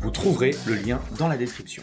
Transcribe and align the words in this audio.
Vous 0.00 0.10
trouverez 0.10 0.52
le 0.66 0.74
lien 0.74 1.00
dans 1.18 1.26
la 1.26 1.36
description. 1.36 1.82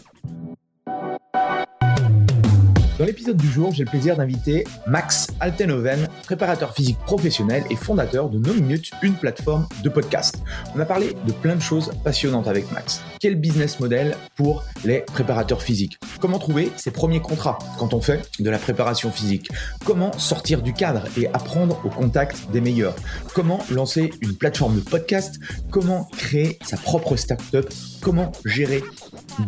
Dans 2.98 3.04
l'épisode 3.04 3.36
du 3.36 3.48
jour, 3.48 3.74
j'ai 3.74 3.84
le 3.84 3.90
plaisir 3.90 4.16
d'inviter 4.16 4.64
Max 4.86 5.26
Altenhoven, 5.40 6.08
préparateur 6.24 6.72
physique 6.72 6.96
professionnel 7.00 7.62
et 7.68 7.76
fondateur 7.76 8.30
de 8.30 8.38
No 8.38 8.54
Minutes, 8.54 8.90
une 9.02 9.12
plateforme 9.12 9.68
de 9.82 9.90
podcast. 9.90 10.42
On 10.74 10.80
a 10.80 10.86
parlé 10.86 11.14
de 11.26 11.32
plein 11.32 11.56
de 11.56 11.60
choses 11.60 11.92
passionnantes 12.04 12.48
avec 12.48 12.72
Max. 12.72 13.02
Quel 13.20 13.34
business 13.34 13.80
model 13.80 14.16
pour 14.34 14.64
les 14.86 15.00
préparateurs 15.00 15.60
physiques? 15.60 15.98
Comment 16.22 16.38
trouver 16.38 16.72
ses 16.78 16.90
premiers 16.90 17.20
contrats 17.20 17.58
quand 17.78 17.92
on 17.92 18.00
fait 18.00 18.26
de 18.38 18.48
la 18.48 18.58
préparation 18.58 19.10
physique? 19.10 19.50
Comment 19.84 20.16
sortir 20.18 20.62
du 20.62 20.72
cadre 20.72 21.02
et 21.18 21.26
apprendre 21.34 21.78
au 21.84 21.90
contact 21.90 22.50
des 22.50 22.62
meilleurs? 22.62 22.96
Comment 23.34 23.60
lancer 23.70 24.10
une 24.22 24.34
plateforme 24.36 24.76
de 24.76 24.80
podcast? 24.80 25.38
Comment 25.70 26.08
créer 26.16 26.58
sa 26.64 26.78
propre 26.78 27.16
startup? 27.16 27.68
Comment 28.00 28.32
gérer 28.46 28.82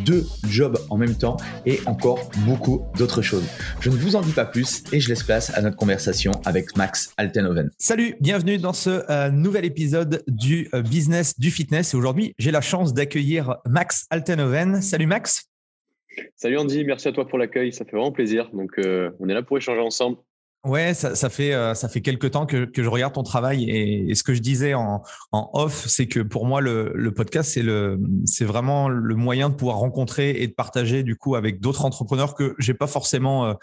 deux 0.04 0.26
jobs 0.48 0.78
en 0.90 0.96
même 0.96 1.16
temps 1.16 1.36
et 1.66 1.80
encore 1.86 2.30
beaucoup 2.46 2.82
d'autres 2.96 3.22
choses. 3.22 3.44
Je 3.80 3.90
ne 3.90 3.96
vous 3.96 4.16
en 4.16 4.20
dis 4.20 4.32
pas 4.32 4.44
plus 4.44 4.84
et 4.92 5.00
je 5.00 5.08
laisse 5.08 5.22
place 5.22 5.56
à 5.56 5.62
notre 5.62 5.76
conversation 5.76 6.32
avec 6.44 6.76
Max 6.76 7.12
Altenhoven. 7.16 7.70
Salut, 7.78 8.16
bienvenue 8.20 8.58
dans 8.58 8.72
ce 8.72 9.02
euh, 9.10 9.30
nouvel 9.30 9.64
épisode 9.64 10.22
du 10.28 10.68
euh, 10.74 10.82
business 10.82 11.38
du 11.38 11.50
fitness. 11.50 11.94
Et 11.94 11.96
aujourd'hui, 11.96 12.34
j'ai 12.38 12.50
la 12.50 12.60
chance 12.60 12.94
d'accueillir 12.94 13.56
Max 13.66 14.06
Altenhoven. 14.10 14.82
Salut 14.82 15.06
Max. 15.06 15.48
Salut 16.36 16.58
Andy, 16.58 16.84
merci 16.84 17.08
à 17.08 17.12
toi 17.12 17.26
pour 17.28 17.38
l'accueil, 17.38 17.72
ça 17.72 17.84
fait 17.84 17.92
vraiment 17.92 18.12
plaisir. 18.12 18.50
Donc 18.52 18.78
euh, 18.78 19.10
on 19.20 19.28
est 19.28 19.34
là 19.34 19.42
pour 19.42 19.56
échanger 19.56 19.80
ensemble. 19.80 20.18
Ouais, 20.64 20.92
ça, 20.92 21.14
ça 21.14 21.30
fait 21.30 21.54
euh, 21.54 21.74
ça 21.74 21.88
fait 21.88 22.00
quelques 22.00 22.32
temps 22.32 22.44
que, 22.44 22.68
je 22.76 22.88
regarde 22.88 23.14
ton 23.14 23.22
travail 23.22 23.70
et, 23.70 24.14
ce 24.16 24.24
que 24.24 24.34
je 24.34 24.40
disais 24.40 24.74
en, 24.74 25.02
en 25.30 25.50
off, 25.52 25.86
c'est 25.86 26.08
que 26.08 26.18
pour 26.18 26.46
moi 26.46 26.60
le, 26.60 26.92
le 26.96 27.14
podcast 27.14 27.52
c'est 27.52 27.62
le 27.62 28.00
c'est 28.24 28.44
vraiment 28.44 28.88
le 28.88 29.14
moyen 29.14 29.50
de 29.50 29.54
pouvoir 29.54 29.76
rencontrer 29.76 30.30
et 30.42 30.48
de 30.48 30.52
partager 30.52 31.04
du 31.04 31.14
coup 31.14 31.36
avec 31.36 31.60
d'autres 31.60 31.84
entrepreneurs 31.84 32.34
que 32.34 32.56
j'ai 32.58 32.74
pas 32.74 32.88
forcément 32.88 33.46
euh, 33.46 33.54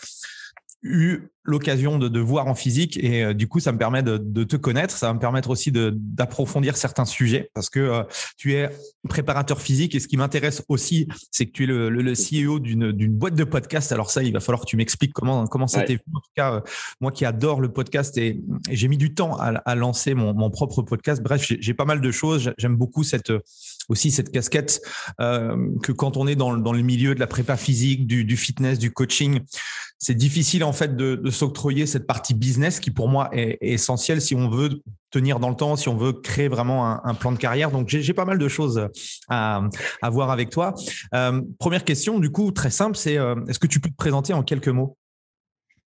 eu 0.85 1.29
l'occasion 1.43 1.99
de, 1.99 2.07
de, 2.07 2.19
voir 2.19 2.47
en 2.47 2.55
physique 2.55 2.97
et 2.97 3.23
euh, 3.23 3.33
du 3.33 3.47
coup 3.47 3.59
ça 3.59 3.71
me 3.71 3.77
permet 3.77 4.01
de, 4.01 4.17
de, 4.17 4.43
te 4.43 4.55
connaître. 4.55 4.95
Ça 4.95 5.07
va 5.07 5.13
me 5.13 5.19
permettre 5.19 5.49
aussi 5.49 5.71
d'approfondir 5.71 6.77
certains 6.77 7.05
sujets 7.05 7.51
parce 7.53 7.69
que 7.69 7.79
euh, 7.79 8.03
tu 8.37 8.53
es 8.53 8.69
préparateur 9.07 9.61
physique 9.61 9.95
et 9.95 9.99
ce 9.99 10.07
qui 10.07 10.17
m'intéresse 10.17 10.63
aussi 10.69 11.07
c'est 11.31 11.45
que 11.45 11.51
tu 11.51 11.63
es 11.63 11.67
le, 11.67 11.89
le, 11.89 12.13
CEO 12.13 12.59
d'une 12.59 13.13
boîte 13.13 13.35
de 13.35 13.43
podcast 13.43 13.91
alors 13.91 14.09
ça 14.09 14.23
il 14.23 14.33
va 14.33 14.39
falloir 14.39 14.61
que 14.61 14.67
tu 14.67 14.77
m'expliques 14.77 15.13
comment 15.13 15.45
comment 15.45 15.67
ça 15.67 15.83
t'est 15.83 15.99
en 16.13 16.19
tout 16.19 16.31
cas 16.35 16.55
euh, 16.55 16.61
moi 16.99 17.11
qui 17.11 17.25
adore 17.25 17.61
le 17.61 17.71
podcast 17.71 18.17
et, 18.17 18.41
et 18.69 18.75
j'ai 18.75 18.87
mis 18.87 18.97
du 18.97 19.13
temps 19.13 19.37
à, 19.37 19.49
à 19.49 19.75
lancer 19.75 20.13
mon, 20.13 20.33
mon, 20.33 20.49
propre 20.49 20.81
podcast. 20.81 21.21
Bref 21.21 21.45
j'ai 21.59 21.73
pas 21.73 21.85
mal 21.85 22.01
de 22.01 22.11
choses. 22.11 22.53
J'aime 22.57 22.75
beaucoup 22.75 23.03
cette 23.03 23.31
aussi 23.89 24.11
cette 24.11 24.31
casquette 24.31 24.81
que 25.19 25.91
quand 25.91 26.17
on 26.17 26.27
est 26.27 26.35
dans, 26.35 26.57
dans 26.57 26.73
le 26.73 26.81
milieu 26.81 27.13
de 27.13 27.19
la 27.19 27.27
prépa 27.27 27.57
physique 27.57 28.07
du, 28.07 28.25
du 28.25 28.37
fitness 28.37 28.79
du 28.79 28.91
coaching 28.91 29.41
c'est 29.97 30.15
difficile 30.15 30.63
en 30.63 30.73
fait 30.73 30.95
de, 30.95 31.29
s'octroyer 31.29 31.85
cette 31.85 32.05
partie 32.05 32.33
business 32.33 32.79
qui 32.79 32.91
pour 32.91 33.07
moi 33.07 33.29
est, 33.33 33.57
essentielle 33.61 34.21
si 34.21 34.35
on 34.35 34.49
veut 34.49 34.81
tenir 35.09 35.39
dans 35.39 35.49
le 35.49 35.55
temps, 35.55 35.75
si 35.75 35.89
on 35.89 35.95
veut 35.95 36.13
créer 36.13 36.47
vraiment 36.47 37.05
un, 37.05 37.13
plan 37.13 37.31
de 37.31 37.37
carrière. 37.37 37.71
Donc 37.71 37.87
j'ai 37.87 38.13
pas 38.13 38.25
mal 38.25 38.37
de 38.37 38.47
choses 38.47 38.87
à, 39.29 39.61
à 40.01 40.09
voir 40.09 40.31
avec 40.31 40.49
toi. 40.49 40.73
Euh, 41.13 41.41
première 41.59 41.83
question, 41.85 42.19
du 42.19 42.29
coup, 42.29 42.51
très 42.51 42.69
simple, 42.69 42.97
c'est 42.97 43.17
euh, 43.17 43.35
est-ce 43.47 43.59
que 43.59 43.67
tu 43.67 43.79
peux 43.79 43.89
te 43.89 43.95
présenter 43.95 44.33
en 44.33 44.43
quelques 44.43 44.67
mots? 44.67 44.97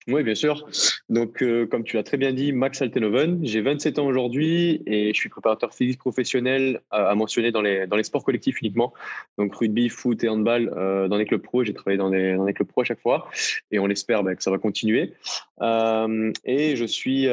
Oui, 0.07 0.23
bien 0.23 0.35
sûr. 0.35 0.67
Donc, 1.09 1.43
euh, 1.43 1.67
comme 1.67 1.83
tu 1.83 1.95
l'as 1.95 2.03
très 2.03 2.17
bien 2.17 2.33
dit, 2.33 2.51
Max 2.51 2.81
Altenhoven, 2.81 3.39
j'ai 3.43 3.61
27 3.61 3.99
ans 3.99 4.07
aujourd'hui 4.07 4.81
et 4.85 5.13
je 5.13 5.19
suis 5.19 5.29
préparateur 5.29 5.73
physique 5.73 5.99
professionnel 5.99 6.81
à, 6.89 7.13
mentionner 7.15 7.51
dans 7.51 7.61
les, 7.61 7.85
dans 7.85 7.95
les 7.95 8.03
sports 8.03 8.23
collectifs 8.23 8.61
uniquement. 8.61 8.93
Donc, 9.37 9.53
rugby, 9.55 9.89
foot 9.89 10.23
et 10.23 10.29
handball 10.29 10.73
euh, 10.75 11.07
dans 11.07 11.17
les 11.17 11.25
clubs 11.25 11.41
pro. 11.41 11.63
J'ai 11.63 11.73
travaillé 11.73 11.97
dans 11.97 12.09
les, 12.09 12.35
dans 12.35 12.45
les 12.45 12.53
clubs 12.53 12.67
pro 12.67 12.81
à 12.81 12.85
chaque 12.85 13.01
fois 13.01 13.29
et 13.71 13.79
on 13.79 13.89
espère 13.89 14.23
bah, 14.23 14.35
que 14.35 14.41
ça 14.41 14.51
va 14.51 14.57
continuer. 14.57 15.13
Euh, 15.61 16.31
et 16.45 16.75
je 16.75 16.85
suis, 16.85 17.27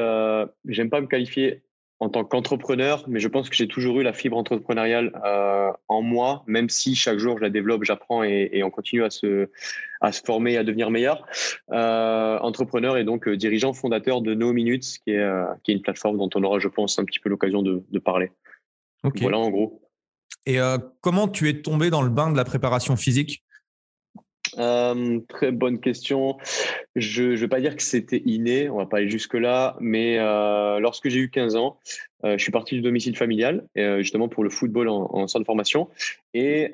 j'aime 0.66 0.90
pas 0.90 1.00
me 1.00 1.06
qualifier 1.06 1.62
en 1.98 2.10
tant 2.10 2.24
qu'entrepreneur, 2.24 3.04
mais 3.08 3.20
je 3.20 3.28
pense 3.28 3.48
que 3.48 3.56
j'ai 3.56 3.68
toujours 3.68 4.00
eu 4.00 4.02
la 4.02 4.12
fibre 4.12 4.36
entrepreneuriale 4.36 5.18
euh, 5.24 5.72
en 5.88 6.02
moi, 6.02 6.44
même 6.46 6.68
si 6.68 6.94
chaque 6.94 7.18
jour 7.18 7.38
je 7.38 7.42
la 7.42 7.50
développe, 7.50 7.84
j'apprends 7.84 8.22
et, 8.22 8.62
on 8.62 8.70
continue 8.70 9.04
à 9.04 9.10
se, 9.10 9.48
à 10.00 10.12
se 10.12 10.22
former, 10.22 10.56
à 10.56 10.64
devenir 10.64 10.90
meilleur. 10.90 11.26
Euh, 11.72 12.38
entrepreneur 12.38 12.96
et 12.96 13.04
donc 13.04 13.28
euh, 13.28 13.36
dirigeant 13.36 13.72
fondateur 13.72 14.22
de 14.22 14.34
No 14.34 14.52
Minutes, 14.52 14.98
qui 15.04 15.10
est, 15.10 15.18
euh, 15.18 15.46
qui 15.62 15.72
est 15.72 15.74
une 15.74 15.82
plateforme 15.82 16.18
dont 16.18 16.30
on 16.34 16.42
aura, 16.42 16.58
je 16.58 16.68
pense, 16.68 16.98
un 16.98 17.04
petit 17.04 17.20
peu 17.20 17.28
l'occasion 17.28 17.62
de, 17.62 17.82
de, 17.90 17.98
parler. 17.98 18.30
Voilà 19.02 19.38
en 19.38 19.50
gros. 19.50 19.82
Et 20.46 20.58
comment 21.00 21.26
tu 21.26 21.48
es 21.48 21.60
tombé 21.60 21.90
dans 21.90 22.02
le 22.02 22.08
bain 22.08 22.30
de 22.30 22.36
la 22.36 22.44
préparation 22.44 22.96
physique? 22.96 23.44
Euh, 24.58 25.20
très 25.28 25.52
bonne 25.52 25.80
question. 25.80 26.36
Je 26.94 27.22
ne 27.22 27.36
vais 27.36 27.48
pas 27.48 27.60
dire 27.60 27.76
que 27.76 27.82
c'était 27.82 28.22
inné, 28.24 28.70
on 28.70 28.76
va 28.76 28.86
pas 28.86 28.98
aller 28.98 29.08
jusque-là, 29.08 29.76
mais 29.80 30.18
euh, 30.18 30.80
lorsque 30.80 31.08
j'ai 31.08 31.18
eu 31.18 31.30
15 31.30 31.56
ans, 31.56 31.78
euh, 32.24 32.38
je 32.38 32.42
suis 32.42 32.52
parti 32.52 32.74
du 32.74 32.80
domicile 32.80 33.16
familial, 33.16 33.66
justement 33.76 34.28
pour 34.28 34.44
le 34.44 34.50
football 34.50 34.88
en, 34.88 35.10
en 35.12 35.26
centre 35.28 35.42
de 35.42 35.46
formation, 35.46 35.88
et 36.32 36.70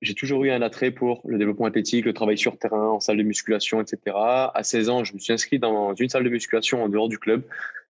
j'ai 0.00 0.14
toujours 0.14 0.44
eu 0.44 0.50
un 0.50 0.62
attrait 0.62 0.92
pour 0.92 1.22
le 1.26 1.38
développement 1.38 1.66
athlétique, 1.66 2.04
le 2.04 2.12
travail 2.12 2.38
sur 2.38 2.58
terrain, 2.58 2.88
en 2.88 3.00
salle 3.00 3.16
de 3.16 3.22
musculation, 3.22 3.80
etc. 3.80 4.16
À 4.16 4.62
16 4.62 4.88
ans, 4.88 5.04
je 5.04 5.14
me 5.14 5.18
suis 5.18 5.32
inscrit 5.32 5.58
dans 5.58 5.94
une 5.94 6.08
salle 6.08 6.24
de 6.24 6.30
musculation 6.30 6.82
en 6.82 6.88
dehors 6.88 7.08
du 7.08 7.18
club 7.18 7.42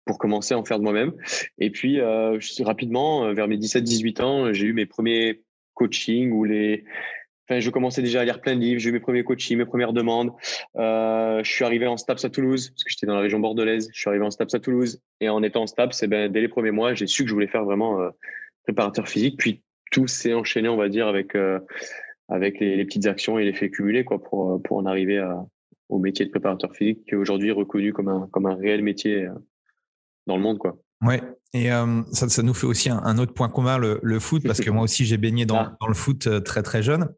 pour 0.05 0.17
commencer 0.17 0.53
à 0.53 0.57
en 0.57 0.65
faire 0.65 0.79
de 0.79 0.83
moi-même. 0.83 1.13
Et 1.57 1.71
puis, 1.71 1.99
rapidement, 2.61 3.33
vers 3.33 3.47
mes 3.47 3.57
17-18 3.57 4.21
ans, 4.21 4.53
j'ai 4.53 4.67
eu 4.67 4.73
mes 4.73 4.85
premiers 4.85 5.41
coachings 5.73 6.31
ou 6.31 6.43
les 6.43 6.83
Enfin, 7.49 7.59
je 7.59 7.69
commençais 7.69 8.01
déjà 8.01 8.21
à 8.21 8.25
lire 8.25 8.39
plein 8.39 8.55
de 8.55 8.61
livres, 8.61 8.79
j'ai 8.79 8.89
eu 8.89 8.93
mes 8.93 9.01
premiers 9.01 9.23
coachings, 9.23 9.57
mes 9.57 9.65
premières 9.65 9.91
demandes. 9.91 10.31
Euh, 10.77 11.43
je 11.43 11.51
suis 11.51 11.65
arrivé 11.65 11.87
en 11.87 11.97
STAPS 11.97 12.23
à 12.23 12.29
Toulouse, 12.29 12.69
parce 12.69 12.83
que 12.85 12.89
j'étais 12.89 13.05
dans 13.05 13.15
la 13.15 13.21
région 13.21 13.39
bordelaise. 13.39 13.89
Je 13.91 13.99
suis 13.99 14.09
arrivé 14.09 14.23
en 14.23 14.31
STAPS 14.31 14.55
à 14.55 14.59
Toulouse. 14.59 15.01
Et 15.19 15.27
en 15.27 15.43
étant 15.43 15.63
en 15.63 15.67
STAPS, 15.67 16.03
eh 16.03 16.07
ben, 16.07 16.31
dès 16.31 16.39
les 16.39 16.47
premiers 16.47 16.71
mois, 16.71 16.93
j'ai 16.93 17.05
su 17.05 17.23
que 17.23 17.29
je 17.29 17.33
voulais 17.33 17.47
faire 17.47 17.65
vraiment 17.65 17.99
euh, 17.99 18.09
préparateur 18.63 19.09
physique. 19.09 19.37
Puis 19.37 19.61
tout 19.91 20.07
s'est 20.07 20.33
enchaîné, 20.33 20.69
on 20.69 20.77
va 20.77 20.87
dire, 20.87 21.07
avec, 21.07 21.35
euh, 21.35 21.59
avec 22.29 22.61
les, 22.61 22.77
les, 22.77 22.85
petites 22.85 23.07
actions 23.07 23.37
et 23.37 23.43
l'effet 23.43 23.69
cumulé 23.69 24.05
quoi, 24.05 24.23
pour, 24.23 24.61
pour 24.63 24.77
en 24.77 24.85
arriver 24.85 25.17
à, 25.17 25.45
au 25.89 25.99
métier 25.99 26.25
de 26.25 26.31
préparateur 26.31 26.73
physique, 26.73 27.03
qui 27.05 27.11
est 27.11 27.17
aujourd'hui 27.17 27.51
reconnu 27.51 27.91
comme 27.91 28.07
un, 28.07 28.29
comme 28.31 28.45
un 28.45 28.55
réel 28.55 28.83
métier 28.83 29.27
dans 30.27 30.37
le 30.37 30.41
monde. 30.41 30.59
Quoi. 30.59 30.77
Ouais, 31.01 31.21
et 31.51 31.73
euh, 31.73 32.01
ça, 32.13 32.29
ça, 32.29 32.41
nous 32.41 32.53
fait 32.53 32.67
aussi 32.67 32.89
un, 32.89 32.99
un, 33.03 33.17
autre 33.17 33.33
point 33.33 33.49
commun, 33.49 33.77
le, 33.77 33.99
le 34.01 34.19
foot, 34.19 34.43
parce 34.43 34.61
que 34.61 34.69
moi 34.69 34.83
aussi 34.83 35.03
j'ai 35.03 35.17
baigné 35.17 35.45
dans, 35.45 35.57
ah. 35.57 35.75
dans 35.81 35.87
le 35.87 35.93
foot 35.93 36.43
très 36.45 36.63
très 36.63 36.81
jeune. 36.81 37.09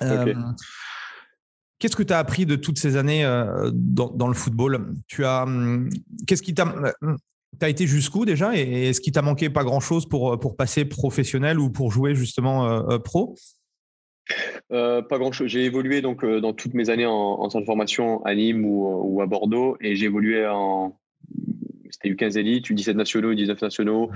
Okay. 0.00 0.30
Euh, 0.30 0.34
qu'est-ce 1.78 1.96
que 1.96 2.02
tu 2.02 2.12
as 2.12 2.18
appris 2.18 2.46
de 2.46 2.56
toutes 2.56 2.78
ces 2.78 2.96
années 2.96 3.24
euh, 3.24 3.70
dans, 3.72 4.10
dans, 4.10 4.28
le 4.28 4.34
football? 4.34 4.94
Tu 5.06 5.24
as 5.24 5.44
hum, 5.44 5.88
qu'est-ce 6.26 6.42
qui 6.42 6.54
t'a 6.54 6.64
hum, 7.02 7.16
as 7.60 7.68
été 7.68 7.86
jusqu'où 7.86 8.24
déjà? 8.24 8.56
Et 8.56 8.88
est-ce 8.88 9.00
qu'il 9.00 9.12
t'a 9.12 9.22
manqué 9.22 9.50
pas 9.50 9.64
grand-chose 9.64 10.08
pour, 10.08 10.38
pour 10.38 10.56
passer 10.56 10.84
professionnel 10.84 11.58
ou 11.58 11.70
pour 11.70 11.92
jouer 11.92 12.14
justement 12.14 12.68
euh, 12.68 12.98
pro? 12.98 13.34
Euh, 14.72 15.02
pas 15.02 15.18
grand 15.18 15.32
chose. 15.32 15.48
J'ai 15.48 15.64
évolué 15.64 16.00
donc 16.00 16.24
euh, 16.24 16.40
dans 16.40 16.52
toutes 16.52 16.74
mes 16.74 16.90
années 16.90 17.06
en, 17.06 17.12
en 17.12 17.50
centre 17.50 17.60
de 17.60 17.66
formation 17.66 18.24
à 18.24 18.34
Nîmes 18.34 18.64
ou, 18.64 18.88
ou 19.04 19.20
à 19.22 19.26
Bordeaux 19.26 19.76
et 19.80 19.96
j'ai 19.96 20.06
évolué 20.06 20.46
en, 20.46 20.98
c'était 21.90 22.08
U15 22.10 22.38
élite, 22.38 22.70
U17 22.70 22.94
nationaux, 22.94 23.32
U19 23.32 23.62
nationaux, 23.62 24.10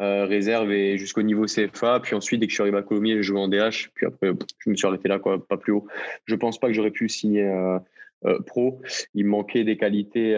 euh, 0.00 0.24
réserve 0.24 0.70
et 0.72 0.98
jusqu'au 0.98 1.22
niveau 1.22 1.46
CFA. 1.46 2.00
Puis 2.00 2.14
ensuite, 2.14 2.40
dès 2.40 2.46
que 2.46 2.50
je 2.50 2.56
suis 2.56 2.62
arrivé 2.62 2.78
à 2.78 2.82
Colomiers, 2.82 3.16
j'ai 3.16 3.22
joué 3.22 3.38
en 3.38 3.48
DH. 3.48 3.90
Puis 3.94 4.06
après, 4.06 4.32
je 4.58 4.70
me 4.70 4.76
suis 4.76 4.86
arrêté 4.86 5.08
là, 5.08 5.18
quoi, 5.18 5.46
pas 5.46 5.56
plus 5.56 5.72
haut. 5.72 5.86
Je 6.26 6.34
pense 6.34 6.58
pas 6.58 6.68
que 6.68 6.74
j'aurais 6.74 6.90
pu 6.90 7.08
signer 7.08 7.42
euh, 7.42 7.78
euh, 8.24 8.38
pro. 8.46 8.80
Il 9.14 9.24
me 9.24 9.30
manquait 9.30 9.64
des 9.64 9.76
qualités. 9.76 10.36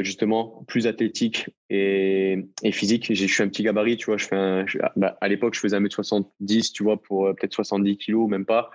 Justement 0.00 0.64
plus 0.66 0.88
athlétique 0.88 1.48
et, 1.70 2.36
et 2.64 2.72
physique. 2.72 3.14
Je 3.14 3.26
suis 3.26 3.44
un 3.44 3.48
petit 3.48 3.62
gabarit, 3.62 3.96
tu 3.96 4.06
vois. 4.06 4.16
Bah, 4.96 5.16
à 5.20 5.28
l'époque, 5.28 5.54
je 5.54 5.60
faisais 5.60 5.78
1m70, 5.78 6.72
tu 6.72 6.82
vois, 6.82 7.00
pour 7.00 7.32
peut-être 7.36 7.54
70 7.54 7.96
kilos, 7.96 8.28
même 8.28 8.44
pas. 8.44 8.72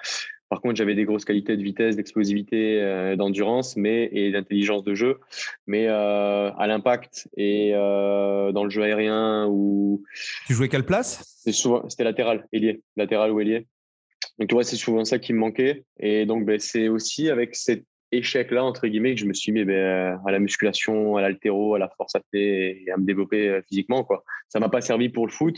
Par 0.50 0.62
contre, 0.62 0.76
j'avais 0.76 0.96
des 0.96 1.06
grosses 1.06 1.26
qualités 1.26 1.58
de 1.58 1.64
vitesse, 1.64 1.96
d'explosivité, 1.96 3.16
d'endurance, 3.18 3.76
mais 3.76 4.10
et 4.14 4.32
d'intelligence 4.32 4.84
de 4.84 4.96
jeu, 4.96 5.20
mais 5.66 5.88
à 5.88 6.66
l'impact 6.68 7.28
et 7.36 7.72
dans 7.74 8.64
le 8.64 8.70
jeu 8.70 8.84
aérien 8.84 9.46
ou. 9.50 10.04
Tu 10.46 10.54
jouais 10.54 10.70
quelle 10.70 10.86
place? 10.86 11.42
C'était 11.44 12.06
latéral, 12.06 12.48
ailier, 12.54 12.82
latéral 12.96 13.32
ou 13.32 13.42
ailier. 13.42 13.68
Donc 14.40 14.50
tu 14.50 14.56
vois, 14.56 14.64
c'est 14.64 14.76
souvent 14.76 15.04
ça 15.04 15.20
qui 15.20 15.34
me 15.34 15.40
manquait, 15.40 15.84
et 16.00 16.26
donc 16.26 16.46
ben, 16.46 16.60
c'est 16.60 16.90
aussi 16.90 17.30
avec 17.30 17.56
cet 17.56 17.84
échec-là, 18.12 18.64
entre 18.64 18.88
guillemets, 18.88 19.16
que 19.16 19.22
je 19.22 19.26
me 19.26 19.34
suis 19.34 19.52
mis 19.52 19.66
ben, 19.66 20.20
à 20.26 20.32
la 20.32 20.40
musculation, 20.40 21.18
à 21.18 21.22
l'altéro, 21.22 21.76
à 21.76 21.80
la 21.80 21.90
force 21.90 22.16
à 22.16 22.22
et 22.34 22.86
à 22.94 22.98
me 22.98 23.06
développer 23.06 23.50
euh, 23.50 23.62
physiquement. 23.68 24.04
Quoi. 24.04 24.24
Ça 24.48 24.60
m'a 24.60 24.70
pas 24.70 24.82
servi 24.82 25.10
pour 25.10 25.26
le 25.26 25.32
foot 25.32 25.58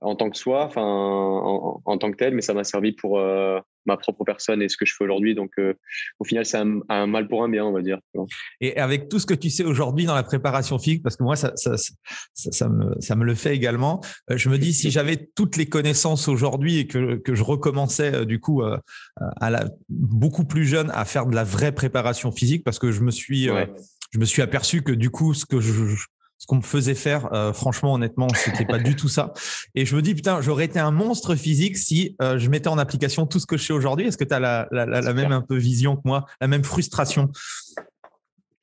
en 0.00 0.16
tant 0.16 0.30
que 0.30 0.36
soi, 0.36 0.64
enfin 0.64 0.82
en, 0.82 1.98
tant 1.98 2.10
que 2.10 2.16
tel, 2.16 2.34
mais 2.34 2.42
ça 2.42 2.54
m'a 2.54 2.64
servi 2.64 2.92
pour 2.92 3.20
euh, 3.20 3.60
ma 3.86 3.96
propre 3.96 4.24
personne 4.24 4.62
et 4.62 4.68
ce 4.68 4.76
que 4.76 4.86
je 4.86 4.94
fais 4.96 5.04
aujourd'hui. 5.04 5.34
Donc, 5.34 5.52
euh, 5.58 5.74
au 6.18 6.24
final, 6.24 6.44
c'est 6.44 6.58
un, 6.58 7.06
mal 7.06 7.28
pour 7.28 7.42
un 7.42 7.48
bien, 7.48 7.64
on 7.64 7.72
va 7.72 7.82
dire. 7.82 7.98
Et 8.60 8.76
avec 8.76 9.08
tout 9.08 9.18
ce 9.18 9.26
que 9.26 9.34
tu 9.34 9.50
sais 9.50 9.64
aujourd'hui 9.64 10.04
dans 10.04 10.14
la 10.14 10.22
préparation 10.22 10.78
physique, 10.78 11.02
parce 11.02 11.16
que 11.16 11.22
moi, 11.24 11.36
ça, 11.36 11.52
ça, 11.56 11.76
ça, 12.34 12.68
me, 12.68 13.00
ça 13.00 13.16
me 13.16 13.24
le 13.24 13.34
fait 13.34 13.54
également, 13.54 14.00
euh, 14.30 14.36
je 14.36 14.48
me 14.48 14.58
dis, 14.58 14.72
si 14.72 14.90
j'avais 14.90 15.28
toutes 15.34 15.56
les 15.56 15.66
connaissances 15.66 16.28
aujourd'hui 16.28 16.78
et 16.78 16.86
que, 16.86 17.16
que 17.16 17.34
je 17.34 17.42
recommençais, 17.42 18.14
euh, 18.14 18.24
du 18.24 18.40
coup, 18.40 18.62
à 18.62 19.50
la, 19.50 19.64
beaucoup 19.88 20.44
plus 20.44 20.64
jeune 20.64 20.90
à 20.94 21.04
faire 21.04 21.26
de 21.26 21.34
la 21.34 21.44
vraie 21.44 21.72
préparation 21.72 22.32
physique, 22.32 22.64
parce 22.64 22.78
que 22.78 22.92
je 22.92 23.00
me 23.00 23.10
suis, 23.10 23.48
je 24.12 24.18
me 24.18 24.24
suis 24.24 24.42
aperçu 24.42 24.82
que, 24.82 24.92
du 24.92 25.10
coup, 25.10 25.34
ce 25.34 25.46
que 25.46 25.60
je, 25.60 25.72
ce 26.42 26.48
qu'on 26.48 26.56
me 26.56 26.62
faisait 26.62 26.96
faire, 26.96 27.32
euh, 27.32 27.52
franchement, 27.52 27.94
honnêtement, 27.94 28.26
c'était 28.34 28.64
pas 28.64 28.80
du 28.80 28.96
tout 28.96 29.06
ça. 29.06 29.32
Et 29.76 29.86
je 29.86 29.94
me 29.94 30.02
dis, 30.02 30.12
putain, 30.12 30.40
j'aurais 30.40 30.64
été 30.64 30.80
un 30.80 30.90
monstre 30.90 31.36
physique 31.36 31.78
si 31.78 32.16
euh, 32.20 32.36
je 32.36 32.50
mettais 32.50 32.66
en 32.66 32.78
application 32.78 33.26
tout 33.26 33.38
ce 33.38 33.46
que 33.46 33.56
je 33.56 33.64
sais 33.64 33.72
aujourd'hui. 33.72 34.08
Est-ce 34.08 34.18
que 34.18 34.24
tu 34.24 34.34
as 34.34 34.40
la, 34.40 34.66
la, 34.72 34.84
la, 34.84 35.12
même 35.14 35.30
un 35.30 35.40
peu 35.40 35.56
vision 35.56 35.94
que 35.94 36.00
moi, 36.04 36.24
la 36.40 36.48
même 36.48 36.64
frustration? 36.64 37.30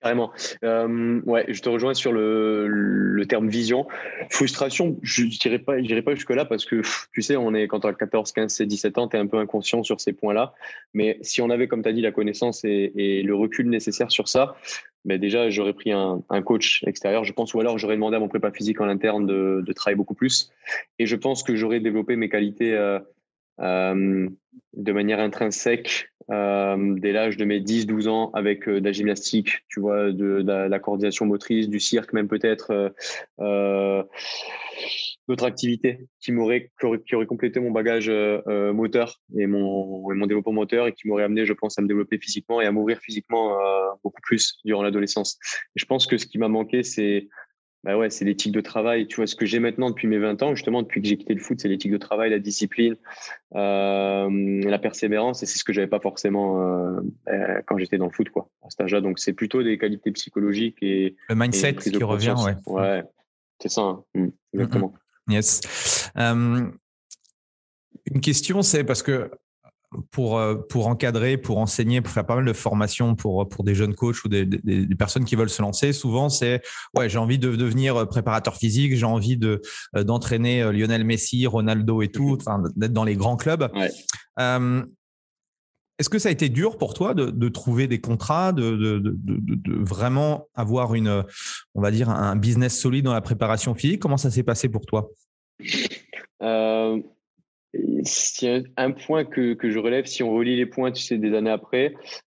Carrément. 0.01 0.31
Euh, 0.63 1.19
ouais, 1.25 1.45
je 1.49 1.61
te 1.61 1.67
rejoins 1.67 1.93
sur 1.93 2.13
le, 2.13 2.67
le 2.67 3.25
terme 3.25 3.49
vision. 3.49 3.85
Frustration, 4.29 4.97
je 5.01 5.25
dirais 5.25 5.59
pas, 5.59 5.73
pas 5.73 6.15
jusque 6.15 6.29
là 6.29 6.45
parce 6.45 6.63
que 6.63 6.81
tu 7.11 7.21
sais, 7.21 7.35
on 7.35 7.53
est 7.53 7.67
quand 7.67 7.81
tu 7.81 7.87
as 7.87 7.93
14, 7.93 8.31
15, 8.31 8.53
16, 8.53 8.67
17 8.67 8.97
ans, 8.97 9.07
tu 9.09 9.17
es 9.17 9.19
un 9.19 9.27
peu 9.27 9.37
inconscient 9.37 9.83
sur 9.83 9.99
ces 9.99 10.13
points-là. 10.13 10.53
Mais 10.93 11.17
si 11.21 11.41
on 11.41 11.49
avait, 11.49 11.67
comme 11.67 11.83
tu 11.83 11.89
as 11.89 11.93
dit, 11.93 12.01
la 12.01 12.13
connaissance 12.13 12.63
et, 12.63 13.21
le 13.23 13.35
recul 13.35 13.69
nécessaire 13.69 14.09
sur 14.09 14.29
ça, 14.29 14.55
ben 15.03 15.19
déjà 15.19 15.49
j'aurais 15.49 15.73
pris 15.73 15.91
un, 15.91 16.23
un, 16.29 16.41
coach 16.41 16.83
extérieur, 16.85 17.25
je 17.25 17.33
pense, 17.33 17.53
ou 17.53 17.59
alors 17.59 17.77
j'aurais 17.77 17.95
demandé 17.95 18.15
à 18.15 18.19
mon 18.19 18.29
prépa 18.29 18.51
physique 18.51 18.79
en 18.79 18.87
interne 18.87 19.25
de, 19.25 19.61
de, 19.65 19.73
travailler 19.73 19.97
beaucoup 19.97 20.13
plus. 20.13 20.49
Et 20.97 21.05
je 21.05 21.15
pense 21.17 21.43
que 21.43 21.55
j'aurais 21.55 21.81
développé 21.81 22.15
mes 22.15 22.29
qualités 22.29 22.73
euh, 22.73 22.99
euh, 23.59 24.29
de 24.73 24.91
manière 24.91 25.19
intrinsèque 25.19 26.09
euh, 26.31 26.95
dès 26.99 27.11
l'âge 27.11 27.37
de 27.37 27.45
mes 27.45 27.59
10-12 27.59 28.07
ans 28.07 28.29
avec 28.33 28.67
euh, 28.67 28.79
de 28.79 28.85
la 28.85 28.91
gymnastique, 28.91 29.65
tu 29.67 29.79
vois, 29.79 30.11
de, 30.11 30.43
la, 30.45 30.79
coordination 30.79 31.25
motrice, 31.25 31.69
du 31.69 31.79
cirque 31.79 32.13
même 32.13 32.27
peut-être, 32.27 32.93
euh, 33.39 34.03
d'autres 35.27 35.45
activités 35.45 36.07
qui 36.19 36.31
m'auraient 36.31 36.71
qui 37.07 37.15
auraient 37.15 37.25
complété 37.25 37.59
mon 37.59 37.71
bagage 37.71 38.09
moteur 38.73 39.19
et 39.37 39.45
mon, 39.45 40.11
et 40.11 40.15
mon 40.15 40.25
développement 40.25 40.53
moteur 40.53 40.87
et 40.87 40.93
qui 40.93 41.07
m'auraient 41.07 41.23
amené, 41.23 41.45
je 41.45 41.53
pense, 41.53 41.77
à 41.77 41.81
me 41.81 41.87
développer 41.87 42.17
physiquement 42.17 42.61
et 42.61 42.65
à 42.65 42.71
m'ouvrir 42.71 42.99
physiquement 42.99 43.55
beaucoup 44.03 44.21
plus 44.21 44.57
durant 44.65 44.81
l'adolescence. 44.81 45.37
je 45.75 45.85
pense 45.85 46.07
que 46.07 46.17
ce 46.17 46.25
qui 46.25 46.39
m'a 46.39 46.47
manqué, 46.47 46.83
c'est 46.83 47.27
bah 47.83 47.97
ouais, 47.97 48.09
c'est 48.09 48.25
l'éthique 48.25 48.51
de 48.51 48.59
travail. 48.61 49.07
Tu 49.07 49.15
vois, 49.15 49.27
ce 49.27 49.35
que 49.35 49.45
j'ai 49.45 49.59
maintenant 49.59 49.89
depuis 49.89 50.07
mes 50.07 50.17
20 50.17 50.43
ans, 50.43 50.53
justement, 50.53 50.81
depuis 50.81 51.01
que 51.01 51.07
j'ai 51.07 51.17
quitté 51.17 51.33
le 51.33 51.39
foot, 51.39 51.59
c'est 51.61 51.69
l'éthique 51.69 51.91
de 51.91 51.97
travail, 51.97 52.29
la 52.29 52.39
discipline, 52.39 52.95
euh, 53.55 54.61
la 54.63 54.79
persévérance, 54.79 55.43
et 55.43 55.45
c'est 55.45 55.57
ce 55.57 55.63
que 55.63 55.71
j'avais 55.71 55.87
pas 55.87 56.01
forcément 56.01 56.61
euh, 56.61 56.99
euh, 57.29 57.61
quand 57.65 57.77
j'étais 57.77 57.97
dans 57.97 58.07
le 58.07 58.11
foot, 58.11 58.29
quoi, 58.29 58.49
à 58.63 58.69
cet 58.69 58.81
âge-là. 58.81 58.99
Donc, 58.99 59.19
c'est 59.19 59.33
plutôt 59.33 59.63
des 59.63 59.77
qualités 59.77 60.11
psychologiques 60.11 60.77
et 60.81 61.15
le 61.29 61.35
mindset 61.35 61.75
qui 61.75 62.03
revient, 62.03 62.35
ouais. 62.45 62.55
Ouais, 62.65 63.03
c'est 63.61 63.69
ça, 63.69 63.81
hein. 63.81 64.03
mmh, 64.13 64.27
exactement. 64.53 64.93
Yes. 65.29 66.11
une 66.17 66.71
question, 68.21 68.61
c'est 68.61 68.83
parce 68.83 69.03
que 69.03 69.31
pour, 70.11 70.37
euh, 70.37 70.55
pour 70.55 70.87
encadrer, 70.87 71.37
pour 71.37 71.57
enseigner, 71.57 72.01
pour 72.01 72.13
faire 72.13 72.25
pas 72.25 72.35
mal 72.35 72.45
de 72.45 72.53
formations 72.53 73.15
pour, 73.15 73.47
pour 73.49 73.63
des 73.63 73.73
jeunes 73.73 73.95
coachs 73.95 74.23
ou 74.23 74.29
des, 74.29 74.45
des, 74.45 74.95
personnes 74.95 75.25
qui 75.25 75.35
veulent 75.35 75.49
se 75.49 75.61
lancer, 75.61 75.93
souvent 75.93 76.29
c'est 76.29 76.61
ouais, 76.95 77.09
j'ai 77.09 77.17
envie 77.17 77.39
de 77.39 77.55
devenir 77.55 78.07
préparateur 78.07 78.55
physique, 78.55 78.95
j'ai 78.95 79.05
envie 79.05 79.37
de 79.37 79.61
euh, 79.95 80.03
d'entraîner 80.03 80.61
euh, 80.61 80.71
Lionel 80.71 81.03
Messi, 81.03 81.47
Ronaldo 81.47 82.01
et 82.01 82.09
tout, 82.09 82.37
enfin, 82.39 82.61
d'être 82.75 82.93
dans 82.93 83.03
les 83.03 83.15
grands 83.15 83.37
clubs. 83.37 83.67
est-ce 84.37 86.09
que 86.09 86.19
ça 86.19 86.29
a 86.29 86.31
été 86.31 86.49
dur 86.49 86.77
pour 86.77 86.93
toi 86.93 87.13
de, 87.13 87.31
de 87.31 87.49
trouver 87.49 87.87
des 87.87 87.99
contrats, 87.99 88.53
de, 88.53 88.75
de, 88.75 88.99
de, 88.99 89.83
vraiment 89.83 90.47
avoir 90.55 90.93
une, 90.93 91.25
on 91.73 91.81
va 91.81 91.91
dire, 91.91 92.09
un 92.09 92.35
business 92.35 92.79
solide 92.79 93.05
dans 93.05 93.13
la 93.13 93.21
préparation 93.21 93.73
physique? 93.73 94.01
Comment 94.01 94.17
ça 94.17 94.31
s'est 94.31 94.43
passé 94.43 94.69
pour 94.69 94.85
toi? 94.85 95.09
C'est 98.03 98.63
un 98.77 98.91
point 98.91 99.25
que, 99.25 99.53
que, 99.53 99.69
je 99.69 99.79
relève, 99.79 100.05
si 100.05 100.23
on 100.23 100.31
relie 100.31 100.55
les 100.55 100.65
points, 100.65 100.91
tu 100.91 101.01
sais, 101.01 101.17
des 101.17 101.33
années 101.35 101.51
après, 101.51 101.93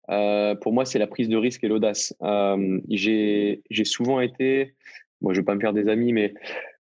euh, 0.10 0.56
pour 0.56 0.74
moi, 0.74 0.86
c'est 0.86 1.00
la 1.00 1.08
prise 1.08 1.30
de 1.30 1.38
risque 1.38 1.64
et 1.64 1.68
l'audace. 1.68 2.14
Euh, 2.22 2.80
j'ai 2.90 3.62
souvent 3.86 4.20
été, 4.20 4.76
moi, 5.22 5.34
je 5.34 5.40
ne 5.40 5.42
vais 5.42 5.46
pas 5.46 5.56
me 5.56 5.62
faire 5.62 5.74
des 5.74 5.88
amis, 5.88 6.14
mais 6.14 6.34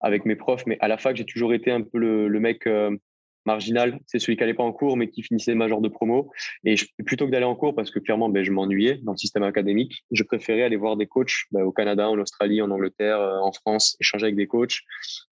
avec 0.00 0.24
mes 0.24 0.36
profs, 0.36 0.64
mais 0.66 0.78
à 0.80 0.88
la 0.88 0.96
fac, 0.96 1.16
j'ai 1.16 1.26
toujours 1.26 1.52
été 1.52 1.70
un 1.70 1.82
peu 1.82 1.98
le, 1.98 2.28
le 2.28 2.40
mec 2.40 2.66
euh, 2.66 2.96
marginal, 3.46 3.98
c'est 4.06 4.18
celui 4.18 4.36
qui 4.36 4.42
n'allait 4.42 4.54
pas 4.54 4.62
en 4.62 4.72
cours, 4.72 4.96
mais 4.96 5.08
qui 5.08 5.22
finissait 5.22 5.54
major 5.54 5.80
de 5.80 5.88
promo. 5.88 6.30
Et 6.64 6.76
je, 6.76 6.86
plutôt 7.04 7.26
que 7.26 7.30
d'aller 7.30 7.44
en 7.44 7.54
cours, 7.54 7.74
parce 7.74 7.90
que 7.90 7.98
clairement, 7.98 8.28
ben, 8.28 8.44
je 8.44 8.50
m'ennuyais 8.50 8.98
dans 9.02 9.12
le 9.12 9.18
système 9.18 9.42
académique, 9.42 10.04
je 10.10 10.22
préférais 10.22 10.62
aller 10.62 10.76
voir 10.76 10.96
des 10.96 11.06
coachs 11.06 11.44
ben, 11.50 11.62
au 11.62 11.72
Canada, 11.72 12.08
en 12.08 12.18
Australie, 12.18 12.62
en 12.62 12.70
Angleterre, 12.70 13.18
en 13.20 13.52
France, 13.52 13.96
échanger 14.00 14.24
avec 14.24 14.36
des 14.36 14.46
coachs, 14.46 14.80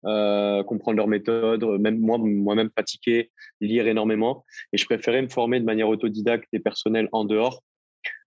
euh, 0.05 0.63
comprendre 0.63 0.97
leurs 0.97 1.07
méthodes, 1.07 1.63
même 1.79 1.99
moi, 1.99 2.17
moi-même 2.17 2.69
pratiquer, 2.69 3.31
lire 3.61 3.87
énormément. 3.87 4.45
Et 4.73 4.77
je 4.77 4.85
préférais 4.85 5.21
me 5.21 5.29
former 5.29 5.59
de 5.59 5.65
manière 5.65 5.89
autodidacte 5.89 6.47
et 6.53 6.59
personnelle 6.59 7.09
en 7.11 7.25
dehors 7.25 7.63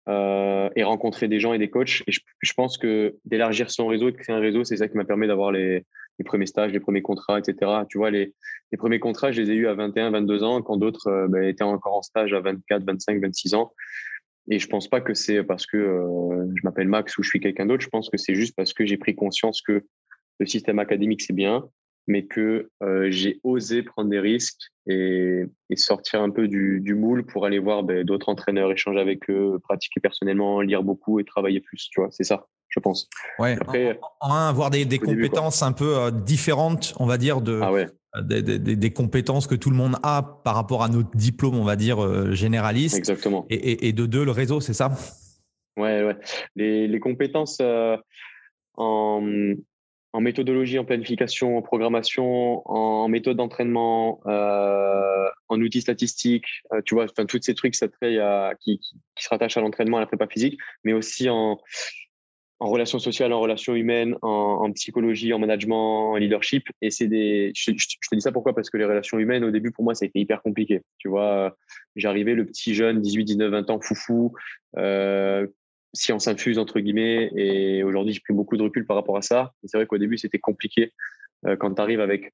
euh, 0.09 0.71
et 0.75 0.85
rencontrer 0.85 1.29
des 1.29 1.39
gens 1.39 1.53
et 1.53 1.59
des 1.59 1.69
coachs. 1.69 2.03
Et 2.07 2.13
je, 2.13 2.53
pense 2.55 2.79
que 2.79 3.17
d'élargir 3.25 3.71
son 3.71 3.87
réseau, 3.87 4.11
de 4.11 4.17
créer 4.17 4.35
un 4.35 4.41
réseau, 4.41 4.65
c'est 4.65 4.79
ça 4.79 4.89
qui 4.89 4.97
m'a 4.97 5.05
permis 5.05 5.27
d'avoir 5.27 5.53
les, 5.53 5.85
les, 6.19 6.25
premiers 6.25 6.47
stages, 6.47 6.73
les 6.73 6.81
premiers 6.81 7.03
contrats, 7.03 7.39
etc. 7.39 7.83
Tu 7.91 7.99
vois, 7.99 8.11
les, 8.11 8.33
les, 8.73 8.79
premiers 8.79 9.01
contrats, 9.01 9.33
je 9.33 9.43
les 9.43 9.51
ai 9.51 9.55
eus 9.55 9.69
à 9.69 9.75
21, 9.75 10.11
22 10.11 10.43
ans, 10.45 10.63
quand 10.63 10.79
d'autres 10.79 11.09
euh, 11.09 11.29
ben, 11.29 11.43
étaient 11.43 11.65
encore 11.65 11.97
en 11.97 12.03
stage 12.03 12.33
à 12.33 12.41
24, 12.41 12.85
25, 12.85 13.21
26 13.21 13.55
ans. 13.55 13.73
Et 14.51 14.59
je 14.59 14.67
pense 14.67 14.89
pas 14.89 15.03
que 15.03 15.13
c'est 15.13 15.43
parce 15.45 15.67
que 15.67 15.77
euh, 15.77 16.47
je 16.55 16.61
m'appelle 16.65 16.89
Max 16.89 17.19
ou 17.19 17.23
je 17.23 17.29
suis 17.29 17.41
quelqu'un 17.41 17.67
d'autre. 17.67 17.83
Je 17.83 17.91
pense 17.91 18.09
que 18.09 18.17
c'est 18.17 18.35
juste 18.35 18.57
parce 18.57 18.73
que 18.73 18.87
j'ai 18.87 18.97
pris 18.97 19.15
conscience 19.15 19.61
que 19.61 19.85
le 20.41 20.47
système 20.47 20.79
académique, 20.79 21.21
c'est 21.21 21.35
bien, 21.35 21.69
mais 22.09 22.25
que 22.25 22.71
euh, 22.83 23.09
j'ai 23.11 23.39
osé 23.45 23.83
prendre 23.83 24.09
des 24.09 24.19
risques 24.19 24.73
et, 24.87 25.45
sortir 25.77 26.23
un 26.23 26.31
peu 26.31 26.49
du, 26.49 26.95
moule 26.95 27.25
pour 27.25 27.45
aller 27.45 27.59
voir 27.59 27.85
ben, 27.85 28.03
d'autres 28.03 28.31
entraîneurs, 28.31 28.73
échanger 28.73 28.99
avec 28.99 29.31
eux, 29.31 29.61
pratiquer 29.63 30.01
personnellement, 30.01 30.61
lire 30.63 30.83
beaucoup 30.83 31.21
et 31.21 31.25
travailler 31.25 31.61
plus. 31.61 31.89
Tu 31.91 32.01
vois, 32.01 32.09
c'est 32.11 32.25
ça, 32.25 32.47
je 32.69 32.81
pense. 32.81 33.09
Ouais. 33.39 33.57
Après, 33.61 34.01
en, 34.21 34.35
avoir 34.35 34.71
des, 34.71 34.99
compétences 34.99 35.63
un 35.63 35.73
peu 35.73 35.99
euh, 35.99 36.11
différentes, 36.11 36.95
on 36.99 37.07
va 37.07 37.19
dire, 37.19 37.43
de, 37.43 37.61
ah 37.63 38.23
des, 38.23 38.93
compétences 38.93 39.47
que 39.47 39.55
tout 39.55 39.71
le 39.71 39.77
monde 39.77 39.97
a 40.03 40.41
par 40.43 40.55
rapport 40.55 40.83
à 40.83 40.89
notre 40.89 41.15
diplôme, 41.15 41.57
on 41.57 41.65
va 41.65 41.77
dire, 41.77 42.03
euh, 42.03 42.33
généraliste. 42.33 42.97
Exactement. 42.97 43.47
Et, 43.51 43.93
de 43.93 44.07
deux, 44.07 44.25
le 44.25 44.33
réseau, 44.33 44.61
c'est 44.61 44.73
ça? 44.73 44.91
Ouais, 45.77 46.03
ouais. 46.03 46.17
Les, 46.57 46.89
les 46.89 47.01
compétences 47.01 47.61
en 48.79 49.23
en 50.13 50.21
méthodologie, 50.21 50.79
en 50.79 50.85
planification, 50.85 51.59
en 51.59 51.63
programmation, 51.63 52.63
en 52.69 53.09
méthode 53.09 53.37
d'entraînement, 53.37 54.21
euh, 54.27 55.29
en 55.49 55.61
outils 55.61 55.83
statistiques, 55.83 56.63
euh, 56.73 56.81
tu 56.85 56.95
vois, 56.95 57.05
enfin, 57.05 57.27
tous 57.27 57.41
ces 57.43 57.55
trucs 57.55 57.75
ça 57.75 57.89
qui, 58.61 58.79
qui, 58.79 59.25
se 59.25 59.29
rattachent 59.29 59.57
à 59.57 59.61
l'entraînement, 59.61 59.99
à 59.99 60.01
la 60.01 60.07
prépa 60.07 60.27
physique, 60.27 60.59
mais 60.85 60.93
aussi 60.93 61.29
en, 61.29 61.59
en 62.61 62.69
relations 62.69 62.99
sociales, 62.99 63.33
en 63.33 63.41
relations 63.41 63.75
humaines, 63.75 64.17
en, 64.23 64.71
psychologie, 64.73 65.33
en 65.33 65.39
management, 65.39 66.13
en 66.13 66.17
leadership. 66.17 66.65
Et 66.83 66.91
c'est 66.91 67.07
des, 67.07 67.53
je, 67.55 67.71
te 67.71 68.15
dis 68.15 68.21
ça 68.21 68.33
pourquoi? 68.33 68.55
Parce 68.55 68.69
que 68.71 68.77
les 68.77 68.85
relations 68.85 69.19
humaines, 69.19 69.45
au 69.45 69.51
début, 69.51 69.71
pour 69.71 69.85
moi, 69.85 69.95
ça 69.95 70.05
a 70.05 70.09
été 70.09 70.19
hyper 70.19 70.43
compliqué. 70.43 70.83
Tu 70.99 71.09
vois, 71.09 71.57
j'arrivais 71.95 72.35
le 72.35 72.45
petit 72.45 72.75
jeune, 72.75 73.01
18, 73.01 73.25
19, 73.25 73.51
20 73.51 73.71
ans, 73.71 73.81
foufou, 73.81 74.33
euh, 74.77 75.47
science 75.93 76.29
infuse 76.29 76.59
entre 76.59 76.81
guillemets 76.81 77.31
et 77.35 77.83
aujourd'hui 77.83 78.13
j'ai 78.13 78.21
pris 78.21 78.35
beaucoup 78.35 78.57
de 78.57 78.63
recul 78.63 78.87
par 78.87 78.97
rapport 78.97 79.17
à 79.17 79.23
ça. 79.23 79.53
C'est 79.65 79.77
vrai 79.77 79.87
qu'au 79.87 79.99
début 79.99 80.19
c'était 80.19 80.39
compliqué 80.39 80.93
euh, 81.47 81.57
quand 81.57 81.75
tu 81.75 81.81
arrives 81.81 82.01
avec 82.01 82.33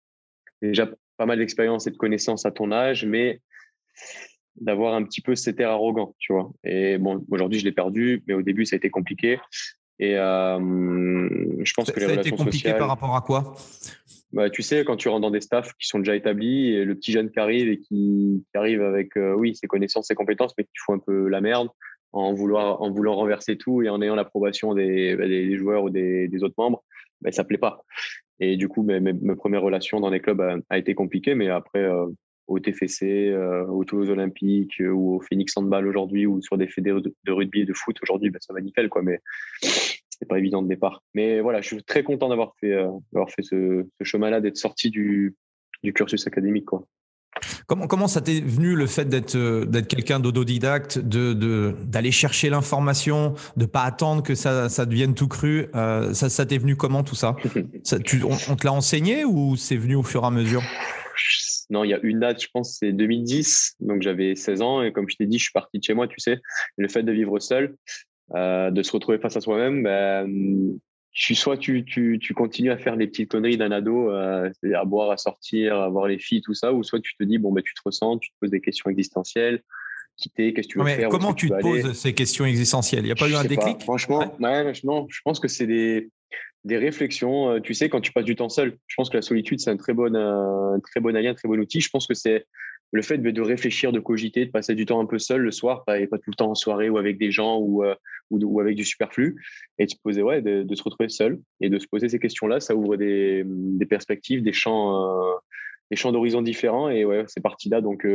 déjà 0.62 0.88
pas 1.16 1.26
mal 1.26 1.38
d'expérience 1.38 1.86
et 1.86 1.90
de 1.90 1.96
connaissances 1.96 2.46
à 2.46 2.50
ton 2.50 2.72
âge 2.72 3.04
mais 3.04 3.40
d'avoir 4.56 4.94
un 4.94 5.02
petit 5.02 5.20
peu 5.20 5.34
cet 5.34 5.60
air 5.60 5.70
arrogant 5.70 6.14
tu 6.18 6.32
vois. 6.32 6.52
Et 6.64 6.98
bon 6.98 7.24
aujourd'hui 7.30 7.58
je 7.58 7.64
l'ai 7.64 7.72
perdu 7.72 8.22
mais 8.26 8.34
au 8.34 8.42
début 8.42 8.64
ça 8.66 8.76
a 8.76 8.78
été 8.78 8.90
compliqué. 8.90 9.38
Et 10.00 10.16
euh, 10.16 10.58
je 11.62 11.72
pense 11.74 11.90
que 11.92 12.00
les 12.00 12.06
ça 12.06 12.12
relations 12.12 12.32
a 12.32 12.34
été 12.34 12.44
compliqué 12.44 12.72
par 12.74 12.88
rapport 12.88 13.14
à 13.14 13.20
quoi? 13.20 13.54
Bah, 14.32 14.50
tu 14.50 14.62
sais, 14.62 14.84
quand 14.84 14.96
tu 14.96 15.08
rentres 15.08 15.20
dans 15.20 15.30
des 15.30 15.40
staffs 15.40 15.72
qui 15.78 15.86
sont 15.86 16.00
déjà 16.00 16.16
établis, 16.16 16.72
et 16.72 16.84
le 16.84 16.96
petit 16.96 17.12
jeune 17.12 17.30
qui 17.30 17.38
arrive 17.38 17.68
et 17.68 17.78
qui, 17.78 18.44
arrive 18.54 18.82
avec, 18.82 19.16
euh, 19.16 19.32
oui, 19.34 19.54
ses 19.54 19.68
connaissances, 19.68 20.08
ses 20.08 20.16
compétences, 20.16 20.54
mais 20.58 20.64
qui 20.64 20.72
fout 20.76 20.96
un 20.96 20.98
peu 20.98 21.28
la 21.28 21.40
merde 21.40 21.68
en, 22.14 22.32
vouloir, 22.34 22.80
en 22.80 22.90
voulant 22.90 23.16
renverser 23.16 23.56
tout 23.56 23.82
et 23.82 23.88
en 23.88 24.00
ayant 24.02 24.14
l'approbation 24.14 24.74
des, 24.74 25.16
bah, 25.16 25.56
joueurs 25.56 25.84
ou 25.84 25.90
des, 25.90 26.42
autres 26.42 26.54
membres, 26.58 26.82
bah, 27.20 27.32
ça 27.32 27.44
plaît 27.44 27.58
pas. 27.58 27.84
Et 28.40 28.56
du 28.56 28.68
coup, 28.68 28.82
mes, 28.82 29.00
premières 29.34 29.62
relations 29.62 30.00
dans 30.00 30.10
les 30.10 30.20
clubs 30.20 30.62
a, 30.68 30.78
été 30.78 30.94
compliquées, 30.94 31.34
mais 31.34 31.48
après, 31.48 31.80
euh, 31.80 32.06
au 32.46 32.58
TFC, 32.58 33.30
euh, 33.30 33.64
au 33.66 33.84
Toulouse 33.84 34.10
Olympique 34.10 34.80
euh, 34.80 34.90
ou 34.90 35.16
au 35.16 35.20
Phoenix 35.20 35.56
Handball 35.56 35.86
aujourd'hui 35.86 36.26
ou 36.26 36.42
sur 36.42 36.58
des 36.58 36.68
fédérés 36.68 37.00
de, 37.00 37.32
rugby 37.32 37.60
et 37.60 37.64
de 37.64 37.72
foot 37.72 37.96
aujourd'hui, 38.02 38.30
ben, 38.30 38.38
ça 38.40 38.52
va 38.52 38.60
nickel 38.60 38.88
quoi. 38.88 39.02
Mais 39.02 39.20
c'est 39.62 40.28
pas 40.28 40.38
évident 40.38 40.62
de 40.62 40.68
départ. 40.68 41.02
Mais 41.14 41.40
voilà, 41.40 41.60
je 41.60 41.68
suis 41.68 41.82
très 41.82 42.02
content 42.02 42.28
d'avoir 42.28 42.54
fait, 42.60 42.72
euh, 42.72 42.90
fait 43.28 43.42
ce, 43.42 43.86
ce 43.98 44.04
chemin-là, 44.04 44.40
d'être 44.40 44.58
sorti 44.58 44.90
du, 44.90 45.34
du 45.82 45.92
cursus 45.92 46.26
académique 46.26 46.66
quoi. 46.66 46.84
Comment, 47.66 48.08
ça 48.08 48.20
t'est 48.20 48.40
venu 48.40 48.74
le 48.74 48.86
fait 48.86 49.06
d'être 49.06 49.64
d'être 49.64 49.88
quelqu'un 49.88 50.20
d'autodidacte, 50.20 50.98
de 50.98 51.74
d'aller 51.84 52.12
chercher 52.12 52.50
l'information, 52.50 53.34
de 53.56 53.66
pas 53.66 53.82
attendre 53.82 54.22
que 54.22 54.34
ça, 54.34 54.68
ça 54.68 54.86
devienne 54.86 55.14
tout 55.14 55.28
cru 55.28 55.66
Ça, 55.72 56.28
ça 56.28 56.46
t'est 56.46 56.58
venu 56.58 56.76
comment 56.76 57.02
tout 57.02 57.14
ça, 57.14 57.36
on 57.44 58.56
te 58.56 58.64
l'a 58.64 58.72
enseigné 58.72 59.24
ou 59.24 59.56
c'est 59.56 59.76
venu 59.76 59.96
au 59.96 60.02
fur 60.02 60.22
et 60.22 60.26
à 60.26 60.30
mesure? 60.30 60.62
Non, 61.70 61.84
il 61.84 61.90
y 61.90 61.94
a 61.94 62.00
une 62.02 62.20
date, 62.20 62.42
je 62.42 62.48
pense, 62.52 62.76
c'est 62.78 62.92
2010. 62.92 63.76
Donc 63.80 64.02
j'avais 64.02 64.34
16 64.34 64.62
ans 64.62 64.82
et 64.82 64.92
comme 64.92 65.08
je 65.08 65.16
t'ai 65.16 65.26
dit, 65.26 65.38
je 65.38 65.44
suis 65.44 65.52
parti 65.52 65.78
de 65.78 65.84
chez 65.84 65.94
moi, 65.94 66.06
tu 66.06 66.20
sais. 66.20 66.40
Le 66.76 66.88
fait 66.88 67.02
de 67.02 67.12
vivre 67.12 67.38
seul, 67.38 67.76
euh, 68.34 68.70
de 68.70 68.82
se 68.82 68.92
retrouver 68.92 69.18
face 69.18 69.36
à 69.36 69.40
soi-même, 69.40 69.82
ben, 69.82 70.28
tu, 71.14 71.34
soit 71.36 71.56
tu, 71.56 71.84
tu, 71.84 72.18
tu, 72.20 72.34
continues 72.34 72.72
à 72.72 72.76
faire 72.76 72.96
les 72.96 73.06
petites 73.06 73.30
conneries 73.30 73.56
d'un 73.56 73.70
ado, 73.70 74.10
euh, 74.10 74.50
c'est-à-dire 74.52 74.80
à 74.80 74.84
boire, 74.84 75.10
à 75.12 75.16
sortir, 75.16 75.76
à 75.76 75.88
voir 75.88 76.08
les 76.08 76.18
filles, 76.18 76.42
tout 76.42 76.54
ça, 76.54 76.72
ou 76.72 76.82
soit 76.82 77.00
tu 77.00 77.16
te 77.16 77.22
dis, 77.22 77.38
bon, 77.38 77.52
ben, 77.52 77.62
tu 77.62 77.72
te 77.72 77.80
ressens, 77.84 78.18
tu 78.18 78.30
te 78.30 78.34
poses 78.40 78.50
des 78.50 78.60
questions 78.60 78.90
existentielles, 78.90 79.62
quitter, 80.16 80.52
qu'est-ce 80.52 80.66
que 80.66 80.72
tu 80.72 80.78
veux 80.78 80.84
mais 80.84 80.96
faire 80.96 81.08
Comment 81.08 81.32
tu, 81.32 81.48
te 81.48 81.60
poses 81.60 81.92
ces 81.92 82.14
questions 82.14 82.44
existentielles? 82.44 83.02
Il 83.02 83.06
n'y 83.06 83.12
a 83.12 83.14
pas 83.14 83.28
eu 83.28 83.34
un 83.34 83.44
déclic? 83.44 83.80
Franchement, 83.82 84.36
ouais. 84.40 84.72
non, 84.82 85.06
je 85.08 85.20
pense 85.24 85.38
que 85.38 85.46
c'est 85.46 85.68
des, 85.68 86.10
des 86.64 86.78
réflexions. 86.78 87.52
Euh, 87.52 87.60
tu 87.60 87.74
sais, 87.74 87.88
quand 87.88 88.00
tu 88.00 88.12
passes 88.12 88.24
du 88.24 88.34
temps 88.34 88.48
seul, 88.48 88.76
je 88.88 88.94
pense 88.96 89.08
que 89.08 89.16
la 89.16 89.22
solitude, 89.22 89.60
c'est 89.60 89.70
un 89.70 89.76
très 89.76 89.94
bon, 89.94 90.12
un 90.12 90.80
très 90.80 90.98
bon 90.98 91.14
allié, 91.14 91.28
un 91.28 91.34
très 91.34 91.48
bon 91.48 91.60
outil. 91.60 91.80
Je 91.80 91.90
pense 91.90 92.08
que 92.08 92.14
c'est 92.14 92.44
le 92.94 93.02
fait 93.02 93.18
de 93.18 93.40
réfléchir, 93.42 93.92
de 93.92 93.98
cogiter, 94.00 94.46
de 94.46 94.50
passer 94.50 94.74
du 94.74 94.86
temps 94.86 95.00
un 95.00 95.06
peu 95.06 95.18
seul 95.18 95.40
le 95.40 95.50
soir, 95.50 95.84
pas, 95.84 95.98
pas 96.06 96.18
tout 96.18 96.30
le 96.30 96.34
temps 96.34 96.50
en 96.50 96.54
soirée 96.54 96.88
ou 96.88 96.96
avec 96.96 97.18
des 97.18 97.32
gens 97.32 97.58
ou, 97.58 97.82
euh, 97.84 97.94
avec 98.60 98.76
du 98.76 98.84
superflu, 98.84 99.42
et 99.78 99.86
de 99.86 99.90
se 99.90 99.96
poser, 100.02 100.22
ouais, 100.22 100.40
de, 100.40 100.74
se 100.74 100.82
retrouver 100.82 101.08
seul 101.08 101.40
et 101.60 101.68
de 101.68 101.78
se 101.78 101.88
poser 101.88 102.08
ces 102.08 102.18
questions-là, 102.18 102.60
ça 102.60 102.74
ouvre 102.74 102.96
des, 102.96 103.44
perspectives, 103.88 104.42
des 104.42 104.52
champs, 104.52 105.28
euh, 105.28 105.34
des 105.90 105.96
champs 105.96 106.12
d'horizon 106.12 106.40
différents. 106.40 106.88
Et 106.88 107.04
ouais, 107.04 107.24
c'est 107.26 107.42
parti 107.42 107.68
là. 107.68 107.80
Donc, 107.80 108.06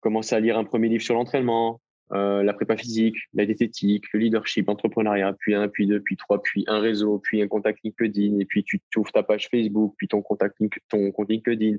commencer 0.00 0.34
à 0.34 0.40
lire 0.40 0.56
un 0.56 0.64
premier 0.64 0.88
livre 0.88 1.02
sur 1.02 1.14
l'entraînement, 1.14 1.80
euh, 2.12 2.42
la 2.42 2.54
prépa 2.54 2.76
physique, 2.76 3.16
la 3.34 3.44
diététique, 3.44 4.04
le 4.12 4.20
leadership, 4.20 4.66
l'entrepreneuriat, 4.66 5.34
puis 5.38 5.54
un, 5.54 5.68
puis 5.68 5.86
deux, 5.86 6.00
puis 6.00 6.16
trois, 6.16 6.42
puis 6.42 6.64
un 6.66 6.78
réseau, 6.78 7.18
puis 7.18 7.42
un 7.42 7.48
contact 7.48 7.80
LinkedIn, 7.84 8.38
et 8.38 8.46
puis 8.46 8.64
tu, 8.64 8.80
ouvres 8.96 9.12
ta 9.12 9.22
page 9.22 9.48
Facebook, 9.50 9.94
puis 9.98 10.08
ton 10.08 10.22
contact 10.22 10.56
ton 10.88 11.10
compte 11.10 11.28
LinkedIn, 11.28 11.76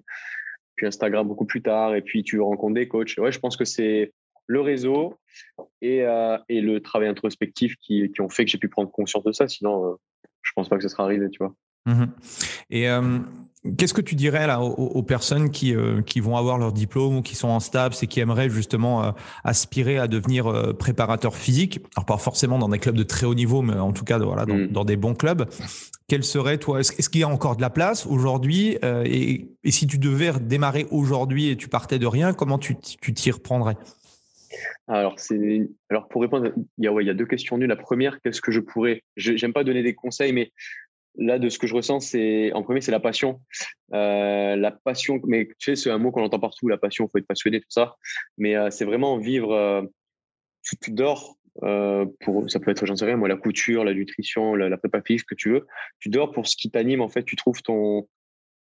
Instagram 0.87 1.27
beaucoup 1.27 1.45
plus 1.45 1.61
tard, 1.61 1.95
et 1.95 2.01
puis 2.01 2.23
tu 2.23 2.39
rencontres 2.39 2.75
des 2.75 2.87
coachs. 2.87 3.17
Ouais, 3.17 3.31
je 3.31 3.39
pense 3.39 3.57
que 3.57 3.65
c'est 3.65 4.13
le 4.47 4.61
réseau 4.61 5.15
et, 5.81 6.03
euh, 6.03 6.37
et, 6.49 6.59
le 6.61 6.81
travail 6.81 7.07
introspectif 7.07 7.75
qui, 7.81 8.11
qui 8.11 8.21
ont 8.21 8.29
fait 8.29 8.45
que 8.45 8.51
j'ai 8.51 8.57
pu 8.57 8.67
prendre 8.67 8.89
conscience 8.89 9.23
de 9.23 9.31
ça. 9.31 9.47
Sinon, 9.47 9.85
euh, 9.85 9.95
je 10.41 10.51
pense 10.55 10.69
pas 10.69 10.75
que 10.75 10.81
ce 10.81 10.89
sera 10.89 11.03
arrivé, 11.03 11.29
tu 11.29 11.37
vois. 11.37 11.53
Mmh 11.85 12.05
et 12.69 12.87
Qu'est-ce 13.77 13.93
que 13.93 14.01
tu 14.01 14.15
dirais 14.15 14.47
là 14.47 14.61
aux, 14.61 15.03
personnes 15.03 15.51
qui, 15.51 15.75
euh, 15.75 16.01
qui 16.01 16.21
vont 16.21 16.37
avoir 16.37 16.57
leur 16.57 16.71
diplôme 16.71 17.17
ou 17.17 17.21
qui 17.21 17.35
sont 17.35 17.49
en 17.49 17.59
STAPS 17.59 18.03
et 18.03 18.07
qui 18.07 18.21
aimeraient 18.21 18.49
justement 18.49 19.03
euh, 19.03 19.11
aspirer 19.43 19.97
à 19.97 20.07
devenir 20.07 20.47
euh, 20.47 20.71
préparateur 20.71 21.35
physique? 21.35 21.81
Alors 21.97 22.05
pas 22.05 22.17
forcément 22.17 22.57
dans 22.57 22.69
des 22.69 22.79
clubs 22.79 22.95
de 22.95 23.03
très 23.03 23.25
haut 23.25 23.35
niveau, 23.35 23.61
mais 23.61 23.73
en 23.73 23.91
tout 23.91 24.05
cas 24.05 24.17
voilà, 24.17 24.45
dans, 24.45 24.55
mm. 24.55 24.67
dans 24.67 24.85
des 24.85 24.95
bons 24.95 25.13
clubs. 25.13 25.45
Quel 26.07 26.23
serait 26.23 26.57
toi 26.57 26.79
Est-ce 26.79 27.09
qu'il 27.09 27.19
y 27.19 27.23
a 27.25 27.27
encore 27.27 27.57
de 27.57 27.61
la 27.61 27.69
place 27.69 28.05
aujourd'hui 28.05 28.77
et, 29.03 29.49
et, 29.65 29.71
si 29.71 29.87
tu 29.87 29.97
devais 29.97 30.31
démarrer 30.39 30.87
aujourd'hui 30.89 31.49
et 31.49 31.57
tu 31.57 31.67
partais 31.67 31.99
de 31.99 32.07
rien, 32.07 32.31
comment 32.33 32.59
tu 32.59 32.77
t'y 32.77 33.29
reprendrais? 33.29 33.75
Alors, 34.87 35.19
c'est, 35.19 35.69
alors 35.89 36.07
pour 36.07 36.21
répondre, 36.21 36.51
il 36.77 36.85
y, 36.85 36.87
a, 36.87 36.93
ouais, 36.93 37.03
il 37.03 37.07
y 37.07 37.11
a 37.11 37.13
deux 37.13 37.27
questions. 37.27 37.57
La 37.57 37.75
première, 37.75 38.19
qu'est-ce 38.21 38.41
que 38.41 38.51
je 38.51 38.59
pourrais 38.59 39.03
J'aime 39.17 39.53
pas 39.53 39.63
donner 39.63 39.83
des 39.83 39.93
conseils, 39.93 40.33
mais 40.33 40.51
là, 41.15 41.39
de 41.39 41.49
ce 41.49 41.59
que 41.59 41.67
je 41.67 41.75
ressens, 41.75 42.01
c'est 42.01 42.51
en 42.53 42.63
premier, 42.63 42.81
c'est 42.81 42.91
la 42.91 42.99
passion. 42.99 43.41
Euh, 43.93 44.55
la 44.55 44.71
passion, 44.71 45.19
mais 45.25 45.47
tu 45.47 45.55
sais, 45.59 45.75
c'est 45.75 45.89
un 45.89 45.97
mot 45.97 46.11
qu'on 46.11 46.23
entend 46.23 46.39
partout, 46.39 46.67
la 46.67 46.77
passion, 46.77 47.05
il 47.05 47.09
faut 47.11 47.17
être 47.17 47.27
passionné, 47.27 47.59
tout 47.59 47.69
ça. 47.69 47.95
Mais 48.37 48.55
euh, 48.55 48.69
c'est 48.69 48.85
vraiment 48.85 49.17
vivre. 49.17 49.51
Euh, 49.53 49.81
tu, 50.81 50.91
dors 50.91 51.37
pour, 52.21 52.49
ça 52.49 52.59
peut 52.59 52.71
être, 52.71 52.85
j'en 52.85 52.95
sais 52.95 53.05
rien, 53.05 53.17
moi, 53.17 53.27
la 53.27 53.37
couture, 53.37 53.83
la 53.83 53.93
nutrition, 53.93 54.55
la, 54.55 54.77
prépa 54.77 55.01
physique, 55.01 55.25
que 55.27 55.35
tu 55.35 55.51
veux. 55.51 55.67
Tu 55.99 56.09
dors 56.09 56.31
pour 56.31 56.47
ce 56.47 56.55
qui 56.55 56.69
t'anime, 56.69 57.01
en 57.01 57.09
fait. 57.09 57.23
Tu 57.23 57.35
trouves 57.35 57.61
ton, 57.61 58.07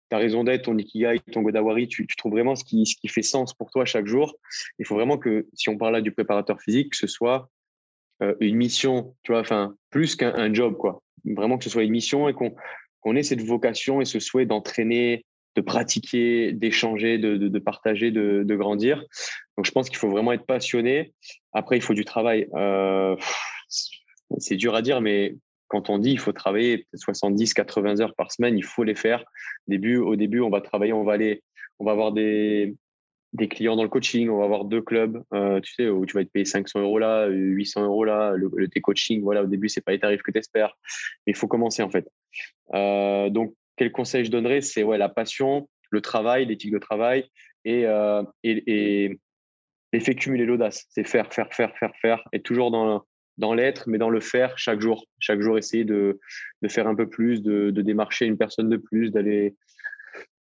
ta 0.09 0.19
raison 0.19 0.45
d'être, 0.45 0.65
ton 0.65 0.77
ikigai, 0.77 1.21
ton 1.33 1.43
godawari. 1.43 1.89
Tu, 1.89 2.07
tu 2.07 2.17
trouves 2.17 2.33
vraiment 2.33 2.55
ce 2.55 2.65
qui, 2.65 2.87
ce 2.87 2.97
qui 2.97 3.09
fait 3.09 3.23
sens 3.23 3.55
pour 3.55 3.71
toi 3.71 3.85
chaque 3.85 4.07
jour. 4.07 4.37
Il 4.79 4.87
faut 4.87 4.95
vraiment 4.95 5.19
que, 5.19 5.47
si 5.55 5.69
on 5.69 5.79
parle 5.79 5.95
là 5.95 6.01
du 6.01 6.13
préparateur 6.13 6.61
physique, 6.61 6.91
que 6.91 6.97
ce 6.97 7.07
soit 7.07 7.51
une 8.41 8.57
mission, 8.57 9.15
tu 9.25 9.33
vois, 9.33 9.43
enfin, 9.43 9.77
plus 9.91 10.17
qu'un 10.17 10.53
job, 10.55 10.79
quoi 10.79 11.03
vraiment 11.35 11.59
que 11.59 11.65
ce 11.65 11.71
soit 11.71 11.83
une 11.83 11.91
mission 11.91 12.29
et 12.29 12.35
qu'on 12.35 13.17
ait 13.17 13.23
cette 13.23 13.43
vocation 13.43 14.01
et 14.01 14.05
ce 14.05 14.19
souhait 14.21 14.47
d'entraîner, 14.47 15.25
de 15.57 15.61
pratiquer, 15.61 16.53
d'échanger, 16.53 17.19
de, 17.19 17.37
de, 17.37 17.59
partager, 17.59 18.11
de, 18.11 18.57
grandir. 18.57 19.03
Donc, 19.57 19.67
je 19.67 19.71
pense 19.71 19.89
qu'il 19.89 19.99
faut 19.99 20.11
vraiment 20.11 20.33
être 20.33 20.45
passionné. 20.45 21.13
Après, 21.53 21.77
il 21.77 21.83
faut 21.83 21.95
du 21.95 22.05
travail. 22.05 22.47
Euh, 22.55 23.17
c'est 24.39 24.57
dur 24.57 24.75
à 24.75 24.83
dire, 24.83 25.01
mais 25.01 25.37
quand 25.69 25.91
on 25.91 25.99
dit 25.99 26.13
il 26.13 26.19
faut 26.19 26.33
travailler 26.33 26.87
70, 26.95 27.55
80 27.55 28.01
heures 28.01 28.15
par 28.15 28.31
semaine, 28.33 28.57
il 28.57 28.65
faut 28.65 28.85
les 28.85 28.95
faire. 28.95 29.25
Début, 29.67 29.97
au 29.97 30.15
début, 30.17 30.41
on 30.41 30.51
va 30.51 30.61
travailler, 30.61 30.93
on 30.93 31.05
va 31.05 31.15
aller, 31.15 31.43
on 31.79 31.85
va 31.85 31.93
avoir 31.93 32.13
des, 32.13 32.77
des 33.37 33.49
clients 33.49 33.77
dans 33.77 33.83
le 33.83 33.89
coaching, 33.89 34.29
on 34.29 34.39
va 34.39 34.45
avoir 34.45 34.65
deux 34.65 34.83
clubs, 34.83 35.23
euh, 35.35 35.61
tu 35.61 35.75
sais, 35.75 35.89
où 35.89 36.05
tu 36.07 36.15
vas 36.15 36.23
être 36.23 36.33
payé 36.33 36.45
500 36.45 36.81
euros 36.81 36.99
là, 36.99 37.27
800 37.29 37.85
euros 37.85 38.05
là, 38.05 38.33
le, 38.33 38.51
le 38.55 38.69
tes 38.69 38.81
coaching, 38.81 39.23
voilà, 39.23 39.43
au 39.43 39.47
début, 39.47 39.69
c'est 39.69 39.81
pas 39.81 39.93
les 39.93 40.01
tarifs 40.01 40.23
que 40.23 40.31
tu 40.31 40.39
espères, 40.39 40.77
mais 41.27 41.33
il 41.33 41.37
faut 41.37 41.47
commencer 41.47 41.83
en 41.83 41.91
fait. 41.91 42.09
Euh, 42.75 43.31
donc, 43.31 43.55
quel 43.77 43.93
conseil 43.93 44.25
je 44.25 44.31
donnerais 44.31 44.63
C'est 44.63 44.83
ouais, 44.83 44.99
la 44.99 45.09
passion, 45.09 45.69
le 45.91 46.01
travail, 46.01 46.47
l'éthique 46.47 46.73
de 46.73 46.79
travail 46.79 47.27
et, 47.65 47.87
euh, 47.87 48.23
et, 48.43 49.11
et, 49.93 50.01
fait 50.01 50.15
cumuler 50.15 50.45
l'audace. 50.45 50.87
C'est 50.91 51.05
faire, 51.05 51.33
faire, 51.33 51.53
faire, 51.53 51.77
faire, 51.79 51.93
faire, 52.01 52.23
et 52.33 52.41
toujours 52.41 52.71
dans, 52.71 53.05
dans 53.39 53.55
l'être, 53.55 53.85
mais 53.89 53.99
dans 53.99 54.11
le 54.11 54.21
faire 54.21 54.59
chaque 54.59 54.81
jour. 54.81 55.07
Chaque 55.19 55.41
jour, 55.41 55.59
essayer 55.59 55.85
de, 55.85 56.21
de 56.63 56.69
faire 56.69 56.87
un 56.87 56.95
peu 56.95 57.09
plus, 57.09 57.43
de 57.43 57.71
démarcher 57.71 58.27
une 58.27 58.37
personne 58.37 58.69
de 58.69 58.77
plus, 58.77 59.11
d'aller 59.11 59.57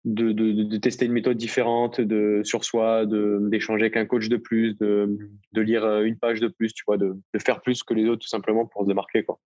de, 0.04 0.32
de, 0.32 0.76
tester 0.76 1.06
une 1.06 1.12
méthode 1.12 1.36
différente 1.36 2.00
de, 2.00 2.42
sur 2.44 2.64
soi, 2.64 3.06
d'échanger 3.06 3.84
avec 3.84 3.96
un 3.96 4.04
coach 4.04 4.28
de 4.28 4.36
plus, 4.36 4.76
de, 4.78 5.18
de, 5.52 5.60
lire 5.60 5.84
euh, 5.84 6.02
une 6.02 6.18
page 6.18 6.40
de 6.40 6.48
plus, 6.48 6.72
tu 6.74 6.84
vois, 6.86 6.98
de, 6.98 7.16
faire 7.38 7.60
plus 7.62 7.82
que 7.82 7.94
les 7.94 8.06
autres 8.06 8.22
tout 8.22 8.28
simplement 8.28 8.66
pour 8.66 8.82
se 8.82 8.88
démarquer. 8.88 9.24
Quoi. 9.24 9.38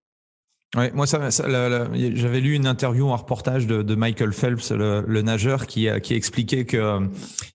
Ouais, 0.77 0.91
moi, 0.93 1.07
ça, 1.07 1.31
j'avais 1.31 2.41
lu 2.41 2.55
une 2.55 2.67
interview, 2.67 3.09
un 3.11 3.17
reportage 3.17 3.67
de, 3.67 3.83
de 3.83 3.95
Michael 3.95 4.35
Phelps, 4.35 4.71
le, 4.73 5.23
nageur, 5.23 5.67
qui, 5.67 5.88
qui 6.03 6.15
expliquait 6.15 6.67
que 6.67 6.77
euh, 6.77 7.00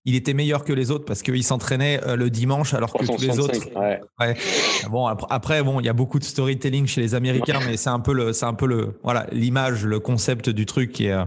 il 0.04 0.16
était 0.16 0.34
meilleur 0.34 0.64
que 0.64 0.74
les 0.74 0.90
autres 0.90 1.06
parce 1.06 1.22
qu'il 1.22 1.44
s'entraînait 1.44 2.04
euh, 2.04 2.16
le 2.16 2.32
dimanche 2.32 2.74
alors 2.74 2.92
que 2.92 3.06
tous 3.06 3.22
les 3.22 3.38
autres. 3.38 3.70
Ouais. 3.76 4.02
ouais. 4.20 4.36
Bon, 4.90 5.06
après, 5.06 5.62
bon, 5.62 5.80
il 5.80 5.86
y 5.86 5.90
a 5.90 5.94
beaucoup 5.94 6.18
de 6.18 6.24
storytelling 6.24 6.88
chez 6.88 7.02
les 7.02 7.14
Américains, 7.14 7.60
mais 7.68 7.78
c'est 7.78 7.92
un 7.92 8.00
peu 8.00 8.14
le, 8.14 8.34
c'est 8.34 8.46
un 8.46 8.56
peu 8.56 8.66
le, 8.66 8.98
voilà, 9.04 9.28
l'image, 9.32 9.86
le 9.86 10.00
concept 10.00 10.50
du 10.50 10.66
truc 10.66 10.92
qui 10.92 11.06
est 11.06 11.18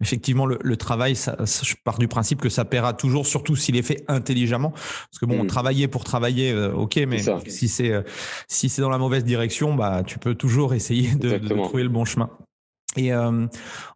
effectivement, 0.00 0.46
le, 0.46 0.76
travail, 0.76 1.16
ça, 1.16 1.36
je 1.44 1.74
pars 1.82 1.98
du 1.98 2.08
principe 2.08 2.40
que 2.40 2.48
ça 2.48 2.64
paiera 2.64 2.92
toujours, 2.92 3.26
surtout 3.26 3.56
s'il 3.56 3.76
est 3.76 3.82
fait 3.82 4.04
intelligemment. 4.08 4.70
Parce 4.70 5.18
que 5.20 5.26
bon, 5.26 5.44
mm. 5.44 5.46
travailler 5.48 5.88
pour 5.88 6.04
travailler, 6.04 6.52
euh, 6.52 6.72
ok, 6.72 7.00
mais 7.08 7.18
si 7.48 7.68
c'est 7.68 7.92
euh, 7.92 8.02
si 8.46 8.68
c'est 8.68 8.82
dans 8.82 8.90
la 8.90 8.98
mauvaise 8.98 9.24
direction, 9.24 9.74
bah 9.74 10.02
tu 10.06 10.18
peux 10.18 10.34
toujours 10.34 10.74
essayer 10.74 11.14
de, 11.14 11.38
trouver 11.38 11.82
le 11.82 11.88
bon 11.88 12.04
chemin. 12.04 12.30
Et 12.96 13.12
euh, 13.12 13.46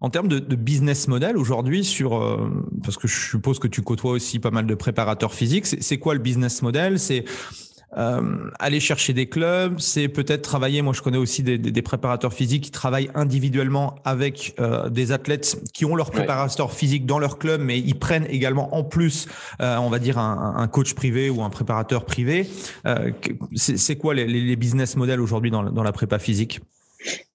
en 0.01 0.11
termes 0.11 0.29
de, 0.29 0.57
business 0.57 1.09
model 1.09 1.37
aujourd'hui, 1.37 1.85
sur 1.85 2.51
parce 2.85 2.97
que 2.97 3.09
je 3.09 3.31
suppose 3.31 3.59
que 3.59 3.69
tu 3.69 3.83
côtoies 3.83 4.13
aussi 4.13 4.39
pas 4.39 4.51
mal 4.51 4.67
de 4.67 4.75
préparateurs 4.75 5.35
physiques, 5.35 5.67
c'est 5.67 5.99
quoi 5.99 6.15
le 6.15 6.21
business 6.21 6.63
model? 6.63 6.99
C'est 6.99 7.25
euh, 7.97 8.51
aller 8.59 8.81
chercher 8.81 9.13
des 9.13 9.27
clubs, 9.27 9.79
c'est 9.79 10.09
peut-être 10.09 10.43
travailler. 10.43 10.81
Moi, 10.81 10.95
je 10.95 11.03
connais 11.03 11.19
aussi 11.19 11.43
des, 11.43 11.59
des, 11.59 11.83
préparateurs 11.83 12.33
physiques 12.33 12.65
qui 12.65 12.71
travaillent 12.71 13.11
individuellement 13.15 13.97
avec 14.05 14.55
euh, 14.61 14.89
des 14.89 15.13
athlètes 15.13 15.63
qui 15.75 15.85
ont 15.85 15.95
leur 15.95 16.11
préparateur 16.11 16.73
physique 16.73 17.05
dans 17.05 17.19
leur 17.19 17.39
club, 17.39 17.61
mais 17.61 17.79
ils 17.79 17.99
prennent 17.99 18.27
également 18.31 18.75
en 18.75 18.83
plus, 18.83 19.29
euh, 19.61 19.77
on 19.77 19.91
va 19.91 19.99
dire, 19.99 20.19
un, 20.19 20.55
un, 20.57 20.69
coach 20.69 20.95
privé 20.95 21.29
ou 21.29 21.43
un 21.43 21.51
préparateur 21.51 22.07
privé. 22.07 22.47
C'est 23.55 23.97
quoi 23.97 24.15
les, 24.15 24.27
les, 24.27 24.57
business 24.57 24.97
models 24.97 25.21
aujourd'hui 25.21 25.51
dans, 25.51 25.63
dans 25.65 25.83
la 25.83 25.93
prépa 25.93 26.19
physique? 26.19 26.61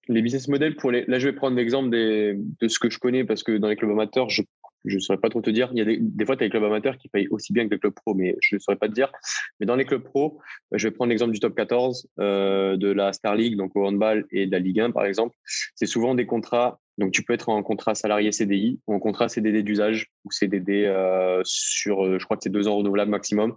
Les 0.10 0.22
business 0.22 0.48
models 0.48 0.76
pour 0.76 0.92
les. 0.92 1.04
Là, 1.08 1.20
je 1.20 1.28
vais 1.28 1.34
prendre 1.34 1.58
l'exemple 1.58 1.90
de 1.90 2.68
ce 2.68 2.80
que 2.80 2.90
je 2.90 2.98
connais 2.98 3.26
parce 3.26 3.44
que 3.44 3.58
dans 3.58 3.68
les 3.68 3.76
clubs 3.76 3.92
amateurs, 3.92 4.30
je 4.30 4.42
ne 4.86 5.00
saurais 5.00 5.19
pas 5.19 5.29
trop 5.29 5.41
te 5.41 5.50
dire. 5.50 5.69
Il 5.74 5.79
y 5.79 5.81
a 5.81 5.86
des, 5.86 5.98
des 6.00 6.25
fois, 6.25 6.36
tu 6.38 6.43
as 6.43 6.48
des 6.48 6.51
clubs 6.51 6.63
amateurs 6.63 6.98
qui 6.98 7.10
payent 7.10 7.27
aussi 7.29 7.53
bien 7.53 7.67
que 7.67 7.74
les 7.74 7.79
clubs 7.79 7.93
pro, 7.93 8.13
mais 8.13 8.36
je 8.41 8.55
ne 8.55 8.60
saurais 8.60 8.77
pas 8.77 8.88
te 8.88 8.93
dire. 8.93 9.12
Mais 9.60 9.65
dans 9.65 9.75
les 9.75 9.86
clubs 9.86 10.03
pro, 10.03 10.39
je 10.72 10.88
vais 10.88 10.91
prendre 10.91 11.10
l'exemple 11.10 11.34
du 11.34 11.39
top 11.39 11.55
14, 11.55 12.07
euh, 12.19 12.77
de 12.77 12.89
la 12.89 13.13
Star 13.13 13.36
League, 13.36 13.57
donc 13.57 13.75
au 13.75 13.86
handball, 13.86 14.25
et 14.31 14.46
de 14.46 14.51
la 14.51 14.60
Ligue 14.60 14.79
1, 14.79 14.91
par 14.91 15.05
exemple. 15.05 15.36
C'est 15.75 15.86
souvent 15.86 16.15
des 16.15 16.25
contrats. 16.25 16.79
Donc, 16.98 17.12
tu 17.12 17.24
peux 17.24 17.34
être 17.34 17.50
en 17.50 17.62
contrat 17.62 17.93
salarié 17.93 18.31
CDI 18.31 18.79
ou 18.88 18.93
en 18.93 19.00
contrat 19.00 19.29
CDD 19.29 19.62
d'usage 19.62 20.07
ou 20.25 20.31
CDD 20.31 20.86
euh, 20.86 21.41
sur, 21.43 22.03
euh, 22.03 22.17
je 22.17 22.25
crois 22.25 22.38
que 22.38 22.43
c'est 22.43 22.50
deux 22.50 22.67
ans 22.67 22.77
renouvelables 22.77 23.12
maximum. 23.12 23.55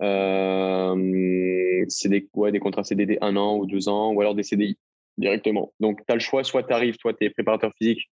Euh, 0.00 1.84
c'est 1.88 2.08
des, 2.08 2.28
ouais, 2.34 2.50
des 2.50 2.60
contrats 2.60 2.84
CDD 2.84 3.18
un 3.20 3.36
an 3.36 3.56
ou 3.58 3.66
deux 3.66 3.88
ans 3.88 4.12
ou 4.12 4.20
alors 4.20 4.34
des 4.34 4.42
CDI 4.42 4.78
directement. 5.18 5.74
Donc, 5.80 6.00
tu 6.06 6.12
as 6.12 6.14
le 6.14 6.20
choix, 6.20 6.44
soit 6.44 6.62
tu 6.62 6.72
arrives, 6.72 6.96
toi, 6.96 7.12
tu 7.12 7.26
es 7.26 7.30
préparateur 7.30 7.72
physique, 7.76 8.00
je 8.00 8.06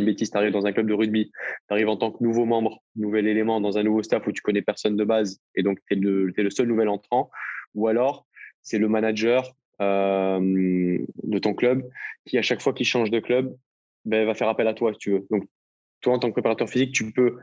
une 0.00 0.06
bêtise, 0.06 0.30
tu 0.30 0.36
arrives 0.36 0.52
dans 0.52 0.66
un 0.66 0.72
club 0.72 0.88
de 0.88 0.94
rugby, 0.94 1.30
tu 1.30 1.74
arrives 1.74 1.88
en 1.88 1.96
tant 1.96 2.10
que 2.10 2.22
nouveau 2.22 2.44
membre, 2.44 2.82
nouvel 2.94 3.26
élément 3.26 3.60
dans 3.60 3.78
un 3.78 3.82
nouveau 3.82 4.02
staff 4.02 4.26
où 4.26 4.32
tu 4.32 4.42
connais 4.42 4.62
personne 4.62 4.96
de 4.96 5.04
base 5.04 5.40
et 5.54 5.62
donc 5.62 5.78
tu 5.90 5.94
es, 5.94 5.96
es, 5.96 6.42
le 6.42 6.50
seul 6.50 6.68
nouvel 6.68 6.88
entrant, 6.88 7.30
ou 7.74 7.88
alors 7.88 8.26
c'est 8.62 8.78
le 8.78 8.88
manager 8.88 9.54
euh, 9.80 10.98
de 11.22 11.38
ton 11.38 11.54
club 11.54 11.82
qui, 12.24 12.38
à 12.38 12.42
chaque 12.42 12.62
fois 12.62 12.72
qu'il 12.72 12.86
change 12.86 13.10
de 13.10 13.20
club, 13.20 13.54
ben, 14.04 14.26
va 14.26 14.34
faire 14.34 14.48
appel 14.48 14.66
à 14.68 14.74
toi, 14.74 14.92
si 14.92 14.98
tu 14.98 15.10
veux. 15.10 15.26
Donc, 15.30 15.44
toi, 16.00 16.14
en 16.14 16.18
tant 16.18 16.28
que 16.28 16.32
préparateur 16.32 16.68
physique, 16.68 16.92
tu 16.92 17.12
peux 17.12 17.38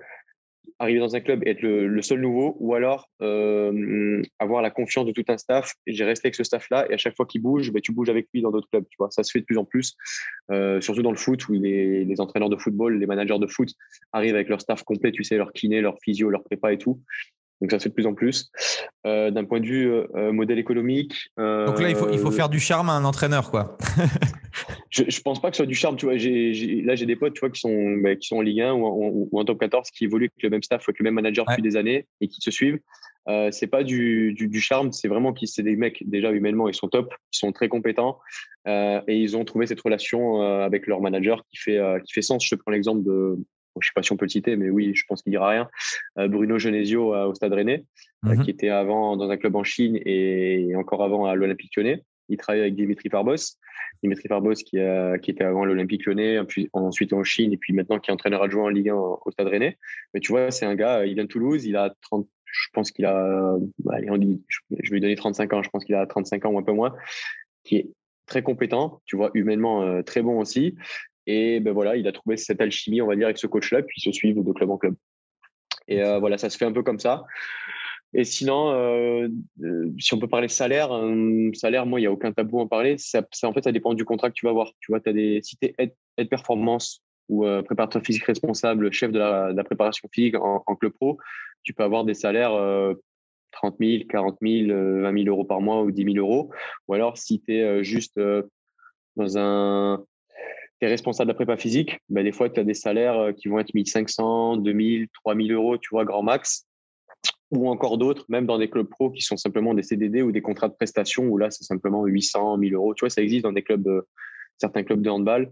arriver 0.80 1.00
dans 1.00 1.16
un 1.16 1.20
club 1.20 1.44
et 1.46 1.52
être 1.52 1.62
le, 1.62 2.02
seul 2.02 2.22
nouveau, 2.22 2.56
ou 2.60 2.74
alors 2.76 3.10
euh, 3.22 4.22
avoir 4.40 4.62
la 4.62 4.72
confiance 4.72 5.06
de 5.06 5.12
tout 5.12 5.24
un 5.28 5.38
staff. 5.38 5.74
J'ai 5.88 6.04
resté 6.04 6.28
avec 6.28 6.36
ce 6.36 6.44
staff-là, 6.44 6.88
et 6.90 6.94
à 6.94 6.98
chaque 6.98 7.16
fois 7.16 7.26
qu'il 7.26 7.42
bouge, 7.42 7.72
ben, 7.72 7.82
tu 7.82 7.94
bouges 7.94 8.10
avec 8.10 8.28
lui 8.34 8.42
dans 8.42 8.52
d'autres 8.52 8.70
clubs. 8.70 8.86
Tu 8.90 8.96
vois, 9.00 9.10
ça 9.12 9.24
se 9.24 9.32
fait 9.32 9.40
de 9.40 9.46
plus 9.46 9.58
en 9.58 9.66
plus, 9.66 9.96
euh, 10.52 10.82
surtout 10.82 11.02
dans 11.02 11.12
le 11.12 11.18
foot 11.18 11.48
où 11.48 11.54
les, 11.54 12.06
les, 12.06 12.22
entraîneurs 12.22 12.50
de 12.50 12.58
football, 12.58 12.98
les 12.98 13.06
managers 13.06 13.40
de 13.40 13.48
foot 13.48 13.70
arrivent 14.12 14.36
avec 14.36 14.50
leur 14.50 14.62
staff 14.62 14.84
complet, 14.84 15.12
tu 15.12 15.24
sais, 15.24 15.38
leur 15.38 15.54
kiné, 15.54 15.82
leur 15.82 15.98
physio, 16.02 16.30
leur 16.30 16.44
prépa 16.44 16.74
et 16.74 16.78
tout. 16.78 17.02
Donc 17.62 17.72
ça 17.72 17.80
se 17.80 17.84
fait 17.84 17.90
de 17.90 17.96
plus 17.96 18.08
en 18.08 18.14
plus. 18.14 18.52
Euh, 19.06 19.32
D'un 19.32 19.46
point 19.46 19.62
de 19.62 19.66
vue 19.66 19.92
modèle 20.32 20.60
économique. 20.60 21.30
Donc 21.38 21.80
là, 21.80 21.90
il 21.90 21.96
faut, 21.96 22.10
il 22.12 22.20
faut 22.20 22.32
faire 22.32 22.50
du 22.50 22.60
charme 22.60 22.90
à 22.90 22.94
un 22.94 23.06
entraîneur, 23.06 23.52
quoi. 23.52 23.78
je, 24.94 25.04
je 25.08 25.22
pense 25.22 25.42
pas 25.42 25.50
que 25.50 25.58
ce 25.58 25.64
soit 25.64 25.68
du 25.68 25.76
charme. 25.76 25.98
Tu 25.98 26.06
vois, 26.06 26.18
j'ai, 26.18 26.82
là, 26.84 26.96
j'ai 26.96 27.08
des 27.08 27.16
potes, 27.16 27.34
tu 27.34 27.40
vois, 27.40 27.50
qui 27.50 27.60
sont, 27.60 27.98
bah, 27.98 28.16
qui 28.16 28.28
sont 28.28 28.38
en 28.38 28.42
Ligue 28.42 28.62
1 28.62 28.74
ou 28.74 28.86
en, 28.86 29.10
ou 29.32 29.40
en, 29.40 29.44
top 29.44 29.60
14, 29.60 29.90
qui 29.90 30.04
évoluent 30.04 30.30
avec 30.36 30.44
le 30.44 30.50
même 30.52 30.62
staff, 30.62 30.88
avec 30.88 31.00
le 31.00 31.04
même 31.04 31.16
manager 31.16 31.46
depuis 31.50 31.64
des 31.64 31.76
années 31.76 32.06
et 32.22 32.28
qui 32.28 32.42
se 32.42 32.52
suivent. 32.52 32.80
Euh, 33.28 33.50
c'est 33.52 33.68
pas 33.68 33.84
du, 33.84 34.34
du, 34.34 34.48
du 34.48 34.62
charme, 34.62 34.92
c'est 34.92 35.08
vraiment 35.08 35.34
qu'ils 35.34 35.48
c'est 35.48 35.64
des 35.64 35.78
mecs 35.78 36.04
déjà 36.06 36.30
humainement 36.34 36.68
ils 36.68 36.74
sont 36.74 36.90
top, 36.90 37.14
ils 37.32 37.38
sont 37.38 37.54
très 37.54 37.70
compétents 37.70 38.20
euh, 38.68 39.00
et 39.08 39.18
ils 39.18 39.38
ont 39.38 39.46
trouvé 39.46 39.66
cette 39.66 39.80
relation 39.80 40.44
euh, 40.44 40.66
avec 40.66 40.88
leur 40.88 41.00
manager 41.00 41.42
qui 41.50 41.56
fait 41.56 41.80
qui 42.06 42.12
fait 42.12 42.22
sens. 42.22 42.46
Je 42.46 42.54
te 42.54 42.60
prends 42.62 42.72
l'exemple 42.72 43.02
de 43.04 43.38
je 43.82 43.88
sais 43.88 43.94
pas 43.96 44.04
si 44.04 44.12
on 44.12 44.18
peut 44.18 44.26
le 44.26 44.30
citer, 44.30 44.56
mais 44.56 44.70
oui, 44.70 44.94
je 44.96 45.04
pense 45.08 45.22
qu'il 45.22 45.32
dira 45.32 45.50
rien. 45.50 45.70
Euh, 46.18 46.28
Bruno 46.28 46.58
Genesio 46.60 47.14
euh, 47.14 47.26
au 47.26 47.34
Stade 47.34 47.54
Rennais, 47.54 47.84
euh, 48.26 48.36
mhm. 48.36 48.44
qui 48.44 48.52
était 48.52 48.70
avant 48.70 49.18
dans 49.18 49.30
un 49.30 49.38
club 49.38 49.56
en 49.56 49.64
Chine 49.64 50.00
et 50.06 50.74
encore 50.76 51.04
avant 51.04 51.26
à 51.26 51.36
l'Olympique 51.36 51.76
Lyonnais. 51.76 52.04
Il 52.30 52.38
travaillait 52.38 52.66
avec 52.66 52.76
Dimitri 52.76 53.10
Farbos. 53.10 53.58
Dimitri 54.02 54.28
Farbos 54.28 54.54
qui, 54.54 54.78
qui 55.22 55.32
était 55.32 55.44
avant 55.44 55.66
l'Olympique 55.66 56.06
Lyonnais, 56.06 56.40
ensuite 56.74 57.14
en 57.14 57.24
Chine 57.24 57.54
et 57.54 57.58
puis 57.58 57.74
maintenant 57.74 58.00
qui 58.00 58.12
est 58.12 58.14
entraîneur 58.14 58.44
adjoint 58.44 58.66
en 58.66 58.70
Ligue 58.70 58.90
1 58.90 58.96
au 58.96 59.32
Stade 59.32 59.48
Rennais. 59.48 59.78
Mais 60.14 60.20
tu 60.20 60.32
vois, 60.32 60.52
c'est 60.52 60.66
un 60.66 60.76
gars, 60.76 61.06
il 61.06 61.14
vient 61.16 61.24
de 61.24 61.30
Toulouse, 61.30 61.66
il 61.66 61.76
a 61.76 61.94
30, 62.02 62.28
je 62.46 62.68
pense 62.74 62.92
qu'il 62.92 63.06
a, 63.06 63.56
bah, 63.80 63.98
je 64.02 64.90
vais 64.90 64.96
lui 64.96 65.00
donner 65.00 65.16
35 65.16 65.54
ans, 65.54 65.64
je 65.64 65.70
pense 65.70 65.86
qu'il 65.86 65.96
a 65.96 66.06
35 66.06 66.46
ans 66.46 66.52
ou 66.52 66.60
un 66.60 66.64
peu 66.64 66.74
moins, 66.74 66.96
qui 67.64 67.78
est 67.78 67.90
très 68.26 68.44
compétent, 68.44 69.02
tu 69.06 69.16
vois, 69.16 69.32
humainement 69.34 70.04
très 70.04 70.22
bon 70.22 70.40
aussi, 70.40 70.76
et 71.26 71.60
ben 71.60 71.74
voilà, 71.74 71.96
il 71.96 72.08
a 72.08 72.12
trouvé 72.12 72.38
cette 72.38 72.62
alchimie, 72.62 73.02
on 73.02 73.08
va 73.08 73.16
dire, 73.16 73.26
avec 73.26 73.38
ce 73.38 73.48
coach-là, 73.48 73.82
puis 73.84 73.96
ils 73.98 74.04
se 74.04 74.12
suivent 74.12 74.44
de 74.44 74.52
club 74.52 74.70
en 74.70 74.78
club. 74.78 74.96
Et 75.88 76.04
euh, 76.04 76.20
voilà, 76.20 76.38
ça 76.38 76.50
se 76.50 76.58
fait 76.58 76.66
un 76.66 76.72
peu 76.72 76.84
comme 76.84 77.00
ça. 77.00 77.24
Et 78.14 78.24
sinon, 78.24 78.72
euh, 78.72 79.28
euh 79.64 79.92
si 80.00 80.14
on 80.14 80.20
peut 80.20 80.28
parler 80.28 80.48
salaire, 80.48 80.90
salaire, 81.54 81.86
moi, 81.86 82.00
il 82.00 82.04
n'y 82.04 82.08
a 82.08 82.12
aucun 82.12 82.32
tabou 82.32 82.60
à 82.60 82.64
en 82.64 82.68
parler. 82.68 82.98
Ça, 82.98 83.24
en 83.44 83.54
fait, 83.54 83.64
ça 83.64 83.72
dépend 83.72 83.94
du 83.94 84.06
contrat 84.06 84.30
que 84.30 84.36
tu 84.36 84.46
vas 84.46 84.52
avoir. 84.52 84.72
Tu 84.80 84.92
vois, 84.92 85.00
as 85.06 85.14
des, 85.14 85.40
si 85.44 85.58
tu 85.58 85.68
es 85.68 85.76
aide, 86.18 86.30
performance 86.30 87.04
ou 87.30 87.46
euh, 87.46 87.62
préparateur 87.62 88.04
physique 88.04 88.26
responsable, 88.26 88.92
chef 88.92 89.12
de 89.12 89.20
la, 89.20 89.64
préparation 89.64 90.08
physique 90.12 90.36
en, 90.36 90.76
club 90.76 90.94
pro, 90.94 91.18
tu 91.64 91.74
peux 91.74 91.84
avoir 91.84 92.04
des 92.04 92.14
salaires 92.14 92.52
30 93.52 93.76
000, 93.80 94.04
40 94.10 94.38
000, 94.42 95.02
20 95.02 95.24
000 95.24 95.28
euros 95.28 95.46
par 95.46 95.62
mois 95.62 95.82
ou 95.84 95.92
10 95.92 96.14
000 96.14 96.18
euros. 96.18 96.52
Ou 96.88 96.94
alors, 96.94 97.18
si 97.18 97.42
tu 97.42 97.54
es 97.54 97.84
juste 97.84 98.20
dans 99.16 99.38
un 99.38 100.04
responsable 100.88 101.28
de 101.28 101.34
la 101.34 101.36
prépa 101.36 101.58
physique, 101.58 102.00
ben, 102.10 102.24
des 102.24 102.32
fois, 102.32 102.50
tu 102.50 102.60
as 102.60 102.64
des 102.64 102.74
salaires 102.74 103.18
euh, 103.18 103.32
qui 103.32 103.48
vont 103.48 103.60
être 103.60 103.74
1500, 103.74 104.58
2000, 104.58 105.08
3000 105.24 105.52
euros, 105.54 105.78
tu 105.78 105.90
vois, 105.92 106.06
grand 106.06 106.24
max. 106.24 106.66
Ou 107.56 107.70
encore 107.70 107.98
d'autres, 107.98 108.26
même 108.30 108.46
dans 108.46 108.58
des 108.58 108.70
clubs 108.70 108.88
pro 108.88 109.12
qui 109.12 109.22
sont 109.22 109.38
simplement 109.38 109.74
des 109.74 109.84
CDD 109.84 110.22
ou 110.22 110.32
des 110.32 110.42
contrats 110.42 110.70
de 110.70 110.74
prestation 110.74 111.26
où 111.26 111.38
là, 111.38 111.52
c'est 111.52 111.64
simplement 111.64 112.06
800, 112.06 112.58
1000 112.58 112.74
euros. 112.74 112.94
Tu 112.96 113.02
vois, 113.02 113.10
ça 113.10 113.22
existe 113.22 113.44
dans 113.44 113.52
des 113.52 113.62
clubs, 113.62 113.88
euh, 113.88 114.02
certains 114.58 114.84
clubs 114.84 115.02
de 115.02 115.10
handball 115.10 115.52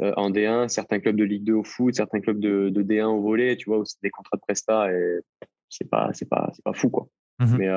euh, 0.00 0.12
en 0.16 0.30
D1, 0.30 0.68
certains 0.68 1.00
clubs 1.00 1.16
de 1.16 1.24
Ligue 1.24 1.44
2 1.44 1.54
au 1.54 1.64
foot, 1.64 1.94
certains 1.94 2.20
clubs 2.20 2.38
de, 2.38 2.70
D1 2.70 3.06
au 3.06 3.22
volet, 3.22 3.56
tu 3.56 3.70
vois, 3.70 3.78
où 3.78 3.84
c'est 3.84 4.02
des 4.02 4.10
contrats 4.10 4.36
de 4.36 4.42
presta 4.42 4.92
et 4.92 5.20
c'est 5.68 5.88
pas, 5.88 6.10
c'est 6.12 6.28
pas, 6.28 6.50
c'est 6.54 6.64
pas 6.64 6.72
fou, 6.72 6.90
quoi. 6.90 7.08
Mmh 7.40 7.56
Mais 7.58 7.68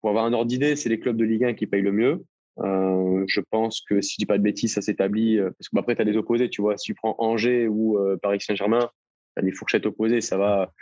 pour 0.00 0.10
avoir 0.10 0.24
un 0.24 0.32
ordre 0.32 0.46
d'idée, 0.46 0.76
c'est 0.76 0.88
les 0.88 0.98
clubs 0.98 1.16
de 1.16 1.24
Ligue 1.24 1.44
1 1.44 1.54
qui 1.54 1.66
payent 1.66 1.82
le 1.82 1.92
mieux. 1.92 2.24
Euh, 2.58 3.24
je 3.26 3.40
pense 3.50 3.80
que 3.82 4.00
si 4.00 4.14
je 4.14 4.16
dis 4.18 4.26
pas 4.26 4.38
de 4.38 4.42
bêtises, 4.42 4.74
ça 4.74 4.82
s'établit. 4.82 5.38
Euh, 5.38 5.50
parce 5.58 5.68
que 5.68 5.74
bah, 5.74 5.80
après, 5.80 5.96
tu 5.96 6.02
as 6.02 6.04
des 6.04 6.16
opposés, 6.16 6.48
tu 6.50 6.62
vois. 6.62 6.76
Si 6.76 6.86
tu 6.86 6.94
prends 6.94 7.14
Angers 7.18 7.68
ou 7.68 7.98
euh, 7.98 8.16
Paris 8.20 8.40
Saint-Germain, 8.40 8.90
tu 9.36 9.40
as 9.40 9.42
des 9.42 9.52
fourchettes 9.52 9.86
opposées. 9.86 10.20
Ça 10.20 10.36
va 10.36 10.72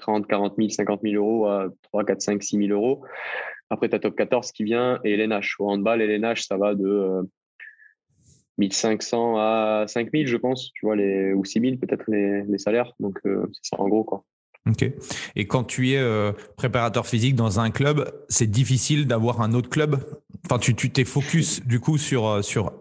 30, 0.00 0.26
40 0.26 0.54
000, 0.56 0.68
50 0.70 1.00
000 1.02 1.14
euros 1.14 1.46
à 1.46 1.68
3, 1.82 2.04
4, 2.04 2.20
5, 2.20 2.42
6 2.42 2.56
000 2.56 2.70
euros. 2.70 3.04
Après, 3.70 3.88
tu 3.88 3.94
as 3.94 3.98
top 3.98 4.16
14 4.16 4.52
qui 4.52 4.64
vient 4.64 4.98
et 5.04 5.12
LNH. 5.12 5.56
Au 5.60 5.70
handball, 5.70 6.02
LNH, 6.02 6.42
ça 6.42 6.56
va 6.56 6.74
de 6.74 7.28
1500 8.58 9.36
à 9.38 9.84
5000, 9.86 10.26
je 10.26 10.36
pense, 10.36 10.72
tu 10.74 10.86
vois, 10.86 10.96
les, 10.96 11.32
ou 11.32 11.44
6000 11.44 11.78
peut-être 11.78 12.04
les, 12.08 12.58
salaires. 12.58 12.92
Donc, 12.98 13.18
c'est 13.24 13.70
ça 13.70 13.80
en 13.80 13.88
gros, 13.88 14.04
quoi. 14.04 14.24
Ok. 14.68 14.84
Et 15.36 15.46
quand 15.46 15.64
tu 15.64 15.92
es 15.92 15.98
euh, 15.98 16.32
préparateur 16.56 17.06
physique 17.06 17.34
dans 17.34 17.60
un 17.60 17.70
club, 17.70 18.10
c'est 18.28 18.50
difficile 18.50 19.06
d'avoir 19.06 19.40
un 19.40 19.54
autre 19.54 19.70
club? 19.70 19.96
Enfin, 20.44 20.58
tu 20.58 20.74
t'es 20.74 21.04
focus 21.04 21.64
du 21.66 21.80
coup 21.80 21.96
sur 21.98 22.26
euh, 22.26 22.42
sur 22.42 22.72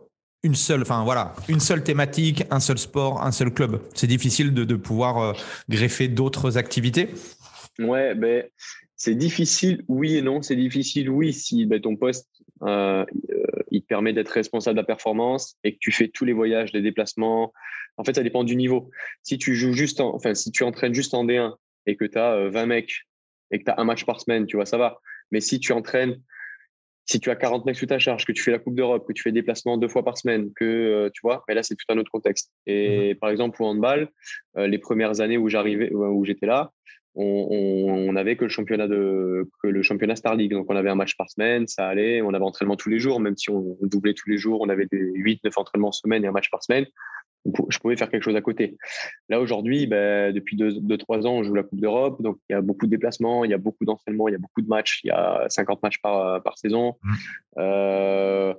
une 0.44 0.56
seule, 0.56 0.82
enfin 0.82 1.04
voilà, 1.04 1.34
une 1.48 1.60
seule 1.60 1.84
thématique, 1.84 2.44
un 2.50 2.60
seul 2.60 2.78
sport, 2.78 3.24
un 3.24 3.32
seul 3.32 3.54
club. 3.54 3.82
C'est 3.94 4.08
difficile 4.08 4.54
de, 4.54 4.64
de 4.64 4.76
pouvoir 4.76 5.18
euh, 5.18 5.34
greffer 5.70 6.08
d'autres 6.08 6.58
activités. 6.58 7.10
Ouais, 7.78 8.16
ben 8.16 8.46
c'est 8.96 9.16
difficile, 9.16 9.84
oui 9.88 10.18
et 10.18 10.22
non. 10.22 10.42
C'est 10.42 10.56
difficile, 10.56 11.10
oui, 11.10 11.34
si 11.34 11.66
ben, 11.66 11.80
ton 11.82 11.96
poste 11.96 12.28
il 13.72 13.82
te 13.82 13.88
permet 13.88 14.14
d'être 14.14 14.30
responsable 14.30 14.76
de 14.76 14.82
la 14.82 14.86
performance 14.86 15.58
et 15.64 15.74
que 15.74 15.78
tu 15.80 15.92
fais 15.92 16.08
tous 16.08 16.26
les 16.26 16.34
voyages, 16.34 16.74
les 16.74 16.82
déplacements. 16.82 17.54
En 17.98 18.04
fait, 18.04 18.16
ça 18.16 18.24
dépend 18.24 18.44
du 18.44 18.56
niveau. 18.56 18.90
Si 19.24 19.38
tu 19.38 19.56
joues 19.56 19.74
juste, 19.74 20.00
en, 20.00 20.16
enfin, 20.16 20.34
si 20.34 20.52
tu 20.52 20.64
entraînes 20.64 20.94
juste 20.94 21.14
en 21.14 21.26
D1 21.26 21.56
et 21.86 21.96
que 21.96 22.06
tu 22.06 22.18
as 22.18 22.50
20 22.50 22.66
mecs 22.66 23.08
et 23.52 23.60
que 23.60 23.64
tu 23.64 23.72
as 23.72 23.80
un 23.80 23.84
match 23.84 24.06
par 24.06 24.22
semaine, 24.22 24.46
tu 24.46 24.56
vois, 24.56 24.66
ça 24.66 24.78
va. 24.78 25.00
Mais 25.32 25.42
si 25.42 25.60
tu 25.60 25.74
entraînes, 25.74 26.22
si 27.10 27.20
tu 27.20 27.32
as 27.32 27.36
40 27.36 27.66
mecs 27.66 27.76
sous 27.76 27.88
ta 27.88 27.98
charge, 27.98 28.24
que 28.24 28.32
tu 28.32 28.44
fais 28.44 28.52
la 28.52 28.60
Coupe 28.60 28.76
d'Europe, 28.76 29.08
que 29.08 29.14
tu 29.14 29.24
fais 29.24 29.32
des 29.32 29.40
déplacements 29.42 29.78
deux 29.78 29.88
fois 29.88 30.04
par 30.04 30.16
semaine, 30.16 30.52
que 30.56 30.64
euh, 30.64 31.10
tu 31.12 31.22
vois, 31.24 31.44
mais 31.48 31.56
là, 31.56 31.64
c'est 31.64 31.74
tout 31.74 31.86
un 31.90 31.98
autre 31.98 32.12
contexte. 32.12 32.52
Et 32.68 33.14
mhm. 33.14 33.20
par 33.20 33.32
exemple, 33.32 33.64
au 33.64 33.66
handball, 33.66 34.10
euh, 34.58 34.68
les 34.68 34.78
premières 34.78 35.20
années 35.20 35.40
où 35.40 35.50
j'arrivais, 35.50 35.92
où 35.92 36.24
j'étais 36.24 36.46
là, 36.46 36.72
on, 37.16 38.14
n'avait 38.14 38.36
que 38.36 38.44
le 38.44 38.50
championnat 38.50 38.88
de 38.88 39.50
que 39.62 39.68
le 39.68 39.82
championnat 39.82 40.16
Star 40.16 40.36
League. 40.36 40.52
Donc 40.52 40.68
on 40.70 40.76
avait 40.76 40.90
un 40.90 40.96
match 40.96 41.18
par 41.18 41.30
semaine, 41.30 41.68
ça 41.68 41.88
allait, 41.88 42.22
on 42.22 42.34
avait 42.34 42.46
entraînement 42.46 42.76
tous 42.76 42.90
les 42.90 43.00
jours, 43.00 43.20
même 43.20 43.36
si 43.36 43.50
on 43.50 43.78
doublait 43.82 44.14
tous 44.14 44.30
les 44.30 44.38
jours, 44.38 44.62
on 44.62 44.70
avait 44.70 44.86
des 44.86 45.12
8 45.16 45.44
9 45.44 45.58
entraînements 45.58 45.92
semaine 45.92 46.24
et 46.24 46.28
un 46.28 46.32
match 46.32 46.50
par 46.52 46.64
semaine 46.64 46.86
je 47.46 47.80
pouvais 47.80 47.96
faire 47.96 48.10
quelque 48.10 48.24
chose 48.24 48.36
à 48.36 48.42
côté. 48.42 48.78
Là, 49.30 49.40
aujourd'hui, 49.40 49.88
ben, 49.88 50.34
depuis 50.34 50.58
2-3 50.58 50.80
deux, 50.82 50.98
trois 50.98 51.26
ans, 51.26 51.36
on 51.36 51.44
joue 51.44 51.56
la 51.56 51.64
Coupe 51.64 51.80
d'Europe. 51.80 52.22
Donc, 52.22 52.38
il 52.50 52.54
y 52.54 52.56
a 52.56 52.62
beaucoup 52.62 52.86
de 52.86 52.92
déplacements, 52.92 53.46
il 53.46 53.52
y 53.52 53.54
a 53.54 53.58
beaucoup 53.58 53.86
d'entraînements, 53.86 54.28
il 54.28 54.34
y 54.34 54.36
a 54.36 54.40
beaucoup 54.40 54.62
de 54.62 54.68
matchs. 54.68 55.02
Il 55.04 55.08
y 55.08 55.12
a 55.12 55.46
50 55.50 55.82
matchs 55.82 56.00
par, 56.02 56.42
par 56.44 56.58
saison. 56.58 56.96
Mmh. 57.02 57.14
Euh, 57.60 58.54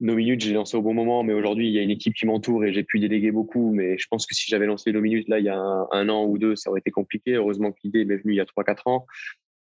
nos 0.00 0.14
minutes, 0.16 0.42
j'ai 0.42 0.52
lancé 0.52 0.76
au 0.76 0.82
bon 0.82 0.92
moment, 0.92 1.22
mais 1.22 1.32
aujourd'hui, 1.32 1.68
il 1.68 1.72
y 1.72 1.78
a 1.78 1.82
une 1.82 1.90
équipe 1.90 2.14
qui 2.14 2.26
m'entoure 2.26 2.64
et 2.64 2.72
j'ai 2.72 2.84
pu 2.84 2.98
déléguer 2.98 3.30
beaucoup. 3.30 3.72
Mais 3.72 3.96
je 3.98 4.06
pense 4.08 4.26
que 4.26 4.34
si 4.34 4.44
j'avais 4.48 4.66
lancé 4.66 4.92
nos 4.92 5.00
minutes 5.00 5.28
là, 5.28 5.38
il 5.38 5.44
y 5.44 5.48
a 5.48 5.56
un, 5.56 6.08
an 6.08 6.24
ou 6.24 6.38
deux, 6.38 6.56
ça 6.56 6.70
aurait 6.70 6.80
été 6.80 6.90
compliqué. 6.90 7.34
Heureusement 7.34 7.72
que 7.72 7.78
l'idée 7.84 8.04
m'est 8.04 8.16
venue 8.16 8.34
il 8.34 8.36
y 8.36 8.40
a 8.40 8.44
3-4 8.44 8.82
ans. 8.86 9.06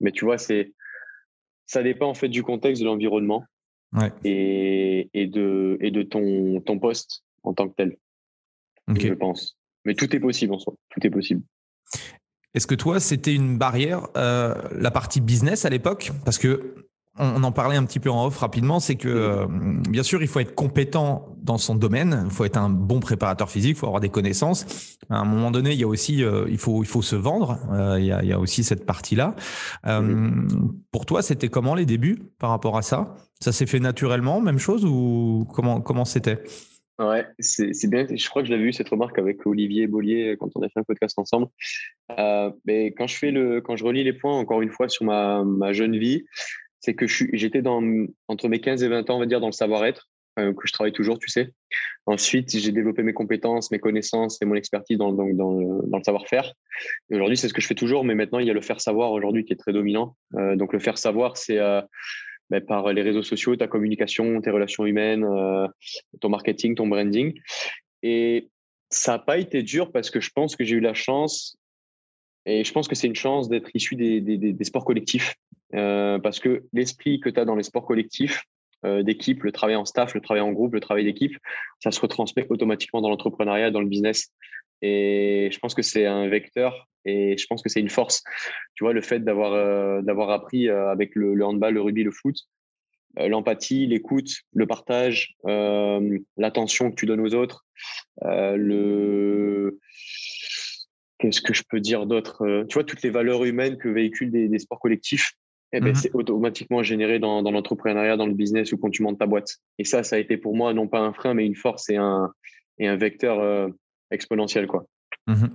Mais 0.00 0.10
tu 0.10 0.24
vois, 0.24 0.38
c'est 0.38 0.72
ça 1.66 1.82
dépend 1.82 2.08
en 2.08 2.14
fait 2.14 2.28
du 2.28 2.42
contexte, 2.42 2.82
de 2.82 2.86
l'environnement 2.86 3.44
et, 4.24 5.08
et, 5.14 5.26
de, 5.26 5.78
et 5.80 5.90
de 5.90 6.02
ton, 6.02 6.60
ton 6.60 6.78
poste 6.78 7.24
en 7.44 7.54
tant 7.54 7.68
que 7.68 7.74
tel 7.76 7.96
je 8.88 9.14
pense. 9.14 9.56
Mais 9.84 9.94
tout 9.94 10.14
est 10.14 10.20
possible 10.20 10.54
en 10.54 10.58
soi. 10.58 10.74
Tout 10.90 11.06
est 11.06 11.10
possible. 11.10 11.42
Est-ce 12.54 12.66
que 12.66 12.74
toi, 12.74 13.00
c'était 13.00 13.34
une 13.34 13.56
barrière, 13.56 14.08
euh, 14.16 14.54
la 14.72 14.90
partie 14.90 15.20
business 15.20 15.64
à 15.64 15.70
l'époque? 15.70 16.12
Parce 16.24 16.38
que 16.38 16.74
on 17.18 17.44
en 17.44 17.52
parlait 17.52 17.76
un 17.76 17.84
petit 17.84 18.00
peu 18.00 18.10
en 18.10 18.26
off 18.26 18.38
rapidement, 18.38 18.80
c'est 18.80 18.94
que 18.94 19.08
euh, 19.08 19.46
bien 19.90 20.02
sûr, 20.02 20.22
il 20.22 20.28
faut 20.28 20.40
être 20.40 20.54
compétent 20.54 21.28
dans 21.42 21.58
son 21.58 21.74
domaine, 21.74 22.22
il 22.24 22.30
faut 22.30 22.46
être 22.46 22.56
un 22.56 22.70
bon 22.70 23.00
préparateur 23.00 23.50
physique, 23.50 23.72
il 23.72 23.78
faut 23.78 23.86
avoir 23.86 24.00
des 24.00 24.08
connaissances. 24.08 24.96
À 25.10 25.18
un 25.18 25.24
moment 25.24 25.50
donné, 25.50 25.72
il 25.72 25.78
y 25.78 25.84
a 25.84 25.86
aussi, 25.86 26.24
euh, 26.24 26.46
il 26.48 26.56
faut, 26.56 26.82
il 26.82 26.86
faut 26.86 27.02
se 27.02 27.16
vendre. 27.16 27.58
Euh, 27.70 28.00
il, 28.00 28.06
y 28.06 28.12
a, 28.12 28.22
il, 28.22 28.28
y 28.28 28.32
a, 28.32 28.38
aussi 28.38 28.64
cette 28.64 28.86
partie-là. 28.86 29.34
Pour 30.90 31.04
toi, 31.04 31.20
c'était 31.20 31.48
comment 31.48 31.74
les 31.74 31.84
débuts 31.84 32.22
par 32.38 32.50
rapport 32.50 32.78
à 32.78 32.82
ça? 32.82 33.14
Ça 33.40 33.52
s'est 33.52 33.66
fait 33.66 33.80
naturellement, 33.80 34.40
même 34.40 34.58
chose 34.58 34.84
ou 34.86 35.46
comment 35.52 35.80
comment 35.80 36.04
c'était? 36.04 36.42
Ouais, 37.02 37.26
c'est 37.38 37.90
bien. 37.90 38.06
Je 38.10 38.28
crois 38.28 38.42
que 38.42 38.48
je 38.48 38.52
l'avais 38.52 38.64
eu 38.68 38.72
cette 38.72 38.88
remarque 38.88 39.18
avec 39.18 39.44
Olivier 39.46 39.86
Bollier 39.86 40.36
quand 40.38 40.50
on 40.54 40.62
a 40.62 40.68
fait 40.68 40.80
un 40.80 40.84
podcast 40.84 41.18
ensemble. 41.18 41.48
mais 42.66 42.92
quand 42.92 43.06
je 43.06 43.16
fais 43.16 43.30
le, 43.30 43.60
quand 43.60 43.76
je 43.76 43.84
relis 43.84 44.04
les 44.04 44.12
points 44.12 44.38
encore 44.38 44.62
une 44.62 44.70
fois 44.70 44.88
sur 44.88 45.04
ma, 45.04 45.42
ma 45.44 45.72
jeune 45.72 45.98
vie, 45.98 46.24
c'est 46.80 46.94
que 46.94 47.06
j'étais 47.06 47.62
dans 47.62 47.82
entre 48.28 48.48
mes 48.48 48.60
15 48.60 48.82
et 48.82 48.88
20 48.88 49.08
ans, 49.10 49.16
on 49.16 49.20
va 49.20 49.26
dire, 49.26 49.40
dans 49.40 49.46
le 49.46 49.52
savoir-être, 49.52 50.08
que 50.36 50.66
je 50.66 50.72
travaille 50.72 50.92
toujours, 50.92 51.18
tu 51.18 51.28
sais. 51.28 51.52
Ensuite, 52.06 52.56
j'ai 52.56 52.72
développé 52.72 53.02
mes 53.02 53.12
compétences, 53.12 53.70
mes 53.70 53.78
connaissances 53.78 54.40
et 54.40 54.44
mon 54.44 54.54
expertise 54.54 54.98
dans, 54.98 55.12
dans, 55.12 55.28
dans, 55.28 55.82
dans 55.82 55.98
le 55.98 56.04
savoir-faire. 56.04 56.52
Aujourd'hui, 57.10 57.36
c'est 57.36 57.48
ce 57.48 57.54
que 57.54 57.60
je 57.60 57.66
fais 57.66 57.74
toujours, 57.74 58.04
mais 58.04 58.14
maintenant, 58.14 58.38
il 58.38 58.46
y 58.46 58.50
a 58.50 58.54
le 58.54 58.60
faire 58.60 58.80
savoir 58.80 59.12
aujourd'hui 59.12 59.44
qui 59.44 59.52
est 59.52 59.56
très 59.56 59.72
dominant. 59.72 60.16
Euh, 60.34 60.56
donc, 60.56 60.72
le 60.72 60.78
faire 60.78 60.98
savoir, 60.98 61.36
c'est 61.36 61.58
euh, 61.58 61.82
ben, 62.52 62.60
par 62.60 62.92
les 62.92 63.00
réseaux 63.00 63.22
sociaux, 63.22 63.56
ta 63.56 63.66
communication, 63.66 64.38
tes 64.42 64.50
relations 64.50 64.84
humaines, 64.84 65.24
euh, 65.24 65.66
ton 66.20 66.28
marketing, 66.28 66.74
ton 66.74 66.86
branding. 66.86 67.32
Et 68.02 68.50
ça 68.90 69.12
n'a 69.12 69.18
pas 69.20 69.38
été 69.38 69.62
dur 69.62 69.90
parce 69.90 70.10
que 70.10 70.20
je 70.20 70.30
pense 70.34 70.54
que 70.54 70.62
j'ai 70.62 70.76
eu 70.76 70.80
la 70.80 70.92
chance, 70.92 71.56
et 72.44 72.62
je 72.62 72.70
pense 72.70 72.88
que 72.88 72.94
c'est 72.94 73.06
une 73.06 73.14
chance 73.14 73.48
d'être 73.48 73.70
issu 73.72 73.96
des, 73.96 74.64
sports 74.64 74.84
collectifs. 74.84 75.34
Euh, 75.74 76.18
parce 76.18 76.40
que 76.40 76.64
l'esprit 76.74 77.20
que 77.20 77.30
tu 77.30 77.40
as 77.40 77.46
dans 77.46 77.56
les 77.56 77.62
sports 77.62 77.86
collectifs, 77.86 78.44
euh, 78.84 79.02
d'équipe, 79.02 79.44
le 79.44 79.52
travail 79.52 79.76
en 79.76 79.86
staff, 79.86 80.12
le 80.12 80.20
travail 80.20 80.42
en 80.42 80.52
groupe, 80.52 80.74
le 80.74 80.80
travail 80.80 81.04
d'équipe, 81.04 81.38
ça 81.80 81.90
se 81.90 82.00
retransmet 82.00 82.46
automatiquement 82.50 83.00
dans 83.00 83.08
l'entrepreneuriat, 83.08 83.70
dans 83.70 83.80
le 83.80 83.86
business. 83.86 84.30
Et 84.82 85.48
je 85.52 85.58
pense 85.60 85.74
que 85.74 85.82
c'est 85.82 86.06
un 86.06 86.28
vecteur 86.28 86.88
et 87.04 87.36
je 87.38 87.46
pense 87.46 87.62
que 87.62 87.68
c'est 87.68 87.80
une 87.80 87.88
force. 87.88 88.22
Tu 88.74 88.84
vois, 88.84 88.92
le 88.92 89.00
fait 89.00 89.20
d'avoir 89.20 89.52
euh, 89.52 90.02
d'avoir 90.02 90.30
appris 90.30 90.68
euh, 90.68 90.90
avec 90.90 91.14
le, 91.14 91.34
le, 91.34 91.44
handball, 91.44 91.74
le 91.74 91.80
rugby, 91.80 92.02
le 92.02 92.10
foot, 92.10 92.36
euh, 93.18 93.28
l'empathie, 93.28 93.86
l'écoute, 93.86 94.30
le 94.52 94.66
partage, 94.66 95.34
l'attention 96.36 96.90
que 96.90 96.96
tu 96.96 97.06
donnes 97.06 97.20
aux 97.20 97.34
autres, 97.34 97.64
le 98.22 99.78
qu'est-ce 101.18 101.40
que 101.40 101.54
je 101.54 101.62
peux 101.68 101.78
dire 101.78 102.06
d'autre 102.06 102.64
Tu 102.68 102.74
vois, 102.74 102.84
toutes 102.84 103.02
les 103.02 103.10
valeurs 103.10 103.44
humaines 103.44 103.78
que 103.78 103.88
véhiculent 103.88 104.32
des, 104.32 104.48
des 104.48 104.58
sports 104.58 104.80
collectifs, 104.80 105.34
eh 105.72 105.80
ben, 105.80 105.92
mmh 105.92 105.94
c'est 105.94 106.14
automatiquement 106.14 106.82
généré 106.82 107.18
dans, 107.18 107.42
dans 107.42 107.52
l'entrepreneuriat, 107.52 108.16
dans 108.16 108.26
le 108.26 108.34
business 108.34 108.72
ou 108.72 108.76
quand 108.76 108.90
tu 108.90 109.02
montes 109.04 109.20
ta 109.20 109.26
boîte. 109.26 109.56
Et 109.78 109.84
ça, 109.84 110.02
ça 110.02 110.16
a 110.16 110.18
été 110.18 110.36
pour 110.36 110.54
moi 110.56 110.74
non 110.74 110.88
pas 110.88 110.98
un 110.98 111.12
frein, 111.12 111.32
mais 111.32 111.46
une 111.46 111.54
force 111.54 111.88
et 111.88 111.96
un, 111.96 112.32
et 112.78 112.88
un 112.88 112.96
vecteur 112.96 113.72
euh, 114.12 114.14
exponentiel. 114.14 114.66
Quoi. 114.66 114.86
Mmh 115.26 115.46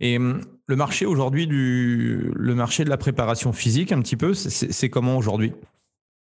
et 0.00 0.18
mmh, 0.18 0.42
le 0.66 0.76
marché 0.76 1.06
aujourd'hui, 1.06 1.46
du 1.46 2.30
le 2.34 2.54
marché 2.54 2.84
de 2.84 2.90
la 2.90 2.96
préparation 2.96 3.52
physique, 3.52 3.90
un 3.92 4.00
petit 4.00 4.16
peu, 4.16 4.34
c'est 4.34 4.90
comment 4.90 5.16
aujourd'hui? 5.16 5.52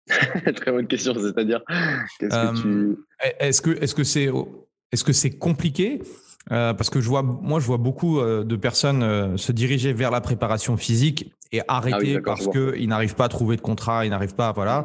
Très 0.56 0.72
bonne 0.72 0.86
question, 0.86 1.14
c'est-à-dire, 1.14 1.62
qu'est-ce 2.18 2.34
que 2.34 2.62
tu... 2.62 2.96
Est-ce 3.40 3.60
que 3.60 3.70
est-ce 3.82 3.94
que 3.94 4.04
c'est 4.04 4.30
est-ce 4.92 5.04
que 5.04 5.12
c'est 5.12 5.30
compliqué? 5.30 6.00
Euh, 6.52 6.74
parce 6.74 6.90
que 6.90 7.00
je 7.00 7.08
vois, 7.08 7.22
moi, 7.22 7.58
je 7.58 7.66
vois 7.66 7.76
beaucoup 7.76 8.20
euh, 8.20 8.44
de 8.44 8.54
personnes 8.54 9.02
euh, 9.02 9.36
se 9.36 9.50
diriger 9.50 9.92
vers 9.92 10.12
la 10.12 10.20
préparation 10.20 10.76
physique 10.76 11.32
et 11.50 11.60
arrêter 11.66 12.16
ah 12.18 12.20
parce 12.24 12.48
qu'ils 12.48 12.88
n'arrivent 12.88 13.16
pas 13.16 13.24
à 13.24 13.28
trouver 13.28 13.56
de 13.56 13.60
contrat, 13.60 14.06
ils 14.06 14.10
n'arrivent 14.10 14.34
pas, 14.34 14.52
voilà. 14.52 14.84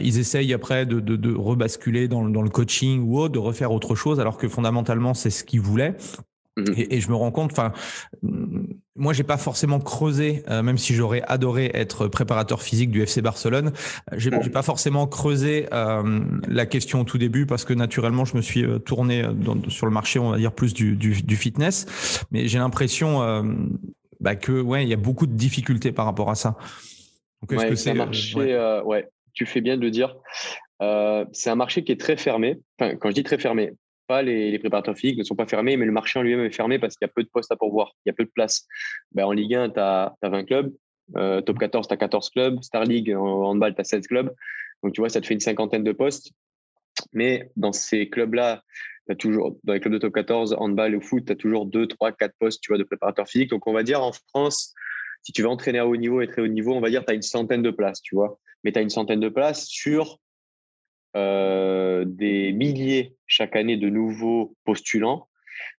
ils 0.00 0.20
essayent 0.20 0.54
après 0.54 0.86
de, 0.86 1.00
de, 1.00 1.16
de 1.16 1.34
rebasculer 1.34 2.06
dans, 2.06 2.28
dans, 2.28 2.42
le 2.42 2.48
coaching 2.48 3.02
ou 3.02 3.18
autre, 3.18 3.34
de 3.34 3.40
refaire 3.40 3.72
autre 3.72 3.96
chose, 3.96 4.20
alors 4.20 4.36
que 4.36 4.48
fondamentalement, 4.48 5.14
c'est 5.14 5.30
ce 5.30 5.42
qu'ils 5.42 5.60
voulaient. 5.60 5.96
Mmh 6.56 6.64
et, 6.76 6.96
et, 6.96 7.00
je 7.00 7.10
me 7.10 7.14
rends 7.14 7.30
compte, 7.30 7.52
enfin, 7.52 7.72
moi, 8.94 9.12
j'ai 9.12 9.24
pas 9.24 9.36
forcément 9.36 9.78
creusé, 9.78 10.42
euh, 10.48 10.62
même 10.62 10.78
si 10.78 10.94
j'aurais 10.94 11.22
adoré 11.28 11.70
être 11.74 12.08
préparateur 12.08 12.62
physique 12.62 12.90
du 12.90 13.02
FC 13.02 13.20
Barcelone. 13.20 13.72
J'ai 14.12 14.30
mmh. 14.30 14.50
pas 14.50 14.62
forcément 14.62 15.06
creusé 15.06 15.66
euh, 15.74 16.20
la 16.48 16.64
question 16.64 17.02
au 17.02 17.04
tout 17.04 17.18
début 17.18 17.44
parce 17.44 17.66
que 17.66 17.74
naturellement, 17.74 18.24
je 18.24 18.36
me 18.36 18.42
suis 18.42 18.64
euh, 18.64 18.78
tourné 18.78 19.22
dans, 19.34 19.68
sur 19.68 19.84
le 19.84 19.92
marché, 19.92 20.18
on 20.18 20.30
va 20.30 20.38
dire 20.38 20.52
plus 20.52 20.72
du, 20.72 20.96
du, 20.96 21.22
du 21.22 21.36
fitness. 21.36 22.24
Mais 22.30 22.48
j'ai 22.48 22.58
l'impression 22.58 23.22
euh, 23.22 23.42
bah, 24.20 24.34
que 24.34 24.58
ouais, 24.58 24.82
il 24.82 24.88
y 24.88 24.94
a 24.94 24.98
beaucoup 24.98 25.26
de 25.26 25.34
difficultés 25.34 25.92
par 25.92 26.06
rapport 26.06 26.30
à 26.30 26.34
ça. 26.34 26.56
Donc, 27.42 27.52
est-ce 27.52 27.68
que 27.68 27.74
c'est 27.74 27.90
un 27.90 27.94
marché 27.94 28.34
ouais. 28.34 28.80
ouais. 28.82 29.08
tu 29.34 29.44
fais 29.44 29.60
bien 29.60 29.76
de 29.76 29.82
le 29.82 29.90
dire. 29.90 30.16
c'est 31.32 31.50
un 31.50 31.54
marché 31.54 31.84
qui 31.84 31.92
est 31.92 32.00
très 32.00 32.16
fermé. 32.16 32.58
Enfin, 32.80 32.96
quand 32.96 33.10
je 33.10 33.14
dis 33.14 33.24
très 33.24 33.38
fermé, 33.38 33.74
pas, 34.06 34.22
les, 34.22 34.58
préparateurs 34.58 34.96
physiques 34.96 35.18
ne 35.18 35.24
sont 35.24 35.36
pas 35.36 35.46
fermés, 35.46 35.76
mais 35.76 35.86
le 35.86 35.92
marché 35.92 36.18
en 36.18 36.22
lui-même 36.22 36.44
est 36.44 36.54
fermé 36.54 36.78
parce 36.78 36.96
qu'il 36.96 37.06
y 37.06 37.10
a 37.10 37.12
peu 37.14 37.22
de 37.22 37.28
postes 37.28 37.52
à 37.52 37.56
pourvoir, 37.56 37.94
il 38.04 38.08
y 38.08 38.10
a 38.10 38.12
peu 38.12 38.24
de 38.24 38.30
places. 38.30 38.66
Ben, 39.12 39.24
en 39.24 39.32
Ligue 39.32 39.54
1, 39.54 39.70
tu 39.70 39.80
as, 39.80 40.14
20 40.22 40.44
clubs, 40.44 40.72
euh, 41.16 41.40
top 41.40 41.58
14, 41.58 41.88
tu 41.88 41.94
as 41.94 41.96
14 41.96 42.30
clubs, 42.30 42.62
Star 42.62 42.84
League, 42.84 43.14
en 43.14 43.50
handball, 43.50 43.74
tu 43.74 43.80
as 43.80 43.84
16 43.84 44.06
clubs. 44.06 44.34
Donc, 44.82 44.92
tu 44.94 45.00
vois, 45.00 45.08
ça 45.08 45.20
te 45.20 45.26
fait 45.26 45.34
une 45.34 45.40
cinquantaine 45.40 45.84
de 45.84 45.92
postes. 45.92 46.30
Mais 47.12 47.50
dans 47.56 47.72
ces 47.72 48.08
clubs-là, 48.08 48.62
toujours, 49.18 49.56
dans 49.64 49.74
les 49.74 49.80
clubs 49.80 49.92
de 49.92 49.98
top 49.98 50.14
14, 50.14 50.56
handball 50.58 50.96
ou 50.96 51.00
foot, 51.00 51.24
tu 51.26 51.32
as 51.32 51.36
toujours 51.36 51.66
2, 51.66 51.86
3, 51.86 52.12
4 52.12 52.34
postes 52.38 52.62
tu 52.62 52.72
vois, 52.72 52.78
de 52.78 52.84
préparateurs 52.84 53.28
physiques. 53.28 53.50
Donc, 53.50 53.66
on 53.66 53.72
va 53.72 53.82
dire 53.82 54.02
en 54.02 54.12
France, 54.12 54.74
si 55.22 55.32
tu 55.32 55.42
veux 55.42 55.48
entraîner 55.48 55.78
à 55.78 55.86
haut 55.86 55.96
niveau 55.96 56.20
et 56.20 56.28
très 56.28 56.42
haut 56.42 56.46
niveau, 56.46 56.74
on 56.74 56.80
va 56.80 56.90
dire 56.90 57.04
tu 57.04 57.12
as 57.12 57.14
une 57.14 57.22
centaine 57.22 57.62
de 57.62 57.70
places, 57.70 58.00
tu 58.02 58.14
vois. 58.14 58.38
Mais 58.64 58.72
tu 58.72 58.78
as 58.78 58.82
une 58.82 58.90
centaine 58.90 59.20
de 59.20 59.28
places 59.28 59.66
sur 59.66 60.18
euh, 61.16 62.04
des 62.06 62.52
milliers 62.52 63.16
chaque 63.26 63.56
année 63.56 63.76
de 63.76 63.88
nouveaux 63.88 64.54
postulants, 64.64 65.28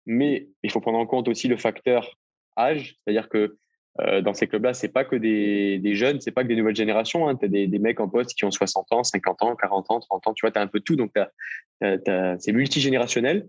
mais 0.07 0.49
il 0.63 0.71
faut 0.71 0.81
prendre 0.81 0.99
en 0.99 1.07
compte 1.07 1.29
aussi 1.29 1.47
le 1.47 1.57
facteur 1.57 2.19
âge, 2.59 2.97
c'est-à-dire 3.05 3.29
que 3.29 3.59
euh, 4.01 4.21
dans 4.23 4.35
ces 4.35 4.47
clubs-là, 4.47 4.75
c'est 4.75 4.89
pas 4.89 5.05
que 5.05 5.17
des, 5.17 5.79
des 5.79 5.95
jeunes, 5.95 6.21
c'est 6.21 6.31
pas 6.31 6.43
que 6.43 6.49
des 6.49 6.57
nouvelles 6.57 6.77
générations. 6.77 7.29
Hein. 7.29 7.37
Tu 7.37 7.47
as 7.47 7.49
des, 7.49 7.79
mecs 7.79 8.01
en 8.01 8.09
poste 8.09 8.35
qui 8.35 8.45
ont 8.45 8.51
60 8.51 8.93
ans, 8.93 9.05
50 9.05 9.43
ans, 9.43 9.57
40 9.57 9.91
ans, 9.91 10.01
30 10.01 10.27
ans. 10.27 10.35
Tu 10.35 10.43
vois, 10.43 10.51
tu 10.51 10.59
as 10.59 10.63
un 10.63 10.67
peu 10.67 10.81
tout. 10.81 10.97
Donc, 10.97 11.13
c'est 11.81 12.53
multigénérationnel. 12.53 13.49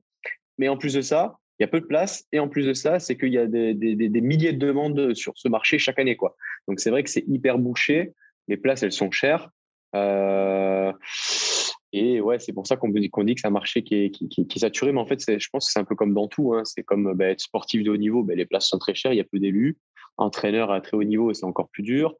Mais 0.58 0.70
en 0.70 0.78
plus 0.78 0.94
de 0.94 1.02
ça, 1.02 1.38
il 1.60 1.64
y 1.64 1.66
a 1.66 1.68
peu 1.68 1.82
de 1.82 1.86
place. 1.86 2.26
Et 2.32 2.40
en 2.40 2.48
plus 2.48 2.66
de 2.66 2.74
ça, 2.74 3.00
c'est 3.00 3.18
qu'il 3.18 3.34
y 3.34 3.38
a 3.38 3.46
des, 3.46 4.22
milliers 4.22 4.54
de 4.54 4.66
demandes 4.66 5.14
sur 5.14 5.34
ce 5.36 5.50
marché 5.50 5.78
chaque 5.80 6.00
année. 6.00 6.16
Quoi. 6.16 6.36
Donc, 6.68 6.80
c'est 6.80 6.92
vrai 6.92 7.04
que 7.04 7.10
c'est 7.10 7.26
hyper 7.28 7.58
bouché. 7.58 8.14
Les 8.48 8.58
places, 8.58 8.84
elles 8.84 8.94
sont 8.94 9.12
chères. 9.12 9.50
Euh, 9.96 10.94
et 11.98 12.22
ouais, 12.22 12.40
c'est 12.40 12.54
pour 12.54 12.68
ça 12.68 12.78
qu'on 12.78 12.90
dit, 12.90 13.00
dit 13.00 13.10
que 13.36 13.42
c'est 13.42 13.48
un 13.48 13.52
marché 13.52 13.84
qui 13.84 13.96
est, 13.96 14.10
qui, 14.12 14.28
qui, 14.28 14.42
est 14.42 14.60
saturé. 14.60 14.92
Mais 14.92 15.00
en 15.00 15.06
fait, 15.06 15.20
je 15.20 15.50
pense 15.52 15.68
que 15.68 15.72
c'est 15.72 15.80
un 15.80 15.84
peu 15.84 15.96
comme 15.96 16.14
dans 16.14 16.28
tout. 16.28 16.54
Hein. 16.54 16.64
C'est 16.66 16.84
comme 16.84 17.14
bah, 17.14 17.28
être 17.28 17.42
sportif 17.42 17.84
de 17.84 17.92
haut 17.92 17.98
niveau, 17.98 18.24
bah, 18.24 18.36
les 18.36 18.46
places 18.46 18.68
sont 18.68 18.78
très 18.78 18.96
chères, 18.96 19.14
il 19.14 19.18
y 19.18 19.22
a 19.22 19.26
peu 19.26 19.40
d'élus. 19.40 19.78
Entraîneur 20.18 20.72
à 20.72 20.82
très 20.82 20.98
haut 20.98 21.04
niveau, 21.04 21.34
c'est 21.34 21.46
encore 21.46 21.70
plus 21.70 21.84
dur. 21.84 22.16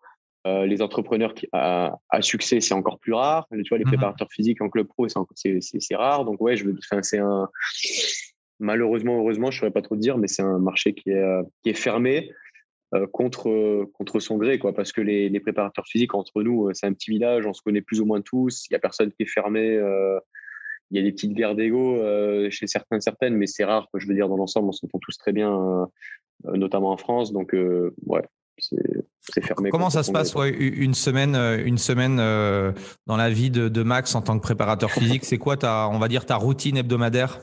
Euh, 0.46 0.66
les 0.66 0.82
entrepreneurs 0.82 1.34
qui, 1.34 1.48
à, 1.52 1.98
à 2.10 2.22
succès, 2.22 2.62
c'est 2.62 2.74
encore 2.74 3.00
plus 3.00 3.14
rare. 3.14 3.48
Tu 3.52 3.70
vois, 3.70 3.78
les 3.78 3.84
mmh 3.84 3.88
préparateurs 3.88 4.30
physiques 4.32 4.62
en 4.62 4.70
club 4.70 4.88
pro, 4.88 5.08
c'est 5.08 5.96
rare. 5.96 6.26
Donc 6.26 6.40
ouais, 6.42 6.56
je 6.56 6.66
veux, 6.66 6.76
c'est 7.02 7.20
un 7.20 7.50
malheureusement, 8.60 9.20
heureusement, 9.20 9.52
je 9.52 9.58
ne 9.58 9.60
saurais 9.60 9.72
pas 9.72 9.82
trop 9.82 9.96
dire, 9.96 10.18
mais 10.18 10.28
c'est 10.28 10.42
un 10.42 10.60
marché 10.60 10.94
qui 10.94 11.12
est, 11.12 11.20
euh, 11.20 11.44
qui 11.64 11.70
est 11.70 11.74
fermé. 11.74 12.32
Euh, 12.96 13.06
contre, 13.06 13.86
contre 13.92 14.22
son 14.22 14.38
gré, 14.38 14.60
quoi, 14.60 14.74
parce 14.74 14.94
que 14.94 15.02
les, 15.02 15.28
les, 15.28 15.40
préparateurs 15.42 15.86
physiques, 15.86 16.16
entre 16.16 16.42
nous, 16.42 16.68
euh, 16.68 16.72
c'est 16.74 16.88
un 16.88 16.94
petit 16.94 17.12
village, 17.12 17.46
on 17.46 17.52
se 17.52 17.62
connaît 17.62 17.82
plus 17.82 18.00
ou 18.00 18.06
moins 18.06 18.22
tous, 18.22 18.66
il 18.66 18.74
n'y 18.74 18.78
a 18.78 18.80
personne 18.80 19.12
qui 19.12 19.24
est 19.24 19.30
fermé, 19.30 19.76
euh, 19.76 20.18
il 20.90 20.98
y 20.98 21.02
a 21.02 21.04
des 21.04 21.12
petites 21.12 21.34
guerres 21.34 21.56
d'ego 21.56 22.02
chez 22.50 22.66
certains, 22.66 23.02
certaines, 23.02 23.36
mais 23.36 23.46
c'est 23.46 23.66
rare, 23.66 23.90
je 23.94 24.08
veux 24.08 24.14
dire, 24.14 24.30
dans 24.30 24.38
l'ensemble, 24.38 24.70
on 24.70 24.72
s'entend 24.72 25.00
tous 25.00 25.18
très 25.18 25.34
bien, 25.34 25.86
notamment 26.46 26.92
en 26.92 26.98
France, 26.98 27.34
donc 27.34 27.54
ouais, 28.06 28.22
c'est 28.58 29.44
fermé. 29.44 29.70
Comment 29.70 29.90
ça 29.90 30.04
se 30.04 30.14
passe 30.14 30.34
ouais, 30.34 30.52
une 30.52 30.94
semaine, 30.94 31.36
une 31.36 31.78
semaine 31.78 32.16
dans 33.06 33.18
la 33.18 33.30
vie 33.30 33.50
de, 33.52 33.68
de, 33.68 33.84
Max 33.84 34.16
en 34.16 34.22
tant 34.22 34.38
que 34.38 34.44
préparateur 34.44 34.92
physique 34.92 35.26
C'est 35.26 35.38
quoi 35.38 35.58
ta, 35.58 35.90
on 35.90 36.00
va 36.00 36.08
dire, 36.08 36.26
ta 36.26 36.38
routine 36.38 36.78
hebdomadaire? 36.78 37.42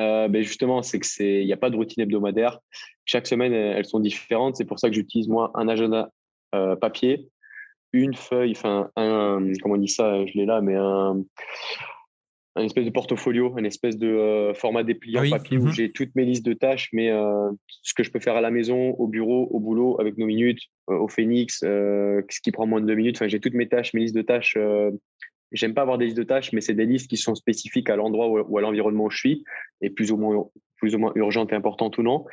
Euh, 0.00 0.28
ben 0.28 0.42
justement, 0.42 0.82
c'est 0.82 0.98
que 0.98 1.06
c'est, 1.06 1.40
il 1.40 1.46
n'y 1.46 1.52
a 1.52 1.56
pas 1.56 1.70
de 1.70 1.76
routine 1.76 2.02
hebdomadaire. 2.02 2.58
Chaque 3.04 3.26
semaine, 3.26 3.52
elles 3.52 3.86
sont 3.86 4.00
différentes. 4.00 4.56
C'est 4.56 4.64
pour 4.64 4.78
ça 4.78 4.88
que 4.88 4.94
j'utilise 4.94 5.28
moi 5.28 5.50
un 5.54 5.68
agenda 5.68 6.10
euh, 6.54 6.76
papier, 6.76 7.28
une 7.92 8.14
feuille, 8.14 8.52
enfin 8.52 8.90
un, 8.96 9.52
comment 9.62 9.74
on 9.74 9.78
dit 9.78 9.88
ça, 9.88 10.24
je 10.26 10.32
l'ai 10.34 10.46
là, 10.46 10.60
mais 10.60 10.76
un, 10.76 11.22
un 12.58 12.64
espèce 12.64 12.84
de 12.84 12.90
portfolio, 12.90 13.54
un 13.56 13.64
espèce 13.64 13.96
de 13.96 14.08
euh, 14.08 14.54
format 14.54 14.82
dépliant 14.82 15.22
ah 15.26 15.38
papier 15.38 15.58
où 15.58 15.66
mhm. 15.66 15.72
j'ai 15.72 15.92
toutes 15.92 16.14
mes 16.14 16.24
listes 16.24 16.44
de 16.44 16.52
tâches, 16.52 16.88
mais 16.92 17.10
euh, 17.10 17.50
ce 17.82 17.94
que 17.94 18.02
je 18.02 18.10
peux 18.10 18.20
faire 18.20 18.36
à 18.36 18.40
la 18.40 18.50
maison, 18.50 18.90
au 18.92 19.06
bureau, 19.06 19.48
au 19.50 19.60
boulot, 19.60 19.96
avec 20.00 20.18
nos 20.18 20.26
minutes, 20.26 20.62
euh, 20.90 20.94
au 20.94 21.08
Phoenix, 21.08 21.58
ce 21.60 22.40
qui 22.42 22.50
prend 22.50 22.66
moins 22.66 22.80
de 22.80 22.86
deux 22.86 22.94
minutes. 22.94 23.16
Enfin, 23.16 23.28
j'ai 23.28 23.40
toutes 23.40 23.54
mes 23.54 23.68
tâches, 23.68 23.94
mes 23.94 24.00
listes 24.00 24.16
de 24.16 24.22
tâches 24.22 24.58
J'aime 25.52 25.74
pas 25.74 25.82
avoir 25.82 25.98
des 25.98 26.06
listes 26.06 26.16
de 26.16 26.22
tâches, 26.22 26.52
mais 26.52 26.60
c'est 26.60 26.74
des 26.74 26.86
listes 26.86 27.08
qui 27.08 27.16
sont 27.16 27.34
spécifiques 27.34 27.88
à 27.90 27.96
l'endroit 27.96 28.28
ou 28.28 28.58
à 28.58 28.60
l'environnement 28.60 29.04
où 29.04 29.10
je 29.10 29.18
suis 29.18 29.44
et 29.80 29.90
plus 29.90 30.12
ou 30.12 30.16
moins 30.16 30.46
plus 30.76 30.94
ou 30.94 30.98
moins 30.98 31.12
urgentes 31.16 31.52
et 31.52 31.56
importantes 31.56 31.98
ou 31.98 32.02
non. 32.02 32.24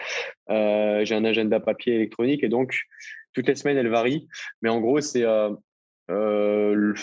Euh, 0.49 1.03
j'ai 1.03 1.15
un 1.15 1.25
agenda 1.25 1.59
papier 1.59 1.95
électronique 1.95 2.43
et 2.43 2.49
donc 2.49 2.77
toutes 3.33 3.47
les 3.47 3.55
semaines 3.55 3.77
elles 3.77 3.89
varient, 3.89 4.27
mais 4.61 4.69
en 4.69 4.79
gros 4.79 5.01
c'est 5.01 5.23
euh, 5.23 6.93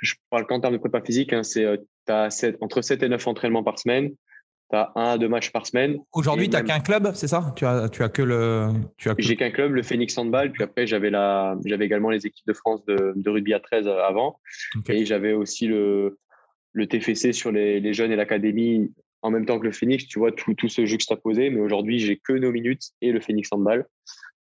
Je 0.00 0.14
parle 0.30 0.46
qu'en 0.46 0.60
termes 0.60 0.74
de 0.74 0.78
prépa 0.78 1.02
physique, 1.02 1.32
hein, 1.32 1.42
c'est 1.42 1.66
tu 2.06 2.12
entre 2.60 2.82
7 2.82 3.02
et 3.02 3.08
9 3.08 3.26
entraînements 3.26 3.62
par 3.62 3.78
semaine. 3.78 4.14
Tu 4.74 4.78
as 4.80 4.92
un 4.96 5.10
à 5.12 5.18
deux 5.18 5.28
matchs 5.28 5.52
par 5.52 5.66
semaine. 5.66 5.98
Aujourd'hui, 6.12 6.48
tu 6.48 6.56
n'as 6.56 6.62
qu'un 6.62 6.80
club, 6.80 7.12
c'est 7.14 7.28
ça? 7.28 7.52
Tu 7.54 7.64
as, 7.64 7.88
tu 7.88 8.02
as 8.02 8.08
que 8.08 8.22
le. 8.22 8.70
J'ai 9.18 9.36
qu'un 9.36 9.50
club, 9.50 9.72
le 9.72 9.84
Phoenix 9.84 10.18
Handball. 10.18 10.50
Puis 10.50 10.64
après, 10.64 10.84
j'avais 10.84 11.12
également 11.80 12.10
les 12.10 12.26
équipes 12.26 12.46
de 12.48 12.52
France 12.52 12.84
de, 12.86 13.12
de 13.14 13.30
rugby 13.30 13.54
à 13.54 13.60
13 13.60 13.86
avant. 13.86 14.40
Et 14.88 15.06
j'avais 15.06 15.32
aussi 15.32 15.68
le, 15.68 16.18
le 16.72 16.86
TFC 16.88 17.32
sur 17.32 17.52
les, 17.52 17.78
les 17.78 17.94
jeunes 17.94 18.10
et 18.10 18.16
l'académie 18.16 18.92
en 19.22 19.30
même 19.30 19.46
temps 19.46 19.60
que 19.60 19.64
le 19.64 19.72
Phoenix. 19.72 20.08
Tu 20.08 20.18
vois, 20.18 20.32
tout, 20.32 20.54
tout 20.54 20.68
se 20.68 20.84
juxtaposé. 20.84 21.50
Mais 21.50 21.60
aujourd'hui, 21.60 22.00
j'ai 22.00 22.16
que 22.16 22.32
nos 22.32 22.50
minutes 22.50 22.90
et 23.00 23.12
le 23.12 23.20
Phoenix 23.20 23.48
Handball, 23.52 23.86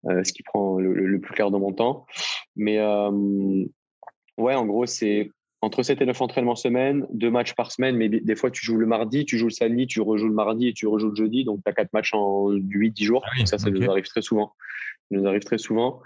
euh, 0.10 0.24
ce 0.24 0.34
qui 0.34 0.41
prend 0.41 0.80
le, 0.80 1.19
plus 1.19 1.34
clair 1.36 1.52
de 1.52 1.58
mon 1.58 1.74
temps. 1.74 2.08
Mais 2.56 2.80
euh, 2.80 3.65
ouais, 4.39 4.56
en 4.56 4.65
gros, 4.65 4.88
c'est 4.88 5.30
entre 5.63 5.82
7 5.82 6.02
et 6.02 6.06
9 6.06 6.21
entraînements 6.21 6.58
semaine, 6.58 7.08
deux 7.13 7.32
matchs 7.32 7.54
par 7.54 7.71
semaine, 7.71 7.95
mais 7.95 8.10
des 8.10 8.36
fois 8.36 8.52
tu 8.52 8.65
joues 8.65 8.76
le 8.76 8.86
mardi, 8.86 9.23
tu 9.23 9.38
joues 9.38 9.47
le 9.47 9.54
samedi, 9.54 9.88
tu 9.88 10.02
rejoues 10.02 10.28
le 10.28 10.34
mardi 10.34 10.67
et 10.67 10.73
tu 10.73 10.88
rejoues 10.88 11.12
le 11.12 11.15
jeudi, 11.15 11.45
donc 11.45 11.62
tu 11.63 11.69
as 11.69 11.73
quatre 11.73 11.93
matchs 11.93 12.13
en 12.13 12.52
8-10 12.52 13.04
jours. 13.06 13.23
Ah 13.26 13.45
ça, 13.45 13.58
ça 13.58 13.69
nous 13.69 13.89
arrive 13.89 14.04
très 14.04 14.21
souvent. 14.21 14.52
Ça 15.10 15.17
nous 15.17 15.26
arrive 15.26 15.43
très 15.43 15.58
souvent 15.58 16.02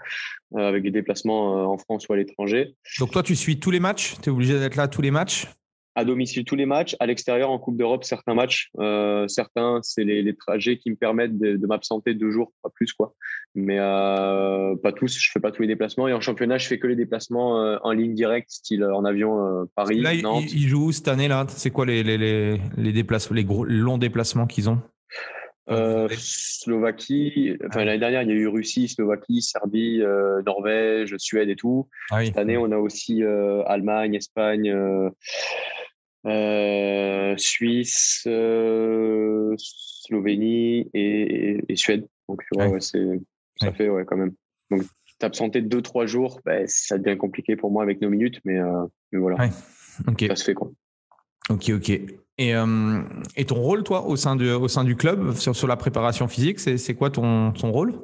euh, 0.54 0.60
avec 0.60 0.84
des 0.84 0.92
déplacements 0.92 1.58
euh, 1.58 1.64
en 1.64 1.76
France 1.76 2.08
ou 2.08 2.12
à 2.12 2.16
l'étranger. 2.16 2.76
Donc 3.00 3.10
toi, 3.10 3.24
tu 3.24 3.34
suis 3.34 3.58
tous 3.58 3.72
les 3.72 3.80
matchs? 3.80 4.14
Tu 4.22 4.28
es 4.28 4.32
obligé 4.32 4.60
d'être 4.60 4.76
là 4.76 4.86
tous 4.86 5.02
les 5.02 5.10
matchs? 5.10 5.48
À 5.94 6.04
domicile 6.04 6.44
tous 6.44 6.54
les 6.54 6.66
matchs, 6.66 6.96
à 7.00 7.06
l'extérieur 7.06 7.50
en 7.50 7.58
Coupe 7.58 7.76
d'Europe 7.76 8.04
certains 8.04 8.34
matchs. 8.34 8.70
Euh, 8.78 9.26
certains, 9.28 9.80
c'est 9.82 10.04
les, 10.04 10.34
trajets 10.36 10.78
qui 10.78 10.90
me 10.90 10.96
permettent 10.96 11.38
de, 11.38 11.66
m'absenter 11.66 12.14
deux 12.14 12.30
jours, 12.30 12.52
pas 12.62 12.70
plus 12.70 12.92
quoi. 12.92 13.14
Mais 13.54 13.78
euh, 13.78 14.76
pas 14.76 14.92
tous. 14.92 15.18
Je 15.18 15.30
fais 15.32 15.40
pas 15.40 15.50
tous 15.50 15.62
les 15.62 15.68
déplacements. 15.68 16.06
Et 16.08 16.12
en 16.12 16.20
championnat, 16.20 16.58
je 16.58 16.68
fais 16.68 16.78
que 16.78 16.86
les 16.86 16.96
déplacements 16.96 17.60
euh, 17.60 17.76
en 17.82 17.92
ligne 17.92 18.14
directe, 18.14 18.50
style 18.50 18.84
en 18.84 19.04
avion 19.04 19.66
Paris, 19.74 20.00
là, 20.00 20.14
Nantes. 20.20 20.52
Ils 20.52 20.68
jouent 20.68 20.92
cette 20.92 21.08
année 21.08 21.28
là? 21.28 21.46
C'est 21.48 21.70
quoi 21.70 21.86
les, 21.86 22.02
les, 22.02 22.60
les, 22.76 22.92
déplacements, 22.92 23.34
les 23.34 23.44
gros 23.44 23.64
longs 23.64 23.98
déplacements 23.98 24.46
qu'ils 24.46 24.70
ont? 24.70 24.80
Slovaquie, 26.10 27.56
enfin 27.66 27.84
l'année 27.84 27.98
dernière 27.98 28.22
il 28.22 28.28
y 28.28 28.32
a 28.32 28.34
eu 28.34 28.48
Russie, 28.48 28.88
Slovaquie, 28.88 29.42
Serbie, 29.42 30.02
Norvège, 30.46 31.16
Suède 31.18 31.48
et 31.48 31.56
tout. 31.56 31.88
Ah 32.10 32.24
cette 32.24 32.38
année 32.38 32.56
on 32.56 32.70
a 32.72 32.78
aussi 32.78 33.22
Allemagne, 33.66 34.14
Espagne, 34.14 34.74
euh, 36.26 37.36
Suisse, 37.36 38.24
euh, 38.26 39.54
Slovénie 39.56 40.90
et, 40.94 41.64
Suède. 41.76 42.06
Donc, 42.28 42.42
ça 43.60 43.72
fait 43.72 43.88
ouais, 43.88 44.04
quand 44.04 44.16
même. 44.16 44.32
Donc, 44.70 44.82
t'absenter 45.18 45.62
deux, 45.62 45.82
trois 45.82 46.06
jours, 46.06 46.40
bah, 46.44 46.66
ça 46.66 46.98
devient 46.98 47.16
compliqué 47.16 47.56
pour 47.56 47.70
moi 47.70 47.82
avec 47.82 48.00
nos 48.00 48.10
minutes, 48.10 48.40
mais, 48.44 48.58
euh, 48.58 48.84
voilà. 49.12 49.36
Ça 50.28 50.36
se 50.36 50.44
fait 50.44 50.54
quoi. 50.54 50.70
Ok, 51.50 51.70
ok. 51.70 52.00
Et, 52.38 52.52
et, 53.36 53.44
ton 53.44 53.56
rôle, 53.56 53.82
toi, 53.82 54.06
au 54.06 54.14
sein, 54.14 54.36
du, 54.36 54.48
au 54.50 54.68
sein 54.68 54.84
du 54.84 54.94
club, 54.94 55.34
sur, 55.34 55.56
sur 55.56 55.66
la 55.66 55.76
préparation 55.76 56.28
physique, 56.28 56.60
c'est 56.60 56.94
quoi 56.94 57.10
ton, 57.10 57.52
ton 57.52 57.72
rôle? 57.72 57.94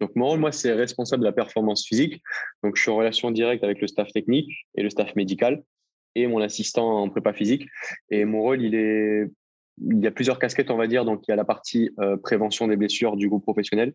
Donc, 0.00 0.14
mon 0.14 0.26
rôle, 0.26 0.38
moi, 0.38 0.52
c'est 0.52 0.72
responsable 0.72 1.22
de 1.22 1.26
la 1.26 1.32
performance 1.32 1.86
physique. 1.86 2.22
Donc, 2.62 2.76
je 2.76 2.82
suis 2.82 2.90
en 2.90 2.96
relation 2.96 3.30
directe 3.30 3.64
avec 3.64 3.80
le 3.80 3.88
staff 3.88 4.12
technique 4.12 4.52
et 4.76 4.82
le 4.82 4.90
staff 4.90 5.14
médical 5.16 5.62
et 6.14 6.26
mon 6.26 6.40
assistant 6.40 7.02
en 7.02 7.08
prépa 7.08 7.32
physique. 7.32 7.66
Et 8.10 8.24
mon 8.24 8.42
rôle, 8.42 8.62
il 8.62 8.74
est, 8.74 9.28
il 9.80 10.02
y 10.02 10.06
a 10.06 10.10
plusieurs 10.10 10.38
casquettes, 10.38 10.70
on 10.70 10.76
va 10.76 10.86
dire. 10.86 11.04
Donc, 11.04 11.26
il 11.26 11.30
y 11.30 11.32
a 11.32 11.36
la 11.36 11.44
partie 11.44 11.90
euh, 12.00 12.16
prévention 12.16 12.68
des 12.68 12.76
blessures 12.76 13.16
du 13.16 13.28
groupe 13.28 13.42
professionnel, 13.42 13.94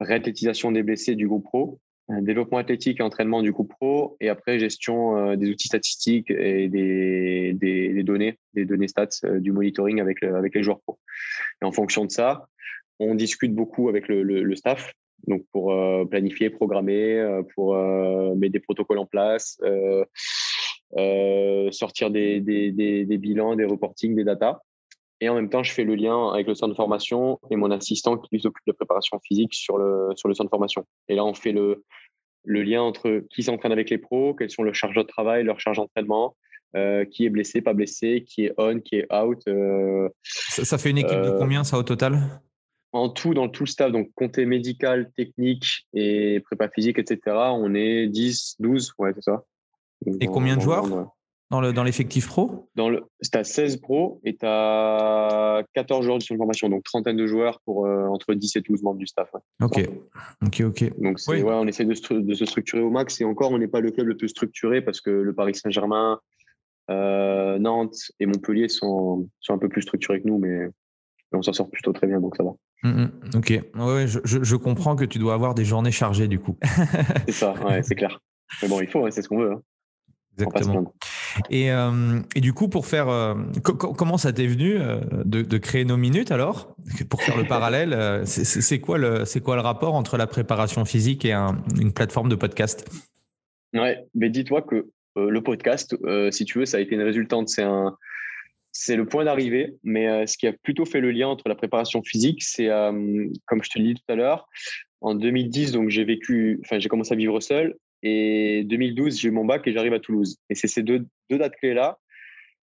réathlétisation 0.00 0.72
des 0.72 0.82
blessés 0.82 1.14
du 1.14 1.28
groupe 1.28 1.44
pro, 1.44 1.78
euh, 1.78 1.85
développement 2.08 2.58
athlétique 2.58 3.00
et 3.00 3.02
entraînement 3.02 3.42
du 3.42 3.52
groupe 3.52 3.70
pro, 3.70 4.16
et 4.20 4.28
après 4.28 4.58
gestion 4.58 5.16
euh, 5.16 5.36
des 5.36 5.50
outils 5.50 5.68
statistiques 5.68 6.30
et 6.30 6.68
des, 6.68 7.52
des, 7.54 8.02
données, 8.02 8.38
des 8.54 8.64
données 8.64 8.88
stats, 8.88 9.08
du 9.38 9.52
monitoring 9.52 10.00
avec, 10.00 10.22
avec 10.22 10.54
les 10.54 10.62
joueurs 10.62 10.80
pro. 10.80 10.98
Et 11.62 11.64
en 11.64 11.72
fonction 11.72 12.04
de 12.04 12.10
ça, 12.10 12.46
on 12.98 13.14
discute 13.14 13.54
beaucoup 13.54 13.88
avec 13.88 14.08
le, 14.08 14.22
le, 14.22 14.56
staff, 14.56 14.92
donc 15.26 15.44
pour 15.52 15.74
planifier, 16.08 16.48
programmer, 16.48 17.42
pour 17.54 17.76
mettre 18.36 18.52
des 18.52 18.60
protocoles 18.60 18.98
en 18.98 19.06
place. 19.06 19.58
Euh, 20.96 21.70
sortir 21.72 22.10
des, 22.10 22.40
des, 22.40 23.18
bilans, 23.18 23.56
des 23.56 23.64
reportings, 23.64 24.14
des 24.14 24.24
datas. 24.24 24.60
Et 25.20 25.28
en 25.28 25.34
même 25.34 25.48
temps, 25.48 25.62
je 25.62 25.72
fais 25.72 25.84
le 25.84 25.94
lien 25.94 26.30
avec 26.32 26.46
le 26.46 26.54
centre 26.54 26.72
de 26.72 26.76
formation 26.76 27.40
et 27.50 27.56
mon 27.56 27.70
assistant 27.70 28.18
qui 28.18 28.38
s'occupe 28.38 28.66
de 28.66 28.72
préparation 28.72 29.18
physique 29.20 29.54
sur 29.54 29.78
le, 29.78 30.10
sur 30.14 30.28
le 30.28 30.34
centre 30.34 30.48
de 30.48 30.50
formation. 30.50 30.86
Et 31.08 31.14
là, 31.14 31.24
on 31.24 31.32
fait 31.32 31.52
le, 31.52 31.84
le 32.44 32.62
lien 32.62 32.82
entre 32.82 33.22
qui 33.30 33.42
s'entraîne 33.42 33.72
avec 33.72 33.88
les 33.88 33.98
pros, 33.98 34.34
quels 34.34 34.50
sont 34.50 34.62
leurs 34.62 34.74
charges 34.74 34.96
de 34.96 35.02
travail, 35.02 35.44
leurs 35.44 35.60
charges 35.60 35.78
d'entraînement, 35.78 36.36
euh, 36.76 37.04
qui 37.06 37.24
est 37.24 37.30
blessé, 37.30 37.62
pas 37.62 37.72
blessé, 37.72 38.24
qui 38.26 38.44
est 38.44 38.52
on, 38.58 38.80
qui 38.80 38.96
est 38.96 39.12
out. 39.12 39.40
Euh, 39.48 40.08
ça, 40.22 40.76
fait 40.76 40.90
une 40.90 40.98
équipe 40.98 41.20
de 41.20 41.30
combien, 41.38 41.64
ça, 41.64 41.78
au 41.78 41.82
total? 41.82 42.42
En 42.92 43.08
tout, 43.08 43.34
dans 43.34 43.48
tout 43.48 43.64
le 43.64 43.68
staff, 43.68 43.92
donc 43.92 44.10
compté 44.14 44.44
médical, 44.46 45.10
technique 45.16 45.86
et 45.94 46.40
prépa 46.40 46.68
physique, 46.68 46.98
etc., 46.98 47.18
on 47.52 47.74
est 47.74 48.06
10, 48.06 48.56
12, 48.58 48.92
ouais, 48.98 49.12
c'est 49.14 49.22
ça. 49.22 49.44
Et 50.20 50.26
combien 50.26 50.56
de 50.56 50.62
joueurs? 50.62 50.84
Dans, 51.50 51.60
le, 51.60 51.72
dans 51.72 51.84
l'effectif 51.84 52.26
pro 52.26 52.68
dans 52.74 52.88
le, 52.88 53.04
Tu 53.22 53.38
as 53.38 53.44
16 53.44 53.78
pros 53.78 54.20
et 54.24 54.36
tu 54.36 54.44
as 54.44 55.62
14 55.74 56.04
joueurs 56.04 56.18
de 56.18 56.24
formation, 56.24 56.68
donc 56.68 56.84
trentaine 56.84 57.16
de 57.16 57.26
joueurs 57.26 57.60
pour 57.64 57.86
euh, 57.86 58.06
entre 58.06 58.34
10 58.34 58.56
et 58.56 58.60
12 58.60 58.82
membres 58.82 58.98
du 58.98 59.06
staff. 59.06 59.30
Ok, 59.62 59.88
ok, 60.44 60.60
ok. 60.64 61.00
Donc 61.00 61.18
ouais, 61.28 61.42
on 61.42 61.66
essaie 61.66 61.84
de, 61.84 62.20
de, 62.20 62.34
se 62.34 62.44
structurer 62.44 62.82
au 62.82 62.90
max 62.90 63.20
et 63.20 63.24
encore, 63.24 63.52
on 63.52 63.58
n'est 63.58 63.68
pas 63.68 63.80
le 63.80 63.90
club 63.90 64.08
le 64.08 64.16
plus 64.16 64.28
structuré 64.28 64.82
parce 64.82 65.00
que 65.00 65.10
le 65.10 65.34
Paris 65.34 65.54
Saint-Germain, 65.54 66.20
euh, 66.90 67.58
Nantes 67.58 68.10
et 68.20 68.26
Montpellier 68.26 68.68
sont, 68.68 69.28
sont 69.40 69.54
un 69.54 69.58
peu 69.58 69.68
plus 69.68 69.82
structurés 69.82 70.20
que 70.20 70.28
nous, 70.28 70.38
mais 70.38 70.68
on 71.32 71.42
s'en 71.42 71.52
sort 71.52 71.70
plutôt 71.70 71.92
très 71.92 72.06
bien, 72.06 72.20
donc 72.20 72.36
ça 72.36 72.44
va. 72.44 72.52
Mmh, 72.82 73.02
mmh. 73.02 73.10
ok, 73.36 73.62
ouais, 73.74 74.06
je, 74.06 74.18
je, 74.24 74.56
comprends 74.56 74.96
que 74.96 75.04
tu 75.04 75.18
dois 75.18 75.34
avoir 75.34 75.54
des 75.54 75.64
journées 75.64 75.90
chargées 75.90 76.28
du 76.28 76.38
coup. 76.38 76.56
c'est 77.26 77.32
ça, 77.32 77.54
ouais, 77.64 77.82
c'est 77.82 77.94
clair. 77.94 78.20
Mais 78.62 78.68
bon, 78.68 78.80
il 78.80 78.86
faut, 78.86 79.10
c'est 79.10 79.22
ce 79.22 79.28
qu'on 79.28 79.38
veut. 79.38 79.52
Hein. 79.52 79.62
Exactement. 80.38 80.92
Et, 81.50 81.70
euh, 81.70 82.20
et, 82.34 82.40
du 82.40 82.52
coup, 82.52 82.68
pour 82.68 82.86
faire, 82.86 83.08
euh, 83.08 83.34
comment 83.62 84.16
ça 84.16 84.32
t'est 84.32 84.46
venu 84.46 84.76
euh, 84.76 85.00
de, 85.24 85.42
de, 85.42 85.58
créer 85.58 85.84
nos 85.84 85.96
minutes 85.96 86.30
alors? 86.30 86.74
Pour 87.08 87.22
faire 87.22 87.36
le 87.36 87.44
parallèle, 87.48 88.22
c'est 88.26 88.80
quoi 88.80 88.98
le, 88.98 89.24
c'est 89.24 89.40
quoi 89.40 89.56
le 89.56 89.62
rapport 89.62 89.94
entre 89.94 90.16
la 90.16 90.26
préparation 90.26 90.84
physique 90.84 91.24
et 91.24 91.32
une 91.32 91.92
plateforme 91.92 92.28
de 92.28 92.36
podcast? 92.36 92.88
Ouais, 93.74 94.04
mais 94.14 94.30
dis-toi 94.30 94.62
que 94.62 94.88
le 95.16 95.42
podcast, 95.42 95.96
si 96.30 96.44
tu 96.44 96.58
veux, 96.58 96.66
ça 96.66 96.76
a 96.78 96.80
été 96.80 96.94
une 96.94 97.02
résultante. 97.02 97.48
C'est 97.48 97.62
un, 97.62 97.96
c'est 98.72 98.96
le 98.96 99.06
point 99.06 99.24
d'arrivée. 99.24 99.74
Mais 99.82 100.26
ce 100.26 100.36
qui 100.36 100.46
a 100.46 100.52
plutôt 100.52 100.84
fait 100.84 101.00
le 101.00 101.10
lien 101.10 101.28
entre 101.28 101.48
la 101.48 101.54
préparation 101.54 102.02
physique, 102.02 102.42
c'est 102.42 102.68
comme 103.46 103.62
je 103.62 103.70
te 103.70 103.78
l'ai 103.78 103.94
dit 103.94 103.94
tout 103.94 104.12
à 104.12 104.14
l'heure, 104.14 104.48
en 105.00 105.14
2010, 105.14 105.72
donc 105.72 105.90
j'ai 105.90 106.04
vécu, 106.04 106.60
enfin 106.64 106.78
j'ai 106.78 106.88
commencé 106.88 107.12
à 107.12 107.16
vivre 107.16 107.40
seul 107.40 107.76
et 108.06 108.64
2012, 108.64 109.18
j'ai 109.18 109.28
eu 109.28 109.30
mon 109.32 109.44
bac 109.44 109.66
et 109.66 109.72
j'arrive 109.72 109.92
à 109.92 110.00
Toulouse. 110.00 110.38
Et 110.48 110.54
c'est 110.54 110.68
ces 110.68 110.82
deux, 110.82 111.06
dates 111.30 111.56
clés-là 111.56 111.98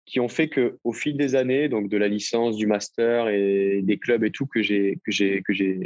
qui 0.06 0.20
ont 0.20 0.28
fait 0.28 0.50
que 0.50 0.78
au 0.84 0.94
fil 0.94 1.18
des 1.18 1.34
années, 1.34 1.70
donc 1.70 1.90
de 1.90 1.98
la 1.98 2.08
licence, 2.08 2.56
du 2.58 2.68
master 2.68 3.30
et 3.30 3.82
des 3.82 3.98
clubs 3.98 4.24
et 4.24 4.32
tout 4.32 4.46
que 4.46 4.62
j'ai 4.62 5.00
que 5.06 5.12
j'ai 5.12 5.42
que 5.42 5.54
j'ai 5.54 5.80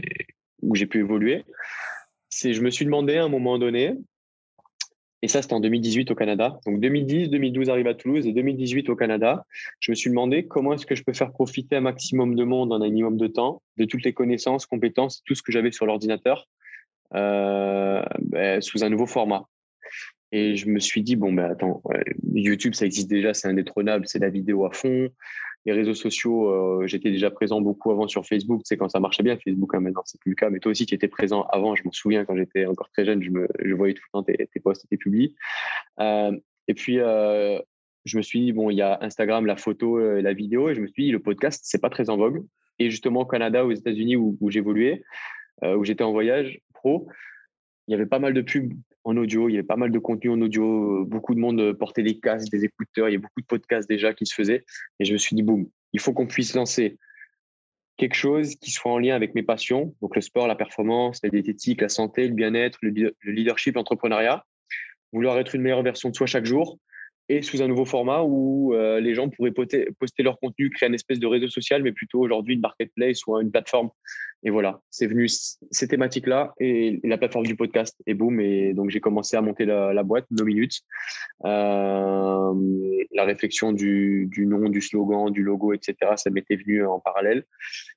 où 0.63 0.75
j'ai 0.75 0.88
pu 0.88 0.99
évoluer, 0.99 1.43
c'est 2.29 2.53
je 2.53 2.62
me 2.62 2.71
suis 2.71 2.83
demandé 2.83 3.17
à 3.17 3.23
un 3.23 3.29
moment 3.29 3.60
donné, 3.60 3.93
et 5.21 5.27
ça 5.27 5.41
c'était 5.41 5.53
en 5.53 5.60
2018 5.60 6.10
au 6.12 6.15
Canada. 6.15 6.60
Donc 6.65 6.79
2010, 6.79 7.29
2012 7.29 7.69
arrive 7.69 7.88
à 7.88 7.93
Toulouse 7.93 8.25
et 8.25 8.33
2018 8.33 8.89
au 8.89 8.95
Canada. 8.95 9.45
Je 9.79 9.91
me 9.91 9.95
suis 9.95 10.10
demandé 10.10 10.47
comment 10.47 10.73
est-ce 10.73 10.88
que 10.88 10.95
je 10.95 11.03
peux 11.03 11.13
faire 11.13 11.31
profiter 11.31 11.75
un 11.75 11.81
maximum 11.81 12.36
de 12.36 12.43
monde 12.43 12.73
en 12.73 12.81
un 12.81 12.89
minimum 12.89 13.17
de 13.17 13.27
temps, 13.27 13.62
de 13.77 13.86
toutes 13.86 14.03
les 14.03 14.13
connaissances, 14.13 14.65
compétences, 14.65 15.21
tout 15.25 15.36
ce 15.36 15.43
que 15.43 15.51
j'avais 15.51 15.71
sur 15.71 15.86
l'ordinateur 15.86 16.47
euh, 17.15 18.04
ben, 18.20 18.62
sous 18.62 18.84
un 18.84 18.89
nouveau 18.89 19.06
format. 19.06 19.48
Et 20.32 20.58
je 20.58 20.67
me 20.67 20.80
suis 20.80 21.04
dit, 21.04 21.15
bon, 21.15 21.32
ben 21.32 21.52
attends, 21.52 21.82
YouTube, 22.34 22.74
ça 22.74 22.86
existe 22.86 23.10
déjà, 23.10 23.34
c'est 23.34 23.48
indétrônable, 23.48 24.06
c'est 24.08 24.20
la 24.20 24.30
vidéo 24.30 24.65
à 24.65 24.72
fond. 24.72 25.10
Les 25.65 25.74
réseaux 25.74 25.93
sociaux, 25.93 26.50
euh, 26.50 26.88
j'étais 26.88 27.12
déjà 27.12 27.30
présent 27.30 27.60
beaucoup 27.60 27.91
avant 27.91 28.08
sur 28.08 28.26
Facebook, 28.26 28.62
c'est 28.63 28.78
quand 28.78 28.88
ça 28.88 29.02
marchait 29.02 29.24
bien, 29.24 29.38
Facebook, 29.38 29.76
hein, 29.76 29.82
maintenant, 29.82 30.04
c'est 30.06 30.20
plus 30.20 30.30
le 30.30 30.36
cas. 30.36 30.50
Mais 30.50 30.60
toi 30.60 30.72
aussi, 30.72 30.86
tu 30.86 30.96
étais 30.96 31.10
présent 31.10 31.43
avant, 31.43 31.76
je 31.76 31.84
me 31.86 31.91
souviens, 31.91 32.24
quand 32.24 32.38
j'étais 32.38 32.65
encore 32.65 32.89
très 32.91 33.04
jeune, 33.04 33.22
je, 33.22 33.32
me, 33.32 33.48
je 33.63 33.74
voyais 33.74 33.93
tout 33.93 34.04
le 34.13 34.17
temps 34.17 34.24
tes, 34.24 34.48
tes 34.48 34.60
posts, 34.62 34.88
tes 34.89 34.96
publis. 34.96 35.36
Euh, 36.00 36.32
et 36.70 36.74
puis, 36.74 36.96
je 36.96 38.17
me 38.17 38.22
suis 38.22 38.39
dit, 38.39 38.52
bon, 38.54 38.70
il 38.70 38.76
y 38.76 38.82
a 38.82 38.98
Instagram, 39.02 39.46
la 39.46 39.58
photo, 39.58 40.00
la 40.00 40.34
vidéo, 40.34 40.70
et 40.70 40.76
je 40.76 40.82
me 40.82 40.88
suis 40.88 41.06
dit, 41.06 41.12
le 41.12 41.20
podcast, 41.20 41.62
c'est 41.65 41.82
pas 41.82 41.89
très 41.89 42.10
en 42.10 42.17
vogue. 42.17 42.46
Et 42.80 42.89
justement, 42.89 43.22
au 43.22 43.26
Canada, 43.26 43.65
aux 43.65 43.72
États-Unis, 43.72 44.15
où 44.15 44.38
j'évoluais, 44.50 45.04
où 45.63 45.84
j'étais 45.84 46.04
en 46.04 46.12
voyage, 46.12 46.62
il 46.85 47.91
y 47.91 47.93
avait 47.93 48.05
pas 48.05 48.19
mal 48.19 48.33
de 48.33 48.41
pubs 48.41 48.73
en 49.03 49.15
audio, 49.15 49.47
il 49.47 49.53
y 49.53 49.57
avait 49.57 49.65
pas 49.65 49.77
mal 49.77 49.91
de 49.91 49.99
contenu 49.99 50.31
en 50.31 50.41
audio, 50.41 51.05
beaucoup 51.05 51.33
de 51.33 51.39
monde 51.39 51.73
portait 51.73 52.03
des 52.03 52.19
casques, 52.19 52.51
des 52.51 52.65
écouteurs, 52.65 53.07
il 53.09 53.13
y 53.13 53.15
a 53.15 53.19
beaucoup 53.19 53.41
de 53.41 53.45
podcasts 53.45 53.87
déjà 53.87 54.13
qui 54.13 54.25
se 54.25 54.35
faisaient. 54.35 54.65
Et 54.99 55.05
je 55.05 55.13
me 55.13 55.17
suis 55.17 55.35
dit, 55.35 55.43
boum, 55.43 55.69
il 55.93 55.99
faut 55.99 56.13
qu'on 56.13 56.27
puisse 56.27 56.53
lancer 56.53 56.97
quelque 57.95 58.15
chose 58.15 58.55
qui 58.55 58.71
soit 58.71 58.91
en 58.91 58.99
lien 58.99 59.15
avec 59.15 59.33
mes 59.33 59.43
passions, 59.43 59.95
donc 60.01 60.15
le 60.15 60.21
sport, 60.21 60.47
la 60.47 60.55
performance, 60.55 61.19
la 61.23 61.29
diététique, 61.29 61.81
la 61.81 61.89
santé, 61.89 62.27
le 62.27 62.33
bien-être, 62.33 62.77
le 62.81 63.15
leadership, 63.23 63.75
l'entrepreneuriat, 63.75 64.45
vouloir 65.13 65.39
être 65.39 65.55
une 65.55 65.61
meilleure 65.61 65.83
version 65.83 66.09
de 66.09 66.15
soi 66.15 66.27
chaque 66.27 66.45
jour 66.45 66.77
et 67.29 67.41
sous 67.41 67.61
un 67.61 67.67
nouveau 67.67 67.85
format 67.85 68.21
où 68.23 68.73
euh, 68.73 68.99
les 68.99 69.13
gens 69.13 69.29
pourraient 69.29 69.51
poster, 69.51 69.87
leur 70.19 70.39
contenu, 70.39 70.69
créer 70.69 70.87
une 70.87 70.95
espèce 70.95 71.19
de 71.19 71.27
réseau 71.27 71.49
social, 71.49 71.83
mais 71.83 71.91
plutôt 71.91 72.19
aujourd'hui 72.19 72.55
une 72.55 72.61
marketplace 72.61 73.25
ou 73.27 73.37
une 73.39 73.51
plateforme. 73.51 73.89
Et 74.43 74.49
voilà, 74.49 74.79
c'est 74.89 75.07
venu 75.07 75.27
ces 75.27 75.87
thématiques-là 75.87 76.53
et, 76.59 76.99
la 77.03 77.17
plateforme 77.17 77.45
du 77.45 77.55
podcast. 77.55 77.97
Et 78.05 78.13
boum, 78.13 78.39
et 78.39 78.73
donc 78.73 78.91
j'ai 78.91 79.01
commencé 79.01 79.35
à 79.35 79.41
monter 79.41 79.65
la, 79.65 80.03
boîte, 80.03 80.25
nos 80.31 80.45
minutes. 80.45 80.81
Euh, 81.45 82.53
la 83.11 83.25
réflexion 83.25 83.73
du, 83.73 84.27
du, 84.31 84.45
nom, 84.45 84.69
du 84.69 84.81
slogan, 84.81 85.29
du 85.31 85.43
logo, 85.43 85.73
etc., 85.73 85.95
ça 86.15 86.29
m'était 86.29 86.55
venu 86.55 86.85
en 86.85 86.99
parallèle. 86.99 87.43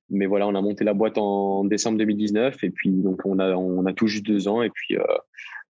Mais 0.08 0.26
voilà, 0.26 0.48
on 0.48 0.54
a 0.54 0.60
monté 0.60 0.82
la 0.82 0.94
boîte 0.94 1.18
en 1.18 1.64
décembre 1.64 1.98
2019 1.98 2.64
et 2.64 2.70
puis 2.70 2.90
donc 2.90 3.20
on 3.24 3.38
a, 3.38 3.54
on 3.54 3.86
a 3.86 3.92
tout 3.92 4.08
juste 4.08 4.26
deux 4.26 4.48
ans 4.48 4.62
et 4.62 4.70
puis 4.70 4.96
euh, 4.96 5.04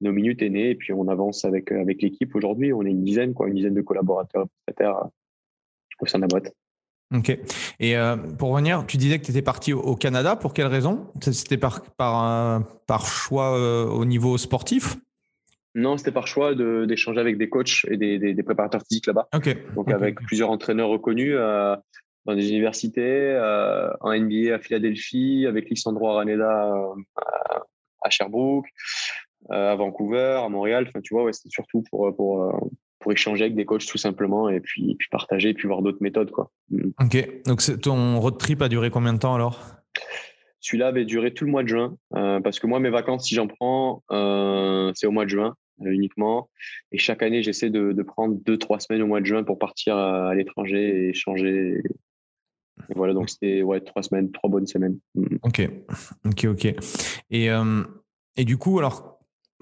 nos 0.02 0.12
minutes 0.12 0.42
est 0.42 0.50
née 0.50 0.72
et 0.72 0.76
puis 0.76 0.94
on 0.94 1.08
avance 1.08 1.46
avec, 1.46 1.72
euh, 1.72 1.82
avec 1.82 2.02
l'équipe. 2.02 2.36
Aujourd'hui, 2.36 2.74
on 2.74 2.84
est 2.84 2.90
une 2.90 3.04
dizaine, 3.04 3.34
quoi, 3.34 3.48
une 3.48 3.56
dizaine 3.56 3.74
de 3.74 3.82
collaborateurs 3.82 4.46
prestataires 4.66 4.98
euh, 4.98 5.08
au 6.00 6.06
sein 6.06 6.20
de 6.20 6.24
la 6.24 6.28
boîte. 6.28 6.54
Ok. 7.16 7.38
Et 7.80 7.96
euh, 7.96 8.16
pour 8.16 8.50
revenir, 8.50 8.86
tu 8.88 8.98
disais 8.98 9.20
que 9.20 9.26
tu 9.26 9.32
étais 9.32 9.42
parti 9.42 9.72
au 9.72 9.96
Canada. 9.96 10.36
Pour 10.36 10.54
quelle 10.54 10.68
raison? 10.68 11.12
C'était 11.22 11.58
par, 11.58 11.84
par, 11.96 12.64
par 12.88 13.06
choix 13.06 13.88
au 13.88 14.04
niveau 14.04 14.38
sportif? 14.40 14.98
Non, 15.76 15.98
c'était 15.98 16.12
par 16.12 16.26
choix 16.26 16.56
d'échanger 16.56 17.20
avec 17.20 17.38
des 17.38 17.50
coachs 17.50 17.86
et 17.88 17.98
des, 17.98 18.18
des, 18.18 18.44
préparateurs 18.44 18.82
physiques 18.88 19.08
là-bas. 19.08 19.28
Ok. 19.36 19.56
Donc 19.76 19.92
avec 19.92 20.16
plusieurs 20.22 20.50
entraîneurs 20.50 20.90
reconnus 20.90 21.36
dans 21.36 22.36
des 22.36 22.50
universités, 22.50 23.38
en 24.02 24.18
NBA 24.18 24.56
à 24.56 24.60
Philadelphie, 24.60 25.46
avec 25.48 25.70
Lissandro 25.70 26.10
Araneda 26.10 26.74
à 28.04 28.10
Sherbrooke, 28.10 28.68
à 29.50 29.76
Vancouver, 29.76 30.42
à 30.44 30.50
Montréal. 30.50 30.86
Enfin, 30.88 31.02
tu 31.02 31.14
vois, 31.14 31.24
ouais, 31.24 31.34
c'était 31.34 31.50
surtout 31.50 31.84
pour, 31.90 32.16
pour, 32.16 32.44
euh, 32.44 32.52
pour 33.00 33.12
échanger 33.12 33.46
avec 33.46 33.56
des 33.56 33.66
coachs 33.66 33.86
tout 33.86 33.98
simplement 33.98 34.50
et 34.50 34.60
puis, 34.60 34.96
puis 34.98 35.08
partager 35.12 35.50
et 35.50 35.54
puis 35.54 35.68
voir 35.68 35.82
d'autres 35.82 36.02
méthodes. 36.02 36.32
Quoi. 36.32 36.52
Mm. 36.70 36.92
Ok. 37.02 37.44
Donc, 37.46 37.82
ton 37.82 38.20
road 38.20 38.38
trip 38.38 38.62
a 38.62 38.70
duré 38.70 38.90
combien 38.90 39.14
de 39.14 39.20
temps 39.20 39.36
alors? 39.36 39.60
Celui-là 40.60 40.88
avait 40.88 41.06
duré 41.06 41.34
tout 41.34 41.44
le 41.44 41.52
mois 41.52 41.64
de 41.64 41.68
juin 41.68 41.98
euh, 42.16 42.40
parce 42.40 42.60
que 42.60 42.68
moi, 42.68 42.80
mes 42.80 42.90
vacances, 42.90 43.28
si 43.28 43.36
j'en 43.36 43.48
prends, 43.48 44.02
c'est 44.96 45.08
au 45.08 45.12
mois 45.12 45.26
de 45.26 45.30
juin 45.30 45.56
uniquement. 45.86 46.50
Et 46.94 46.98
chaque 46.98 47.22
année, 47.24 47.44
j'essaie 47.44 47.70
de, 47.70 47.92
de, 47.92 48.04
prendre 48.04 48.38
deux, 48.46 48.58
trois 48.58 48.80
semaines 48.80 49.02
au 49.02 49.08
mois 49.08 49.20
de 49.20 49.26
juin 49.26 49.44
pour 49.44 49.60
partir 49.60 49.98
à, 49.98 50.34
l'étranger 50.34 50.80
et 50.80 51.10
échanger. 51.10 51.82
Et 52.90 52.94
voilà, 52.96 53.14
donc 53.14 53.30
c'était 53.30 53.62
ouais, 53.64 53.82
trois 53.82 54.04
semaines, 54.04 54.32
trois 54.32 54.50
bonnes 54.50 54.68
semaines. 54.68 54.98
Mm. 55.16 55.38
Ok, 55.42 55.70
ok, 56.26 56.46
ok. 56.46 56.76
Et, 57.32 57.50
et 58.38 58.46
du 58.46 58.58
coup, 58.58 58.80
alors, 58.80 59.13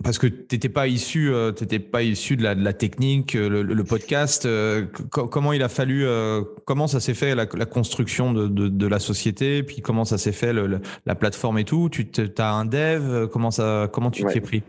parce 0.04 0.18
que 0.18 0.28
tu 0.28 0.56
n'étais 0.56 0.70
pas 0.70 0.88
issu, 0.88 1.32
euh, 1.32 1.52
pas 1.92 2.04
issu 2.04 2.38
de 2.38 2.44
la, 2.44 2.56
de 2.56 2.64
la 2.64 2.74
technique, 2.74 3.36
euh, 3.36 3.64
le, 3.64 3.84
podcast. 3.84 4.46
Euh, 4.46 4.86
comment 5.10 5.54
il 5.54 5.64
a 5.64 5.70
fallu, 5.70 6.06
comment 6.66 6.88
ça 6.88 7.00
s'est 7.00 7.14
fait 7.14 7.36
la, 7.36 7.46
construction 7.46 8.34
de, 8.34 8.48
de, 8.48 8.88
la 8.88 9.00
société, 9.00 9.64
puis 9.64 9.82
comment 9.82 10.06
ça 10.06 10.18
s'est 10.18 10.32
fait 10.32 10.54
la 10.54 11.16
plateforme 11.16 11.58
et 11.60 11.66
tout. 11.66 11.90
Tu 11.90 12.06
as 12.38 12.52
un 12.52 12.66
dev, 12.66 13.28
comment 13.28 13.52
ça, 13.52 13.90
comment 13.92 14.12
tu 14.12 14.26
t'y 14.26 14.40
pris? 14.40 14.64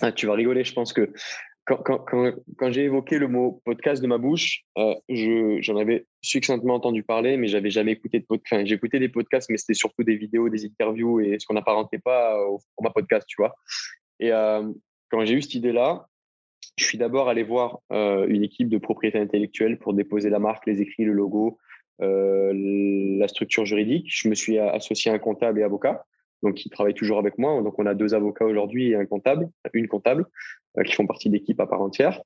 Ah, 0.00 0.12
Tu 0.12 0.26
vas 0.26 0.34
rigoler, 0.34 0.64
je 0.64 0.72
pense 0.72 0.92
que 0.92 1.12
quand, 1.64 1.76
quand, 1.76 1.98
quand, 1.98 2.32
quand 2.56 2.72
j'ai 2.72 2.84
évoqué 2.84 3.18
le 3.18 3.28
mot 3.28 3.62
podcast 3.64 4.02
de 4.02 4.08
ma 4.08 4.18
bouche, 4.18 4.64
j'en 5.08 5.76
avais 5.76 6.06
succinctement 6.20 6.74
entendu 6.74 7.02
parler, 7.04 7.36
mais 7.36 7.46
j'avais 7.46 7.70
jamais 7.70 7.92
écouté 7.92 8.18
de 8.18 8.24
podcast. 8.24 8.54
Enfin, 8.54 8.64
j'écoutais 8.66 8.98
des 8.98 9.08
podcasts, 9.08 9.48
mais 9.48 9.56
c'était 9.56 9.74
surtout 9.74 10.02
des 10.02 10.16
vidéos, 10.16 10.48
des 10.48 10.64
interviews 10.66 11.20
et 11.20 11.38
ce 11.38 11.46
qu'on 11.46 11.54
n'apparentait 11.54 12.00
pas 12.00 12.36
au 12.48 12.58
format 12.76 12.90
podcast, 12.90 13.26
tu 13.28 13.36
vois. 13.38 13.54
Et 14.22 14.30
quand 15.10 15.24
j'ai 15.24 15.34
eu 15.34 15.42
cette 15.42 15.56
idée-là, 15.56 16.06
je 16.78 16.84
suis 16.84 16.96
d'abord 16.96 17.28
allé 17.28 17.42
voir 17.42 17.80
une 17.90 18.44
équipe 18.44 18.68
de 18.68 18.78
propriété 18.78 19.18
intellectuelle 19.18 19.78
pour 19.78 19.94
déposer 19.94 20.30
la 20.30 20.38
marque, 20.38 20.64
les 20.66 20.80
écrits, 20.80 21.04
le 21.04 21.12
logo, 21.12 21.58
la 21.98 23.26
structure 23.26 23.64
juridique. 23.64 24.06
Je 24.08 24.28
me 24.28 24.36
suis 24.36 24.60
associé 24.60 25.10
à 25.10 25.14
un 25.14 25.18
comptable 25.18 25.58
et 25.58 25.64
avocat, 25.64 26.04
donc 26.44 26.54
qui 26.54 26.70
travaille 26.70 26.94
toujours 26.94 27.18
avec 27.18 27.36
moi. 27.36 27.60
Donc 27.62 27.80
on 27.80 27.86
a 27.86 27.94
deux 27.94 28.14
avocats 28.14 28.46
aujourd'hui 28.46 28.90
et 28.90 28.94
un 28.94 29.06
comptable, 29.06 29.50
une 29.72 29.88
comptable, 29.88 30.24
qui 30.86 30.92
font 30.92 31.06
partie 31.06 31.28
d'équipe 31.28 31.58
à 31.58 31.66
part 31.66 31.82
entière. 31.82 32.22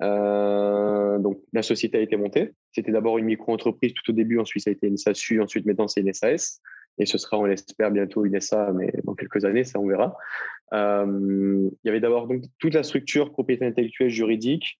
donc 0.00 1.38
la 1.54 1.62
société 1.62 1.96
a 1.98 2.00
été 2.02 2.16
montée. 2.16 2.50
C'était 2.72 2.92
d'abord 2.92 3.16
une 3.16 3.24
micro-entreprise 3.24 3.94
tout 3.94 4.10
au 4.10 4.14
début, 4.14 4.38
ensuite 4.38 4.64
ça 4.64 4.70
a 4.70 4.72
été 4.72 4.86
une 4.86 4.98
SASU, 4.98 5.40
ensuite 5.40 5.64
maintenant 5.64 5.88
c'est 5.88 6.02
une 6.02 6.12
SAS 6.12 6.60
et 6.98 7.06
ce 7.06 7.18
sera, 7.18 7.38
on 7.38 7.44
l'espère, 7.44 7.90
bientôt 7.90 8.24
une 8.24 8.38
mais 8.74 8.92
dans 9.04 9.14
quelques 9.14 9.44
années, 9.44 9.64
ça 9.64 9.80
on 9.80 9.86
verra. 9.86 10.16
Euh, 10.72 11.68
il 11.82 11.86
y 11.86 11.88
avait 11.88 12.00
d'abord 12.00 12.26
donc 12.28 12.42
toute 12.58 12.74
la 12.74 12.82
structure 12.82 13.32
propriété 13.32 13.64
intellectuelle 13.64 14.10
juridique. 14.10 14.78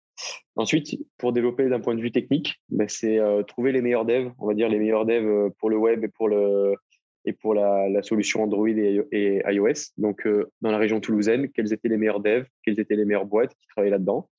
Ensuite, 0.54 1.00
pour 1.18 1.32
développer 1.32 1.68
d'un 1.68 1.80
point 1.80 1.94
de 1.94 2.00
vue 2.00 2.12
technique, 2.12 2.60
ben, 2.68 2.88
c'est 2.88 3.18
euh, 3.18 3.42
trouver 3.42 3.72
les 3.72 3.80
meilleurs 3.80 4.04
devs, 4.04 4.30
on 4.38 4.46
va 4.46 4.54
dire 4.54 4.68
les 4.68 4.78
meilleurs 4.78 5.06
devs 5.06 5.26
euh, 5.26 5.48
pour 5.58 5.70
le 5.70 5.78
web 5.78 6.04
et 6.04 6.08
pour 6.08 6.28
le 6.28 6.74
et 7.26 7.34
pour 7.34 7.52
la, 7.52 7.88
la 7.90 8.02
solution 8.02 8.42
Android 8.42 8.68
et, 8.68 9.42
iOS. 9.46 9.92
Donc, 9.98 10.26
dans 10.62 10.70
la 10.70 10.78
région 10.78 11.00
toulousaine, 11.00 11.50
quels 11.50 11.70
étaient 11.70 11.90
les 11.90 11.98
meilleurs 11.98 12.20
devs, 12.20 12.46
quelles 12.62 12.80
étaient 12.80 12.96
les 12.96 13.04
meilleures 13.04 13.26
boîtes 13.26 13.54
qui 13.60 13.66
travaillaient 13.66 13.90
là-dedans. 13.90 14.30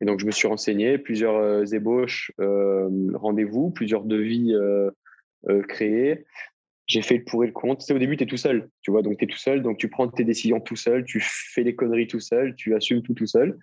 Et 0.00 0.04
donc, 0.04 0.18
je 0.18 0.26
me 0.26 0.32
suis 0.32 0.48
renseigné, 0.48 0.98
plusieurs 0.98 1.72
ébauches, 1.72 2.32
rendez-vous, 2.38 3.70
plusieurs 3.70 4.02
devis 4.02 4.52
créés 5.68 6.24
j'ai 6.86 7.02
fait 7.02 7.18
le 7.18 7.24
pour 7.24 7.44
et 7.44 7.46
le 7.46 7.52
contre. 7.52 7.90
au 7.92 7.98
début, 7.98 8.16
tu 8.16 8.24
es 8.24 8.26
tout 8.26 8.36
seul, 8.36 8.68
tu 8.82 8.90
vois, 8.90 9.02
donc 9.02 9.18
tu 9.18 9.26
tout 9.26 9.38
seul, 9.38 9.62
donc 9.62 9.78
tu 9.78 9.88
prends 9.88 10.08
tes 10.08 10.24
décisions 10.24 10.60
tout 10.60 10.76
seul, 10.76 11.04
tu 11.04 11.20
fais 11.22 11.64
des 11.64 11.74
conneries 11.74 12.08
tout 12.08 12.20
seul, 12.20 12.54
tu 12.56 12.74
assumes 12.74 13.02
tout 13.02 13.14
tout 13.14 13.26
seul. 13.26 13.58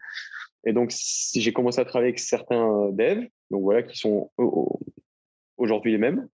Et 0.65 0.73
donc, 0.73 0.93
j'ai 1.33 1.53
commencé 1.53 1.79
à 1.81 1.85
travailler 1.85 2.09
avec 2.09 2.19
certains 2.19 2.89
devs, 2.91 3.25
donc 3.49 3.61
voilà, 3.63 3.83
qui 3.83 3.97
sont 3.97 4.31
aujourd'hui 5.57 5.91
les 5.91 5.97
mêmes. 5.97 6.27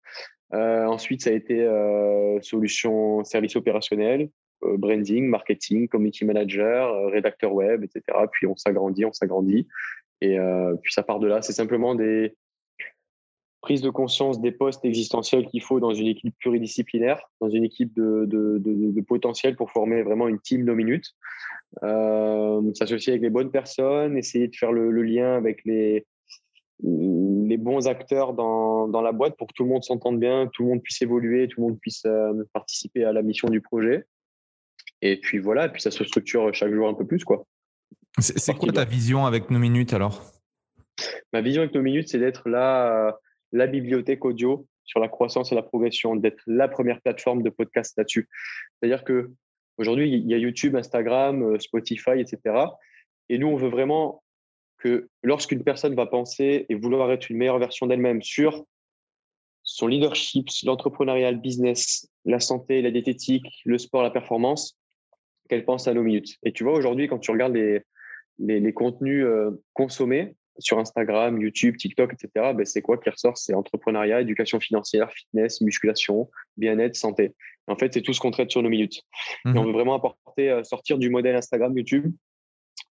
Euh, 0.54 0.86
ensuite, 0.86 1.22
ça 1.22 1.30
a 1.30 1.34
été 1.34 1.62
euh, 1.62 2.40
solution 2.42 3.24
service 3.24 3.56
opérationnel, 3.56 4.30
euh, 4.64 4.76
branding, 4.76 5.26
marketing, 5.26 5.88
community 5.88 6.24
manager, 6.24 7.10
rédacteur 7.10 7.52
web, 7.52 7.84
etc. 7.84 8.02
Puis 8.32 8.46
on 8.46 8.56
s'agrandit, 8.56 9.04
on 9.04 9.12
s'agrandit. 9.12 9.66
Et 10.20 10.36
puis 10.82 10.92
ça 10.92 11.04
part 11.04 11.20
de 11.20 11.28
là. 11.28 11.42
C'est 11.42 11.52
simplement 11.52 11.94
des, 11.94 12.34
prise 13.68 13.82
de 13.82 13.90
conscience 13.90 14.40
des 14.40 14.50
postes 14.50 14.82
existentiels 14.86 15.44
qu'il 15.44 15.62
faut 15.62 15.78
dans 15.78 15.92
une 15.92 16.06
équipe 16.06 16.34
pluridisciplinaire, 16.38 17.20
dans 17.42 17.50
une 17.50 17.64
équipe 17.64 17.94
de, 17.94 18.24
de, 18.24 18.56
de, 18.58 19.00
potentiel 19.02 19.56
pour 19.56 19.70
former 19.70 20.00
vraiment 20.02 20.26
une 20.26 20.40
team 20.40 20.64
no 20.64 20.74
minutes. 20.74 21.14
Euh, 21.82 22.62
s'associer 22.72 23.12
avec 23.12 23.22
les 23.22 23.28
bonnes 23.28 23.50
personnes, 23.50 24.16
essayer 24.16 24.48
de 24.48 24.56
faire 24.56 24.72
le, 24.72 25.02
lien 25.02 25.36
avec 25.36 25.66
les, 25.66 26.06
les 26.82 27.58
bons 27.58 27.88
acteurs 27.88 28.32
dans, 28.32 28.88
dans, 28.88 29.02
la 29.02 29.12
boîte 29.12 29.36
pour 29.36 29.48
que 29.48 29.52
tout 29.52 29.64
le 29.64 29.68
monde 29.68 29.84
s'entende 29.84 30.18
bien, 30.18 30.46
tout 30.50 30.62
le 30.62 30.70
monde 30.70 30.82
puisse 30.82 31.02
évoluer, 31.02 31.46
tout 31.46 31.60
le 31.60 31.66
monde 31.66 31.78
puisse 31.78 32.06
euh, 32.06 32.42
participer 32.54 33.04
à 33.04 33.12
la 33.12 33.20
mission 33.20 33.48
du 33.48 33.60
projet. 33.60 34.06
Et 35.02 35.20
puis 35.20 35.40
voilà, 35.40 35.66
et 35.66 35.68
puis 35.68 35.82
ça 35.82 35.90
se 35.90 36.04
structure 36.04 36.54
chaque 36.54 36.72
jour 36.72 36.88
un 36.88 36.94
peu 36.94 37.06
plus. 37.06 37.22
quoi. 37.22 37.44
C'est 38.18 38.54
quoi 38.54 38.72
ta 38.72 38.86
vision 38.86 39.26
avec 39.26 39.50
nos 39.50 39.58
minutes 39.58 39.92
alors? 39.92 40.22
Ma 41.34 41.42
vision 41.42 41.60
avec 41.60 41.74
nos 41.74 41.82
minutes, 41.82 42.08
c'est 42.08 42.18
d'être 42.18 42.48
là 42.48 43.14
la 43.52 43.66
bibliothèque 43.66 44.24
audio 44.24 44.66
sur 44.84 45.00
la 45.00 45.08
croissance 45.08 45.52
et 45.52 45.54
la 45.54 45.62
progression, 45.62 46.16
d'être 46.16 46.42
la 46.46 46.68
première 46.68 47.00
plateforme 47.00 47.42
de 47.42 47.50
podcast 47.50 47.94
là-dessus. 47.96 48.28
C'est-à-dire 48.80 49.04
que 49.04 49.30
aujourd'hui, 49.76 50.10
il 50.10 50.26
y 50.26 50.34
a 50.34 50.38
YouTube, 50.38 50.76
Instagram, 50.76 51.42
euh, 51.42 51.58
Spotify, 51.58 52.18
etc. 52.18 52.40
Et 53.28 53.38
nous, 53.38 53.48
on 53.48 53.56
veut 53.56 53.68
vraiment 53.68 54.22
que 54.78 55.08
lorsqu'une 55.22 55.64
personne 55.64 55.94
va 55.94 56.06
penser 56.06 56.66
et 56.68 56.74
vouloir 56.74 57.10
être 57.12 57.30
une 57.30 57.36
meilleure 57.36 57.58
version 57.58 57.86
d'elle-même 57.86 58.22
sur 58.22 58.64
son 59.62 59.86
leadership, 59.86 60.48
l'entrepreneuriat, 60.64 61.32
le 61.32 61.38
business, 61.38 62.08
la 62.24 62.40
santé, 62.40 62.80
la 62.80 62.90
diététique, 62.90 63.46
le 63.66 63.76
sport, 63.76 64.02
la 64.02 64.10
performance, 64.10 64.78
qu'elle 65.48 65.64
pense 65.64 65.88
à 65.88 65.94
nos 65.94 66.02
minutes. 66.02 66.36
Et 66.42 66.52
tu 66.52 66.64
vois, 66.64 66.72
aujourd'hui, 66.72 67.08
quand 67.08 67.18
tu 67.18 67.30
regardes 67.30 67.54
les, 67.54 67.82
les, 68.38 68.72
contenus 68.72 69.24
euh, 69.24 69.50
consommés, 69.74 70.36
sur 70.58 70.78
Instagram, 70.78 71.40
YouTube, 71.40 71.76
TikTok, 71.76 72.12
etc., 72.12 72.52
ben, 72.54 72.64
c'est 72.64 72.82
quoi 72.82 72.98
qui 72.98 73.10
ressort? 73.10 73.38
C'est 73.38 73.54
entrepreneuriat, 73.54 74.20
éducation 74.20 74.60
financière, 74.60 75.10
fitness, 75.12 75.60
musculation, 75.60 76.30
bien-être, 76.56 76.96
santé. 76.96 77.34
En 77.66 77.76
fait, 77.76 77.92
c'est 77.92 78.02
tout 78.02 78.12
ce 78.12 78.20
qu'on 78.20 78.30
traite 78.30 78.50
sur 78.50 78.62
nos 78.62 78.68
minutes. 78.68 79.02
Et 79.44 79.50
on 79.50 79.60
mhm. 79.60 79.66
veut 79.66 79.72
vraiment 79.72 79.94
apporter, 79.94 80.50
euh, 80.50 80.64
sortir 80.64 80.98
du 80.98 81.10
modèle 81.10 81.36
Instagram, 81.36 81.76
YouTube, 81.76 82.06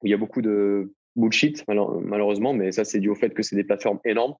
où 0.02 0.07
il 0.07 0.11
y 0.11 0.14
a 0.14 0.18
beaucoup 0.18 0.42
de 0.42 0.92
bullshit, 1.16 1.64
malheureusement, 1.66 2.52
mais 2.52 2.72
ça, 2.72 2.85
c'est 2.85 3.00
dû 3.00 3.09
au 3.09 3.14
fait 3.14 3.31
que 3.31 3.42
c'est 3.42 3.57
des 3.57 3.64
plateformes 3.64 4.00
énormes. 4.05 4.35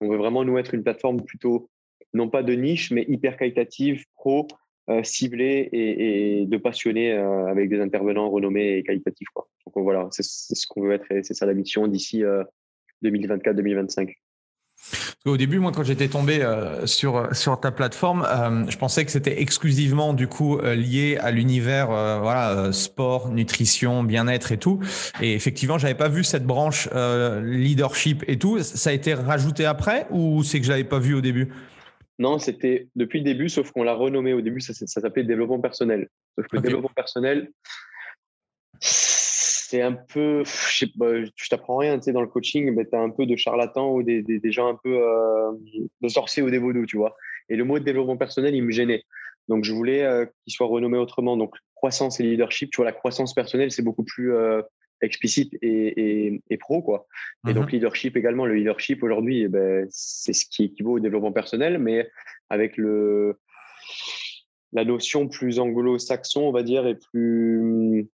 On 0.00 0.08
veut 0.08 0.16
vraiment 0.16 0.44
nous 0.44 0.56
être 0.56 0.74
une 0.74 0.82
plateforme 0.82 1.22
plutôt, 1.22 1.68
non 2.14 2.30
pas 2.30 2.42
de 2.42 2.54
niche, 2.54 2.90
mais 2.90 3.04
hyper 3.06 3.36
qualitative, 3.36 4.04
pro, 4.14 4.48
euh, 4.88 5.02
ciblée 5.02 5.68
et, 5.72 6.46
de 6.46 6.56
passionnés 6.56 7.12
euh, 7.12 7.46
avec 7.46 7.68
des 7.68 7.80
intervenants 7.80 8.30
renommés 8.30 8.78
et 8.78 8.82
qualitatifs. 8.82 9.28
Quoi. 9.34 9.46
Donc 9.66 9.84
voilà, 9.84 10.08
c'est 10.10 10.24
ce 10.24 10.66
qu'on 10.66 10.82
veut 10.82 10.92
être 10.92 11.10
et 11.12 11.22
c'est 11.22 11.34
ça 11.34 11.46
la 11.46 11.54
mission 11.54 11.86
d'ici 11.86 12.24
2024-2025. 13.02 14.14
Au 15.24 15.36
début, 15.36 15.60
moi, 15.60 15.70
quand 15.70 15.84
j'étais 15.84 16.08
tombé 16.08 16.42
euh, 16.42 16.84
sur 16.86 17.34
sur 17.34 17.60
ta 17.60 17.70
plateforme, 17.70 18.26
euh, 18.26 18.68
je 18.68 18.76
pensais 18.76 19.04
que 19.04 19.12
c'était 19.12 19.40
exclusivement 19.40 20.14
du 20.14 20.26
coup 20.26 20.58
euh, 20.58 20.74
lié 20.74 21.16
à 21.20 21.30
l'univers 21.30 21.86
voilà 21.86 22.72
sport, 22.72 23.30
nutrition, 23.30 24.02
bien-être 24.02 24.50
et 24.50 24.58
tout. 24.58 24.80
Et 25.20 25.34
effectivement, 25.34 25.78
j'avais 25.78 25.94
pas 25.94 26.08
vu 26.08 26.24
cette 26.24 26.44
branche 26.44 26.88
leadership 27.42 28.24
et 28.26 28.38
tout. 28.38 28.58
Ça 28.60 28.90
a 28.90 28.92
été 28.92 29.14
rajouté 29.14 29.64
après 29.64 30.06
ou 30.10 30.42
c'est 30.42 30.58
que 30.58 30.66
je 30.66 30.70
l'avais 30.70 30.84
pas 30.84 30.98
vu 30.98 31.14
au 31.14 31.20
début? 31.20 31.52
Non, 32.18 32.38
c'était 32.38 32.88
depuis 32.96 33.20
le 33.20 33.24
début, 33.24 33.48
sauf 33.48 33.70
qu'on 33.70 33.84
l'a 33.84 33.94
renommé 33.94 34.32
au 34.32 34.40
début. 34.40 34.60
Ça, 34.60 34.74
ça 34.74 35.00
s'appelait 35.00 35.24
développement 35.24 35.60
personnel. 35.60 36.08
Sauf 36.36 36.46
que 36.48 36.56
développement 36.58 36.90
personnel, 36.94 37.50
c'est 39.72 39.80
un 39.80 39.92
peu, 39.92 40.44
je 40.44 40.76
sais 40.76 40.92
pas, 40.98 41.24
je 41.24 41.48
t'apprends 41.48 41.78
rien, 41.78 41.96
tu 41.96 42.04
sais, 42.04 42.12
dans 42.12 42.20
le 42.20 42.26
coaching, 42.26 42.70
mais 42.74 42.84
tu 42.84 42.94
as 42.94 43.00
un 43.00 43.08
peu 43.08 43.24
de 43.24 43.36
charlatans 43.36 43.90
ou 43.90 44.02
des, 44.02 44.20
des, 44.20 44.52
gens 44.52 44.68
un 44.68 44.78
peu 44.84 45.02
euh, 45.02 45.50
de 46.02 46.08
sorciers 46.08 46.42
ou 46.42 46.50
des 46.50 46.58
vaudous, 46.58 46.84
tu 46.84 46.98
vois. 46.98 47.16
Et 47.48 47.56
le 47.56 47.64
mot 47.64 47.78
de 47.78 47.84
développement 47.84 48.18
personnel, 48.18 48.54
il 48.54 48.62
me 48.62 48.70
gênait. 48.70 49.02
Donc, 49.48 49.64
je 49.64 49.72
voulais 49.72 50.02
euh, 50.02 50.26
qu'il 50.44 50.52
soit 50.52 50.66
renommé 50.66 50.98
autrement. 50.98 51.38
Donc, 51.38 51.54
croissance 51.74 52.20
et 52.20 52.22
leadership, 52.22 52.70
tu 52.70 52.76
vois, 52.76 52.84
la 52.84 52.92
croissance 52.92 53.32
personnelle, 53.32 53.72
c'est 53.72 53.80
beaucoup 53.80 54.04
plus 54.04 54.34
euh, 54.34 54.60
explicite 55.00 55.54
et, 55.62 56.42
et, 56.50 56.56
pro, 56.58 56.82
quoi. 56.82 57.06
Et 57.48 57.54
donc, 57.54 57.68
mhm. 57.68 57.70
leadership 57.70 58.14
également, 58.18 58.44
le 58.44 58.54
leadership 58.54 59.02
aujourd'hui, 59.02 59.44
eh 59.44 59.48
ben, 59.48 59.86
c'est 59.88 60.34
ce 60.34 60.44
qui 60.44 60.64
équivaut 60.64 60.96
au 60.96 61.00
développement 61.00 61.32
personnel, 61.32 61.78
mais 61.78 62.10
avec 62.50 62.76
le 62.76 63.38
la 64.74 64.84
notion 64.84 65.28
plus 65.28 65.58
anglo-saxon, 65.58 66.42
on 66.42 66.52
va 66.52 66.62
dire, 66.62 66.86
et 66.86 66.94
plus 66.94 68.08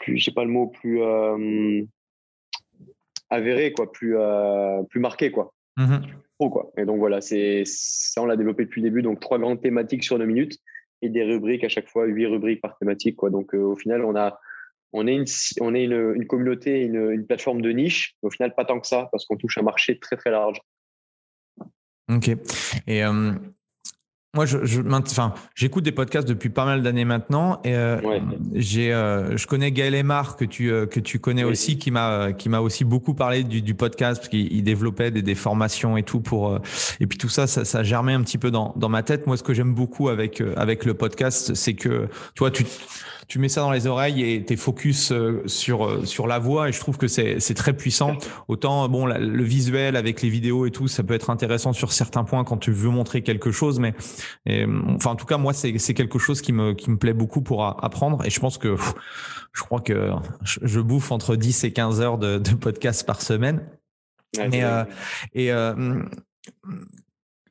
plus, 0.00 0.18
j'ai 0.18 0.32
pas 0.32 0.44
le 0.44 0.50
mot, 0.50 0.68
plus 0.68 1.02
euh, 1.02 1.82
avéré, 3.30 3.72
quoi, 3.72 3.90
plus, 3.90 4.16
euh, 4.16 4.82
plus 4.84 5.00
marqué, 5.00 5.30
quoi. 5.30 5.52
Mmh 5.76 5.98
quoi. 6.48 6.72
Et 6.76 6.84
donc 6.84 6.98
voilà, 6.98 7.20
c'est 7.20 7.62
ça, 7.66 8.22
on 8.22 8.26
l'a 8.26 8.36
développé 8.36 8.64
depuis 8.64 8.80
le 8.80 8.88
début. 8.88 9.02
Donc 9.02 9.20
trois 9.20 9.38
grandes 9.38 9.60
thématiques 9.60 10.04
sur 10.04 10.18
deux 10.18 10.24
minutes 10.24 10.58
et 11.02 11.08
des 11.08 11.22
rubriques 11.22 11.64
à 11.64 11.68
chaque 11.68 11.88
fois, 11.88 12.06
huit 12.06 12.26
rubriques 12.26 12.60
par 12.60 12.76
thématique, 12.78 13.16
quoi. 13.16 13.30
Donc 13.30 13.54
euh, 13.54 13.58
au 13.58 13.76
final, 13.76 14.04
on 14.04 14.16
a 14.16 14.40
on 14.94 15.06
est 15.06 15.14
une, 15.14 15.24
on 15.60 15.74
est 15.74 15.84
une, 15.84 16.14
une 16.14 16.26
communauté, 16.26 16.82
une, 16.82 17.10
une, 17.12 17.26
plateforme 17.26 17.62
de 17.62 17.70
niche. 17.70 18.14
Au 18.20 18.30
final, 18.30 18.54
pas 18.54 18.66
tant 18.66 18.78
que 18.78 18.86
ça, 18.86 19.08
parce 19.10 19.24
qu'on 19.24 19.36
touche 19.36 19.56
un 19.56 19.62
marché 19.62 19.98
très 19.98 20.16
très 20.16 20.30
large. 20.30 20.60
Ok. 22.10 22.30
Et 22.86 23.02
moi, 24.34 24.46
je, 24.46 24.64
je 24.64 24.80
enfin, 24.80 25.34
j'écoute 25.54 25.84
des 25.84 25.92
podcasts 25.92 26.26
depuis 26.26 26.48
pas 26.48 26.64
mal 26.64 26.82
d'années 26.82 27.04
maintenant. 27.04 27.60
Et 27.64 27.74
euh, 27.74 28.00
j'ai, 28.54 28.90
euh, 28.90 29.36
je 29.36 29.46
connais 29.46 29.72
Gaël 29.72 29.94
Aymar 29.94 30.38
que 30.38 30.46
tu 30.46 30.72
euh, 30.72 30.86
que 30.86 31.00
tu 31.00 31.18
connais 31.18 31.44
aussi, 31.44 31.76
qui 31.76 31.90
m'a 31.90 32.32
qui 32.32 32.48
m'a 32.48 32.60
aussi 32.60 32.86
beaucoup 32.86 33.12
parlé 33.12 33.44
du, 33.44 33.60
du 33.60 33.74
podcast 33.74 34.22
parce 34.22 34.30
qu'il 34.30 34.64
développait 34.64 35.10
des, 35.10 35.20
des, 35.20 35.34
formations 35.34 35.98
et 35.98 36.02
tout 36.02 36.20
pour. 36.20 36.58
et 36.98 37.06
puis 37.06 37.18
tout 37.18 37.28
ça, 37.28 37.46
ça, 37.46 37.66
ça 37.66 37.82
germait 37.82 38.14
un 38.14 38.22
petit 38.22 38.38
peu 38.38 38.50
dans 38.50 38.72
dans 38.76 38.88
ma 38.88 39.02
tête. 39.02 39.26
Moi, 39.26 39.36
ce 39.36 39.42
que 39.42 39.52
j'aime 39.52 39.74
beaucoup 39.74 40.08
avec 40.08 40.42
avec 40.56 40.86
le 40.86 40.94
podcast, 40.94 41.52
c'est 41.52 41.74
que 41.74 42.08
tu 42.34 42.38
vois, 42.38 42.50
tu 42.50 42.64
tu 43.32 43.38
mets 43.38 43.48
ça 43.48 43.62
dans 43.62 43.70
les 43.70 43.86
oreilles 43.86 44.22
et 44.22 44.44
tu 44.44 44.52
es 44.52 44.56
focus 44.56 45.10
euh, 45.10 45.42
sur, 45.46 45.86
euh, 45.86 46.04
sur 46.04 46.26
la 46.26 46.38
voix 46.38 46.68
et 46.68 46.72
je 46.72 46.78
trouve 46.78 46.98
que 46.98 47.08
c'est 47.08 47.54
très 47.54 47.72
puissant. 47.72 48.18
Autant, 48.46 48.86
bon, 48.90 49.06
le 49.06 49.42
visuel 49.42 49.96
avec 49.96 50.20
les 50.20 50.28
vidéos 50.28 50.66
et 50.66 50.70
tout, 50.70 50.86
ça 50.86 51.02
peut 51.02 51.14
être 51.14 51.30
intéressant 51.30 51.72
sur 51.72 51.94
certains 51.94 52.24
points 52.24 52.44
quand 52.44 52.58
tu 52.58 52.72
veux 52.72 52.90
montrer 52.90 53.22
quelque 53.22 53.50
chose, 53.50 53.78
mais 53.78 53.94
enfin, 54.46 55.10
en 55.10 55.16
tout 55.16 55.26
cas, 55.26 55.38
moi, 55.38 55.52
c'est 55.52 55.94
quelque 55.94 56.18
chose 56.18 56.40
qui 56.40 56.52
me, 56.52 56.74
qui 56.74 56.90
me 56.90 56.98
plaît 56.98 57.12
beaucoup 57.12 57.42
pour 57.42 57.64
apprendre 57.64 58.24
et 58.24 58.30
je 58.30 58.40
pense 58.40 58.58
que 58.58 58.76
je 59.52 59.62
crois 59.62 59.80
que 59.80 60.10
je, 60.42 60.80
bouffe 60.80 61.12
entre 61.12 61.36
10 61.36 61.64
et 61.64 61.72
15 61.72 62.00
heures 62.00 62.18
de, 62.18 62.38
de 62.38 62.54
podcast 62.54 63.06
par 63.06 63.22
semaine. 63.22 63.60
et, 64.38 64.64
euh, 64.64 64.84
et 65.34 65.50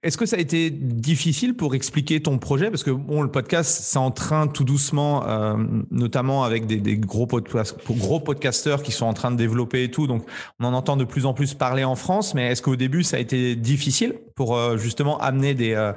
est-ce 0.03 0.17
que 0.17 0.25
ça 0.25 0.37
a 0.37 0.39
été 0.39 0.71
difficile 0.71 1.55
pour 1.55 1.75
expliquer 1.75 2.23
ton 2.23 2.39
projet? 2.39 2.71
Parce 2.71 2.83
que 2.83 2.89
bon, 2.89 3.21
le 3.21 3.29
podcast, 3.29 3.81
c'est 3.83 3.99
en 3.99 4.09
train 4.09 4.47
tout 4.47 4.63
doucement, 4.63 5.27
euh, 5.27 5.55
notamment 5.91 6.43
avec 6.43 6.65
des, 6.65 6.97
gros, 6.97 7.27
podcast, 7.27 7.77
gros 7.87 8.19
podcasteurs 8.19 8.81
qui 8.81 8.91
sont 8.91 9.05
en 9.05 9.13
train 9.13 9.29
de 9.29 9.37
développer 9.37 9.83
et 9.83 9.91
tout. 9.91 10.07
Donc, 10.07 10.23
on 10.59 10.65
en 10.65 10.73
entend 10.73 10.97
de 10.97 11.03
plus 11.03 11.27
en 11.27 11.35
plus 11.35 11.53
parler 11.53 11.83
en 11.83 11.95
France. 11.95 12.33
Mais 12.33 12.47
est-ce 12.47 12.63
qu'au 12.63 12.75
début, 12.75 13.03
ça 13.03 13.17
a 13.17 13.19
été 13.19 13.55
difficile 13.55 14.15
pour 14.35 14.57
euh, 14.57 14.75
justement 14.75 15.19
amener 15.19 15.53
des, 15.53 15.73
euh, 15.75 15.93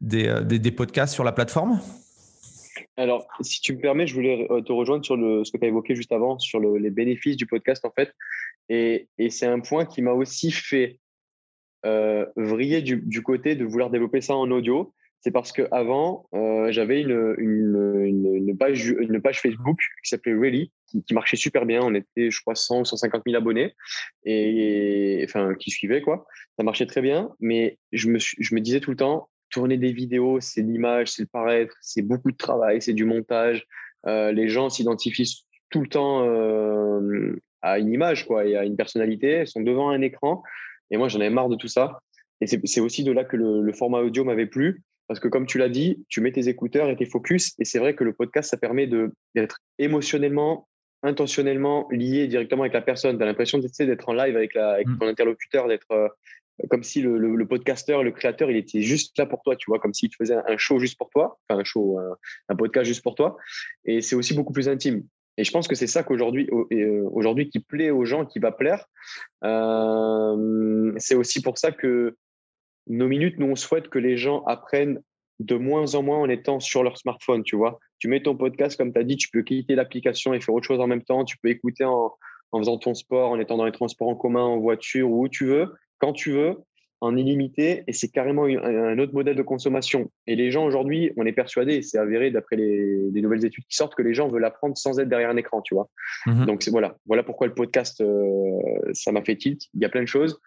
des, 0.00 0.58
des, 0.58 0.70
podcasts 0.70 1.12
sur 1.12 1.24
la 1.24 1.32
plateforme? 1.32 1.80
Alors, 2.96 3.26
si 3.42 3.60
tu 3.60 3.74
me 3.74 3.80
permets, 3.80 4.06
je 4.06 4.14
voulais 4.14 4.48
te 4.64 4.72
rejoindre 4.72 5.04
sur 5.04 5.18
le, 5.18 5.44
ce 5.44 5.52
que 5.52 5.58
tu 5.58 5.64
as 5.64 5.68
évoqué 5.68 5.94
juste 5.94 6.12
avant, 6.12 6.38
sur 6.38 6.60
le, 6.60 6.78
les 6.78 6.90
bénéfices 6.90 7.36
du 7.36 7.44
podcast, 7.44 7.84
en 7.84 7.90
fait. 7.90 8.14
Et, 8.70 9.08
et 9.18 9.28
c'est 9.28 9.46
un 9.46 9.60
point 9.60 9.84
qui 9.84 10.00
m'a 10.00 10.12
aussi 10.12 10.50
fait 10.50 10.98
euh, 11.84 12.26
vriller 12.36 12.82
du, 12.82 13.22
côté 13.22 13.54
de 13.54 13.64
vouloir 13.64 13.90
développer 13.90 14.20
ça 14.20 14.36
en 14.36 14.50
audio, 14.50 14.92
c'est 15.20 15.30
parce 15.30 15.52
qu'avant, 15.52 16.26
euh, 16.34 16.70
j'avais 16.70 17.00
une, 17.00 17.34
une, 17.38 18.56
page, 18.58 18.88
une 18.88 19.22
page 19.22 19.40
Facebook 19.40 19.78
qui 20.02 20.10
s'appelait 20.10 20.34
Really, 20.34 20.70
qui, 20.86 21.02
qui, 21.02 21.14
marchait 21.14 21.36
super 21.36 21.64
bien. 21.64 21.80
On 21.82 21.94
était, 21.94 22.30
je 22.30 22.40
crois, 22.42 22.54
100 22.54 22.80
ou 22.80 22.84
150 22.84 23.22
000 23.26 23.36
abonnés, 23.36 23.74
et, 24.24 25.24
enfin, 25.26 25.54
qui 25.54 25.70
suivaient, 25.70 26.02
quoi. 26.02 26.26
Ça 26.58 26.64
marchait 26.64 26.86
très 26.86 27.00
bien, 27.00 27.30
mais 27.40 27.78
je 27.92 28.08
me, 28.08 28.18
je 28.18 28.54
me 28.54 28.60
disais 28.60 28.80
tout 28.80 28.90
le 28.90 28.96
temps, 28.96 29.28
tourner 29.54 29.78
des 29.78 29.92
vidéos, 29.92 30.40
c'est 30.40 30.62
l'image, 30.62 31.12
c'est 31.12 31.22
le 31.22 31.28
paraître, 31.28 31.76
c'est 31.80 32.02
beaucoup 32.02 32.32
de 32.32 32.36
travail, 32.36 32.82
c'est 32.82 32.92
du 32.92 33.04
montage. 33.04 33.66
Euh, 34.06 34.32
les 34.32 34.48
gens 34.48 34.68
s'identifient 34.68 35.46
tout 35.70 35.80
le 35.80 35.88
temps 35.88 36.26
euh, 36.26 37.40
à 37.62 37.78
une 37.78 37.92
image, 37.92 38.26
quoi, 38.26 38.44
et 38.44 38.56
à 38.56 38.64
une 38.64 38.76
personnalité. 38.76 39.42
Ils 39.42 39.46
sont 39.46 39.62
devant 39.62 39.90
un 39.90 40.02
écran. 40.02 40.42
Et 40.90 40.96
moi, 40.96 41.08
j'en 41.08 41.20
avais 41.20 41.30
marre 41.30 41.48
de 41.48 41.56
tout 41.56 41.68
ça. 41.68 42.00
Et 42.40 42.46
c'est 42.46 42.80
aussi 42.80 43.04
de 43.04 43.12
là 43.12 43.24
que 43.24 43.36
le, 43.36 43.72
format 43.72 44.00
audio 44.00 44.24
m'avait 44.24 44.46
plu. 44.46 44.82
Parce 45.06 45.20
que 45.20 45.28
comme 45.28 45.46
tu 45.46 45.58
l'as 45.58 45.68
dit, 45.68 46.04
tu 46.08 46.20
mets 46.20 46.32
tes 46.32 46.48
écouteurs 46.48 46.88
et 46.88 46.96
tes 46.96 47.04
focus. 47.04 47.54
Et 47.58 47.64
c'est 47.64 47.78
vrai 47.78 47.94
que 47.94 48.04
le 48.04 48.14
podcast, 48.14 48.50
ça 48.50 48.56
permet 48.56 48.86
d'être 49.34 49.58
émotionnellement, 49.78 50.66
intentionnellement 51.02 51.86
lié 51.90 52.26
directement 52.26 52.62
avec 52.62 52.72
la 52.72 52.80
personne. 52.80 53.16
Tu 53.16 53.22
as 53.22 53.26
l'impression 53.26 53.58
d'être 53.58 54.08
en 54.08 54.14
live 54.14 54.36
avec, 54.36 54.54
la, 54.54 54.72
avec 54.72 54.88
mm. 54.88 54.98
ton 54.98 55.06
interlocuteur, 55.06 55.68
d'être 55.68 55.90
euh, 55.90 56.08
comme 56.70 56.82
si 56.82 57.02
le, 57.02 57.18
le, 57.18 57.46
podcasteur, 57.46 58.02
le 58.02 58.12
créateur, 58.12 58.50
il 58.50 58.56
était 58.56 58.80
juste 58.80 59.18
là 59.18 59.26
pour 59.26 59.42
toi, 59.42 59.56
tu 59.56 59.66
vois, 59.68 59.78
comme 59.78 59.92
s'il 59.92 60.14
faisait 60.14 60.36
un 60.36 60.56
show 60.56 60.78
juste 60.78 60.96
pour 60.96 61.10
toi, 61.10 61.38
enfin 61.48 61.60
un 61.60 61.64
show, 61.64 61.98
un 62.48 62.56
podcast 62.56 62.86
juste 62.86 63.02
pour 63.02 63.14
toi. 63.14 63.36
Et 63.84 64.00
c'est 64.00 64.16
aussi 64.16 64.34
beaucoup 64.34 64.52
plus 64.52 64.68
intime. 64.68 65.04
Et 65.36 65.44
je 65.44 65.50
pense 65.50 65.66
que 65.66 65.74
c'est 65.74 65.86
ça 65.86 66.02
qu'aujourd'hui, 66.02 66.48
euh, 66.72 67.08
aujourd'hui, 67.12 67.48
qui 67.48 67.60
plaît 67.60 67.90
aux 67.90 68.04
gens, 68.04 68.24
qui 68.24 68.38
va 68.38 68.52
plaire. 68.52 68.86
Euh, 69.42 70.92
c'est 70.98 71.14
aussi 71.14 71.42
pour 71.42 71.58
ça 71.58 71.72
que 71.72 72.16
nos 72.86 73.08
minutes, 73.08 73.38
nous, 73.38 73.46
on 73.46 73.56
souhaite 73.56 73.88
que 73.88 73.98
les 73.98 74.16
gens 74.16 74.44
apprennent 74.44 75.00
de 75.40 75.56
moins 75.56 75.96
en 75.96 76.02
moins 76.02 76.18
en 76.18 76.28
étant 76.28 76.60
sur 76.60 76.84
leur 76.84 76.96
smartphone, 76.96 77.42
tu 77.42 77.56
vois. 77.56 77.80
Tu 77.98 78.08
mets 78.08 78.22
ton 78.22 78.36
podcast, 78.36 78.76
comme 78.76 78.92
tu 78.92 79.00
as 79.00 79.04
dit, 79.04 79.16
tu 79.16 79.28
peux 79.30 79.42
quitter 79.42 79.74
l'application 79.74 80.34
et 80.34 80.40
faire 80.40 80.54
autre 80.54 80.66
chose 80.66 80.80
en 80.80 80.86
même 80.86 81.02
temps. 81.02 81.24
Tu 81.24 81.36
peux 81.38 81.48
écouter 81.48 81.84
en, 81.84 82.12
en 82.52 82.58
faisant 82.58 82.78
ton 82.78 82.94
sport, 82.94 83.30
en 83.30 83.40
étant 83.40 83.56
dans 83.56 83.64
les 83.64 83.72
transports 83.72 84.08
en 84.08 84.14
commun, 84.14 84.42
en 84.42 84.58
voiture, 84.58 85.10
où 85.10 85.28
tu 85.28 85.46
veux, 85.46 85.74
quand 85.98 86.12
tu 86.12 86.30
veux 86.30 86.58
en 87.00 87.16
illimité 87.16 87.84
et 87.86 87.92
c'est 87.92 88.08
carrément 88.08 88.44
un 88.44 88.98
autre 88.98 89.14
modèle 89.14 89.36
de 89.36 89.42
consommation. 89.42 90.10
Et 90.26 90.36
les 90.36 90.50
gens 90.50 90.64
aujourd'hui, 90.64 91.12
on 91.16 91.26
est 91.26 91.32
persuadé, 91.32 91.82
c'est 91.82 91.98
avéré 91.98 92.30
d'après 92.30 92.56
les, 92.56 93.10
nouvelles 93.22 93.44
études 93.44 93.64
qui 93.68 93.76
sortent, 93.76 93.94
que 93.94 94.02
les 94.02 94.14
gens 94.14 94.28
veulent 94.28 94.44
apprendre 94.44 94.76
sans 94.76 94.98
être 94.98 95.08
derrière 95.08 95.30
un 95.30 95.36
écran, 95.36 95.60
tu 95.62 95.74
vois. 95.74 95.90
Mhm. 96.26 96.46
Donc 96.46 96.66
voilà, 96.68 96.96
voilà 97.06 97.22
pourquoi 97.22 97.46
le 97.46 97.54
podcast, 97.54 98.00
euh, 98.00 98.60
ça 98.92 99.12
m'a 99.12 99.22
fait 99.22 99.36
tilt. 99.36 99.62
Il 99.74 99.82
y 99.82 99.84
a 99.84 99.88
plein 99.88 100.02
de 100.02 100.08
choses. 100.08 100.40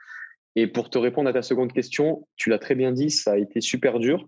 Et 0.55 0.65
pour 0.67 0.89
te 0.89 0.97
répondre 0.97 1.29
à 1.29 1.33
ta 1.33 1.43
seconde 1.43 1.71
question, 1.71 2.27
tu 2.35 2.49
l'as 2.49 2.59
très 2.59 2.73
bien 2.73 2.91
dit, 2.91 3.11
ça 3.11 3.33
a 3.33 3.37
été 3.37 3.61
super 3.61 3.99
dur 3.99 4.27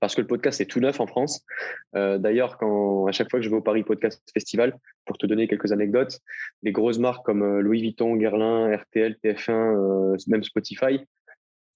parce 0.00 0.14
que 0.14 0.20
le 0.20 0.26
podcast 0.26 0.60
est 0.60 0.66
tout 0.66 0.80
neuf 0.80 1.00
en 1.00 1.06
France. 1.06 1.46
Euh, 1.94 2.18
d'ailleurs, 2.18 2.58
quand 2.58 3.06
à 3.06 3.12
chaque 3.12 3.30
fois 3.30 3.38
que 3.38 3.44
je 3.44 3.50
vais 3.50 3.56
au 3.56 3.62
Paris 3.62 3.84
Podcast 3.84 4.22
Festival, 4.34 4.76
pour 5.06 5.16
te 5.16 5.24
donner 5.24 5.46
quelques 5.48 5.72
anecdotes, 5.72 6.18
les 6.62 6.72
grosses 6.72 6.98
marques 6.98 7.24
comme 7.24 7.42
euh, 7.42 7.60
Louis 7.60 7.80
Vuitton, 7.80 8.16
Guerlain, 8.16 8.74
RTL, 8.74 9.16
TF1, 9.22 10.28
même 10.28 10.42
Spotify 10.42 11.06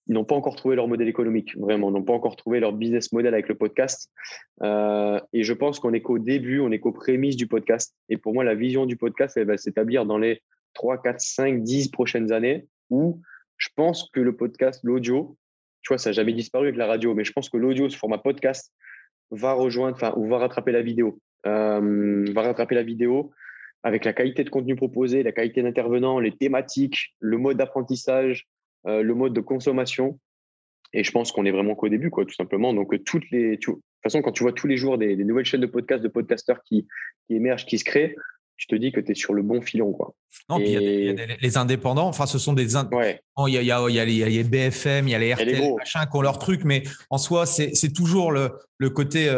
ils 0.08 0.14
n'ont 0.14 0.24
pas 0.24 0.34
encore 0.34 0.56
trouvé 0.56 0.74
leur 0.74 0.88
modèle 0.88 1.08
économique, 1.08 1.56
vraiment, 1.58 1.90
n'ont 1.90 2.02
pas 2.02 2.14
encore 2.14 2.36
trouvé 2.36 2.60
leur 2.60 2.72
business 2.72 3.12
model 3.12 3.34
avec 3.34 3.48
le 3.48 3.54
podcast. 3.54 4.10
Euh, 4.62 5.20
et 5.34 5.42
je 5.42 5.52
pense 5.52 5.78
qu'on 5.78 5.92
est 5.92 6.00
qu'au 6.00 6.18
début, 6.18 6.60
on 6.60 6.70
est 6.70 6.80
qu'aux 6.80 6.92
prémices 6.92 7.36
du 7.36 7.46
podcast. 7.46 7.94
Et 8.08 8.16
pour 8.16 8.32
moi, 8.32 8.42
la 8.42 8.54
vision 8.54 8.86
du 8.86 8.96
podcast, 8.96 9.36
elle 9.36 9.46
va 9.46 9.58
s'établir 9.58 10.06
dans 10.06 10.16
les 10.16 10.42
3, 10.74 11.02
4, 11.02 11.20
5, 11.20 11.62
10 11.62 11.90
prochaines 11.90 12.32
années 12.32 12.66
où 12.88 13.20
je 13.58 13.68
pense 13.76 14.08
que 14.12 14.20
le 14.20 14.34
podcast, 14.34 14.80
l'audio, 14.82 15.36
tu 15.82 15.88
vois, 15.88 15.98
ça 15.98 16.10
n'a 16.10 16.14
jamais 16.14 16.32
disparu 16.32 16.68
avec 16.68 16.76
la 16.76 16.86
radio, 16.86 17.14
mais 17.14 17.24
je 17.24 17.32
pense 17.32 17.50
que 17.50 17.58
l'audio, 17.58 17.88
ce 17.90 17.96
format 17.98 18.18
podcast, 18.18 18.72
va 19.30 19.52
rejoindre, 19.52 19.96
enfin, 19.96 20.14
ou 20.16 20.26
va 20.26 20.38
rattraper 20.38 20.72
la 20.72 20.80
vidéo. 20.80 21.18
Euh, 21.46 22.24
va 22.32 22.42
rattraper 22.42 22.74
la 22.74 22.82
vidéo 22.82 23.30
avec 23.82 24.04
la 24.04 24.12
qualité 24.12 24.42
de 24.42 24.50
contenu 24.50 24.74
proposé, 24.74 25.22
la 25.22 25.32
qualité 25.32 25.62
d'intervenant, 25.62 26.18
les 26.18 26.32
thématiques, 26.32 27.14
le 27.20 27.36
mode 27.36 27.58
d'apprentissage, 27.58 28.48
euh, 28.86 29.02
le 29.02 29.14
mode 29.14 29.32
de 29.32 29.40
consommation. 29.40 30.18
Et 30.92 31.04
je 31.04 31.10
pense 31.10 31.32
qu'on 31.32 31.44
est 31.44 31.50
vraiment 31.50 31.74
qu'au 31.74 31.88
début, 31.88 32.10
quoi, 32.10 32.24
tout 32.24 32.34
simplement. 32.34 32.72
Donc, 32.72 32.92
euh, 32.94 32.98
toutes 32.98 33.30
les, 33.30 33.52
de 33.52 33.56
toute 33.56 33.82
façon, 34.02 34.22
quand 34.22 34.32
tu 34.32 34.42
vois 34.42 34.52
tous 34.52 34.66
les 34.66 34.76
jours 34.76 34.96
des, 34.96 35.16
nouvelles 35.16 35.44
chaînes 35.44 35.60
de 35.60 35.66
podcasts, 35.66 36.02
de 36.02 36.08
podcasteurs 36.08 36.62
qui, 36.64 36.86
qui 37.26 37.34
émergent, 37.34 37.66
qui 37.66 37.78
se 37.78 37.84
créent, 37.84 38.16
tu 38.56 38.66
te 38.66 38.74
dis 38.74 38.90
que 38.90 38.98
tu 38.98 39.12
es 39.12 39.14
sur 39.14 39.34
le 39.34 39.42
bon 39.42 39.60
filon. 39.60 39.92
Quoi. 39.92 40.14
Non, 40.48 40.56
puis 40.56 40.72
il 40.72 41.04
y, 41.04 41.08
a 41.10 41.26
les 41.40 41.56
indépendants, 41.56 42.08
enfin, 42.08 42.26
ce 42.26 42.38
sont 42.38 42.54
des. 42.54 42.76
Ouais. 42.76 43.20
il, 43.46 43.54
y 43.54 43.58
a, 43.58 43.62
y 43.62 43.98
a, 44.00 44.04
les 44.04 44.44
BFM, 44.44 45.06
il 45.06 45.12
y 45.12 45.14
a 45.14 45.18
les 45.18 45.32
RTL, 45.32 45.48
les 45.48 45.74
machin, 45.74 46.06
qui 46.06 46.16
ont 46.16 46.22
leur 46.22 46.38
truc, 46.38 46.64
mais 46.64 46.82
en 47.10 47.18
soi, 47.18 47.46
c'est 47.46 47.92
toujours 47.92 48.32
le, 48.32 48.50
le 48.78 48.90
côté 48.90 49.32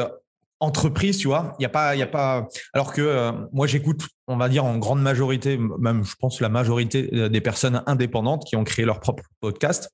entreprise, 0.61 1.19
tu 1.19 1.29
vois. 1.29 1.55
Il 1.59 1.63
y 1.63 1.67
a 1.67 1.71
pas, 1.71 1.97
il 1.97 1.99
y 1.99 2.03
a 2.03 2.07
pas. 2.07 2.47
Alors 2.73 2.93
que 2.93 3.33
moi, 3.53 3.67
j'écoute, 3.67 4.07
on 4.29 4.37
va 4.37 4.49
dire 4.49 4.65
en 4.65 4.79
grande 4.79 5.03
majorité, 5.03 5.59
même 5.79 6.05
je 6.05 6.15
pense 6.19 6.41
la 6.41 6.49
majorité 6.49 7.29
des 7.29 7.41
personnes 7.41 7.83
indépendantes 7.87 8.45
qui 8.45 8.57
ont 8.57 8.65
créé 8.65 8.85
leur 8.85 9.01
propre 9.01 9.25
podcast. 9.41 9.91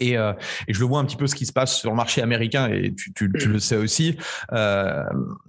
Et, 0.00 0.16
euh, 0.16 0.32
et, 0.66 0.74
je 0.74 0.80
le 0.80 0.86
vois 0.86 1.00
un 1.00 1.04
petit 1.04 1.16
peu 1.16 1.26
ce 1.26 1.34
qui 1.34 1.46
se 1.46 1.52
passe 1.52 1.78
sur 1.78 1.90
le 1.90 1.96
marché 1.96 2.22
américain 2.22 2.68
et 2.68 2.94
tu, 2.94 3.12
tu, 3.12 3.30
tu 3.38 3.48
le 3.48 3.58
sais 3.58 3.76
aussi. 3.76 4.16
Euh, 4.52 5.04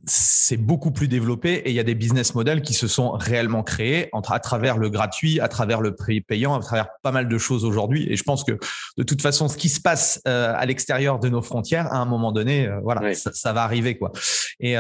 c'est 0.06 0.58
beaucoup 0.58 0.92
plus 0.92 1.08
développé 1.08 1.54
et 1.54 1.70
il 1.70 1.76
y 1.76 1.80
a 1.80 1.84
des 1.84 1.96
business 1.96 2.36
models 2.36 2.62
qui 2.62 2.74
se 2.74 2.88
sont 2.88 3.12
réellement 3.12 3.64
créés 3.64 4.10
entre, 4.12 4.32
à 4.32 4.40
travers 4.40 4.78
le 4.78 4.90
gratuit, 4.90 5.40
à 5.40 5.48
travers 5.48 5.82
le 5.82 5.96
prix 5.96 6.22
payant, 6.22 6.56
à 6.56 6.60
travers 6.60 6.88
pas 7.04 7.12
mal 7.12 7.28
de 7.28 7.38
choses 7.38 7.66
aujourd'hui. 7.66 8.08
Et 8.10 8.16
je 8.16 8.24
pense 8.24 8.44
que 8.44 8.58
de 8.98 9.04
toute 9.04 9.22
façon, 9.22 9.48
ce 9.48 9.58
qui 9.58 9.70
se 9.70 9.82
passe 9.82 10.22
euh, 10.28 10.54
à 10.56 10.66
l'extérieur 10.66 11.20
de 11.20 11.30
nos 11.30 11.42
frontières, 11.42 11.92
à 11.94 11.98
un 11.98 12.06
moment 12.06 12.32
donné, 12.32 12.68
euh, 12.68 12.80
voilà, 12.84 13.14
ça, 13.14 13.32
ça, 13.34 13.54
va 13.54 13.64
arriver 13.64 13.98
quoi. 13.98 14.12
Et 14.60 14.76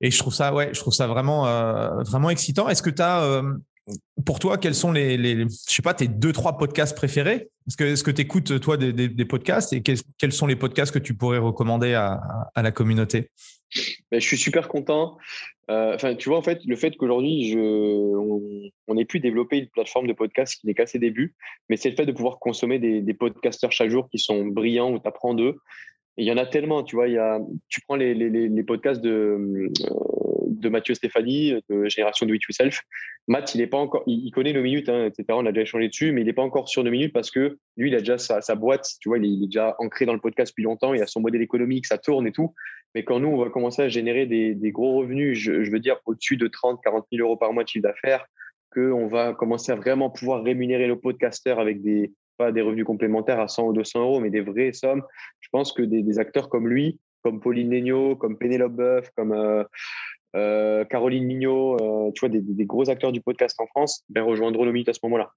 et 0.00 0.12
je 0.12 0.18
trouve 0.18 0.32
ça, 0.32 0.54
ouais, 0.54 0.70
je 0.72 0.78
trouve 0.78 0.94
ça 0.94 1.08
vraiment, 1.08 1.42
vraiment 2.04 2.30
excitant. 2.30 2.68
Est-ce 2.68 2.82
que 2.82 2.90
tu 2.90 3.02
as 3.02 3.42
pour 4.24 4.38
toi, 4.38 4.58
quels 4.58 4.74
sont 4.74 4.92
les, 4.92 5.16
je 5.16 5.46
sais 5.66 5.82
pas, 5.82 5.94
tes 5.94 6.08
deux, 6.08 6.32
trois 6.32 6.58
podcasts 6.58 6.96
préférés? 6.96 7.48
Est-ce 7.66 7.76
que, 7.76 8.02
que 8.02 8.10
tu 8.10 8.22
écoutes, 8.22 8.60
toi, 8.60 8.76
des, 8.76 9.24
podcasts? 9.24 9.72
Et 9.72 9.82
quels, 9.82 10.32
sont 10.32 10.46
les 10.46 10.56
podcasts 10.56 10.92
que 10.92 10.98
tu 10.98 11.14
pourrais 11.14 11.38
recommander 11.38 11.94
à, 11.94 12.20
la 12.56 12.70
communauté? 12.70 13.30
Ben, 14.10 14.20
Je 14.20 14.26
suis 14.26 14.38
super 14.38 14.68
content. 14.68 15.18
Euh, 15.70 15.94
enfin, 15.94 16.14
tu 16.14 16.30
vois, 16.30 16.38
en 16.38 16.42
fait, 16.42 16.60
le 16.64 16.76
fait 16.76 16.96
qu'aujourd'hui, 16.96 17.54
on 17.56 18.94
n'ait 18.94 19.04
pu 19.04 19.20
développer 19.20 19.58
une 19.58 19.68
plateforme 19.68 20.06
de 20.06 20.14
podcast 20.14 20.58
qui 20.60 20.66
n'est 20.66 20.74
qu'à 20.74 20.86
ses 20.86 20.98
débuts, 20.98 21.34
mais 21.68 21.76
c'est 21.76 21.90
le 21.90 21.96
fait 21.96 22.06
de 22.06 22.12
pouvoir 22.12 22.38
consommer 22.38 22.78
des, 22.78 23.02
des 23.02 23.14
podcasteurs 23.14 23.72
chaque 23.72 23.90
jour 23.90 24.08
qui 24.10 24.18
sont 24.18 24.46
brillants, 24.46 24.92
où 24.92 24.98
tu 24.98 25.08
apprends 25.08 25.34
d'eux. 25.34 25.56
il 26.16 26.26
y 26.26 26.32
en 26.32 26.38
a 26.38 26.46
tellement, 26.46 26.82
tu 26.82 26.96
vois, 26.96 27.08
il 27.08 27.14
y 27.14 27.18
a, 27.18 27.38
tu 27.68 27.80
prends 27.82 27.96
les, 27.96 28.62
podcasts 28.66 29.00
de, 29.00 29.70
de 30.48 30.68
Mathieu 30.68 30.94
Stéphanie, 30.94 31.54
de 31.68 31.88
Génération 31.88 32.26
Do 32.26 32.34
It 32.34 32.42
Yourself. 32.42 32.82
Matt, 33.28 33.54
il 33.54 33.60
est 33.60 33.66
pas 33.66 33.76
encore, 33.76 34.02
il, 34.06 34.30
connaît 34.30 34.52
nos 34.52 34.62
minutes, 34.62 34.88
hein, 34.88 35.04
etc. 35.04 35.24
On 35.30 35.44
a 35.46 35.52
déjà 35.52 35.62
échangé 35.62 35.88
dessus, 35.88 36.12
mais 36.12 36.22
il 36.22 36.24
n'est 36.24 36.32
pas 36.32 36.42
encore 36.42 36.68
sur 36.68 36.82
nos 36.82 36.90
minutes 36.90 37.12
parce 37.12 37.30
que 37.30 37.58
lui, 37.76 37.90
il 37.90 37.94
a 37.94 37.98
déjà 37.98 38.16
sa, 38.18 38.54
boîte, 38.54 38.88
tu 39.00 39.08
vois, 39.08 39.18
il 39.18 39.44
est, 39.44 39.46
déjà 39.46 39.76
ancré 39.78 40.06
dans 40.06 40.14
le 40.14 40.20
podcast 40.20 40.52
depuis 40.52 40.64
longtemps, 40.64 40.94
il 40.94 41.02
a 41.02 41.06
son 41.06 41.20
modèle 41.20 41.42
économique, 41.42 41.86
ça 41.86 41.98
tourne 41.98 42.26
et 42.26 42.32
tout. 42.32 42.54
Mais 42.94 43.04
quand 43.04 43.20
nous, 43.20 43.28
on 43.28 43.36
va 43.36 43.50
commencer 43.50 43.82
à 43.82 43.88
générer 43.88 44.26
des, 44.26 44.70
gros 44.72 44.98
revenus, 44.98 45.38
je, 45.38 45.70
veux 45.70 45.80
dire 45.80 45.98
au-dessus 46.06 46.36
de 46.36 46.46
30, 46.46 46.80
40 46.82 47.06
000 47.12 47.26
euros 47.26 47.36
par 47.36 47.52
mois 47.52 47.64
de 47.64 47.68
chiffre 47.68 47.82
d'affaires, 47.82 48.26
qu'on 48.72 49.06
va 49.06 49.34
commencer 49.34 49.72
à 49.72 49.76
vraiment 49.76 50.10
pouvoir 50.10 50.42
rémunérer 50.42 50.88
nos 50.88 50.96
podcasteurs 50.96 51.60
avec 51.60 51.82
des, 51.82 52.12
pas 52.38 52.52
des 52.52 52.62
revenus 52.62 52.86
complémentaires 52.86 53.40
à 53.40 53.48
100 53.48 53.66
ou 53.68 53.72
200 53.74 54.00
euros, 54.00 54.20
mais 54.20 54.30
des 54.30 54.40
vraies 54.40 54.72
sommes. 54.72 55.02
Je 55.40 55.48
pense 55.50 55.72
que 55.72 55.82
des, 55.82 56.18
acteurs 56.18 56.48
comme 56.48 56.68
lui, 56.68 56.98
comme 57.22 57.40
Pauline 57.40 57.70
Negno, 57.70 58.16
comme 58.16 58.38
Pénélope 58.38 58.72
Boeuf, 58.72 59.10
comme 59.16 59.32
euh, 59.32 59.64
euh, 60.36 60.84
Caroline 60.84 61.24
Mignot, 61.24 61.76
euh, 61.80 62.10
tu 62.12 62.20
vois, 62.20 62.28
des, 62.28 62.64
gros 62.64 62.90
acteurs 62.90 63.12
du 63.12 63.20
podcast 63.20 63.58
en 63.60 63.66
France, 63.66 64.04
ben, 64.08 64.22
rejoindront 64.22 64.64
nos 64.64 64.72
minutes 64.72 64.88
à 64.88 64.92
ce 64.92 65.00
moment-là. 65.04 65.32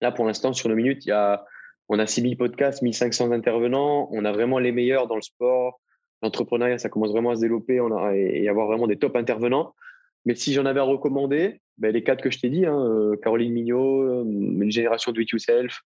Là, 0.00 0.12
pour 0.12 0.24
l'instant, 0.26 0.52
sur 0.52 0.68
nos 0.68 0.74
minutes, 0.74 1.06
il 1.06 1.10
y 1.10 1.12
a, 1.12 1.44
on 1.88 1.98
a 1.98 2.06
6000 2.06 2.36
podcasts, 2.36 2.82
1500 2.82 3.30
intervenants, 3.30 4.08
on 4.12 4.24
a 4.24 4.32
vraiment 4.32 4.58
les 4.58 4.72
meilleurs 4.72 5.06
dans 5.06 5.14
le 5.14 5.22
sport, 5.22 5.80
l'entrepreneuriat, 6.22 6.78
ça 6.78 6.88
commence 6.88 7.12
vraiment 7.12 7.30
à 7.30 7.36
se 7.36 7.40
développer 7.40 7.80
on 7.80 7.96
a, 7.96 8.14
et 8.14 8.48
avoir 8.48 8.66
vraiment 8.66 8.86
des 8.86 8.98
top 8.98 9.16
intervenants. 9.16 9.74
Mais 10.24 10.34
si 10.34 10.52
j'en 10.52 10.66
avais 10.66 10.80
à 10.80 10.84
recommander, 10.84 11.60
ben, 11.78 11.92
les 11.92 12.02
quatre 12.02 12.22
que 12.22 12.30
je 12.30 12.40
t'ai 12.40 12.50
dit, 12.50 12.66
hein, 12.66 12.76
euh, 12.76 13.16
Caroline 13.22 13.52
Mignot, 13.52 14.24
une 14.24 14.70
génération 14.72 15.12
do 15.12 15.20
it 15.20 15.30
yourself, 15.30 15.80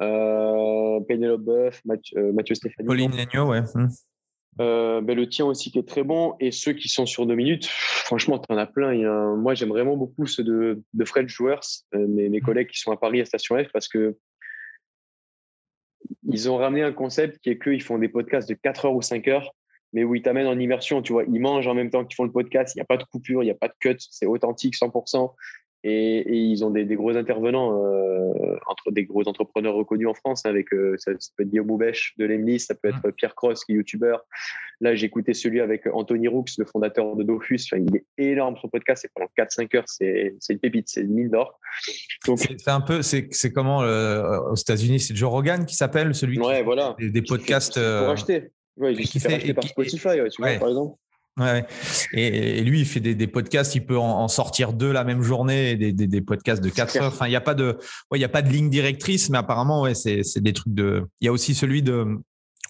euh, 0.00 1.00
Penelope 1.08 1.42
Boeuf, 1.42 1.80
Mathieu, 1.84 2.32
Mathieu 2.32 2.56
Stéphanie. 2.56 2.86
Pauline 2.86 3.14
Mignot, 3.14 3.50
ouais. 3.50 3.62
Euh, 4.60 5.00
ben, 5.00 5.16
le 5.16 5.28
tien 5.28 5.44
aussi 5.46 5.72
qui 5.72 5.78
est 5.78 5.88
très 5.88 6.04
bon 6.04 6.36
et 6.38 6.52
ceux 6.52 6.72
qui 6.72 6.88
sont 6.88 7.06
sur 7.06 7.26
deux 7.26 7.34
minutes, 7.34 7.66
franchement, 7.66 8.38
tu 8.38 8.52
en 8.52 8.56
as 8.56 8.66
plein. 8.66 8.92
Il 8.94 9.00
y 9.00 9.04
a 9.04 9.34
Moi, 9.34 9.54
j'aime 9.54 9.70
vraiment 9.70 9.96
beaucoup 9.96 10.26
ceux 10.26 10.44
de, 10.44 10.82
de 10.92 11.04
Fred 11.04 11.28
Joueurs, 11.28 11.62
euh, 11.94 12.06
mes, 12.06 12.28
mes, 12.28 12.40
collègues 12.40 12.68
qui 12.68 12.78
sont 12.78 12.92
à 12.92 12.96
Paris 12.96 13.20
à 13.20 13.24
Station 13.24 13.56
F, 13.56 13.68
parce 13.72 13.88
que 13.88 14.16
ils 16.28 16.50
ont 16.50 16.56
ramené 16.56 16.82
un 16.82 16.92
concept 16.92 17.38
qui 17.38 17.50
est 17.50 17.58
qu'ils 17.58 17.82
font 17.82 17.98
des 17.98 18.08
podcasts 18.08 18.48
de 18.48 18.54
4 18.54 18.86
heures 18.86 18.94
ou 18.94 19.02
5 19.02 19.26
heures, 19.28 19.54
mais 19.92 20.04
où 20.04 20.14
ils 20.14 20.22
t'amènent 20.22 20.46
en 20.46 20.58
immersion. 20.58 21.02
Tu 21.02 21.12
vois, 21.12 21.24
ils 21.24 21.40
mangent 21.40 21.66
en 21.66 21.74
même 21.74 21.90
temps 21.90 22.04
qu'ils 22.04 22.16
font 22.16 22.24
le 22.24 22.32
podcast. 22.32 22.74
Il 22.74 22.78
n'y 22.78 22.82
a 22.82 22.86
pas 22.86 22.96
de 22.96 23.04
coupure, 23.04 23.42
il 23.42 23.46
n'y 23.46 23.52
a 23.52 23.56
pas 23.56 23.68
de 23.68 23.74
cut, 23.80 23.96
c'est 23.98 24.26
authentique 24.26 24.74
100%. 24.74 25.32
Et, 25.86 26.34
ils 26.34 26.64
ont 26.64 26.70
des, 26.70 26.86
gros 26.86 27.14
intervenants 27.14 27.78
euh, 27.84 28.56
entre 28.66 28.90
des 28.90 29.04
gros 29.04 29.28
entrepreneurs 29.28 29.74
reconnus 29.74 30.08
en 30.08 30.14
France. 30.14 30.46
Hein, 30.46 30.50
avec 30.50 30.72
euh, 30.72 30.96
ça, 30.96 31.12
peut 31.36 31.42
être 31.42 31.50
Guillaume 31.50 31.66
Boubèche 31.66 32.14
de 32.16 32.24
l'Emlis, 32.24 32.60
ça 32.60 32.74
peut 32.74 32.88
être 32.88 33.06
mmh. 33.06 33.12
Pierre 33.12 33.34
Cross 33.34 33.64
qui 33.64 33.72
est 33.72 33.74
youtubeur. 33.76 34.24
Là, 34.80 34.94
j'ai 34.94 35.06
écouté 35.06 35.34
celui 35.34 35.60
avec 35.60 35.86
Anthony 35.92 36.26
Roux, 36.26 36.44
le 36.56 36.64
fondateur 36.64 37.14
de 37.16 37.22
Dofus. 37.22 37.60
il 37.72 37.96
est 37.96 38.04
énorme 38.16 38.56
son 38.56 38.68
podcast. 38.68 39.02
C'est 39.02 39.12
pendant 39.14 39.30
4-5 39.36 39.76
heures. 39.76 39.84
C'est 39.86 40.34
une 40.48 40.58
pépite, 40.58 40.88
c'est 40.88 41.02
une 41.02 41.12
mine 41.12 41.28
d'or. 41.28 41.60
c'est 42.36 42.68
un 42.68 42.80
peu, 42.80 43.02
c'est 43.02 43.52
comment 43.52 43.82
euh, 43.82 44.40
aux 44.50 44.56
États-Unis, 44.56 45.00
c'est 45.00 45.14
Joe 45.14 45.30
Rogan 45.30 45.66
qui 45.66 45.76
s'appelle 45.76 46.14
celui 46.14 46.38
ouais, 46.40 46.62
voilà. 46.62 46.96
des, 46.98 47.22
podcasts. 47.22 47.74
Pour 47.74 48.08
acheter. 48.08 48.50
Ouais, 48.78 48.94
il 48.94 49.06
fait 49.06 49.34
acheter 49.34 49.54
par 49.54 49.64
Spotify, 49.64 50.16
tu 50.30 50.40
vois, 50.40 50.58
par 50.58 50.68
exemple. 50.68 50.96
Ouais. 51.38 51.66
Et, 52.12 52.62
lui, 52.62 52.80
il 52.80 52.86
fait 52.86 53.00
des, 53.00 53.26
podcasts, 53.26 53.74
il 53.74 53.84
peut 53.84 53.98
en, 53.98 54.28
sortir 54.28 54.72
deux 54.72 54.92
la 54.92 55.04
même 55.04 55.22
journée, 55.22 55.76
des, 55.76 55.92
des, 55.92 56.06
des 56.06 56.20
podcasts 56.20 56.62
de 56.62 56.68
quatre 56.68 56.96
heures. 56.96 57.12
Enfin, 57.12 57.26
il 57.26 57.30
n'y 57.30 57.36
a 57.36 57.40
pas 57.40 57.54
de, 57.54 57.76
ouais, 58.10 58.18
il 58.18 58.22
y 58.22 58.24
a 58.24 58.28
pas 58.28 58.42
de 58.42 58.48
ligne 58.48 58.70
directrice, 58.70 59.30
mais 59.30 59.38
apparemment, 59.38 59.82
ouais, 59.82 59.94
c'est, 59.94 60.22
c'est 60.22 60.40
des 60.40 60.52
trucs 60.52 60.74
de. 60.74 61.04
Il 61.20 61.26
y 61.26 61.28
a 61.28 61.32
aussi 61.32 61.54
celui 61.54 61.82
de. 61.82 62.18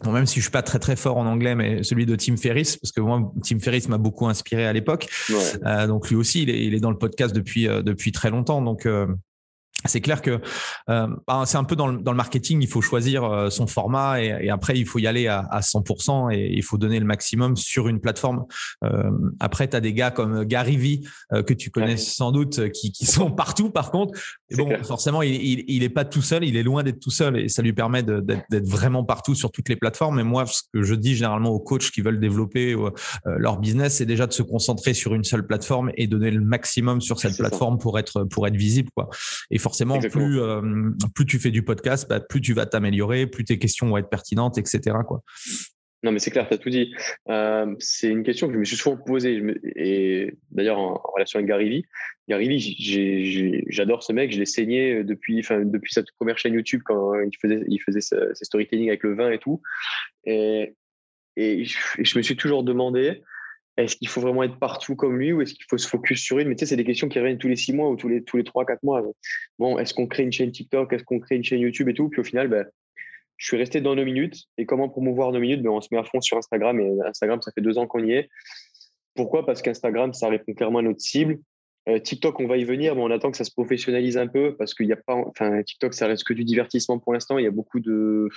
Bon, 0.02 0.10
même 0.10 0.26
si 0.26 0.40
je 0.40 0.44
suis 0.44 0.50
pas 0.50 0.62
très 0.62 0.80
très 0.80 0.96
fort 0.96 1.18
en 1.18 1.26
anglais, 1.26 1.54
mais 1.54 1.84
celui 1.84 2.04
de 2.04 2.16
Tim 2.16 2.36
Ferriss, 2.36 2.76
parce 2.76 2.90
que 2.90 3.00
moi, 3.00 3.32
Tim 3.44 3.60
Ferriss 3.60 3.88
m'a 3.88 3.98
beaucoup 3.98 4.26
inspiré 4.26 4.66
à 4.66 4.72
l'époque. 4.72 5.06
Ouais. 5.28 5.36
Euh, 5.66 5.86
donc 5.86 6.08
lui 6.08 6.16
aussi, 6.16 6.42
il 6.42 6.50
est, 6.50 6.64
il 6.64 6.74
est 6.74 6.80
dans 6.80 6.90
le 6.90 6.98
podcast 6.98 7.34
depuis 7.34 7.68
euh, 7.68 7.82
depuis 7.82 8.10
très 8.10 8.30
longtemps. 8.30 8.60
Donc 8.60 8.86
euh, 8.86 9.06
c'est 9.84 10.00
clair 10.00 10.22
que 10.22 10.40
euh, 10.90 11.06
ben, 11.26 11.44
c'est 11.46 11.56
un 11.56 11.64
peu 11.64 11.76
dans 11.76 11.88
le, 11.88 11.98
dans 11.98 12.12
le, 12.12 12.16
marketing, 12.16 12.62
il 12.62 12.68
faut 12.68 12.80
choisir 12.80 13.24
euh, 13.24 13.50
son 13.50 13.66
format 13.66 14.22
et, 14.22 14.46
et, 14.46 14.50
après 14.50 14.78
il 14.78 14.86
faut 14.86 14.98
y 14.98 15.06
aller 15.06 15.26
à, 15.26 15.40
à 15.50 15.60
100% 15.60 16.34
et 16.34 16.52
il 16.52 16.62
faut 16.62 16.78
donner 16.78 16.98
le 17.00 17.06
maximum 17.06 17.56
sur 17.56 17.88
une 17.88 18.00
plateforme. 18.00 18.44
Euh, 18.84 19.10
après, 19.40 19.68
tu 19.68 19.76
as 19.76 19.80
des 19.80 19.92
gars 19.92 20.10
comme 20.10 20.44
Gary 20.44 20.76
Vee 20.76 21.08
euh, 21.32 21.42
que 21.42 21.54
tu 21.54 21.70
connais 21.70 21.96
sans 21.96 22.32
doute 22.32 22.70
qui, 22.70 22.92
qui, 22.92 23.06
sont 23.14 23.30
partout 23.30 23.70
par 23.70 23.90
contre. 23.90 24.18
Et 24.50 24.56
bon, 24.56 24.70
forcément, 24.82 25.22
il, 25.22 25.34
il, 25.34 25.64
il, 25.68 25.82
est 25.82 25.88
pas 25.88 26.04
tout 26.04 26.22
seul, 26.22 26.44
il 26.44 26.56
est 26.56 26.62
loin 26.62 26.82
d'être 26.82 27.00
tout 27.00 27.10
seul 27.10 27.38
et 27.38 27.48
ça 27.48 27.62
lui 27.62 27.72
permet 27.72 28.02
d'être 28.02 28.66
vraiment 28.66 29.04
partout 29.04 29.34
sur 29.34 29.50
toutes 29.50 29.68
les 29.68 29.76
plateformes. 29.76 30.18
Et 30.20 30.22
moi, 30.22 30.46
ce 30.46 30.62
que 30.72 30.82
je 30.82 30.94
dis 30.94 31.14
généralement 31.14 31.50
aux 31.50 31.60
coachs 31.60 31.90
qui 31.90 32.00
veulent 32.00 32.20
développer 32.20 32.74
euh, 32.74 32.90
leur 33.24 33.58
business, 33.58 33.96
c'est 33.96 34.06
déjà 34.06 34.26
de 34.26 34.32
se 34.32 34.42
concentrer 34.42 34.94
sur 34.94 35.14
une 35.14 35.24
seule 35.24 35.46
plateforme 35.46 35.90
et 35.96 36.06
donner 36.06 36.30
le 36.30 36.40
maximum 36.40 37.00
sur 37.00 37.18
cette 37.18 37.36
plateforme 37.36 37.78
pour 37.78 37.98
être 37.98 38.24
pour 38.24 38.46
être 38.46 38.56
visible 38.56 38.90
quoi. 38.94 39.08
Et 39.50 39.58
forcément, 39.58 39.73
plus, 40.10 40.40
euh, 40.40 40.60
plus 41.14 41.26
tu 41.26 41.38
fais 41.38 41.50
du 41.50 41.62
podcast, 41.62 42.08
bah, 42.08 42.20
plus 42.20 42.40
tu 42.40 42.54
vas 42.54 42.66
t'améliorer, 42.66 43.26
plus 43.26 43.44
tes 43.44 43.58
questions 43.58 43.88
vont 43.88 43.98
être 43.98 44.08
pertinentes, 44.08 44.58
etc. 44.58 44.96
Quoi. 45.06 45.22
Non, 46.02 46.12
mais 46.12 46.18
c'est 46.18 46.30
clair, 46.30 46.46
tu 46.46 46.54
as 46.54 46.58
tout 46.58 46.70
dit. 46.70 46.94
Euh, 47.30 47.74
c'est 47.78 48.08
une 48.08 48.24
question 48.24 48.48
que 48.48 48.52
je 48.52 48.58
me 48.58 48.64
suis 48.64 48.76
souvent 48.76 48.96
posée. 48.96 49.42
Et 49.74 50.34
d'ailleurs, 50.50 50.78
en, 50.78 51.00
relation 51.14 51.38
avec 51.38 51.48
Gary 51.48 51.70
Vee, 51.70 51.86
Gary 52.28 52.48
Vee, 52.48 53.64
j'adore 53.68 54.02
ce 54.02 54.12
mec. 54.12 54.30
Je 54.30 54.38
l'ai 54.38 54.46
saigné 54.46 55.02
depuis, 55.02 55.40
depuis 55.40 55.92
sa 55.92 56.02
première 56.18 56.36
chaîne 56.36 56.52
YouTube 56.52 56.82
quand 56.84 57.14
il 57.14 57.36
faisait, 57.40 57.64
il 57.68 57.78
faisait 57.78 58.02
ses 58.02 58.44
storytelling 58.44 58.88
avec 58.88 59.02
le 59.02 59.14
vin 59.14 59.30
et 59.30 59.38
tout. 59.38 59.62
Et, 60.24 60.74
et 61.36 61.64
je 61.64 62.18
me 62.18 62.22
suis 62.22 62.36
toujours 62.36 62.64
demandé 62.64 63.22
est-ce 63.76 63.96
qu'il 63.96 64.08
faut 64.08 64.20
vraiment 64.20 64.42
être 64.44 64.58
partout 64.58 64.94
comme 64.94 65.18
lui 65.18 65.32
ou 65.32 65.42
est-ce 65.42 65.54
qu'il 65.54 65.64
faut 65.68 65.78
se 65.78 65.88
focus 65.88 66.22
sur 66.22 66.38
une? 66.38 66.48
Mais 66.48 66.54
tu 66.54 66.60
sais, 66.60 66.66
c'est 66.66 66.76
des 66.76 66.84
questions 66.84 67.08
qui 67.08 67.18
reviennent 67.18 67.38
tous 67.38 67.48
les 67.48 67.56
six 67.56 67.72
mois 67.72 67.88
ou 67.90 67.96
tous 67.96 68.08
les, 68.08 68.22
tous 68.22 68.36
les 68.36 68.44
trois, 68.44 68.64
quatre 68.64 68.82
mois. 68.82 69.02
Bon, 69.58 69.78
est-ce 69.78 69.94
qu'on 69.94 70.06
crée 70.06 70.22
une 70.22 70.32
chaîne 70.32 70.52
TikTok? 70.52 70.92
Est-ce 70.92 71.04
qu'on 71.04 71.18
crée 71.18 71.36
une 71.36 71.44
chaîne 71.44 71.60
YouTube 71.60 71.88
et 71.88 71.94
tout? 71.94 72.08
Puis 72.08 72.20
au 72.20 72.24
final, 72.24 72.48
ben, 72.48 72.66
je 73.36 73.46
suis 73.46 73.56
resté 73.56 73.80
dans 73.80 73.96
nos 73.96 74.04
minutes. 74.04 74.44
Et 74.58 74.66
comment 74.66 74.88
promouvoir 74.88 75.32
nos 75.32 75.40
minutes? 75.40 75.62
Ben, 75.62 75.70
On 75.70 75.80
se 75.80 75.88
met 75.90 75.98
à 75.98 76.04
fond 76.04 76.20
sur 76.20 76.36
Instagram. 76.36 76.78
Et 76.80 76.92
Instagram, 77.04 77.42
ça 77.42 77.50
fait 77.52 77.62
deux 77.62 77.78
ans 77.78 77.86
qu'on 77.86 78.04
y 78.04 78.12
est. 78.12 78.28
Pourquoi? 79.16 79.44
Parce 79.44 79.60
qu'Instagram, 79.60 80.12
ça 80.12 80.28
répond 80.28 80.54
clairement 80.54 80.78
à 80.78 80.82
notre 80.82 81.00
cible. 81.00 81.38
Euh, 81.88 81.98
TikTok, 81.98 82.40
on 82.40 82.46
va 82.46 82.56
y 82.56 82.64
venir, 82.64 82.94
mais 82.94 83.02
on 83.02 83.10
attend 83.10 83.30
que 83.30 83.36
ça 83.36 83.44
se 83.44 83.52
professionnalise 83.52 84.16
un 84.16 84.26
peu 84.26 84.56
parce 84.56 84.72
qu'il 84.72 84.86
n'y 84.86 84.92
a 84.92 84.96
pas, 84.96 85.14
enfin, 85.14 85.62
TikTok, 85.62 85.92
ça 85.92 86.06
reste 86.06 86.24
que 86.24 86.32
du 86.32 86.44
divertissement 86.44 86.98
pour 86.98 87.12
l'instant. 87.12 87.36
Il 87.38 87.44
y 87.44 87.46
a 87.46 87.50
beaucoup 87.50 87.78
de, 87.78 88.28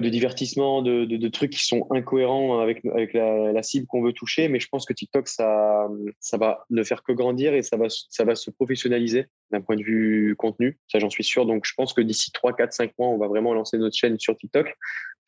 de 0.00 0.08
divertissement, 0.08 0.82
de, 0.82 1.04
de, 1.04 1.28
trucs 1.28 1.50
qui 1.50 1.64
sont 1.64 1.86
incohérents 1.90 2.60
avec, 2.60 2.84
avec 2.86 3.12
la, 3.12 3.62
cible 3.62 3.86
qu'on 3.86 4.02
veut 4.02 4.12
toucher. 4.12 4.48
Mais 4.48 4.60
je 4.60 4.68
pense 4.68 4.86
que 4.86 4.92
TikTok, 4.92 5.28
ça, 5.28 5.88
ça 6.20 6.36
va 6.36 6.64
ne 6.70 6.82
faire 6.82 7.02
que 7.02 7.12
grandir 7.12 7.54
et 7.54 7.62
ça 7.62 7.76
va, 7.76 7.86
ça 7.88 8.24
va 8.24 8.34
se 8.34 8.50
professionnaliser 8.50 9.26
d'un 9.50 9.60
point 9.60 9.76
de 9.76 9.82
vue 9.82 10.34
contenu. 10.36 10.78
Ça, 10.88 10.98
j'en 10.98 11.10
suis 11.10 11.24
sûr. 11.24 11.46
Donc, 11.46 11.64
je 11.66 11.74
pense 11.76 11.92
que 11.92 12.00
d'ici 12.00 12.32
3, 12.32 12.54
4, 12.54 12.72
5 12.72 12.92
mois, 12.98 13.08
on 13.08 13.18
va 13.18 13.28
vraiment 13.28 13.54
lancer 13.54 13.78
notre 13.78 13.96
chaîne 13.96 14.18
sur 14.18 14.36
TikTok. 14.36 14.74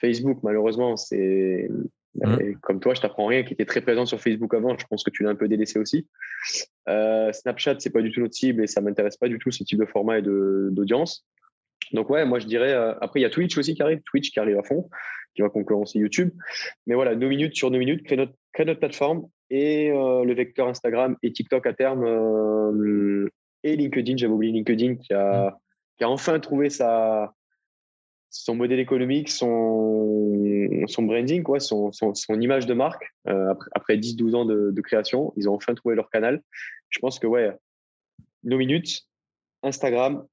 Facebook, 0.01 0.39
malheureusement, 0.43 0.97
c'est 0.97 1.69
Mmh. 2.23 2.55
Comme 2.63 2.81
toi, 2.81 2.95
je 2.95 3.01
t'apprends 3.01 3.27
rien, 3.27 3.43
qui 3.43 3.55
était 3.55 3.65
très 3.65 3.81
présent 3.81 4.07
sur 4.07 4.21
Facebook 4.21 4.55
avant. 4.55 4.77
Je 4.79 4.87
pense 4.87 5.03
que 5.03 5.11
tu 5.11 5.25
l'as 5.25 5.31
un 5.31 5.35
peu 5.35 5.49
délaissé 5.49 5.79
aussi. 5.79 6.07
Euh, 6.89 7.33
Snapchat, 7.33 7.77
c'est 7.81 7.91
pas 7.91 8.03
du 8.03 8.13
tout 8.13 8.21
notre 8.21 8.35
cible 8.35 8.63
et 8.63 8.67
ça 8.67 8.81
m'intéresse 8.81 9.17
pas 9.17 9.29
du 9.29 9.39
tout 9.39 9.51
ce 9.51 9.65
type 9.65 9.79
de 9.79 9.87
format 9.87 10.19
et 10.19 10.23
d'audience. 10.23 11.27
Donc 11.95 12.11
ouais, 12.11 12.27
moi 12.27 12.41
je 12.41 12.47
dirais. 12.47 12.73
Euh, 12.73 12.93
après, 13.01 13.21
il 13.21 13.23
y 13.23 13.27
a 13.27 13.31
Twitch 13.31 13.57
aussi 13.57 13.75
qui 13.75 13.83
arrive, 13.83 14.03
Twitch 14.03 14.33
qui 14.33 14.41
arrive 14.41 14.59
à 14.59 14.65
fond, 14.65 14.91
qui 15.35 15.43
va 15.43 15.49
concurrencer 15.49 15.99
YouTube. 16.01 16.31
Mais 16.87 16.95
voilà, 16.95 17.15
nos 17.15 17.29
minutes 17.29 17.55
sur 17.55 17.71
nos 17.71 17.79
minutes, 17.79 18.03
créer 18.05 18.19
notre, 18.19 18.35
notre 18.59 18.81
plateforme 18.81 19.29
et 19.49 19.91
euh, 19.91 20.25
le 20.25 20.35
vecteur 20.35 20.69
Instagram 20.69 21.17
et 21.23 21.33
TikTok 21.33 21.67
à 21.67 21.73
terme 21.73 22.05
euh, 22.05 23.29
et 23.63 23.77
LinkedIn. 23.77 24.17
J'avais 24.17 24.33
oublié 24.33 24.53
LinkedIn 24.53 24.97
qui 24.97 25.15
a, 25.15 25.51
mmh. 25.51 25.59
qui 25.99 26.05
a 26.05 26.11
enfin 26.11 26.41
trouvé 26.41 26.69
sa, 26.69 27.33
son 28.29 28.57
modèle 28.57 28.81
économique, 28.81 29.31
son, 29.31 30.85
son 30.89 31.03
branding, 31.05 31.45
quoi, 31.45 31.61
son, 31.61 31.93
son, 31.93 32.13
son 32.15 32.41
image 32.41 32.67
de 32.67 32.75
marque. 32.75 33.05
Après, 33.25 33.69
après 33.73 33.97
10-12 33.99 34.35
ans 34.35 34.45
de, 34.45 34.73
de, 34.73 34.81
création, 34.81 35.33
ils 35.37 35.49
ont 35.49 35.55
enfin 35.55 35.75
trouvé 35.75 35.95
leur 35.95 36.11
canal. 36.11 36.43
Je 36.91 36.99
pense 36.99 37.21
que 37.21 37.29
ouais, 37.29 37.53
nos 38.43 38.59
minutes, 38.59 39.03
Instagram, 39.63 40.27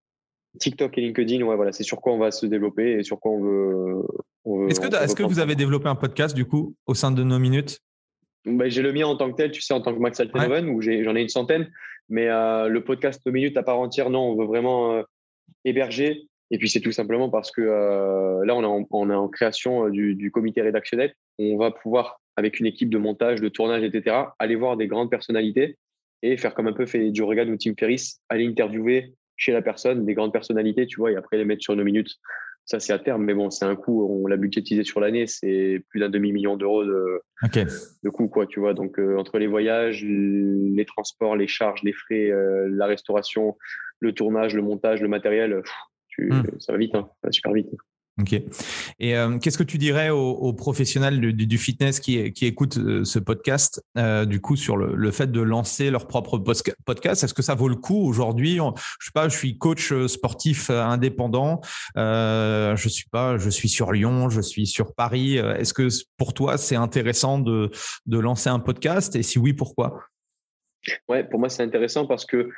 TikTok 0.60 0.98
et 0.98 1.02
LinkedIn, 1.02 1.44
ouais, 1.44 1.56
voilà, 1.56 1.72
c'est 1.72 1.84
sur 1.84 2.02
quoi 2.02 2.14
on 2.14 2.18
va 2.18 2.32
se 2.32 2.46
développer 2.46 3.00
et 3.00 3.04
sur 3.04 3.20
quoi 3.20 3.32
on 3.32 3.42
veut. 3.42 4.70
est-ce 4.70 4.80
que, 4.80 4.88
est 4.88 5.16
que 5.16 5.24
vous 5.24 5.40
avez 5.40 5.56
développé 5.56 5.88
un 5.88 5.96
podcast 5.96 6.36
du 6.36 6.46
coup 6.46 6.76
au 6.86 6.94
sein 6.94 7.12
de 7.12 7.24
nos 7.24 7.40
minutes? 7.40 7.80
Bah, 8.46 8.68
J'ai 8.68 8.82
le 8.82 8.92
mien 8.92 9.06
en 9.06 9.16
tant 9.16 9.32
que 9.32 9.38
tel, 9.38 9.52
tu 9.52 9.62
sais, 9.62 9.74
en 9.74 9.82
tant 9.82 9.94
que 9.94 10.00
Max 10.00 10.20
Altenhoven, 10.20 10.70
où 10.70 10.82
j'en 10.82 11.16
ai, 11.16 11.22
une 11.22 11.30
centaine. 11.30 11.72
Mais 12.10 12.28
euh, 12.28 12.68
le 12.68 12.84
podcast 12.84 13.22
nos 13.26 13.32
minutes 13.32 13.56
à 13.56 13.64
part 13.64 13.80
entière, 13.80 14.10
non, 14.10 14.32
on 14.32 14.36
veut 14.36 14.46
vraiment 14.46 14.96
euh, 14.96 15.04
héberger 15.64 16.28
et 16.52 16.58
puis 16.58 16.70
c'est 16.70 16.82
tout 16.82 16.92
simplement 16.92 17.30
parce 17.30 17.50
que 17.50 17.62
euh, 17.62 18.46
là, 18.46 18.56
on 18.56 18.62
est 18.62 18.66
en, 18.66 18.86
on 18.92 19.10
est 19.10 19.16
en 19.16 19.30
création 19.30 19.88
du, 19.88 20.16
du, 20.16 20.32
comité 20.32 20.62
rédactionnel. 20.62 21.14
On 21.40 21.58
va 21.58 21.72
pouvoir, 21.72 22.20
avec 22.36 22.60
une 22.60 22.66
équipe 22.66 22.90
de 22.90 22.98
montage, 22.98 23.40
de 23.40 23.48
tournage, 23.48 23.84
etc., 23.84 24.18
aller 24.38 24.56
voir 24.56 24.76
des 24.76 24.88
grandes 24.88 25.10
personnalités 25.10 25.78
et 26.22 26.36
faire 26.36 26.54
comme 26.54 26.68
un 26.68 26.74
peu 26.74 26.86
fait 26.86 27.16
Joe 27.16 27.26
Rogan 27.26 27.50
ou 27.50 27.56
Tim 27.58 27.72
Ferriss, 27.80 28.20
aller 28.28 28.46
interviewer 28.46 29.14
chez 29.42 29.52
la 29.52 29.64
personne 29.64 30.06
des 30.06 30.14
grandes 30.14 30.32
personnalités, 30.32 30.86
tu 30.86 30.98
vois, 30.98 31.12
et 31.12 31.16
après 31.16 31.38
les 31.38 31.46
mettre 31.46 31.64
sur 31.64 31.76
nos 31.76 31.84
minutes. 31.84 32.12
Ça, 32.66 32.80
c'est 32.80 32.94
à 32.94 33.00
terme, 33.00 33.24
mais 33.24 33.34
bon, 33.34 33.50
c'est 33.50 33.66
un 33.66 33.76
coût. 33.76 34.08
On 34.08 34.28
l'a 34.28 34.38
budgétisé 34.38 34.84
sur 34.84 35.00
l'année, 35.00 35.26
c'est 35.26 35.84
plus 35.90 36.00
d'un 36.00 36.10
demi-million 36.10 36.58
d'euros 36.58 36.86
de, 36.86 37.22
okay. 37.44 37.66
de 38.04 38.10
coût, 38.12 38.28
quoi, 38.28 38.46
tu 38.46 38.60
vois. 38.60 38.76
Donc, 38.76 39.00
euh, 39.00 39.18
entre 39.18 39.40
les 39.40 39.48
voyages, 39.48 40.06
les 40.06 40.86
transports, 40.86 41.36
les 41.36 41.48
charges, 41.48 41.82
les 41.82 41.92
frais, 41.92 42.30
euh, 42.30 42.70
la 42.70 42.86
restauration, 42.86 43.58
le 44.00 44.14
tournage, 44.14 44.54
le 44.54 44.62
montage, 44.62 45.02
le 45.02 45.08
matériel, 45.08 45.62
pff, 45.64 45.74
Hmm. 46.30 46.44
Ça 46.60 46.74
va 46.74 46.78
vite, 46.78 46.96
hein, 46.96 47.10
ça 47.22 47.28
va 47.28 47.32
super 47.32 47.54
vite. 47.54 47.70
Ok. 48.20 48.34
Et 49.00 49.16
euh, 49.16 49.40
qu'est-ce 49.40 49.58
que 49.58 49.64
tu 49.64 49.78
dirais 49.78 50.10
aux, 50.10 50.54
professionnels 50.54 51.20
du, 51.20 51.58
fitness 51.58 52.00
qui, 52.00 52.34
qui 52.34 52.46
écoutent 52.46 52.78
euh, 52.78 53.06
ce 53.06 53.20
podcast, 53.20 53.82
euh, 53.98 54.26
du 54.26 54.42
coup, 54.42 54.58
sur 54.58 54.76
le, 54.76 54.96
le, 54.96 55.12
fait 55.12 55.32
de 55.32 55.42
lancer 55.42 55.90
leur 55.90 56.08
propre 56.08 56.38
podcast? 56.38 57.24
Est-ce 57.24 57.34
que 57.34 57.42
ça 57.42 57.56
vaut 57.56 57.70
le 57.70 57.78
coup 57.78 58.06
aujourd'hui? 58.06 58.60
Je 59.00 59.06
sais 59.06 59.12
pas, 59.14 59.30
je 59.30 59.38
suis 59.38 59.58
coach 59.58 59.94
sportif 60.08 60.70
indépendant. 60.70 61.62
Je 61.96 62.88
suis 62.88 63.10
pas, 63.10 63.38
je 63.38 63.50
suis 63.50 63.70
sur 63.70 63.94
Lyon, 63.94 64.30
je 64.30 64.42
suis 64.42 64.68
sur 64.68 64.94
Paris. 64.94 65.38
Est-ce 65.38 65.74
que 65.74 65.88
pour 66.18 66.34
toi 66.34 66.58
c'est 66.58 66.76
intéressant 66.76 67.40
de, 67.40 67.72
de 68.06 68.20
lancer 68.20 68.50
un 68.50 68.60
podcast? 68.60 69.16
Et 69.16 69.24
si 69.24 69.40
oui, 69.40 69.54
pourquoi? 69.54 70.04
Ouais, 71.08 71.24
pour 71.24 71.40
moi 71.40 71.50
c'est 71.50 71.64
intéressant 71.64 72.06
parce 72.06 72.26
que 72.26 72.50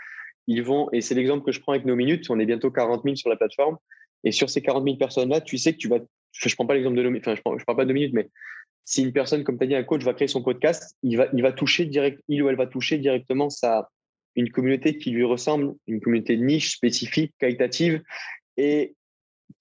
ils 0.48 0.64
vont, 0.64 0.90
et 0.92 1.02
c'est 1.02 1.16
l'exemple 1.16 1.46
que 1.46 1.52
je 1.52 1.62
prends 1.62 1.72
avec 1.72 1.86
nos 1.86 1.96
minutes, 1.96 2.30
on 2.30 2.40
est 2.40 2.46
bientôt 2.46 2.70
40 2.70 3.04
000 3.04 3.16
sur 3.16 3.30
la 3.30 3.38
plateforme, 3.38 3.78
et 4.24 4.32
sur 4.32 4.50
ces 4.50 4.62
40 4.62 4.84
000 4.84 4.98
personnes-là, 4.98 5.42
tu 5.42 5.58
sais 5.58 5.74
que 5.74 5.78
tu 5.78 5.88
vas, 5.88 6.00
je 6.32 6.56
prends 6.56 6.66
pas 6.66 6.76
l'exemple 6.76 6.96
de 6.96 7.18
enfin, 7.18 7.36
je 7.36 7.42
prends, 7.42 7.76
pas 7.76 7.86
de 7.86 7.94
minutes, 7.94 8.14
mais 8.14 8.30
si 8.86 9.04
une 9.04 9.14
personne, 9.14 9.44
comme 9.44 9.58
tu 9.58 9.64
as 9.64 9.68
dit, 9.68 9.76
un 9.76 9.84
coach 9.84 10.04
va 10.04 10.14
créer 10.14 10.28
son 10.28 10.44
podcast, 10.44 10.98
il 11.04 11.18
va, 11.18 11.28
il 11.34 11.42
va 11.42 11.52
toucher 11.52 11.86
direct, 11.86 12.22
il 12.28 12.44
ou 12.44 12.50
elle 12.50 12.56
va 12.56 12.68
toucher 12.68 12.98
directement 12.98 13.50
sa, 13.50 13.90
une 14.36 14.50
communauté 14.50 14.98
qui 14.98 15.12
lui 15.12 15.24
ressemble, 15.24 15.74
une 15.88 16.02
communauté 16.02 16.38
niche, 16.38 16.74
spécifique, 16.74 17.34
qualitative, 17.40 18.02
et 18.58 18.96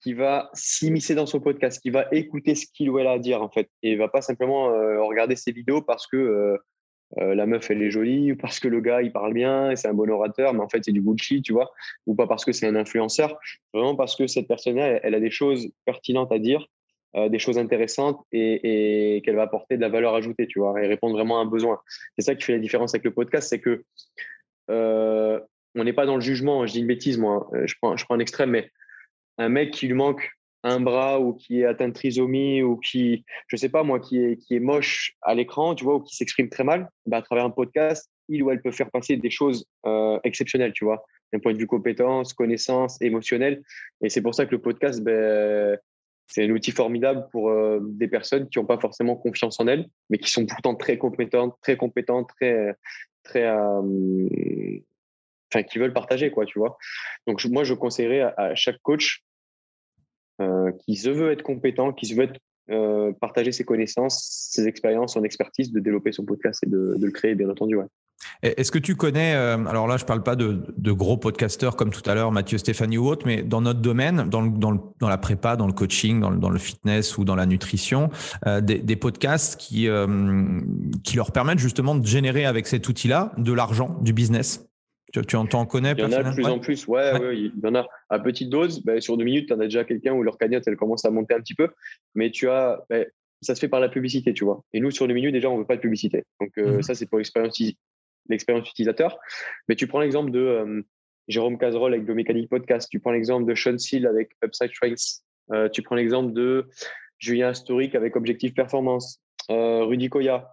qui 0.01 0.13
va 0.13 0.49
s'immiscer 0.53 1.15
dans 1.15 1.25
son 1.25 1.39
podcast, 1.39 1.81
qui 1.81 1.89
va 1.89 2.07
écouter 2.11 2.55
ce 2.55 2.65
qu'il 2.73 2.89
ou 2.89 2.99
elle 2.99 3.07
a 3.07 3.11
à 3.11 3.19
dire, 3.19 3.41
en 3.41 3.49
fait, 3.49 3.69
et 3.81 3.95
va 3.95 4.09
pas 4.09 4.21
simplement 4.21 4.69
euh, 4.69 5.01
regarder 5.03 5.35
ses 5.35 5.51
vidéos 5.51 5.81
parce 5.81 6.07
que 6.07 6.17
euh, 6.17 6.57
euh, 7.19 7.35
la 7.35 7.45
meuf 7.45 7.69
elle 7.69 7.81
est 7.83 7.91
jolie 7.91 8.31
ou 8.31 8.35
parce 8.35 8.59
que 8.59 8.67
le 8.67 8.81
gars 8.81 9.01
il 9.01 9.11
parle 9.11 9.33
bien 9.33 9.69
et 9.69 9.75
c'est 9.75 9.87
un 9.87 9.93
bon 9.93 10.09
orateur 10.09 10.53
mais 10.53 10.61
en 10.61 10.69
fait 10.69 10.83
c'est 10.83 10.91
du 10.91 11.01
bullshit 11.01 11.43
tu 11.43 11.53
vois 11.53 11.71
ou 12.07 12.15
pas 12.15 12.25
parce 12.25 12.43
que 12.43 12.51
c'est 12.51 12.65
un 12.65 12.75
influenceur 12.75 13.39
vraiment 13.73 13.95
parce 13.95 14.15
que 14.15 14.25
cette 14.25 14.47
personne 14.47 14.77
là 14.77 14.99
elle, 15.03 15.13
a 15.13 15.19
des 15.19 15.29
choses 15.29 15.69
pertinentes 15.85 16.31
à 16.31 16.39
dire 16.39 16.67
euh, 17.15 17.29
des 17.29 17.37
choses 17.37 17.59
intéressantes 17.59 18.19
et, 18.31 19.21
qu'elle 19.23 19.35
va 19.35 19.43
apporter 19.43 19.75
de 19.75 19.81
la 19.81 19.89
valeur 19.89 20.15
ajoutée 20.15 20.47
tu 20.47 20.59
vois 20.59 20.81
et 20.81 20.87
répondre 20.87 21.13
vraiment 21.15 21.37
à 21.37 21.43
un 21.43 21.45
besoin. 21.45 21.79
C'est 22.17 22.25
ça 22.25 22.33
qui 22.33 22.43
fait 22.43 22.53
la 22.53 22.59
différence 22.59 22.95
avec 22.95 23.05
le 23.05 23.13
podcast 23.13 23.49
c'est 23.49 23.59
que 23.59 23.83
euh, 24.71 25.39
on 25.75 25.83
n'est 25.83 25.93
pas 25.93 26.07
dans 26.07 26.15
le 26.15 26.21
jugement 26.21 26.65
je 26.65 26.73
dis 26.73 26.79
une 26.79 26.87
bêtise 26.87 27.19
moi 27.19 27.47
je 27.65 27.75
prends 27.79 27.95
je 27.95 28.05
prends 28.05 28.15
un 28.15 28.19
extrême 28.19 28.49
mais 28.49 28.71
un 29.37 29.49
mec 29.49 29.71
qui 29.71 29.87
lui 29.87 29.93
manque 29.93 30.31
un 30.63 30.79
bras 30.79 31.19
ou 31.19 31.33
qui 31.33 31.61
est 31.61 31.65
atteint 31.65 31.89
de 31.89 31.93
trisomie 31.93 32.61
ou 32.63 32.77
qui, 32.77 33.25
je 33.47 33.55
sais 33.55 33.69
pas 33.69 33.83
moi, 33.83 33.99
qui 33.99 34.23
est, 34.23 34.37
qui 34.37 34.55
est 34.55 34.59
moche 34.59 35.15
à 35.21 35.35
l'écran, 35.35 35.75
tu 35.75 35.83
vois, 35.83 35.95
ou 35.95 35.99
qui 35.99 36.15
s'exprime 36.15 36.49
très 36.49 36.63
mal, 36.63 36.89
bah, 37.05 37.17
à 37.17 37.21
travers 37.21 37.45
un 37.45 37.49
podcast, 37.49 38.09
il 38.29 38.41
ou 38.43 38.51
elle 38.51 38.61
peut 38.61 38.71
faire 38.71 38.89
passer 38.89 39.17
des 39.17 39.29
choses 39.29 39.65
euh, 39.85 40.19
exceptionnelles, 40.23 40.71
tu 40.73 40.85
vois, 40.85 41.03
d'un 41.31 41.39
point 41.39 41.53
de 41.53 41.57
vue 41.57 41.67
compétence, 41.67 42.33
connaissance, 42.33 43.01
émotionnel. 43.01 43.61
Et 44.01 44.09
c'est 44.09 44.21
pour 44.21 44.33
ça 44.33 44.45
que 44.45 44.51
le 44.51 44.61
podcast, 44.61 45.03
ben, 45.03 45.77
c'est 46.27 46.45
un 46.45 46.49
outil 46.49 46.71
formidable 46.71 47.27
pour 47.31 47.49
euh, 47.49 47.79
des 47.81 48.07
personnes 48.07 48.47
qui 48.47 48.57
n'ont 48.57 48.65
pas 48.65 48.79
forcément 48.79 49.17
confiance 49.17 49.59
en 49.59 49.67
elles, 49.67 49.87
mais 50.09 50.17
qui 50.17 50.31
sont 50.31 50.45
pourtant 50.45 50.75
très 50.75 50.97
compétentes, 50.97 51.55
très 51.61 51.75
compétentes, 51.75 52.29
très, 52.39 52.73
très, 53.23 53.45
euh, 53.45 54.79
enfin, 55.51 55.63
qui 55.63 55.77
veulent 55.77 55.93
partager, 55.93 56.31
quoi, 56.31 56.45
tu 56.45 56.57
vois. 56.57 56.77
Donc, 57.27 57.43
moi, 57.45 57.65
je 57.65 57.73
conseillerais 57.73 58.33
à 58.37 58.55
chaque 58.55 58.81
coach 58.81 59.23
qui 60.79 60.95
se 60.95 61.09
veut 61.09 61.31
être 61.31 61.43
compétent, 61.43 61.93
qui 61.93 62.05
se 62.05 62.15
veut 62.15 62.27
euh, 62.71 63.11
partager 63.19 63.51
ses 63.51 63.65
connaissances, 63.65 64.47
ses 64.51 64.67
expériences, 64.67 65.15
son 65.15 65.25
expertise, 65.25 65.73
de 65.73 65.81
développer 65.81 66.13
son 66.13 66.23
podcast 66.23 66.63
et 66.63 66.69
de, 66.69 66.95
le 66.97 67.11
créer, 67.11 67.35
bien 67.35 67.49
entendu. 67.49 67.75
Est-ce 68.41 68.71
que 68.71 68.79
tu 68.79 68.95
connais, 68.95 69.35
euh, 69.35 69.65
alors 69.65 69.85
là 69.85 69.97
je 69.97 70.03
ne 70.03 70.07
parle 70.07 70.23
pas 70.23 70.37
de, 70.37 70.91
gros 70.93 71.17
podcasteurs 71.17 71.75
comme 71.75 71.89
tout 71.89 72.09
à 72.09 72.15
l'heure, 72.15 72.31
Mathieu 72.31 72.57
Stéphanie 72.57 72.97
ou 72.97 73.07
autre, 73.07 73.27
mais 73.27 73.43
dans 73.43 73.59
notre 73.59 73.81
domaine, 73.81 74.29
dans, 74.29 75.09
la 75.09 75.17
prépa, 75.17 75.57
dans 75.57 75.67
le 75.67 75.73
coaching, 75.73 76.21
dans 76.21 76.49
le, 76.49 76.57
fitness 76.57 77.17
ou 77.17 77.25
dans 77.25 77.35
la 77.35 77.45
nutrition, 77.45 78.09
des, 78.61 78.95
podcasts 78.95 79.57
qui 79.59 79.87
leur 79.87 81.31
permettent 81.33 81.59
justement 81.59 81.95
de 81.95 82.07
générer 82.07 82.45
avec 82.45 82.67
cet 82.67 82.87
outil-là 82.87 83.33
de 83.37 83.51
l'argent, 83.51 83.97
du 84.01 84.13
business? 84.13 84.65
Tu, 85.21 85.35
en, 85.35 85.47
en 85.53 85.65
connais 85.65 85.91
Il 85.91 85.99
y 85.99 86.03
en 86.03 86.11
a 86.11 86.23
de 86.23 86.33
plus 86.33 86.45
en 86.45 86.59
plus, 86.59 86.87
ouais, 86.87 87.19
ouais. 87.19 87.37
il 87.37 87.53
y 87.63 87.67
en 87.67 87.75
a 87.75 87.87
à 88.09 88.19
petite 88.19 88.49
dose. 88.49 88.83
Ben, 88.83 88.99
sur 88.99 89.17
deux 89.17 89.25
minutes, 89.25 89.47
tu 89.47 89.53
en 89.53 89.59
as 89.59 89.65
déjà 89.65 89.83
quelqu'un 89.83 90.13
où 90.13 90.23
leur 90.23 90.37
cagnotte, 90.37 90.63
elle 90.67 90.75
commence 90.75 91.05
à 91.05 91.11
monter 91.11 91.33
un 91.33 91.39
petit 91.39 91.55
peu. 91.55 91.69
Mais 92.15 92.31
tu 92.31 92.49
as, 92.49 92.83
ben, 92.89 93.05
ça 93.43 93.55
se 93.55 93.59
fait 93.59 93.67
par 93.67 93.79
la 93.79 93.89
publicité, 93.89 94.33
tu 94.33 94.43
vois. 94.43 94.63
Et 94.73 94.79
nous, 94.79 94.91
sur 94.91 95.07
deux 95.07 95.13
minutes, 95.13 95.33
déjà, 95.33 95.49
on 95.49 95.55
ne 95.55 95.59
veut 95.59 95.67
pas 95.67 95.75
de 95.75 95.81
publicité. 95.81 96.23
Donc, 96.39 96.51
euh, 96.57 96.75
mhm. 96.75 96.81
ça, 96.81 96.95
c'est 96.95 97.05
pour 97.05 97.19
l'expérience 97.19 97.59
utilisateur. 98.69 99.17
Mais 99.67 99.75
tu 99.75 99.87
prends 99.87 99.99
l'exemple 99.99 100.31
de 100.31 100.39
euh, 100.39 100.81
Jérôme 101.27 101.57
Cazerolle 101.57 101.93
avec 101.93 102.05
Biomécanique 102.05 102.49
Podcast. 102.49 102.87
Tu 102.89 102.99
prends 102.99 103.11
l'exemple 103.11 103.45
de 103.45 103.55
Sean 103.55 103.77
Seal 103.77 104.07
avec 104.07 104.31
Upside 104.43 104.71
Strengths. 104.71 105.23
Euh, 105.51 105.69
tu 105.69 105.81
prends 105.81 105.95
l'exemple 105.95 106.33
de 106.33 106.69
Julien 107.19 107.51
Historique 107.51 107.95
avec 107.95 108.15
Objectif 108.15 108.53
Performance. 108.53 109.19
Rudy 109.49 110.09
Koya. 110.09 110.51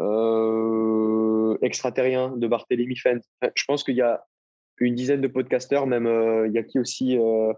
Euh, 0.00 1.58
extraterrien 1.62 2.36
de 2.36 2.46
Barthélémy 2.46 2.96
Fent. 2.96 3.18
Je 3.54 3.64
pense 3.64 3.82
qu'il 3.82 3.96
y 3.96 4.02
a 4.02 4.24
une 4.78 4.94
dizaine 4.94 5.20
de 5.20 5.26
podcasteurs, 5.26 5.86
même 5.86 6.06
euh, 6.06 6.46
il 6.46 6.52
y 6.54 6.58
a 6.58 6.62
qui 6.62 6.78
aussi 6.78 7.18
euh, 7.18 7.52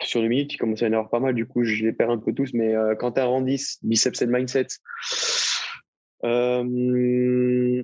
sur 0.00 0.22
le 0.22 0.28
minute, 0.28 0.50
qui 0.50 0.56
commence 0.56 0.82
à 0.82 0.86
y 0.86 0.88
en 0.88 0.92
avoir 0.92 1.10
pas 1.10 1.20
mal, 1.20 1.34
du 1.34 1.46
coup 1.46 1.64
je 1.64 1.84
les 1.84 1.92
perds 1.92 2.10
un 2.10 2.18
peu 2.18 2.32
tous, 2.32 2.54
mais 2.54 2.74
Quentin 3.00 3.24
Randis, 3.24 3.78
Biceps 3.82 4.22
and 4.22 4.28
Mindset, 4.28 4.68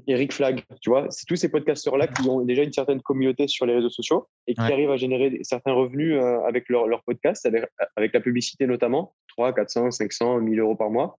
Eric 0.06 0.32
Flag, 0.32 0.62
tu 0.80 0.90
vois, 0.90 1.08
c'est 1.10 1.26
tous 1.26 1.36
ces 1.36 1.50
podcasteurs-là 1.50 2.06
qui 2.06 2.28
ont 2.28 2.42
déjà 2.42 2.62
une 2.62 2.72
certaine 2.72 3.02
communauté 3.02 3.48
sur 3.48 3.66
les 3.66 3.74
réseaux 3.74 3.90
sociaux 3.90 4.28
et 4.46 4.54
qui 4.54 4.60
arrivent 4.60 4.92
à 4.92 4.96
générer 4.96 5.40
certains 5.42 5.72
revenus 5.72 6.16
avec 6.46 6.68
leur, 6.68 6.86
leur 6.86 7.02
podcast, 7.02 7.44
avec, 7.46 7.64
avec, 7.96 8.14
la 8.14 8.20
publicité 8.20 8.68
notamment, 8.68 9.14
3, 9.28 9.52
400, 9.52 9.90
500, 9.90 10.40
1000 10.40 10.60
euros 10.60 10.76
par 10.76 10.90
mois. 10.90 11.18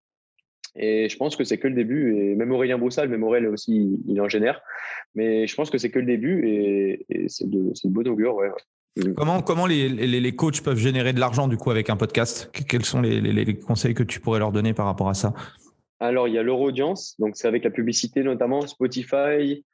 Et 0.76 1.08
je 1.10 1.18
pense 1.18 1.36
que 1.36 1.44
c'est 1.44 1.58
que 1.58 1.68
le 1.68 1.74
début. 1.74 2.18
Et 2.18 2.36
même 2.36 2.52
Aurélien 2.52 2.78
Broussal, 2.78 3.10
même 3.10 3.24
Aurélien 3.24 3.50
aussi, 3.50 4.00
il 4.08 4.20
en 4.22 4.28
génère. 4.28 4.62
Mais 5.14 5.48
je 5.48 5.56
pense 5.56 5.70
que 5.70 5.78
c'est 5.78 5.90
que 5.90 6.00
le 6.00 6.06
début 6.06 6.48
et, 6.48 7.28
c'est 7.28 7.50
de, 7.50 7.72
de 7.72 7.90
bon 7.90 8.08
augure. 8.08 8.36
Ouais. 8.36 8.50
Comment, 9.16 9.42
comment 9.42 9.66
les, 9.66 9.90
les, 9.90 10.22
les, 10.22 10.36
coachs 10.36 10.62
peuvent 10.62 10.78
générer 10.78 11.12
de 11.12 11.20
l'argent 11.20 11.48
du 11.48 11.58
coup 11.58 11.72
avec 11.72 11.90
un 11.90 11.98
podcast? 11.98 12.50
Quels 12.68 12.86
sont 12.86 13.02
les, 13.02 13.20
les, 13.20 13.60
conseils 13.60 13.94
que 13.94 14.04
tu 14.04 14.20
pourrais 14.20 14.40
leur 14.40 14.52
donner 14.52 14.74
par 14.74 14.86
rapport 14.86 15.10
à 15.10 15.14
ça? 15.14 15.34
Alors, 16.00 16.28
il 16.28 16.34
y 16.34 16.38
a 16.38 16.44
leur 16.44 16.60
audience. 16.60 17.16
Donc, 17.20 17.36
c'est 17.36 17.48
avec 17.48 17.64
la 17.64 17.72
publicité 17.72 18.24
notamment 18.24 18.62
Spotify, 18.68 19.66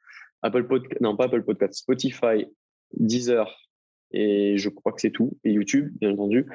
Apple 0.42 0.64
Podcast, 0.64 1.00
non 1.00 1.16
pas 1.16 1.26
Apple 1.26 1.42
Podcast, 1.42 1.74
Spotify, 1.74 2.46
Deezer 2.94 3.48
et 4.12 4.58
je 4.58 4.68
crois 4.68 4.92
que 4.92 5.00
c'est 5.00 5.10
tout. 5.10 5.36
Et 5.44 5.52
YouTube, 5.52 5.92
bien 6.00 6.12
entendu. 6.12 6.46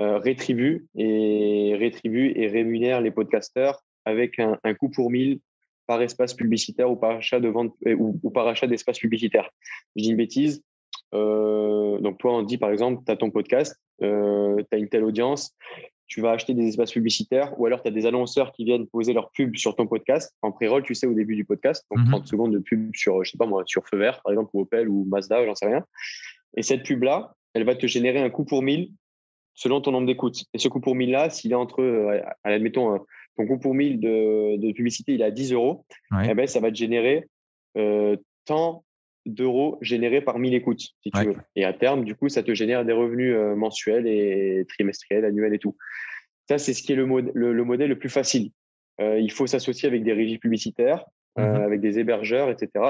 Euh, 0.00 0.18
rétribue 0.18 0.86
et 0.96 1.76
rétribue 1.78 2.32
et 2.34 2.48
rémunère 2.48 3.02
les 3.02 3.10
podcasteurs 3.10 3.82
avec 4.06 4.38
un, 4.38 4.74
coût 4.74 4.88
pour 4.88 5.10
1000 5.10 5.40
par 5.86 6.00
espace 6.00 6.32
publicitaire 6.32 6.90
ou 6.90 6.96
par 6.96 7.16
achat 7.16 7.38
de 7.38 7.48
vente 7.48 7.74
ou, 7.84 8.30
par 8.30 8.46
achat 8.46 8.66
d'espace 8.66 8.98
publicitaire. 8.98 9.50
Je 9.96 10.02
dis 10.04 10.10
une 10.10 10.16
bêtise. 10.16 10.62
donc 11.12 12.16
toi, 12.18 12.38
on 12.38 12.42
dit 12.42 12.56
par 12.56 12.70
exemple, 12.70 13.02
tu 13.04 13.12
as 13.12 13.16
ton 13.16 13.30
podcast, 13.30 13.76
tu 14.00 14.06
as 14.06 14.76
une 14.76 14.88
telle 14.88 15.04
audience, 15.04 15.54
tu 16.10 16.20
vas 16.20 16.32
acheter 16.32 16.54
des 16.54 16.66
espaces 16.66 16.92
publicitaires 16.92 17.58
ou 17.58 17.66
alors 17.66 17.82
tu 17.82 17.88
as 17.88 17.92
des 17.92 18.04
annonceurs 18.04 18.52
qui 18.52 18.64
viennent 18.64 18.86
poser 18.86 19.12
leur 19.12 19.30
pub 19.30 19.56
sur 19.56 19.76
ton 19.76 19.86
podcast 19.86 20.34
en 20.42 20.50
pré-roll, 20.50 20.82
tu 20.82 20.94
sais, 20.94 21.06
au 21.06 21.14
début 21.14 21.36
du 21.36 21.44
podcast. 21.44 21.86
Donc, 21.94 22.06
30 22.08 22.20
mhm. 22.22 22.26
secondes 22.26 22.52
de 22.52 22.58
pub 22.58 22.90
sur, 22.96 23.22
je 23.22 23.30
sais 23.30 23.38
pas 23.38 23.46
moi, 23.46 23.62
sur 23.66 23.86
Feu 23.86 23.98
Vert, 23.98 24.20
par 24.22 24.32
exemple, 24.32 24.50
ou 24.54 24.62
Opel 24.62 24.88
ou 24.88 25.04
Mazda, 25.04 25.44
j'en 25.44 25.54
sais 25.54 25.66
rien. 25.66 25.84
Et 26.56 26.62
cette 26.62 26.82
pub-là, 26.82 27.34
elle 27.54 27.64
va 27.64 27.76
te 27.76 27.86
générer 27.86 28.20
un 28.20 28.28
coût 28.28 28.44
pour 28.44 28.62
1000 28.62 28.90
selon 29.54 29.80
ton 29.80 29.92
nombre 29.92 30.06
d'écoutes. 30.06 30.44
Et 30.54 30.58
ce 30.58 30.68
coût 30.68 30.80
pour 30.80 30.94
1000 30.94 31.10
là, 31.10 31.30
s'il 31.30 31.52
est 31.52 31.56
entre, 31.56 31.82
euh, 31.82 32.20
admettons, 32.44 32.94
euh, 32.94 32.98
ton 33.36 33.46
coût 33.46 33.58
pour 33.58 33.74
1000 33.74 34.00
de, 34.00 34.56
de 34.56 34.72
publicité, 34.72 35.12
il 35.12 35.20
est 35.20 35.24
à 35.24 35.30
10 35.30 35.52
euros, 35.52 35.84
eh 36.24 36.34
ben, 36.34 36.46
ça 36.46 36.60
va 36.60 36.70
te 36.70 36.76
générer 36.76 37.28
euh, 37.76 38.16
tant 38.44 38.84
d'euros 39.26 39.78
générés 39.82 40.22
par 40.22 40.38
1000 40.38 40.54
écoutes, 40.54 40.80
si 40.80 41.10
tu 41.10 41.24
veux. 41.24 41.36
Et 41.56 41.64
à 41.64 41.72
terme, 41.72 42.04
du 42.04 42.14
coup, 42.14 42.28
ça 42.28 42.42
te 42.42 42.54
génère 42.54 42.84
des 42.84 42.92
revenus 42.92 43.36
mensuels 43.54 44.06
et 44.06 44.64
trimestriels, 44.68 45.24
annuels 45.24 45.54
et 45.54 45.58
tout. 45.58 45.76
Ça, 46.48 46.58
c'est 46.58 46.72
ce 46.72 46.82
qui 46.82 46.92
est 46.92 46.96
le, 46.96 47.04
le, 47.34 47.64
modèle 47.64 47.90
le 47.90 47.98
plus 47.98 48.08
facile. 48.08 48.50
Il 48.98 49.30
faut 49.30 49.46
s'associer 49.46 49.88
avec 49.88 50.02
des 50.02 50.14
régies 50.14 50.38
publicitaires, 50.38 51.04
mhm. 51.36 51.44
avec 51.44 51.80
des 51.80 51.98
hébergeurs, 51.98 52.50
etc. 52.50 52.82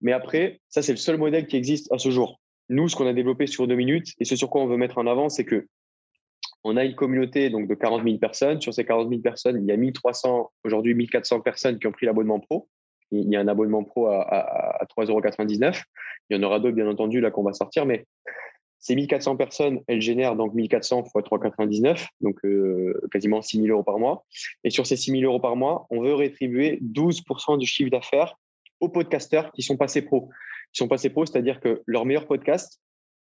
Mais 0.00 0.12
après, 0.12 0.60
ça, 0.68 0.80
c'est 0.80 0.92
le 0.92 0.98
seul 0.98 1.16
modèle 1.16 1.46
qui 1.46 1.56
existe 1.56 1.92
à 1.92 1.98
ce 1.98 2.10
jour. 2.10 2.40
Nous, 2.72 2.88
ce 2.88 2.96
qu'on 2.96 3.06
a 3.06 3.12
développé 3.12 3.46
sur 3.46 3.66
deux 3.66 3.76
minutes 3.76 4.08
et 4.18 4.24
ce 4.24 4.34
sur 4.34 4.50
quoi 4.50 4.62
on 4.62 4.66
veut 4.66 4.76
mettre 4.76 4.98
en 4.98 5.06
avant, 5.06 5.28
c'est 5.28 5.44
que 5.44 5.68
on 6.64 6.76
a 6.76 6.84
une 6.84 6.94
communauté 6.94 7.50
donc 7.50 7.68
de 7.68 7.74
40 7.74 8.04
000 8.04 8.18
personnes. 8.18 8.60
Sur 8.60 8.72
ces 8.72 8.84
40 8.84 9.08
000 9.08 9.20
personnes, 9.20 9.58
il 9.60 9.66
y 9.66 9.72
a 9.72 9.76
1300, 9.76 10.50
aujourd'hui 10.64 10.94
1400 10.94 11.40
personnes 11.40 11.78
qui 11.78 11.86
ont 11.86 11.92
pris 11.92 12.06
l'abonnement 12.06 12.40
pro 12.40 12.68
il 13.12 13.28
y 13.30 13.36
a 13.36 13.40
un 13.40 13.48
abonnement 13.48 13.84
pro 13.84 14.06
à, 14.06 14.22
à, 14.22 14.84
3,99€. 14.96 15.82
Il 16.30 16.36
y 16.36 16.40
en 16.40 16.42
aura 16.42 16.58
d'autres, 16.58 16.74
bien 16.74 16.88
entendu, 16.88 17.20
là 17.20 17.30
qu'on 17.30 17.42
va 17.42 17.52
sortir, 17.52 17.86
mais 17.86 18.06
ces 18.78 18.96
1400 18.96 19.36
personnes, 19.36 19.80
elles 19.86 20.00
génèrent 20.00 20.34
donc 20.34 20.54
1400 20.54 21.04
x 21.04 21.12
3,99, 21.14 22.08
donc 22.20 22.36
euh, 22.44 23.00
quasiment 23.12 23.40
6 23.40 23.58
000 23.58 23.68
euros 23.68 23.84
par 23.84 23.98
mois. 23.98 24.24
Et 24.64 24.70
sur 24.70 24.86
ces 24.86 24.96
6 24.96 25.12
000 25.12 25.24
euros 25.24 25.40
par 25.40 25.54
mois, 25.54 25.86
on 25.90 26.00
veut 26.00 26.14
rétribuer 26.14 26.80
12% 26.82 27.58
du 27.58 27.66
chiffre 27.66 27.90
d'affaires 27.90 28.36
aux 28.80 28.88
podcasteurs 28.88 29.52
qui 29.52 29.62
sont 29.62 29.76
passés 29.76 30.02
pro. 30.02 30.30
Sont 30.72 30.88
passés 30.88 31.10
pro, 31.10 31.26
c'est-à-dire 31.26 31.60
que 31.60 31.82
leurs 31.86 32.04
meilleurs 32.04 32.26
podcasts, 32.26 32.80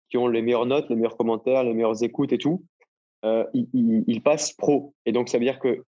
qui 0.08 0.18
ont 0.18 0.28
les 0.28 0.42
meilleures 0.42 0.66
notes, 0.66 0.88
les 0.90 0.96
meilleurs 0.96 1.16
commentaires, 1.16 1.64
les 1.64 1.72
meilleures 1.72 2.02
écoutes 2.02 2.32
et 2.32 2.38
tout, 2.38 2.64
euh, 3.24 3.44
ils, 3.54 4.20
passent 4.22 4.52
pro. 4.52 4.94
Et 5.06 5.12
donc, 5.12 5.28
ça 5.28 5.38
veut 5.38 5.44
dire 5.44 5.58
que 5.58 5.84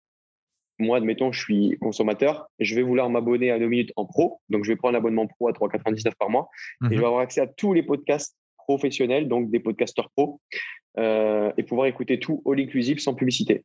moi, 0.79 0.97
admettons, 0.97 1.31
je 1.31 1.41
suis 1.41 1.79
consommateur, 1.81 2.49
je 2.59 2.75
vais 2.75 2.83
vouloir 2.83 3.11
m'abonner 3.11 3.51
à 3.51 3.59
2 3.59 3.67
minutes 3.67 3.93
en 3.97 4.07
pro. 4.07 4.41
Donc, 4.49 4.65
je 4.65 4.73
vais 4.73 4.77
prendre 4.77 4.95
l'abonnement 4.95 5.27
pro 5.27 5.49
à 5.49 5.53
3,99 5.53 6.15
par 6.19 6.31
mois 6.31 6.49
et 6.83 6.95
je 6.95 7.01
vais 7.01 7.07
avoir 7.07 7.21
accès 7.21 7.41
à 7.41 7.47
tous 7.47 7.73
les 7.73 7.83
podcasts 7.83 8.37
professionnels, 8.57 9.29
donc 9.29 9.51
des 9.51 9.61
podcasteurs 9.61 10.11
pro, 10.17 10.41
euh, 10.99 11.53
et 11.59 11.63
pouvoir 11.63 11.87
écouter 11.87 12.19
tout 12.19 12.43
all 12.47 12.59
inclusive 12.61 12.99
sans 12.99 13.15
publicité. 13.15 13.65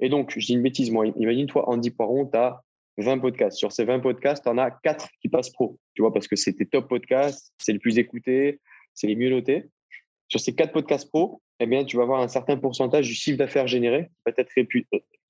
Et 0.00 0.08
donc, 0.08 0.32
je 0.36 0.44
dis 0.44 0.52
une 0.52 0.62
bêtise, 0.62 0.90
moi, 0.90 1.06
imagine-toi, 1.06 1.68
Andy 1.68 1.90
Poiron, 1.90 2.26
tu 2.26 2.38
as 2.38 2.62
20 2.98 3.18
podcasts. 3.18 3.58
Sur 3.58 3.72
ces 3.72 3.84
20 3.84 4.00
podcasts, 4.00 4.44
tu 4.44 4.48
en 4.48 4.58
as 4.58 4.70
4 4.70 5.08
qui 5.20 5.28
passent 5.28 5.50
pro, 5.50 5.78
tu 5.94 6.02
vois, 6.02 6.12
parce 6.12 6.28
que 6.28 6.36
c'est 6.36 6.52
tes 6.54 6.66
top 6.66 6.88
podcasts, 6.88 7.52
c'est 7.58 7.72
le 7.72 7.78
plus 7.78 7.98
écouté, 7.98 8.60
c'est 8.94 9.06
les 9.06 9.16
mieux 9.16 9.30
notés. 9.30 9.68
Sur 10.28 10.40
ces 10.40 10.54
4 10.54 10.72
podcasts 10.72 11.08
pro, 11.10 11.40
eh 11.60 11.66
bien, 11.66 11.84
tu 11.84 11.96
vas 11.96 12.02
avoir 12.02 12.20
un 12.20 12.28
certain 12.28 12.56
pourcentage 12.56 13.06
du 13.06 13.14
chiffre 13.14 13.38
d'affaires 13.38 13.66
généré 13.66 14.04
qui 14.04 14.22
va 14.26 14.32
être 14.36 14.50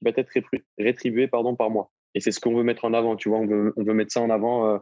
va 0.03 0.11
être 0.11 0.31
rétribué 0.79 1.29
pardon, 1.29 1.55
par 1.55 1.71
mois. 1.71 1.91
Et 2.15 2.21
c'est 2.21 2.33
ce 2.33 2.41
qu'on 2.41 2.55
veut 2.55 2.63
mettre 2.63 2.85
en 2.85 2.95
avant, 2.95 3.17
tu 3.17 3.29
vois, 3.29 3.39
on 3.39 3.47
veut, 3.47 3.75
on 3.77 3.85
veut 3.85 3.95
mettre 3.95 4.13
ça 4.13 4.23
en 4.23 4.31
avant. 4.31 4.67
Euh, 4.69 4.79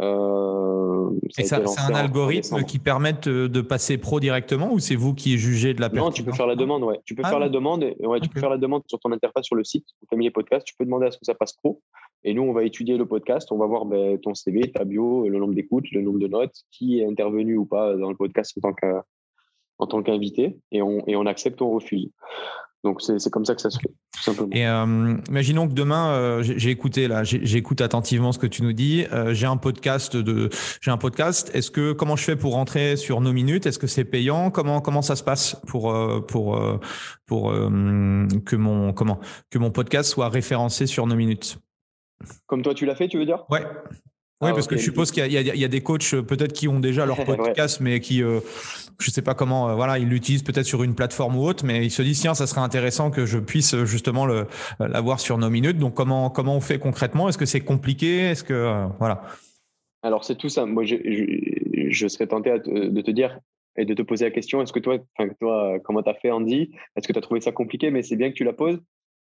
euh 0.00 1.10
et 1.36 1.44
c'est 1.44 1.54
un 1.54 1.94
algorithme 1.94 2.62
qui 2.62 2.78
permet 2.78 3.12
de 3.12 3.60
passer 3.60 3.98
pro 3.98 4.20
directement 4.20 4.72
ou 4.72 4.78
c'est 4.78 4.94
vous 4.94 5.14
qui 5.14 5.38
jugez 5.38 5.74
de 5.74 5.80
la 5.80 5.88
pertinence 5.88 6.10
Non, 6.10 6.14
tu 6.14 6.22
peux 6.22 6.32
faire 6.32 6.46
la 6.46 6.54
demande, 6.54 6.84
ouais. 6.84 7.00
Tu 7.04 7.14
peux 7.14 7.22
ah 7.24 7.30
faire 7.30 7.40
la 7.40 7.48
demande, 7.48 7.84
ouais, 7.98 8.20
tu 8.20 8.28
peux 8.28 8.40
faire 8.40 8.50
la 8.50 8.58
demande 8.58 8.82
sur 8.86 9.00
ton 9.00 9.10
interface 9.12 9.46
sur 9.46 9.56
le 9.56 9.64
site, 9.64 9.86
Family 10.08 10.30
Podcast. 10.30 10.66
Tu 10.66 10.74
peux 10.78 10.84
demander 10.84 11.06
à 11.06 11.10
ce 11.10 11.18
que 11.18 11.24
ça 11.24 11.34
passe 11.34 11.52
pro. 11.54 11.82
Et 12.24 12.34
nous, 12.34 12.42
on 12.42 12.52
va 12.52 12.64
étudier 12.64 12.96
le 12.96 13.06
podcast, 13.06 13.52
on 13.52 13.58
va 13.58 13.66
voir 13.66 13.84
ben, 13.84 14.18
ton 14.18 14.34
CV, 14.34 14.72
ta 14.72 14.84
bio, 14.84 15.28
le 15.28 15.38
nombre 15.38 15.54
d'écoutes, 15.54 15.90
le 15.92 16.02
nombre 16.02 16.18
de 16.18 16.28
notes, 16.28 16.64
qui 16.70 17.00
est 17.00 17.06
intervenu 17.06 17.56
ou 17.56 17.64
pas 17.64 17.96
dans 17.96 18.10
le 18.10 18.16
podcast 18.16 18.54
en 18.62 18.72
tant 18.72 19.02
en 19.80 19.86
tant 19.86 20.02
qu'invité, 20.02 20.58
et 20.72 20.82
on, 20.82 21.06
et 21.06 21.14
on 21.14 21.24
accepte 21.26 21.60
ou 21.60 21.66
on 21.66 21.70
refuse. 21.74 22.10
Donc 22.84 23.02
c'est 23.02 23.30
comme 23.30 23.44
ça 23.44 23.56
que 23.56 23.60
ça 23.60 23.70
se 23.70 23.78
fait, 23.78 23.88
tout 23.88 24.22
simplement. 24.22 24.50
Et 24.52 24.64
euh, 24.64 25.16
imaginons 25.28 25.66
que 25.66 25.72
demain, 25.72 26.12
euh, 26.12 26.42
j'ai 26.42 26.70
écouté 26.70 27.08
là, 27.08 27.24
j'écoute 27.24 27.80
attentivement 27.80 28.30
ce 28.30 28.38
que 28.38 28.46
tu 28.46 28.62
nous 28.62 28.72
dis. 28.72 29.04
Euh, 29.12 29.34
j'ai 29.34 29.46
un 29.46 29.56
podcast 29.56 30.16
de, 30.16 30.48
j'ai 30.80 30.92
un 30.92 30.96
podcast. 30.96 31.50
Est-ce 31.54 31.72
que 31.72 31.90
comment 31.92 32.14
je 32.14 32.22
fais 32.22 32.36
pour 32.36 32.52
rentrer 32.52 32.96
sur 32.96 33.20
nos 33.20 33.32
minutes? 33.32 33.66
Est-ce 33.66 33.80
que 33.80 33.88
c'est 33.88 34.04
payant? 34.04 34.52
Comment 34.52 34.80
comment 34.80 35.02
ça 35.02 35.16
se 35.16 35.24
passe 35.24 35.56
pour 35.66 35.92
pour 36.28 36.60
pour 37.26 37.52
que 37.52 38.56
mon 38.56 38.92
comment 38.92 39.18
que 39.50 39.58
mon 39.58 39.72
podcast 39.72 40.10
soit 40.10 40.28
référencé 40.28 40.86
sur 40.86 41.08
nos 41.08 41.16
minutes? 41.16 41.58
Comme 42.46 42.62
toi 42.62 42.74
tu 42.74 42.86
l'as 42.86 42.94
fait, 42.94 43.08
tu 43.08 43.18
veux 43.18 43.26
dire? 43.26 43.44
Ouais. 43.50 43.62
Oui, 44.40 44.50
ah, 44.50 44.54
parce 44.54 44.68
que 44.68 44.76
je 44.76 44.82
suppose 44.82 45.10
qu'il 45.10 45.26
y, 45.26 45.34
y, 45.34 45.64
a 45.64 45.68
des 45.68 45.80
coachs 45.80 46.14
euh, 46.14 46.22
peut-être 46.22 46.52
qui 46.52 46.68
ont 46.68 46.78
déjà 46.78 47.04
leur 47.04 47.24
podcast, 47.24 47.80
mais 47.80 47.98
qui, 47.98 48.22
euh, 48.22 48.38
je 49.00 49.10
sais 49.10 49.22
pas 49.22 49.34
comment, 49.34 49.68
euh, 49.68 49.74
voilà, 49.74 49.98
ils 49.98 50.08
l'utilisent 50.08 50.44
peut-être 50.44 50.64
sur 50.64 50.84
une 50.84 50.94
plateforme 50.94 51.36
ou 51.36 51.44
autre, 51.44 51.64
mais 51.66 51.84
ils 51.84 51.90
se 51.90 52.02
disent 52.02 52.20
tiens, 52.20 52.34
ça 52.34 52.46
serait 52.46 52.60
intéressant 52.60 53.10
que 53.10 53.26
je 53.26 53.38
puisse 53.38 53.74
justement 53.84 54.26
l'avoir 54.78 55.18
sur 55.18 55.38
nos 55.38 55.50
minutes. 55.50 55.78
Donc 55.78 55.94
comment 55.94 56.30
comment 56.30 56.54
on 56.54 56.60
fait 56.60 56.78
concrètement? 56.78 57.28
Est-ce 57.28 57.38
que 57.38 57.46
c'est 57.46 57.62
compliqué? 57.62 58.30
Est-ce 58.30 58.44
que 58.44 58.86
voilà 59.00 59.22
Alors 60.04 60.24
c'est 60.24 60.36
tout 60.36 60.48
ça. 60.48 60.66
Moi, 60.66 60.84
je, 60.84 60.94
je, 61.90 62.06
serais 62.06 62.28
tenté 62.28 62.56
de 62.64 63.00
te 63.00 63.10
dire 63.10 63.40
et 63.76 63.84
de 63.84 63.94
te 63.94 64.02
poser 64.02 64.26
la 64.26 64.30
question 64.30 64.62
est-ce 64.62 64.72
que 64.72 64.78
toi, 64.78 64.98
toi, 65.40 65.80
comment 65.82 66.04
tu 66.04 66.10
as 66.10 66.14
fait 66.14 66.30
Andy? 66.30 66.70
Est-ce 66.94 67.08
que 67.08 67.12
tu 67.12 67.18
as 67.18 67.22
trouvé 67.22 67.40
ça 67.40 67.50
compliqué? 67.50 67.90
Mais 67.90 68.04
c'est 68.04 68.16
bien 68.16 68.30
que 68.30 68.36
tu 68.36 68.44
la 68.44 68.52
poses. 68.52 68.78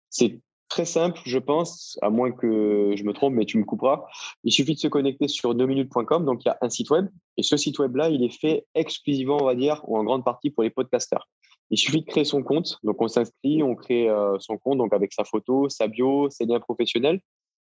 C'est 0.09 0.39
très 0.71 0.85
simple, 0.85 1.19
je 1.25 1.37
pense, 1.37 1.99
à 2.01 2.09
moins 2.09 2.31
que 2.31 2.93
je 2.95 3.03
me 3.03 3.11
trompe, 3.11 3.33
mais 3.33 3.45
tu 3.45 3.57
me 3.57 3.65
couperas. 3.65 4.05
Il 4.45 4.53
suffit 4.53 4.73
de 4.73 4.79
se 4.79 4.87
connecter 4.87 5.27
sur 5.27 5.53
2minutes.com. 5.53 6.23
Donc, 6.23 6.45
il 6.45 6.47
y 6.47 6.49
a 6.49 6.57
un 6.61 6.69
site 6.69 6.89
web. 6.89 7.09
Et 7.35 7.43
ce 7.43 7.57
site 7.57 7.77
web-là, 7.77 8.09
il 8.09 8.23
est 8.23 8.39
fait 8.39 8.65
exclusivement, 8.73 9.37
on 9.41 9.45
va 9.45 9.55
dire, 9.55 9.81
ou 9.87 9.97
en 9.97 10.05
grande 10.05 10.23
partie 10.23 10.49
pour 10.49 10.63
les 10.63 10.69
podcasters. 10.69 11.27
Il 11.71 11.77
suffit 11.77 12.01
de 12.01 12.05
créer 12.05 12.23
son 12.23 12.41
compte. 12.41 12.79
Donc, 12.83 13.01
on 13.01 13.09
s'inscrit, 13.09 13.61
on 13.63 13.75
crée 13.75 14.09
euh, 14.09 14.37
son 14.39 14.57
compte, 14.57 14.77
donc 14.77 14.93
avec 14.93 15.11
sa 15.11 15.25
photo, 15.25 15.67
sa 15.67 15.87
bio, 15.87 16.29
ses 16.29 16.45
liens 16.45 16.61
professionnels, 16.61 17.19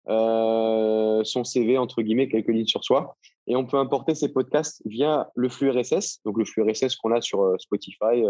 euh, 0.09 1.23
son 1.25 1.45
CV, 1.45 1.77
entre 1.77 2.01
guillemets, 2.01 2.29
quelques 2.29 2.49
lignes 2.49 2.67
sur 2.67 2.85
soi. 2.85 3.17
Et 3.47 3.55
on 3.55 3.67
peut 3.67 3.77
importer 3.77 4.15
ses 4.15 4.33
podcasts 4.33 4.81
via 4.87 5.29
le 5.35 5.51
flux 5.51 5.71
RSS, 5.71 6.21
donc 6.25 6.39
le 6.39 6.47
flux 6.47 6.63
RSS 6.63 6.97
qu'on 6.97 7.13
a 7.13 7.21
sur 7.21 7.43
euh, 7.43 7.57
Spotify, 7.59 8.25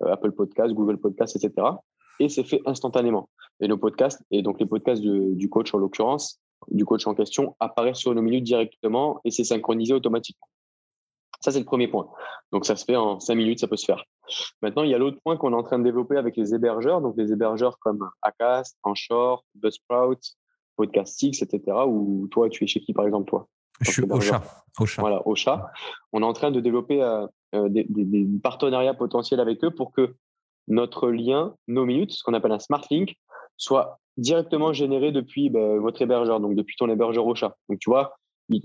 Apple 0.00 0.32
Podcasts, 0.32 0.74
Google 0.74 0.98
Podcasts, 0.98 1.36
etc 1.36 1.76
et 2.20 2.28
c'est 2.28 2.44
fait 2.44 2.60
instantanément. 2.66 3.28
Et 3.60 3.68
nos 3.68 3.78
podcasts, 3.78 4.22
et 4.30 4.42
donc 4.42 4.60
les 4.60 4.66
podcasts 4.66 5.02
du 5.02 5.48
coach 5.48 5.74
en 5.74 5.78
l'occurrence, 5.78 6.40
du 6.68 6.84
coach 6.84 7.06
en 7.06 7.14
question, 7.14 7.56
apparaissent 7.60 7.98
sur 7.98 8.14
nos 8.14 8.22
minutes 8.22 8.44
directement 8.44 9.20
et 9.24 9.30
c'est 9.30 9.44
synchronisé 9.44 9.94
automatiquement. 9.94 10.48
Ça, 11.44 11.50
c'est 11.50 11.58
le 11.58 11.66
premier 11.66 11.88
point. 11.88 12.08
Donc, 12.52 12.64
ça 12.64 12.74
se 12.74 12.86
fait 12.86 12.96
en 12.96 13.20
cinq 13.20 13.34
minutes, 13.34 13.60
ça 13.60 13.68
peut 13.68 13.76
se 13.76 13.84
faire. 13.84 14.02
Maintenant, 14.62 14.82
il 14.82 14.88
y 14.88 14.94
a 14.94 14.98
l'autre 14.98 15.18
point 15.22 15.36
qu'on 15.36 15.52
est 15.52 15.56
en 15.56 15.62
train 15.62 15.78
de 15.78 15.84
développer 15.84 16.16
avec 16.16 16.38
les 16.38 16.54
hébergeurs. 16.54 17.02
Donc, 17.02 17.16
les 17.18 17.32
hébergeurs 17.32 17.78
comme 17.80 18.08
Acast, 18.22 18.78
Anchor, 18.82 19.44
Buzzsprout, 19.54 20.20
Podcastix, 20.76 21.42
etc. 21.42 21.76
Ou 21.86 22.28
toi, 22.30 22.48
tu 22.48 22.64
es 22.64 22.66
chez 22.66 22.80
qui, 22.80 22.94
par 22.94 23.04
exemple, 23.04 23.28
toi? 23.28 23.46
Je 23.80 23.90
suis 23.90 24.02
au 24.04 24.20
chat. 24.20 24.42
Voilà, 24.96 25.26
au 25.26 25.34
chat. 25.34 25.70
On 26.14 26.22
est 26.22 26.24
en 26.24 26.32
train 26.32 26.50
de 26.50 26.60
développer 26.60 27.02
euh, 27.02 27.26
euh, 27.54 27.68
des, 27.68 27.84
des, 27.90 28.26
partenariats 28.42 28.94
potentiels 28.94 29.40
avec 29.40 29.62
eux 29.64 29.70
pour 29.70 29.92
que 29.92 30.14
notre 30.68 31.10
lien, 31.10 31.54
nos 31.68 31.84
minutes, 31.84 32.12
ce 32.12 32.22
qu'on 32.22 32.34
appelle 32.34 32.52
un 32.52 32.58
smart 32.58 32.84
link, 32.90 33.16
soit 33.56 33.98
directement 34.16 34.72
généré 34.72 35.12
depuis 35.12 35.50
bah, 35.50 35.76
votre 35.78 36.00
hébergeur, 36.02 36.40
donc 36.40 36.54
depuis 36.54 36.76
ton 36.76 36.88
hébergeur 36.88 37.26
au 37.26 37.34
chat. 37.34 37.56
Donc, 37.68 37.78
tu 37.78 37.90
vois, 37.90 38.16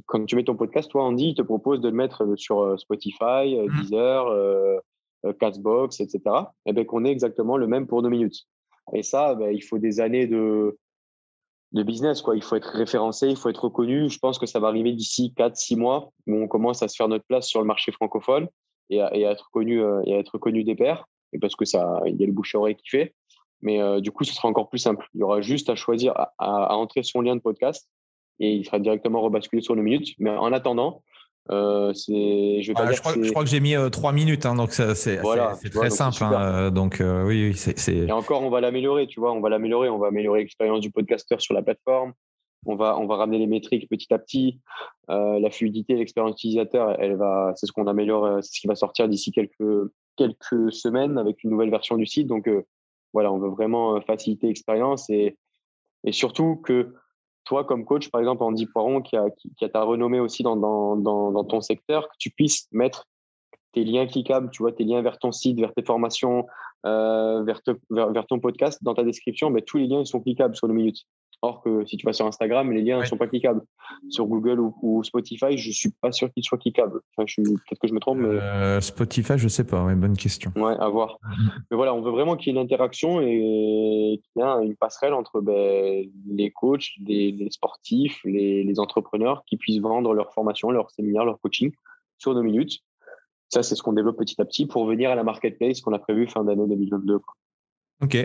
quand 0.06 0.26
tu 0.26 0.36
mets 0.36 0.44
ton 0.44 0.56
podcast, 0.56 0.90
toi, 0.90 1.04
Andy, 1.04 1.30
il 1.30 1.36
te 1.36 1.42
propose 1.42 1.82
de 1.82 1.90
le 1.90 1.96
mettre 1.96 2.36
sur 2.36 2.62
euh, 2.62 2.78
Spotify, 2.78 3.58
euh, 3.58 3.68
mmh. 3.68 3.82
Deezer, 3.82 4.28
euh, 4.28 4.78
Castbox, 5.40 6.00
etc. 6.00 6.22
Et 6.66 6.74
bien 6.74 6.86
qu'on 6.86 7.06
ait 7.06 7.12
exactement 7.12 7.58
le 7.58 7.68
même 7.68 7.88
pour 7.88 8.02
nos 8.02 8.10
minutes. 8.10 8.46
Et 8.94 9.04
ça, 9.04 9.36
bah, 9.36 9.52
il 9.52 9.64
faut 9.64 9.78
des 9.78 10.00
années 10.00 10.28
de, 10.28 10.78
de 11.74 11.84
business. 11.84 12.22
Quoi. 12.22 12.36
Il 12.36 12.44
faut 12.44 12.56
être 12.56 12.72
référencé, 12.72 13.28
il 13.28 13.36
faut 13.36 13.50
être 13.50 13.66
reconnu. 13.66 14.10
Je 14.10 14.20
pense 14.20 14.40
que 14.40 14.46
ça 14.46 14.60
va 14.60 14.68
arriver 14.68 14.94
d'ici 14.94 15.34
4-6 15.38 15.78
mois 15.78 16.12
où 16.28 16.36
on 16.36 16.48
commence 16.48 16.82
à 16.84 16.88
se 16.88 16.96
faire 16.96 17.08
notre 17.08 17.26
place 17.26 17.48
sur 17.48 17.60
le 17.60 17.68
marché 17.68 17.92
francophone 17.92 18.48
et 18.90 19.02
à, 19.02 19.14
être 19.14 19.50
connu 19.52 19.82
et 20.06 20.16
à 20.16 20.18
être 20.18 20.40
connu 20.40 20.64
des 20.64 20.76
pairs 20.76 21.06
et 21.34 21.40
parce 21.40 21.56
que 21.56 21.66
ça, 21.66 22.02
il 22.06 22.16
y 22.16 22.24
a 22.24 22.28
le 22.28 22.34
bouche 22.34 22.56
à 22.56 22.60
oreille 22.60 22.76
qui 22.76 22.90
fait. 22.90 23.14
Mais 23.62 23.82
euh, 23.82 24.00
du 24.00 24.12
coup, 24.12 24.24
ce 24.24 24.34
sera 24.34 24.48
encore 24.48 24.70
plus 24.70 24.80
simple. 24.80 25.08
Il 25.14 25.20
y 25.20 25.24
aura 25.24 25.42
juste 25.42 25.70
à 25.70 25.76
choisir 25.76 26.14
à, 26.16 26.34
à, 26.38 26.76
entrer 26.76 27.04
son 27.04 27.22
lien 27.22 27.36
de 27.36 27.42
podcast 27.42 27.90
et 28.40 28.54
il 28.54 28.66
sera 28.66 28.80
directement 28.80 29.22
rebasculé 29.22 29.62
sur 29.62 29.76
nos 29.76 29.84
minutes. 29.84 30.16
Mais 30.20 30.30
en 30.30 30.54
attendant, 30.54 31.04
Euh, 31.52 31.94
c'est, 31.96 32.62
je, 32.62 32.68
je, 32.68 32.74
crois, 32.74 32.92
je, 32.94 33.32
crois, 33.32 33.44
que 33.44 33.50
j'ai 33.50 33.60
mis 33.60 33.76
euh, 33.76 33.90
trois 33.90 34.12
minutes, 34.12 34.46
hein, 34.46 34.54
donc 34.54 34.72
c'est 34.72 35.18
voilà, 35.18 35.58
très 35.74 35.90
simple. 35.90 36.24
Hein, 36.24 36.70
donc 36.70 36.98
oui, 37.02 37.50
oui 37.50 37.54
c'est. 37.56 37.90
Et 37.90 38.12
encore, 38.12 38.44
on 38.44 38.52
va 38.52 38.62
l'améliorer, 38.62 39.08
tu 39.08 39.20
vois, 39.20 39.32
on 39.34 39.42
va 39.42 39.50
l'améliorer, 39.50 39.90
on 39.90 39.98
va 39.98 40.10
améliorer 40.10 40.42
l'expérience 40.42 40.80
du 40.82 40.92
podcasteur 40.92 41.42
sur 41.42 41.56
la 41.56 41.64
plateforme. 41.64 42.14
On 42.68 42.76
va, 42.76 43.00
on 43.00 43.08
va 43.08 43.16
ramener 43.16 43.40
les 43.40 43.48
métriques 43.48 43.90
petit 43.90 44.14
à 44.14 44.20
petit. 44.20 44.60
la 45.08 45.50
fluidité, 45.50 45.96
l'expérience 45.96 46.34
utilisateur, 46.34 46.96
elle 47.00 47.16
va, 47.16 47.54
c'est 47.56 47.66
ce 47.66 47.72
qu'on 47.72 47.88
améliore, 47.88 48.44
c'est 48.44 48.54
ce 48.54 48.62
qui 48.62 48.68
va 48.68 48.76
sortir 48.76 49.08
d'ici 49.08 49.32
quelques 49.32 49.90
quelques 50.20 50.72
semaines 50.72 51.18
avec 51.18 51.44
une 51.44 51.50
nouvelle 51.50 51.72
version 51.72 51.98
du 51.98 52.06
site. 52.06 52.28
Donc 52.28 52.50
voilà, 53.14 53.32
on 53.32 53.40
veut 53.40 53.50
vraiment 53.50 54.00
faciliter 54.02 54.48
l'expérience 54.48 55.10
et 55.10 55.38
et 56.04 56.12
surtout 56.12 56.58
que 56.58 56.94
toi, 57.46 57.64
comme 57.64 57.86
coach, 57.86 58.10
par 58.10 58.22
exemple, 58.22 58.44
Andy 58.44 58.68
Poiron, 58.68 59.02
qui 59.02 59.18
a, 59.18 59.30
qui, 59.30 59.66
a 59.66 59.70
ta 59.70 59.82
renommée 59.84 60.20
aussi 60.20 60.44
dans, 60.44 60.56
dans, 60.56 60.96
dans, 60.96 61.44
ton 61.44 61.62
secteur, 61.62 62.08
que 62.08 62.16
tu 62.20 62.30
puisses 62.30 62.68
mettre 62.72 63.08
tes 63.74 63.84
liens 63.84 64.06
cliquables, 64.06 64.50
tu 64.52 64.64
vois, 64.64 64.72
tes 64.72 64.84
liens 64.84 65.02
vers 65.02 65.18
ton 65.18 65.32
site, 65.32 65.60
vers 65.60 65.74
tes 65.74 65.84
formations, 65.84 66.46
euh, 66.86 67.44
vers, 67.44 67.62
vers, 67.90 68.28
ton 68.28 68.40
podcast, 68.40 68.84
dans 68.84 68.94
ta 68.94 69.04
description, 69.04 69.50
mais 69.50 69.62
tous 69.62 69.78
les 69.78 69.88
liens 69.88 70.02
ils 70.02 70.08
sont 70.08 70.22
cliquables 70.22 70.56
sur 70.56 70.68
le 70.68 70.74
minute. 70.74 71.06
Or 71.42 71.62
que 71.62 71.86
si 71.86 71.96
tu 71.96 72.06
vas 72.06 72.12
sur 72.12 72.26
Instagram, 72.26 72.72
les 72.74 72.82
liens 72.82 73.00
ne 73.00 73.06
sont 73.06 73.16
pas 73.16 73.28
cliquables. 73.28 73.62
Sur 74.10 74.26
Google 74.26 74.60
ou, 74.60 75.04
Spotify, 75.04 75.58
je 75.58 75.72
suis 75.72 75.92
pas 76.02 76.12
sûr 76.12 76.32
qu'ils 76.34 76.44
soient 76.44 76.58
cliquables. 76.58 77.00
Enfin, 77.16 77.26
peut-être 77.38 77.80
que 77.80 77.88
je 77.88 77.94
me 77.94 78.00
trompe. 78.00 78.20
Euh, 78.22 78.82
Spotify, 78.82 79.38
je 79.38 79.48
sais 79.48 79.64
pas. 79.64 79.84
bonne 79.96 80.18
question. 80.18 80.52
Ouais, 80.58 80.76
à 80.78 80.90
voir. 80.90 81.18
mais 81.72 81.78
voilà, 81.78 81.94
on 81.94 82.02
veut 82.02 82.12
vraiment 82.12 82.36
qu'il 82.36 82.48
y 82.48 82.50
ait 82.50 82.60
une 82.60 82.66
interaction 82.66 83.22
et 83.22 84.20
qu'il 84.22 84.42
y 84.42 84.46
ait 84.46 84.66
une 84.66 84.76
passerelle 84.76 85.14
entre 85.14 85.40
ben, 85.40 86.06
les 86.28 86.52
coachs, 86.52 86.90
les, 87.06 87.48
sportifs, 87.52 88.20
les, 88.26 88.64
les, 88.66 88.80
entrepreneurs 88.80 89.44
qui 89.46 89.56
puissent 89.56 89.80
vendre 89.80 90.14
leur 90.14 90.34
formation, 90.34 90.72
leur 90.72 90.92
séminaire, 90.92 91.24
leur 91.24 91.40
coaching 91.40 91.72
sur 92.18 92.36
deux 92.36 92.44
minutes. 92.44 92.80
Ça, 93.50 93.64
c'est 93.64 93.76
ce 93.76 93.82
qu'on 93.82 93.94
développe 93.94 94.18
petit 94.18 94.40
à 94.40 94.46
petit 94.46 94.68
pour 94.68 94.86
venir 94.86 95.10
à 95.10 95.16
la 95.16 95.24
marketplace 95.24 95.82
qu'on 95.82 95.94
a 95.94 96.00
prévu 96.00 96.28
fin 96.28 96.44
d'année 96.44 96.68
2022. 96.68 97.20
Ok. 98.02 98.16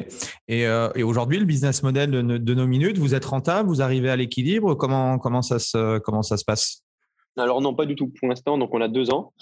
Euh, 0.50 0.90
et, 0.94 1.02
aujourd'hui, 1.02 1.38
le 1.38 1.44
business 1.44 1.82
model 1.82 2.10
de, 2.10 2.54
nos 2.54 2.66
minutes, 2.66 2.98
vous 2.98 3.14
êtes 3.14 3.24
rentable, 3.24 3.68
vous 3.68 3.82
arrivez 3.82 4.08
à 4.08 4.16
l'équilibre? 4.16 4.74
Comment, 4.74 5.18
comment, 5.18 5.42
ça 5.42 5.58
se, 5.58 5.98
comment 5.98 6.22
ça 6.22 6.36
se 6.36 6.44
passe? 6.44 6.84
Alors 7.36 7.60
non, 7.60 7.74
pas 7.74 7.84
du 7.84 7.96
tout 7.96 8.08
pour 8.08 8.28
l'instant. 8.28 8.58
Donc 8.58 8.72
on 8.72 8.80
a 8.80 8.88
deux 8.88 9.12
ans. 9.12 9.32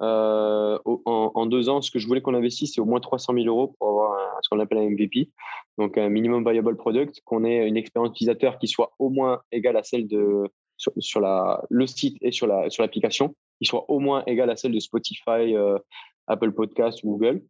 Euh, 0.00 0.78
en, 0.84 1.46
deux 1.46 1.68
ans, 1.68 1.82
ce 1.82 1.90
que 1.90 1.98
je 1.98 2.06
voulais 2.06 2.22
qu'on 2.22 2.34
investisse, 2.34 2.72
c'est 2.74 2.80
au 2.80 2.86
moins 2.86 3.00
300 3.00 3.34
000 3.34 3.46
euros 3.46 3.74
pour 3.78 3.88
avoir 3.88 4.18
ce 4.42 4.48
qu'on 4.48 4.58
appelle 4.58 4.78
un 4.78 4.90
MVP, 4.90 5.30
donc 5.78 5.96
un 5.98 6.08
minimum 6.08 6.48
viable 6.50 6.76
product, 6.76 7.20
qu'on 7.24 7.44
ait 7.44 7.68
une 7.68 7.76
expérience 7.76 8.10
utilisateur 8.10 8.58
qui 8.58 8.68
soit 8.68 8.92
au 8.98 9.10
moins 9.10 9.42
égale 9.52 9.76
à 9.76 9.82
celle 9.82 10.08
de 10.08 10.44
sur, 10.76 11.20
la, 11.20 11.62
le 11.70 11.86
site 11.86 12.16
et 12.22 12.32
sur 12.32 12.46
la 12.46 12.68
sur 12.70 12.82
l'application, 12.82 13.36
qui 13.60 13.66
soit 13.66 13.88
au 13.88 14.00
moins 14.00 14.24
égale 14.26 14.50
à 14.50 14.56
celle 14.56 14.72
de 14.72 14.80
Spotify, 14.80 15.54
euh, 15.54 15.78
Apple 16.26 16.52
Podcast 16.52 17.00
ou 17.04 17.12
Google. 17.12 17.42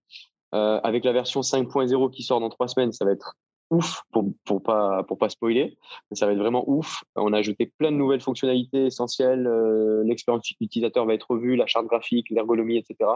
Euh, 0.55 0.81
avec 0.83 1.05
la 1.05 1.13
version 1.13 1.41
5.0 1.41 2.11
qui 2.11 2.23
sort 2.23 2.41
dans 2.41 2.51
trois 2.51 2.69
semaines, 2.69 2.93
ça 2.93 3.05
va 3.05 3.13
être 3.13 3.37
ouf 3.71 4.03
pour, 4.13 4.27
pour 4.45 4.63
pas 4.63 5.03
pour 5.05 5.19
pas 5.19 5.31
spoiler. 5.31 5.79
Ça 6.13 6.27
va 6.27 6.33
être 6.33 6.39
vraiment 6.39 6.65
ouf. 6.67 7.03
On 7.17 7.33
a 7.33 7.39
ajouté 7.39 7.73
plein 7.79 7.91
de 7.91 7.97
nouvelles 7.97 8.21
fonctionnalités 8.21 8.87
essentielles. 8.87 9.47
Euh, 9.47 10.03
l'expérience 10.05 10.51
utilisateur 10.61 11.07
va 11.07 11.15
être 11.15 11.31
revue, 11.31 11.57
la 11.57 11.67
charte 11.67 11.87
graphique, 11.87 12.29
l'ergonomie, 12.31 12.77
etc. 12.77 13.11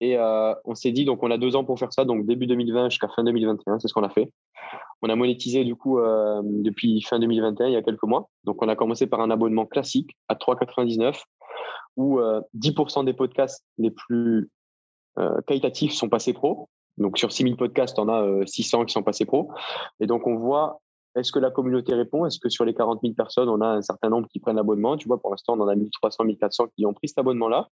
Et 0.00 0.18
euh, 0.18 0.54
on 0.64 0.74
s'est 0.74 0.90
dit 0.90 1.04
donc 1.04 1.22
on 1.22 1.30
a 1.30 1.38
deux 1.38 1.54
ans 1.54 1.64
pour 1.64 1.78
faire 1.78 1.92
ça, 1.92 2.04
donc 2.04 2.26
début 2.26 2.46
2020 2.46 2.90
jusqu'à 2.90 3.08
fin 3.08 3.22
2021, 3.22 3.78
c'est 3.78 3.88
ce 3.88 3.94
qu'on 3.94 4.02
a 4.02 4.10
fait. 4.10 4.30
On 5.02 5.08
a 5.08 5.14
monétisé 5.14 5.64
du 5.64 5.76
coup 5.76 6.00
euh, 6.00 6.42
depuis 6.44 7.00
fin 7.02 7.20
2021, 7.20 7.68
il 7.68 7.72
y 7.72 7.76
a 7.76 7.82
quelques 7.82 8.02
mois. 8.02 8.28
Donc 8.44 8.62
on 8.62 8.68
a 8.68 8.74
commencé 8.74 9.06
par 9.06 9.20
un 9.20 9.30
abonnement 9.30 9.66
classique 9.66 10.16
à 10.28 10.34
3,99 10.34 11.22
où 11.96 12.20
10% 12.54 13.06
des 13.06 13.14
podcasts 13.14 13.64
les 13.78 13.90
plus 13.90 14.38
euh, 14.40 14.50
qualitatifs 15.46 15.92
sont 15.92 16.08
passés 16.08 16.32
pro. 16.32 16.68
Donc 16.98 17.18
sur 17.18 17.32
6000 17.32 17.56
podcasts, 17.56 17.98
on 17.98 18.08
a 18.08 18.46
600 18.46 18.86
qui 18.86 18.92
sont 18.92 19.02
passés 19.02 19.24
pro. 19.24 19.50
Et 20.00 20.06
donc 20.06 20.26
on 20.26 20.36
voit 20.36 20.80
est-ce 21.16 21.32
que 21.32 21.38
la 21.38 21.50
communauté 21.50 21.94
répond? 21.94 22.26
Est-ce 22.26 22.38
que 22.38 22.50
sur 22.50 22.64
les 22.64 22.74
40 22.74 23.00
000 23.02 23.14
personnes, 23.14 23.48
on 23.48 23.60
a 23.62 23.68
un 23.68 23.82
certain 23.82 24.10
nombre 24.10 24.28
qui 24.28 24.38
prennent 24.38 24.56
l'abonnement? 24.56 24.98
Tu 24.98 25.08
vois, 25.08 25.18
pour 25.18 25.30
l'instant, 25.30 25.54
on 25.54 25.60
en 25.60 25.68
a 25.68 25.74
1300, 25.74 26.24
1400 26.24 26.66
qui 26.76 26.84
ont 26.84 26.92
pris 26.92 27.08
cet 27.08 27.18
abonnement-là. 27.18 27.68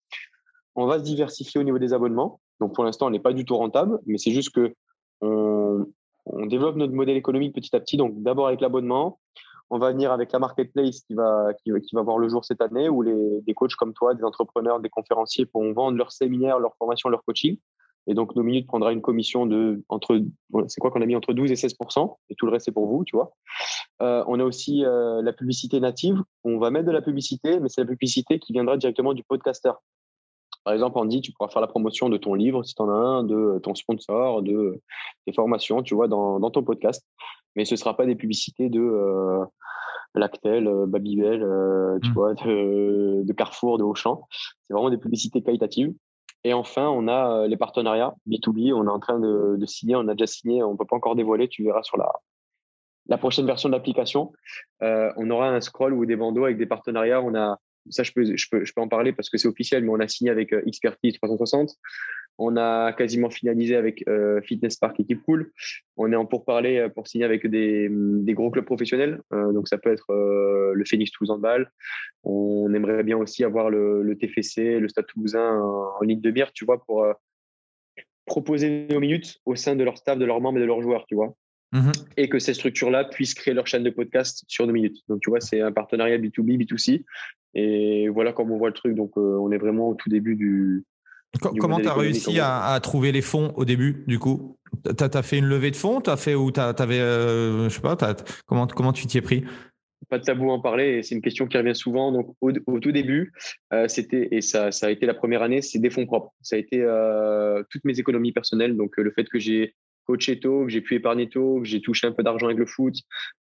On 0.74 0.86
va 0.86 0.98
se 0.98 1.04
diversifier 1.04 1.60
au 1.60 1.64
niveau 1.64 1.78
des 1.78 1.92
abonnements. 1.92 2.40
Donc 2.60 2.74
pour 2.74 2.84
l'instant, 2.84 3.06
on 3.06 3.10
n'est 3.10 3.20
pas 3.20 3.32
du 3.32 3.44
tout 3.44 3.56
rentable, 3.56 4.00
mais 4.06 4.18
c'est 4.18 4.32
juste 4.32 4.50
que 4.50 4.74
on, 5.20 5.86
on, 6.26 6.46
développe 6.46 6.76
notre 6.76 6.92
modèle 6.92 7.16
économique 7.16 7.54
petit 7.54 7.74
à 7.74 7.80
petit. 7.80 7.96
Donc 7.96 8.20
d'abord 8.22 8.48
avec 8.48 8.60
l'abonnement, 8.60 9.20
on 9.70 9.78
va 9.78 9.92
venir 9.92 10.12
avec 10.12 10.32
la 10.32 10.38
marketplace 10.38 11.00
qui 11.00 11.14
va, 11.14 11.52
qui, 11.62 11.70
voir 11.92 12.18
le 12.18 12.28
jour 12.28 12.44
cette 12.44 12.60
année 12.60 12.88
où 12.88 13.02
les, 13.02 13.40
des 13.42 13.54
coachs 13.54 13.74
comme 13.74 13.92
toi, 13.92 14.14
des 14.14 14.24
entrepreneurs, 14.24 14.80
des 14.80 14.88
conférenciers 14.88 15.46
pourront 15.46 15.72
vendre 15.72 15.98
leurs 15.98 16.12
séminaires, 16.12 16.58
leurs 16.58 16.76
formations, 16.76 17.08
leur 17.08 17.22
coaching. 17.24 17.58
Et 18.06 18.14
donc, 18.14 18.34
nos 18.34 18.42
minutes 18.42 18.66
prendra 18.66 18.92
une 18.92 19.02
commission 19.02 19.44
de 19.44 19.84
entre, 19.90 20.18
c'est 20.68 20.80
quoi 20.80 20.90
qu'on 20.90 21.02
a 21.02 21.06
mis 21.06 21.14
entre 21.14 21.34
12 21.34 21.52
et 21.52 21.54
16% 21.56 22.16
et 22.30 22.34
tout 22.36 22.46
le 22.46 22.52
reste 22.52 22.64
c'est 22.64 22.72
pour 22.72 22.86
vous, 22.86 23.04
tu 23.04 23.14
vois. 23.14 23.32
Euh, 24.00 24.24
on 24.26 24.40
a 24.40 24.44
aussi 24.44 24.82
euh, 24.82 25.20
la 25.20 25.34
publicité 25.34 25.78
native. 25.78 26.22
On 26.42 26.58
va 26.58 26.70
mettre 26.70 26.86
de 26.86 26.92
la 26.92 27.02
publicité, 27.02 27.60
mais 27.60 27.68
c'est 27.68 27.82
la 27.82 27.86
publicité 27.86 28.38
qui 28.38 28.54
viendra 28.54 28.78
directement 28.78 29.12
du 29.12 29.24
podcaster. 29.24 29.72
Par 30.64 30.72
exemple, 30.72 30.98
Andy, 30.98 31.20
tu 31.20 31.32
pourras 31.32 31.50
faire 31.50 31.60
la 31.60 31.68
promotion 31.68 32.08
de 32.08 32.16
ton 32.16 32.32
livre 32.32 32.64
si 32.64 32.74
tu 32.74 32.80
en 32.80 32.88
as 32.88 32.92
un, 32.92 33.24
de 33.24 33.60
ton 33.62 33.74
sponsor, 33.74 34.42
de 34.42 34.80
tes 35.26 35.32
formations, 35.32 35.82
tu 35.82 35.94
vois, 35.94 36.08
dans 36.08 36.50
ton 36.50 36.62
podcast. 36.62 37.06
Mais 37.56 37.64
ce 37.64 37.74
ne 37.74 37.76
sera 37.76 37.96
pas 37.96 38.06
des 38.06 38.14
publicités 38.14 38.68
de 38.68 38.80
euh, 38.80 39.44
Lactel, 40.14 40.66
euh, 40.66 40.86
Babybel, 40.86 41.42
euh, 41.42 41.98
tu 42.02 42.10
mmh. 42.10 42.14
vois, 42.14 42.34
de, 42.34 43.22
de, 43.24 43.32
Carrefour, 43.32 43.78
de 43.78 43.84
Auchan. 43.84 44.26
C'est 44.66 44.74
vraiment 44.74 44.90
des 44.90 44.98
publicités 44.98 45.42
qualitatives. 45.42 45.92
Et 46.44 46.54
enfin, 46.54 46.88
on 46.88 47.08
a 47.08 47.46
les 47.46 47.56
partenariats 47.56 48.14
B2B. 48.28 48.72
On 48.72 48.86
est 48.86 48.90
en 48.90 49.00
train 49.00 49.18
de, 49.18 49.56
de 49.58 49.66
signer, 49.66 49.96
on 49.96 50.06
a 50.08 50.14
déjà 50.14 50.26
signé, 50.26 50.62
on 50.62 50.72
ne 50.72 50.76
peut 50.76 50.86
pas 50.86 50.96
encore 50.96 51.16
dévoiler, 51.16 51.48
tu 51.48 51.64
verras 51.64 51.82
sur 51.82 51.96
la, 51.96 52.12
la 53.06 53.18
prochaine 53.18 53.44
version 53.44 53.68
de 53.68 53.74
l'application. 53.74 54.32
on 54.80 55.30
aura 55.30 55.48
un 55.48 55.60
scroll 55.60 55.94
ou 55.94 56.06
des 56.06 56.14
bandeaux 56.14 56.44
avec 56.44 56.56
des 56.56 56.66
partenariats. 56.66 57.20
On 57.20 57.34
a 57.34 57.58
ça 57.90 58.02
je 58.02 58.12
peux, 58.12 58.36
je 58.36 58.46
peux, 58.50 58.64
je 58.64 58.72
peux 58.72 58.80
en 58.82 58.88
parler 58.88 59.12
parce 59.12 59.30
que 59.30 59.38
c'est 59.38 59.48
officiel, 59.48 59.82
mais 59.82 59.90
on 59.90 59.98
a 59.98 60.06
signé 60.06 60.30
avec 60.30 60.52
Expertise 60.52 61.14
360. 61.14 61.70
On 62.40 62.56
a 62.56 62.92
quasiment 62.92 63.30
finalisé 63.30 63.74
avec 63.74 64.06
euh, 64.08 64.40
Fitness 64.42 64.76
Park 64.76 65.00
Équipe 65.00 65.22
Cool. 65.24 65.50
On 65.96 66.12
est 66.12 66.16
en 66.16 66.24
pourparler 66.24 66.78
euh, 66.78 66.88
pour 66.88 67.08
signer 67.08 67.24
avec 67.24 67.44
des, 67.46 67.88
des 67.90 68.32
gros 68.32 68.50
clubs 68.50 68.64
professionnels. 68.64 69.20
Euh, 69.32 69.52
donc, 69.52 69.66
ça 69.66 69.76
peut 69.76 69.90
être 69.92 70.06
le 70.08 70.84
Phoenix 70.84 71.10
Toulouse 71.10 71.36
Ball. 71.40 71.70
On 72.22 72.72
aimerait 72.72 73.02
bien 73.02 73.16
aussi 73.16 73.42
avoir 73.42 73.70
le, 73.70 74.02
le 74.02 74.16
TFC, 74.16 74.78
le 74.78 74.88
Stade 74.88 75.06
Toulousain 75.06 75.60
en, 75.60 76.00
ligne 76.02 76.20
de 76.20 76.30
mire, 76.30 76.52
tu 76.52 76.64
vois, 76.64 76.84
pour 76.84 77.06
proposer 78.24 78.86
nos 78.88 79.00
minutes 79.00 79.40
au 79.44 79.56
sein 79.56 79.74
de 79.74 79.82
leur 79.82 79.98
staff, 79.98 80.18
de 80.18 80.24
leurs 80.24 80.40
membres 80.40 80.58
et 80.58 80.62
de 80.62 80.66
leurs 80.66 80.82
joueurs, 80.82 81.06
tu 81.06 81.16
vois. 81.16 81.34
Mmh 81.72 81.92
et 82.16 82.30
que 82.30 82.38
ces 82.38 82.54
structures-là 82.54 83.04
puissent 83.04 83.34
créer 83.34 83.52
leur 83.52 83.66
chaîne 83.66 83.82
de 83.82 83.90
podcast 83.90 84.42
sur 84.48 84.66
deux 84.66 84.72
minutes. 84.72 85.02
Donc, 85.08 85.20
tu 85.20 85.28
vois, 85.30 85.40
c'est 85.40 85.60
un 85.60 85.70
partenariat 85.70 86.16
B2B, 86.18 86.56
B2C. 86.56 87.04
Et 87.54 88.08
voilà 88.08 88.32
comment 88.32 88.54
on 88.54 88.58
voit 88.58 88.68
le 88.68 88.74
truc. 88.74 88.94
Donc, 88.94 89.16
on 89.16 89.52
est 89.52 89.58
vraiment 89.58 89.90
au 89.90 89.94
tout 89.94 90.08
début 90.08 90.34
du, 90.34 90.84
Comment 91.40 91.78
tu 91.78 91.88
as 91.88 91.94
réussi 91.94 92.38
à, 92.40 92.78
trouver 92.82 93.12
les 93.12 93.22
fonds 93.22 93.52
au 93.56 93.64
début, 93.64 94.04
du 94.06 94.18
coup? 94.18 94.56
Tu 94.84 95.04
as, 95.04 95.22
fait 95.22 95.38
une 95.38 95.46
levée 95.46 95.70
de 95.70 95.76
fonds? 95.76 96.00
As 96.00 96.16
fait, 96.16 96.34
ou 96.34 96.50
tu 96.50 96.60
avais, 96.60 97.00
euh, 97.00 97.68
je 97.68 97.74
sais 97.74 97.80
pas, 97.80 97.96
comment, 98.46 98.66
comment 98.66 98.92
tu 98.92 99.06
t'y 99.06 99.18
es 99.18 99.22
pris? 99.22 99.44
Pas 100.08 100.18
de 100.18 100.24
tabou 100.24 100.50
à 100.50 100.54
en 100.54 100.60
parler, 100.60 101.02
c'est 101.02 101.14
une 101.14 101.20
question 101.20 101.46
qui 101.46 101.58
revient 101.58 101.74
souvent. 101.74 102.12
Donc, 102.12 102.34
au, 102.40 102.52
tout 102.52 102.92
début, 102.92 103.32
euh, 103.74 103.88
c'était, 103.88 104.28
et 104.30 104.40
ça, 104.40 104.72
ça 104.72 104.86
a 104.86 104.90
été 104.90 105.04
la 105.04 105.14
première 105.14 105.42
année, 105.42 105.60
c'est 105.60 105.78
des 105.78 105.90
fonds 105.90 106.06
propres. 106.06 106.32
Ça 106.40 106.56
a 106.56 106.58
été 106.58 106.80
euh, 106.80 107.62
toutes 107.70 107.84
mes 107.84 107.98
économies 107.98 108.32
personnelles. 108.32 108.76
Donc, 108.76 108.96
le 108.96 109.10
fait 109.10 109.28
que 109.28 109.38
j'ai 109.38 109.74
coaché 110.08 110.40
tôt, 110.40 110.64
que 110.64 110.70
j'ai 110.70 110.80
pu 110.80 110.94
épargner 110.94 111.28
tôt, 111.28 111.60
que 111.60 111.66
j'ai 111.66 111.82
touché 111.82 112.06
un 112.06 112.12
peu 112.12 112.22
d'argent 112.22 112.46
avec 112.46 112.58
le 112.58 112.64
foot. 112.64 112.94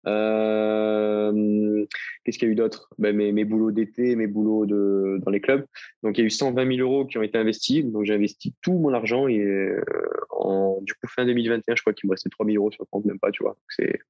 Euh, 0.07 1.85
Qu'est-ce 2.25 2.39
qu'il 2.39 2.49
y 2.49 2.51
a 2.51 2.53
eu 2.53 2.57
d'autre? 2.57 2.89
Ben, 2.97 3.15
mes, 3.15 3.33
mes 3.33 3.45
boulots 3.45 3.71
d'été, 3.71 4.17
mes 4.17 4.27
boulots 4.27 4.65
de, 4.65 5.19
dans 5.23 5.31
les 5.31 5.43
clubs. 5.43 5.67
Donc 6.03 6.17
il 6.17 6.23
y 6.23 6.25
a 6.25 6.27
eu 6.27 6.31
120 6.31 6.77
000 6.77 6.89
euros 6.89 7.05
qui 7.05 7.19
ont 7.19 7.23
été 7.23 7.37
investis. 7.37 7.85
Donc 7.85 8.05
j'ai 8.05 8.15
investi 8.15 8.55
tout 8.63 8.79
mon 8.79 8.95
argent 8.95 9.29
et 9.29 9.39
euh, 9.39 9.85
en, 10.31 10.79
du 10.81 10.95
coup 10.95 11.07
fin 11.07 11.27
2021, 11.27 11.77
je 11.77 11.83
crois 11.83 11.93
qu'il 11.93 12.09
me 12.09 12.13
restait 12.13 12.31
3 12.31 12.47
000 12.47 12.57
euros 12.57 12.73
sur 12.73 12.83
le 12.83 12.89
compte, 12.91 13.05
même 13.05 13.19
pas, 13.19 13.31
tu 13.31 13.43
vois. 13.43 13.59
C'est, 13.69 14.01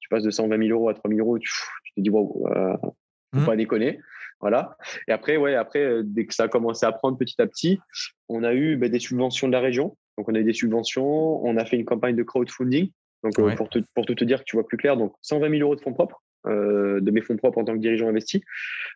tu 0.00 0.08
passes 0.08 0.24
de 0.24 0.30
120 0.30 0.58
000 0.58 0.76
euros 0.76 0.88
à 0.88 0.94
3 0.94 1.08
000 1.08 1.20
euros, 1.20 1.38
tu, 1.38 1.52
te 1.96 2.00
dis 2.00 2.10
wow, 2.10 2.48
euh, 2.48 2.76
faut 3.32 3.40
mmh. 3.40 3.46
pas 3.46 3.56
déconner. 3.56 4.00
Voilà. 4.40 4.76
Et 5.06 5.12
après, 5.12 5.36
ouais, 5.36 5.54
après, 5.54 6.00
dès 6.02 6.26
que 6.26 6.34
ça 6.34 6.44
a 6.44 6.48
commencé 6.48 6.84
à 6.84 6.90
prendre 6.90 7.16
petit 7.16 7.40
à 7.40 7.46
petit, 7.46 7.78
on 8.28 8.42
a 8.42 8.54
eu 8.54 8.76
ben, 8.76 8.90
des 8.90 8.98
subventions 8.98 9.46
de 9.46 9.52
la 9.52 9.60
région. 9.60 9.96
Donc, 10.18 10.28
on 10.28 10.34
a 10.34 10.38
eu 10.40 10.44
des 10.44 10.52
subventions. 10.52 11.44
On 11.44 11.56
a 11.56 11.64
fait 11.64 11.76
une 11.76 11.84
campagne 11.84 12.16
de 12.16 12.22
crowdfunding. 12.22 12.90
Donc, 13.22 13.38
euh, 13.38 13.54
pour, 13.54 13.68
pour 13.94 14.06
tout 14.06 14.14
te 14.14 14.24
dire 14.24 14.40
que 14.40 14.44
tu 14.44 14.56
vois 14.56 14.66
plus 14.66 14.76
clair, 14.76 14.96
donc 14.96 15.14
120 15.22 15.50
000 15.50 15.62
euros 15.62 15.76
de 15.76 15.80
fonds 15.80 15.92
propres, 15.92 16.22
euh, 16.46 17.00
de 17.00 17.10
mes 17.10 17.20
fonds 17.20 17.36
propres 17.36 17.58
en 17.58 17.64
tant 17.64 17.74
que 17.74 17.78
dirigeant 17.78 18.08
investi. 18.08 18.42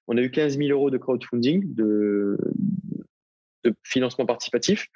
On 0.08 0.16
a 0.16 0.20
eu 0.20 0.30
15 0.30 0.58
000 0.58 0.70
euros 0.70 0.90
de 0.90 0.98
crowdfunding, 0.98 1.74
de, 1.74 2.36
de 3.64 3.74
financement 3.84 4.26
participatif. 4.26 4.88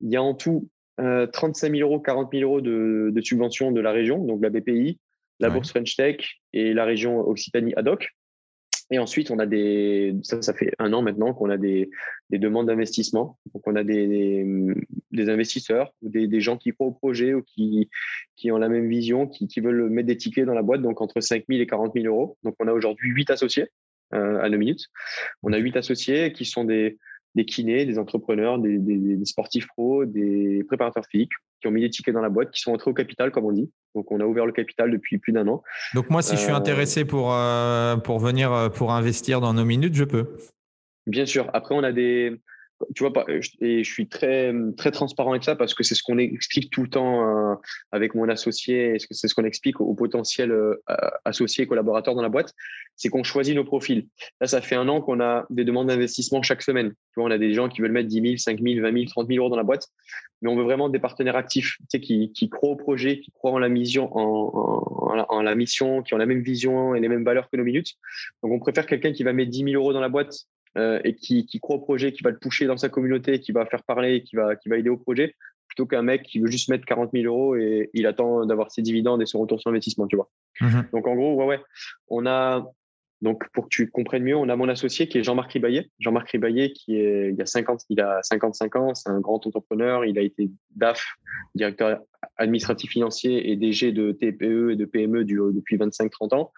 Il 0.00 0.10
y 0.10 0.16
a 0.16 0.22
en 0.22 0.34
tout 0.34 0.68
35 0.98 1.74
000 1.74 1.88
euros, 1.88 2.00
40 2.00 2.30
000 2.32 2.44
euros 2.44 2.60
de, 2.60 3.10
de 3.12 3.20
subventions 3.20 3.72
de 3.72 3.80
la 3.80 3.92
région, 3.92 4.18
donc 4.24 4.42
la 4.42 4.50
BPI, 4.50 4.98
la 5.40 5.50
Bourse 5.50 5.70
French 5.70 5.96
Tech 5.96 6.18
et 6.52 6.72
la 6.72 6.84
région 6.84 7.18
Occitanie 7.20 7.74
ad 7.76 7.88
hoc. 7.88 8.08
Et 8.92 8.98
ensuite, 8.98 9.30
on 9.30 9.38
a 9.38 9.46
des, 9.46 10.14
ça, 10.22 10.42
ça 10.42 10.52
fait 10.52 10.74
un 10.78 10.92
an 10.92 11.00
maintenant 11.00 11.32
qu'on 11.32 11.48
a 11.48 11.56
des, 11.56 11.90
des 12.28 12.38
demandes 12.38 12.66
d'investissement. 12.66 13.38
Donc, 13.54 13.66
on 13.66 13.74
a 13.74 13.84
des, 13.84 14.44
des, 15.10 15.30
investisseurs 15.30 15.94
ou 16.02 16.10
des, 16.10 16.40
gens 16.40 16.58
qui 16.58 16.72
croient 16.72 16.88
au 16.88 16.92
projet 16.92 17.32
ou 17.32 17.42
qui, 17.42 17.88
qui 18.36 18.52
ont 18.52 18.58
la 18.58 18.68
même 18.68 18.90
vision, 18.90 19.26
qui, 19.26 19.48
qui 19.48 19.60
veulent 19.60 19.88
mettre 19.88 20.08
des 20.08 20.18
tickets 20.18 20.44
dans 20.44 20.52
la 20.52 20.60
boîte, 20.60 20.82
donc 20.82 21.00
entre 21.00 21.20
5 21.20 21.44
000 21.48 21.62
et 21.62 21.66
40 21.66 21.94
000 21.94 22.06
euros. 22.06 22.36
Donc, 22.42 22.54
on 22.60 22.68
a 22.68 22.72
aujourd'hui 22.74 23.08
8 23.08 23.30
associés 23.30 23.68
euh, 24.12 24.42
à 24.42 24.50
9 24.50 24.58
minutes. 24.58 24.88
On 25.42 25.54
a 25.54 25.56
8 25.56 25.78
associés 25.78 26.32
qui 26.34 26.44
sont 26.44 26.64
des, 26.64 26.98
des 27.34 27.44
kinés, 27.44 27.86
des 27.86 27.98
entrepreneurs, 27.98 28.58
des, 28.58 28.78
des, 28.78 29.24
sportifs 29.24 29.66
pros, 29.68 30.04
des 30.04 30.64
préparateurs 30.68 31.04
physiques 31.10 31.32
qui 31.60 31.68
ont 31.68 31.70
mis 31.70 31.80
des 31.80 31.90
tickets 31.90 32.12
dans 32.12 32.20
la 32.20 32.28
boîte, 32.28 32.50
qui 32.50 32.60
sont 32.60 32.72
entrés 32.72 32.90
au 32.90 32.94
capital, 32.94 33.30
comme 33.30 33.44
on 33.44 33.52
dit. 33.52 33.70
Donc, 33.94 34.10
on 34.10 34.20
a 34.20 34.24
ouvert 34.24 34.46
le 34.46 34.52
capital 34.52 34.90
depuis 34.90 35.18
plus 35.18 35.32
d'un 35.32 35.46
an. 35.48 35.62
Donc, 35.94 36.10
moi, 36.10 36.20
si 36.20 36.36
je 36.36 36.40
suis 36.40 36.52
euh, 36.52 36.56
intéressé 36.56 37.04
pour, 37.04 37.32
euh, 37.32 37.96
pour 37.96 38.18
venir 38.18 38.52
euh, 38.52 38.68
pour 38.68 38.92
investir 38.92 39.40
dans 39.40 39.54
nos 39.54 39.64
minutes, 39.64 39.94
je 39.94 40.04
peux. 40.04 40.36
Bien 41.06 41.24
sûr. 41.24 41.48
Après, 41.52 41.74
on 41.74 41.82
a 41.82 41.92
des, 41.92 42.40
tu 42.94 43.04
vois, 43.04 43.12
et 43.60 43.84
je 43.84 43.92
suis 43.92 44.08
très, 44.08 44.52
très 44.76 44.90
transparent 44.90 45.30
avec 45.30 45.44
ça 45.44 45.56
parce 45.56 45.74
que 45.74 45.82
c'est 45.82 45.94
ce 45.94 46.02
qu'on 46.02 46.18
explique 46.18 46.70
tout 46.70 46.82
le 46.82 46.88
temps 46.88 47.52
euh, 47.52 47.54
avec 47.90 48.14
mon 48.14 48.28
associé, 48.28 48.96
c'est 49.10 49.28
ce 49.28 49.34
qu'on 49.34 49.44
explique 49.44 49.80
aux 49.80 49.94
potentiels 49.94 50.52
euh, 50.52 50.80
associés 51.24 51.64
et 51.64 51.66
collaborateurs 51.66 52.14
dans 52.14 52.22
la 52.22 52.28
boîte, 52.28 52.54
c'est 52.96 53.08
qu'on 53.08 53.22
choisit 53.22 53.54
nos 53.54 53.64
profils. 53.64 54.06
Là, 54.40 54.46
ça 54.46 54.60
fait 54.60 54.74
un 54.74 54.88
an 54.88 55.00
qu'on 55.00 55.20
a 55.20 55.46
des 55.50 55.64
demandes 55.64 55.88
d'investissement 55.88 56.42
chaque 56.42 56.62
semaine. 56.62 56.90
Tu 56.90 56.96
vois, 57.16 57.24
on 57.24 57.30
a 57.30 57.38
des 57.38 57.54
gens 57.54 57.68
qui 57.68 57.80
veulent 57.80 57.92
mettre 57.92 58.08
10 58.08 58.20
000, 58.20 58.36
5 58.36 58.60
000, 58.60 58.80
20 58.82 58.92
000, 58.92 59.04
30 59.06 59.28
000 59.28 59.38
euros 59.38 59.50
dans 59.50 59.56
la 59.56 59.62
boîte, 59.62 59.88
mais 60.40 60.50
on 60.50 60.56
veut 60.56 60.64
vraiment 60.64 60.88
des 60.88 60.98
partenaires 60.98 61.36
actifs, 61.36 61.76
tu 61.80 61.86
sais, 61.88 62.00
qui, 62.00 62.50
croient 62.50 62.70
au 62.70 62.76
projet, 62.76 63.20
qui 63.20 63.30
croient 63.30 63.52
en 63.52 63.58
la 63.58 63.68
mission, 63.68 64.10
en, 64.16 65.42
la 65.42 65.54
mission, 65.54 66.02
qui 66.02 66.14
ont 66.14 66.18
la 66.18 66.26
même 66.26 66.42
vision 66.42 66.94
et 66.94 67.00
les 67.00 67.08
mêmes 67.08 67.24
valeurs 67.24 67.48
que 67.50 67.56
nos 67.56 67.64
minutes. 67.64 67.94
Donc, 68.42 68.52
on 68.52 68.58
préfère 68.58 68.86
quelqu'un 68.86 69.12
qui 69.12 69.22
va 69.22 69.32
mettre 69.32 69.50
10 69.50 69.64
000 69.64 69.82
euros 69.82 69.92
dans 69.92 70.00
la 70.00 70.08
boîte 70.08 70.46
euh, 70.78 71.00
et 71.04 71.14
qui, 71.14 71.46
qui, 71.46 71.60
croit 71.60 71.76
au 71.76 71.80
projet, 71.80 72.12
qui 72.12 72.22
va 72.22 72.30
le 72.30 72.38
pousser 72.38 72.66
dans 72.66 72.76
sa 72.76 72.88
communauté, 72.88 73.40
qui 73.40 73.52
va 73.52 73.66
faire 73.66 73.82
parler, 73.82 74.22
qui 74.22 74.36
va, 74.36 74.56
qui 74.56 74.68
va 74.68 74.78
aider 74.78 74.88
au 74.88 74.96
projet, 74.96 75.34
plutôt 75.68 75.86
qu'un 75.86 76.02
mec 76.02 76.22
qui 76.22 76.38
veut 76.38 76.50
juste 76.50 76.68
mettre 76.68 76.84
40 76.84 77.10
000 77.12 77.24
euros 77.24 77.56
et 77.56 77.90
il 77.94 78.06
attend 78.06 78.44
d'avoir 78.46 78.70
ses 78.70 78.82
dividendes 78.82 79.22
et 79.22 79.26
son 79.26 79.40
retour 79.40 79.60
sur 79.60 79.70
investissement, 79.70 80.06
tu 80.06 80.16
vois. 80.16 80.30
Mhm. 80.60 80.84
Donc 80.92 81.06
en 81.06 81.14
gros, 81.14 81.34
ouais, 81.34 81.46
ouais, 81.46 81.60
on 82.08 82.26
a 82.26 82.66
donc 83.22 83.48
pour 83.52 83.64
que 83.64 83.68
tu 83.70 83.88
comprennes 83.88 84.24
mieux, 84.24 84.36
on 84.36 84.48
a 84.48 84.56
mon 84.56 84.68
associé 84.68 85.06
qui 85.06 85.16
est 85.16 85.22
Jean-Marc 85.22 85.52
Ribaillet. 85.52 85.88
Jean-Marc 86.00 86.30
Ribaillet 86.30 86.72
qui 86.72 86.96
est 86.96 87.30
il 87.30 87.36
y 87.36 87.42
a 87.42 87.46
50, 87.46 87.82
il 87.88 88.00
a 88.00 88.20
55 88.22 88.76
ans, 88.76 88.94
c'est 88.94 89.08
un 89.08 89.20
grand 89.20 89.46
entrepreneur, 89.46 90.04
il 90.04 90.18
a 90.18 90.22
été 90.22 90.50
DAF, 90.74 91.06
directeur 91.54 92.00
administratif 92.36 92.90
financier 92.90 93.50
et 93.50 93.56
DG 93.56 93.92
de 93.92 94.10
TPE 94.12 94.72
et 94.72 94.76
de 94.76 94.84
PME 94.84 95.24
depuis 95.24 95.76
25-30 95.76 96.34
ans, 96.34 96.52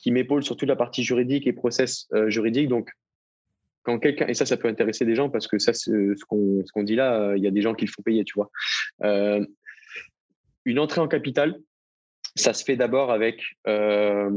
qui 0.00 0.10
m'épaule 0.10 0.42
sur 0.42 0.56
toute 0.56 0.68
la 0.68 0.76
partie 0.76 1.04
juridique 1.04 1.46
et 1.46 1.52
process 1.52 2.08
euh, 2.12 2.28
juridique. 2.28 2.68
Donc 2.68 2.90
quand 3.84 3.98
quelqu'un 3.98 4.26
et 4.26 4.34
ça 4.34 4.46
ça 4.46 4.56
peut 4.56 4.68
intéresser 4.68 5.04
des 5.04 5.14
gens 5.14 5.30
parce 5.30 5.46
que 5.46 5.58
ça 5.58 5.72
ce 5.72 6.24
qu'on 6.24 6.82
dit 6.82 6.96
là 6.96 7.20
euh, 7.20 7.36
il 7.36 7.44
y 7.44 7.46
a 7.46 7.50
des 7.50 7.62
gens 7.62 7.74
qui 7.74 7.84
le 7.84 7.90
font 7.90 8.02
payer 8.02 8.24
tu 8.24 8.34
vois. 8.34 8.50
Euh, 9.04 9.44
une 10.64 10.78
entrée 10.78 11.00
en 11.00 11.08
capital 11.08 11.60
ça 12.34 12.52
se 12.52 12.64
fait 12.64 12.76
d'abord 12.76 13.12
avec 13.12 13.42
euh, 13.68 14.30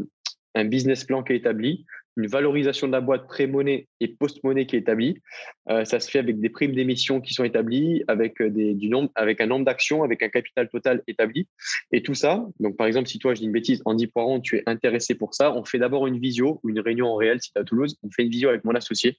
un 0.53 0.65
business 0.65 1.03
plan 1.03 1.23
qui 1.23 1.33
est 1.33 1.37
établi 1.37 1.85
une 2.17 2.27
valorisation 2.27 2.87
de 2.87 2.91
la 2.91 3.01
boîte 3.01 3.27
pré-monnaie 3.27 3.87
et 3.99 4.07
post-monnaie 4.07 4.65
qui 4.65 4.75
est 4.75 4.79
établie. 4.79 5.21
Euh, 5.69 5.85
ça 5.85 5.99
se 5.99 6.09
fait 6.09 6.19
avec 6.19 6.39
des 6.39 6.49
primes 6.49 6.73
d'émission 6.73 7.21
qui 7.21 7.33
sont 7.33 7.43
établies, 7.43 8.03
avec, 8.07 8.41
euh, 8.41 8.49
du 8.49 8.89
nombre, 8.89 9.11
avec 9.15 9.39
un 9.39 9.45
nombre 9.45 9.65
d'actions, 9.65 10.03
avec 10.03 10.23
un 10.23 10.29
capital 10.29 10.67
total 10.69 11.03
établi. 11.07 11.47
Et 11.91 12.01
tout 12.01 12.15
ça, 12.15 12.45
donc 12.59 12.75
par 12.75 12.87
exemple, 12.87 13.07
si 13.07 13.19
toi, 13.19 13.33
je 13.33 13.39
dis 13.39 13.45
une 13.45 13.51
bêtise, 13.51 13.81
Andy 13.85 14.07
Poiron, 14.07 14.41
tu 14.41 14.57
es 14.57 14.63
intéressé 14.65 15.15
pour 15.15 15.33
ça, 15.33 15.53
on 15.55 15.63
fait 15.63 15.79
d'abord 15.79 16.07
une 16.07 16.19
visio 16.19 16.59
une 16.67 16.79
réunion 16.79 17.07
en 17.07 17.15
réel 17.15 17.39
si 17.41 17.51
tu 17.51 17.59
es 17.59 17.61
à 17.61 17.63
Toulouse. 17.63 17.97
On 18.03 18.09
fait 18.09 18.23
une 18.23 18.29
visio 18.29 18.49
avec 18.49 18.65
mon 18.65 18.73
associé. 18.73 19.17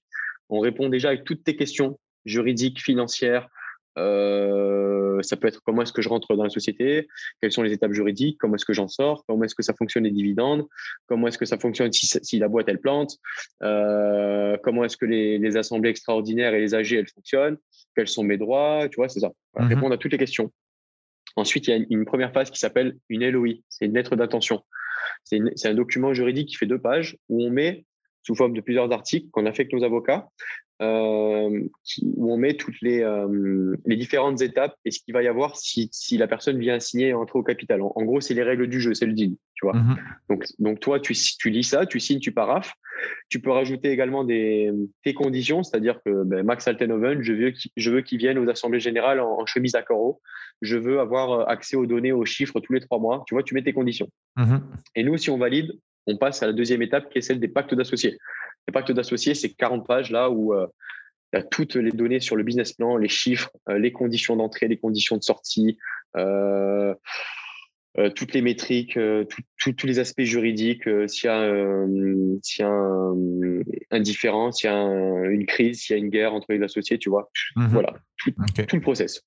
On 0.50 0.60
répond 0.60 0.88
déjà 0.88 1.08
avec 1.08 1.24
toutes 1.24 1.44
tes 1.44 1.56
questions 1.56 1.98
juridiques, 2.24 2.82
financières, 2.82 3.48
euh, 3.98 5.22
ça 5.22 5.36
peut 5.36 5.48
être 5.48 5.62
comment 5.62 5.82
est-ce 5.82 5.92
que 5.92 6.02
je 6.02 6.08
rentre 6.08 6.34
dans 6.34 6.44
la 6.44 6.50
société, 6.50 7.08
quelles 7.40 7.52
sont 7.52 7.62
les 7.62 7.72
étapes 7.72 7.92
juridiques, 7.92 8.38
comment 8.38 8.54
est-ce 8.54 8.64
que 8.64 8.72
j'en 8.72 8.88
sors, 8.88 9.24
comment 9.26 9.44
est-ce 9.44 9.54
que 9.54 9.62
ça 9.62 9.74
fonctionne 9.74 10.04
les 10.04 10.10
dividendes, 10.10 10.66
comment 11.06 11.28
est-ce 11.28 11.38
que 11.38 11.44
ça 11.44 11.58
fonctionne 11.58 11.92
si, 11.92 12.38
la 12.38 12.48
boîte 12.48 12.68
elle 12.68 12.80
plante, 12.80 13.18
euh, 13.62 14.56
comment 14.62 14.84
est-ce 14.84 14.96
que 14.96 15.06
les, 15.06 15.56
assemblées 15.56 15.90
extraordinaires 15.90 16.54
et 16.54 16.60
les 16.60 16.74
AG 16.74 16.92
elles 16.92 17.08
fonctionnent, 17.08 17.56
quels 17.96 18.08
sont 18.08 18.22
mes 18.22 18.36
droits, 18.36 18.88
tu 18.88 18.96
vois, 18.96 19.08
c'est 19.08 19.20
ça. 19.20 19.32
Mhm. 19.58 19.68
Répondre 19.68 19.94
à 19.94 19.98
toutes 19.98 20.12
les 20.12 20.18
questions. 20.18 20.52
Ensuite, 21.36 21.68
il 21.68 21.70
y 21.70 21.74
a 21.74 21.84
une 21.90 22.04
première 22.04 22.32
phase 22.32 22.50
qui 22.50 22.58
s'appelle 22.58 22.96
une 23.08 23.28
LOI, 23.28 23.54
c'est 23.68 23.86
une 23.86 23.94
lettre 23.94 24.16
d'intention. 24.16 24.62
C'est 25.24 25.66
un 25.66 25.74
document 25.74 26.14
juridique 26.14 26.48
qui 26.48 26.56
fait 26.56 26.66
deux 26.66 26.80
pages 26.80 27.16
où 27.28 27.44
on 27.44 27.50
met 27.50 27.84
sous 28.22 28.34
forme 28.34 28.52
de 28.52 28.60
plusieurs 28.60 28.92
articles 28.92 29.28
qu'on 29.30 29.46
a 29.46 29.52
fait 29.52 29.62
avec 29.62 29.72
nos 29.72 29.84
avocats, 29.84 30.28
euh, 30.80 31.60
où 32.04 32.32
on 32.32 32.36
met 32.36 32.54
toutes 32.54 32.80
les, 32.82 33.00
euh, 33.00 33.74
les 33.84 33.96
différentes 33.96 34.40
étapes 34.42 34.76
et 34.84 34.92
ce 34.92 35.00
qu'il 35.00 35.12
va 35.12 35.22
y 35.22 35.28
avoir 35.28 35.56
si, 35.56 35.88
si 35.92 36.16
la 36.18 36.28
personne 36.28 36.58
vient 36.58 36.78
signer 36.78 37.08
et 37.08 37.14
entrer 37.14 37.38
au 37.38 37.42
capital. 37.42 37.82
En, 37.82 38.04
gros, 38.04 38.20
c'est 38.20 38.34
les 38.34 38.44
règles 38.44 38.68
du 38.68 38.80
jeu, 38.80 38.94
c'est 38.94 39.06
le 39.06 39.12
deal, 39.12 39.34
tu 39.54 39.66
vois. 39.66 39.74
Mhm. 39.74 39.96
Donc, 40.28 40.44
donc 40.60 40.80
toi, 40.80 41.00
tu, 41.00 41.14
tu 41.14 41.50
lis 41.50 41.64
ça, 41.64 41.84
tu 41.84 41.98
signes, 41.98 42.20
tu 42.20 42.32
paraphes. 42.32 42.74
Tu 43.28 43.40
peux 43.40 43.50
rajouter 43.50 43.90
également 43.90 44.24
des, 44.24 44.72
tes 45.04 45.14
conditions, 45.14 45.62
c'est-à-dire 45.62 46.00
que 46.04 46.24
ben, 46.24 46.44
Max 46.44 46.66
Altenhoven, 46.66 47.22
je 47.22 47.32
veux, 47.32 47.52
je 47.76 47.90
veux 47.90 48.00
qu'il 48.00 48.18
vienne 48.18 48.38
aux 48.38 48.48
assemblées 48.48 48.80
générales 48.80 49.20
en, 49.20 49.46
chemise 49.46 49.74
à 49.74 49.82
carreaux. 49.82 50.20
Je 50.62 50.76
veux 50.76 50.98
avoir 51.00 51.48
accès 51.48 51.76
aux 51.76 51.86
données, 51.86 52.12
aux 52.12 52.24
chiffres 52.24 52.60
tous 52.60 52.72
les 52.72 52.80
trois 52.80 52.98
mois. 52.98 53.24
Tu 53.26 53.34
vois, 53.34 53.42
tu 53.42 53.54
mets 53.54 53.62
tes 53.62 53.72
conditions. 53.72 54.08
Mhm. 54.36 54.60
Et 54.96 55.04
nous, 55.04 55.16
si 55.16 55.30
on 55.30 55.38
valide, 55.38 55.72
on 56.08 56.16
passe 56.16 56.42
à 56.42 56.46
la 56.46 56.52
deuxième 56.52 56.82
étape 56.82 57.10
qui 57.10 57.18
est 57.18 57.22
celle 57.22 57.38
des 57.38 57.48
pactes 57.48 57.74
d'associés. 57.74 58.18
Les 58.66 58.72
pactes 58.72 58.92
d'associés, 58.92 59.34
c'est 59.34 59.50
40 59.50 59.86
pages 59.86 60.10
là 60.10 60.30
où 60.30 60.54
euh, 60.54 60.66
il 61.32 61.36
y 61.36 61.40
a 61.40 61.42
toutes 61.42 61.76
les 61.76 61.92
données 61.92 62.20
sur 62.20 62.34
le 62.34 62.42
business 62.42 62.72
plan, 62.72 62.96
les 62.96 63.08
chiffres, 63.08 63.50
euh, 63.68 63.78
les 63.78 63.92
conditions 63.92 64.34
d'entrée, 64.34 64.68
les 64.68 64.78
conditions 64.78 65.18
de 65.18 65.22
sortie, 65.22 65.78
euh, 66.16 66.94
toutes 68.14 68.32
les 68.32 68.42
métriques, 68.42 68.98
tous 69.56 69.86
les 69.86 69.98
aspects 69.98 70.22
juridiques, 70.22 70.88
s'il 71.08 71.24
y 71.24 71.28
a, 71.28 71.40
un, 73.90 74.00
différent, 74.00 74.52
s'il 74.52 74.70
y 74.70 74.72
a 74.72 74.76
une 74.76 75.46
crise, 75.46 75.80
s'il 75.80 75.96
y 75.96 75.98
a 75.98 76.02
une 76.02 76.08
guerre 76.08 76.32
entre 76.32 76.52
les 76.52 76.62
associés, 76.62 76.98
tu 76.98 77.10
vois. 77.10 77.28
Mhm. 77.56 77.66
Voilà, 77.68 77.94
tout, 78.18 78.76
le 78.76 78.80
process. 78.80 79.22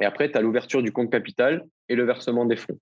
Et 0.00 0.04
après, 0.04 0.28
tu 0.28 0.36
as 0.36 0.40
l'ouverture 0.40 0.82
du 0.82 0.90
compte 0.90 1.12
capital 1.12 1.64
et 1.88 1.94
le 1.94 2.04
versement 2.04 2.46
des 2.46 2.56
fonds. 2.56 2.80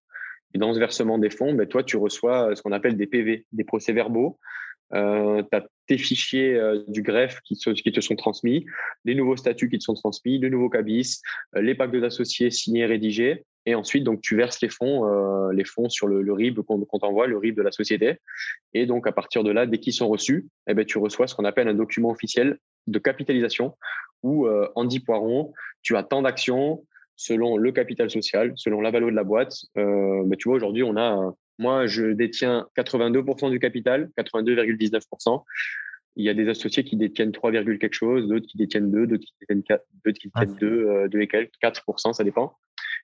Et 0.55 0.59
dans 0.59 0.75
ce 0.75 0.79
versement 0.79 1.19
des 1.19 1.31
fonds, 1.31 1.55
ben, 1.55 1.67
toi, 1.67 1.83
tu 1.83 1.97
reçois 1.97 2.55
ce 2.55 2.63
qu'on 2.63 2.73
appelle 2.73 2.97
des 2.97 3.07
PV, 3.07 3.47
des 3.53 3.65
procès-verbaux, 3.65 4.39
euh, 4.95 5.43
tu 5.51 5.57
as 5.57 5.67
tes 5.87 5.99
fichiers 5.99 6.55
euh, 6.55 6.83
du 6.89 7.03
greffe 7.03 7.41
qui, 7.43 7.57
te 7.57 8.01
sont 8.01 8.17
transmis, 8.17 8.67
les 9.05 9.15
nouveaux 9.15 9.37
statuts 9.37 9.69
qui 9.69 9.79
te 9.79 9.85
sont 9.85 9.95
transmis, 9.95 10.39
le 10.39 10.49
nouveau 10.49 10.69
cabis, 10.69 11.21
euh, 11.57 11.63
les 11.63 11.75
packs 11.75 11.97
d'associés 11.97 12.51
signés, 12.51 12.87
rédigés. 12.87 13.45
Et 13.65 13.75
ensuite, 13.75 14.03
donc, 14.03 14.21
tu 14.23 14.37
verses 14.37 14.61
les 14.61 14.69
fonds, 14.69 15.07
euh, 15.07 15.53
les 15.53 15.65
fonds 15.65 15.89
sur 15.89 16.09
le, 16.09 16.33
RIB 16.33 16.61
qu'on 16.63 16.99
t'envoie, 16.99 17.27
le 17.27 17.39
RIB 17.39 17.57
de 17.57 17.63
la 17.63 17.71
société. 17.71 18.19
Et 18.75 18.87
donc, 18.87 19.07
à 19.07 19.13
partir 19.13 19.45
de 19.45 19.53
là, 19.53 19.67
dès 19.67 19.79
qu'ils 19.79 19.93
sont 19.93 20.09
reçus, 20.09 20.49
eh 20.67 20.75
ben, 20.75 20.85
tu 20.85 20.99
reçois 20.99 21.29
ce 21.29 21.35
qu'on 21.35 21.45
appelle 21.45 21.69
un 21.69 21.75
document 21.75 22.11
officiel 22.11 22.59
de 22.89 22.99
capitalisation 22.99 23.77
où, 24.25 24.49
Andy 24.75 25.01
Poiron, 25.01 25.53
tu 25.83 25.97
as 25.97 26.03
tant 26.03 26.23
d'actions 26.23 26.85
selon 27.17 27.57
le 27.57 27.73
capital 27.73 28.11
social, 28.11 28.53
selon 28.57 28.81
la 28.81 28.91
valeur 28.91 29.11
de 29.11 29.17
la 29.17 29.25
boîte. 29.25 29.55
Euh, 29.77 30.23
ben, 30.25 30.37
tu 30.37 30.49
vois, 30.49 30.57
aujourd'hui, 30.57 30.83
on 30.83 30.97
a 30.97 31.35
moi, 31.59 31.87
je 31.87 32.13
détiens 32.13 32.67
82% 32.77 33.51
du 33.51 33.59
capital, 33.59 34.11
82,19%. 34.19 35.45
Il 36.17 36.25
y 36.25 36.29
a 36.29 36.35
des 36.35 36.49
associés 36.49 36.85
qui 36.85 36.97
détiennent 36.97 37.33
3, 37.33 37.53
quelque 37.53 37.93
chose, 37.93 38.29
d'autres 38.29 38.47
qui 38.47 38.59
détiennent 38.59 38.91
2, 38.91 39.07
d'autres 39.07 39.25
qui 39.25 39.35
détiennent 39.41 39.63
4, 39.63 39.85
d'autres 40.05 40.19
qui 40.19 40.29
détiennent 40.29 40.57
2, 40.59 41.09
2 41.09 41.21
et 41.21 41.29
quelques, 41.29 41.53
4%, 41.63 42.13
ça 42.13 42.25
dépend. 42.25 42.55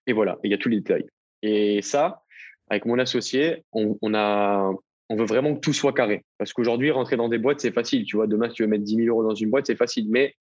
Et 0.07 0.13
voilà, 0.13 0.39
il 0.45 0.51
y 0.51 0.55
a 0.55 0.59
tous 0.59 0.69
les 0.69 0.79
détails. 0.79 1.07
Et 1.43 1.83
ça, 1.83 2.23
avec 2.69 2.85
mon 2.85 2.99
associé, 2.99 3.65
on, 3.73 3.97
on, 4.03 4.15
a, 4.15 4.73
on 5.09 5.17
veut 5.17 5.25
vraiment 5.25 5.55
que 5.55 5.61
tout 5.61 5.73
soit 5.73 5.93
carré. 5.93 6.25
Parce 6.37 6.53
qu'aujourd'hui, 6.53 6.91
rentrer 6.91 7.17
dans 7.17 7.29
des 7.29 7.39
boîtes, 7.39 7.61
c'est 7.61 7.73
facile. 7.73 8.05
Tu 8.05 8.17
vois, 8.17 8.27
demain, 8.27 8.49
si 8.49 8.57
tu 8.57 8.63
veux 8.63 8.69
mettre 8.69 8.85
10 8.85 8.97
000 8.97 9.09
euros 9.09 9.27
dans 9.27 9.35
une 9.35 9.51
boîte, 9.51 9.67
c'est 9.67 9.77
facile. 9.77 10.09
Mais 10.11 10.35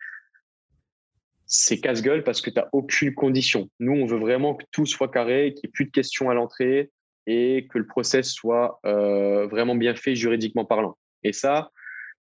c'est 1.47 1.79
casse-gueule 1.79 2.23
parce 2.23 2.41
que 2.41 2.49
tu 2.49 2.59
n'as 2.59 2.67
aucune 2.73 3.15
condition. 3.15 3.69
Nous, 3.79 3.93
on 3.93 4.05
veut 4.05 4.19
vraiment 4.19 4.55
que 4.55 4.65
tout 4.71 4.85
soit 4.85 5.09
carré, 5.09 5.53
qu'il 5.53 5.67
n'y 5.67 5.69
ait 5.69 5.71
plus 5.73 5.85
de 5.85 5.91
questions 5.91 6.29
à 6.29 6.33
l'entrée, 6.33 6.91
et 7.25 7.67
que 7.69 7.77
le 7.77 7.87
process 7.87 8.29
soit 8.29 8.79
euh, 8.85 9.47
vraiment 9.47 9.75
bien 9.75 9.95
fait 9.95 10.15
juridiquement 10.15 10.65
parlant. 10.65 10.97
Et 11.23 11.33
ça, 11.33 11.71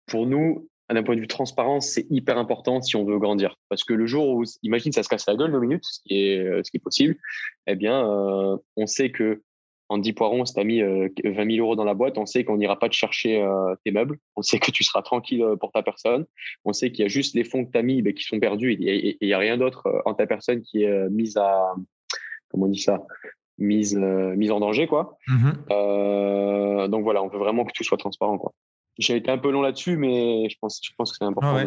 pour 0.06 0.26
nous, 0.26 0.68
d'un 0.94 1.02
point 1.02 1.14
de 1.14 1.20
vue 1.20 1.28
transparence, 1.28 1.88
c'est 1.88 2.06
hyper 2.11 2.38
important 2.38 2.80
si 2.80 2.96
on 2.96 3.04
veut 3.04 3.18
grandir. 3.18 3.56
Parce 3.68 3.84
que 3.84 3.92
le 3.92 4.06
jour 4.06 4.28
où, 4.28 4.44
imagine, 4.62 4.92
ça 4.92 5.02
se 5.02 5.09
casse 5.09 5.26
la 5.26 5.36
gueule 5.36 5.52
deux 5.52 5.61
minutes, 5.61 5.84
ce 5.84 6.00
qui 6.04 6.22
est, 6.22 6.38
euh, 6.38 6.62
ce 6.64 6.70
qui 6.70 6.78
est 6.78 6.80
possible, 6.80 7.16
eh 7.66 7.74
bien, 7.74 8.09
euh, 8.09 8.56
on 8.76 8.86
sait 8.86 9.11
que 9.11 9.42
Andy 9.89 10.12
Poiron, 10.12 10.45
si 10.45 10.55
tu 10.55 10.61
as 10.61 10.64
mis 10.64 10.82
20 10.82 11.11
000 11.24 11.64
euros 11.64 11.76
dans 11.76 11.84
la 11.84 11.95
boîte, 11.95 12.18
on 12.18 12.26
sait 12.26 12.45
qu'on 12.45 12.59
n'ira 12.59 12.78
pas 12.78 12.89
te 12.89 12.95
chercher 12.95 13.43
tes 13.84 13.91
meubles. 13.91 14.18
On 14.36 14.43
sait 14.43 14.59
que 14.59 14.70
tu 14.70 14.84
seras 14.84 15.03
tranquille 15.03 15.45
pour 15.61 15.72
ta 15.72 15.82
personne. 15.82 16.26
On 16.64 16.74
sait 16.74 16.93
qu'il 16.93 17.03
y 17.03 17.07
a 17.07 17.09
juste 17.09 17.34
les 17.34 17.45
fonds 17.45 17.64
que 17.64 17.72
tu 17.72 17.78
as 17.78 17.82
mis 17.82 18.03
ben, 18.03 18.12
qui 18.12 18.24
sont 18.24 18.39
perdus 18.39 18.76
il 18.78 19.16
n'y 19.22 19.32
a, 19.32 19.39
rien 19.39 19.57
d'autre 19.57 19.89
en 20.05 20.12
ta 20.12 20.26
personne 20.26 20.61
qui 20.61 20.82
est 20.82 21.09
mise 21.09 21.39
à, 21.39 21.74
comment 22.51 22.66
on 22.66 22.68
dit 22.68 22.80
ça, 22.80 23.03
mise, 23.59 23.97
euh, 23.97 24.34
mise 24.36 24.51
en 24.51 24.61
danger. 24.61 24.86
Quoi. 24.86 25.18
Mhm. 25.26 25.53
Euh, 25.70 26.89
donc 26.89 27.03
voilà, 27.03 27.22
on 27.22 27.28
veut 27.28 27.39
vraiment 27.39 27.64
que 27.64 27.72
tout 27.72 27.84
soit 27.84 27.99
transparent. 27.99 28.39
Quoi. 28.39 28.53
J'ai 28.99 29.16
été 29.16 29.30
un 29.30 29.39
peu 29.39 29.51
long 29.51 29.62
là-dessus, 29.62 29.97
mais 29.97 30.49
je 30.49 30.57
pense, 30.61 30.80
je 30.82 30.91
pense 30.97 31.12
que 31.12 31.18
c'est 31.18 31.24
important. 31.24 31.59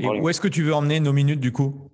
Et 0.00 0.06
où 0.06 0.28
est-ce 0.28 0.40
que 0.40 0.48
tu 0.48 0.62
veux 0.62 0.74
emmener 0.74 1.00
nos 1.00 1.12
minutes 1.12 1.40
du 1.40 1.52
coup? 1.52 1.90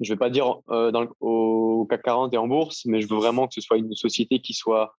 Je 0.00 0.12
ne 0.12 0.14
vais 0.14 0.18
pas 0.18 0.30
dire 0.30 0.60
euh, 0.70 1.06
au 1.20 1.86
CAC 1.90 2.02
40 2.02 2.34
et 2.34 2.36
en 2.36 2.46
bourse, 2.46 2.84
mais 2.86 3.00
je 3.00 3.08
veux 3.08 3.16
vraiment 3.16 3.48
que 3.48 3.54
ce 3.54 3.60
soit 3.60 3.78
une 3.78 3.94
société 3.94 4.38
qui 4.40 4.54
soit 4.54 4.94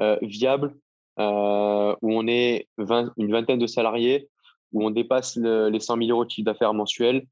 euh, 0.00 0.18
viable, 0.22 0.74
euh, 1.18 1.94
où 2.02 2.12
on 2.12 2.26
est 2.26 2.68
une 2.78 3.32
vingtaine 3.32 3.58
de 3.58 3.66
salariés, 3.66 4.28
où 4.72 4.84
on 4.84 4.90
dépasse 4.90 5.36
les 5.36 5.80
100 5.80 5.96
000 5.98 6.10
euros 6.10 6.24
de 6.24 6.30
chiffre 6.30 6.46
d'affaires 6.46 6.72
mensuel, 6.72 7.26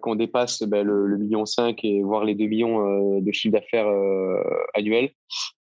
qu'on 0.00 0.14
dépasse 0.14 0.62
ben, 0.62 0.86
le, 0.86 1.18
million 1.18 1.44
5 1.44 1.78
et 1.84 2.02
voire 2.02 2.24
les 2.24 2.34
2 2.34 2.46
millions 2.46 3.20
de 3.20 3.32
chiffre 3.32 3.52
d'affaires 3.52 3.92
annuel, 4.72 5.10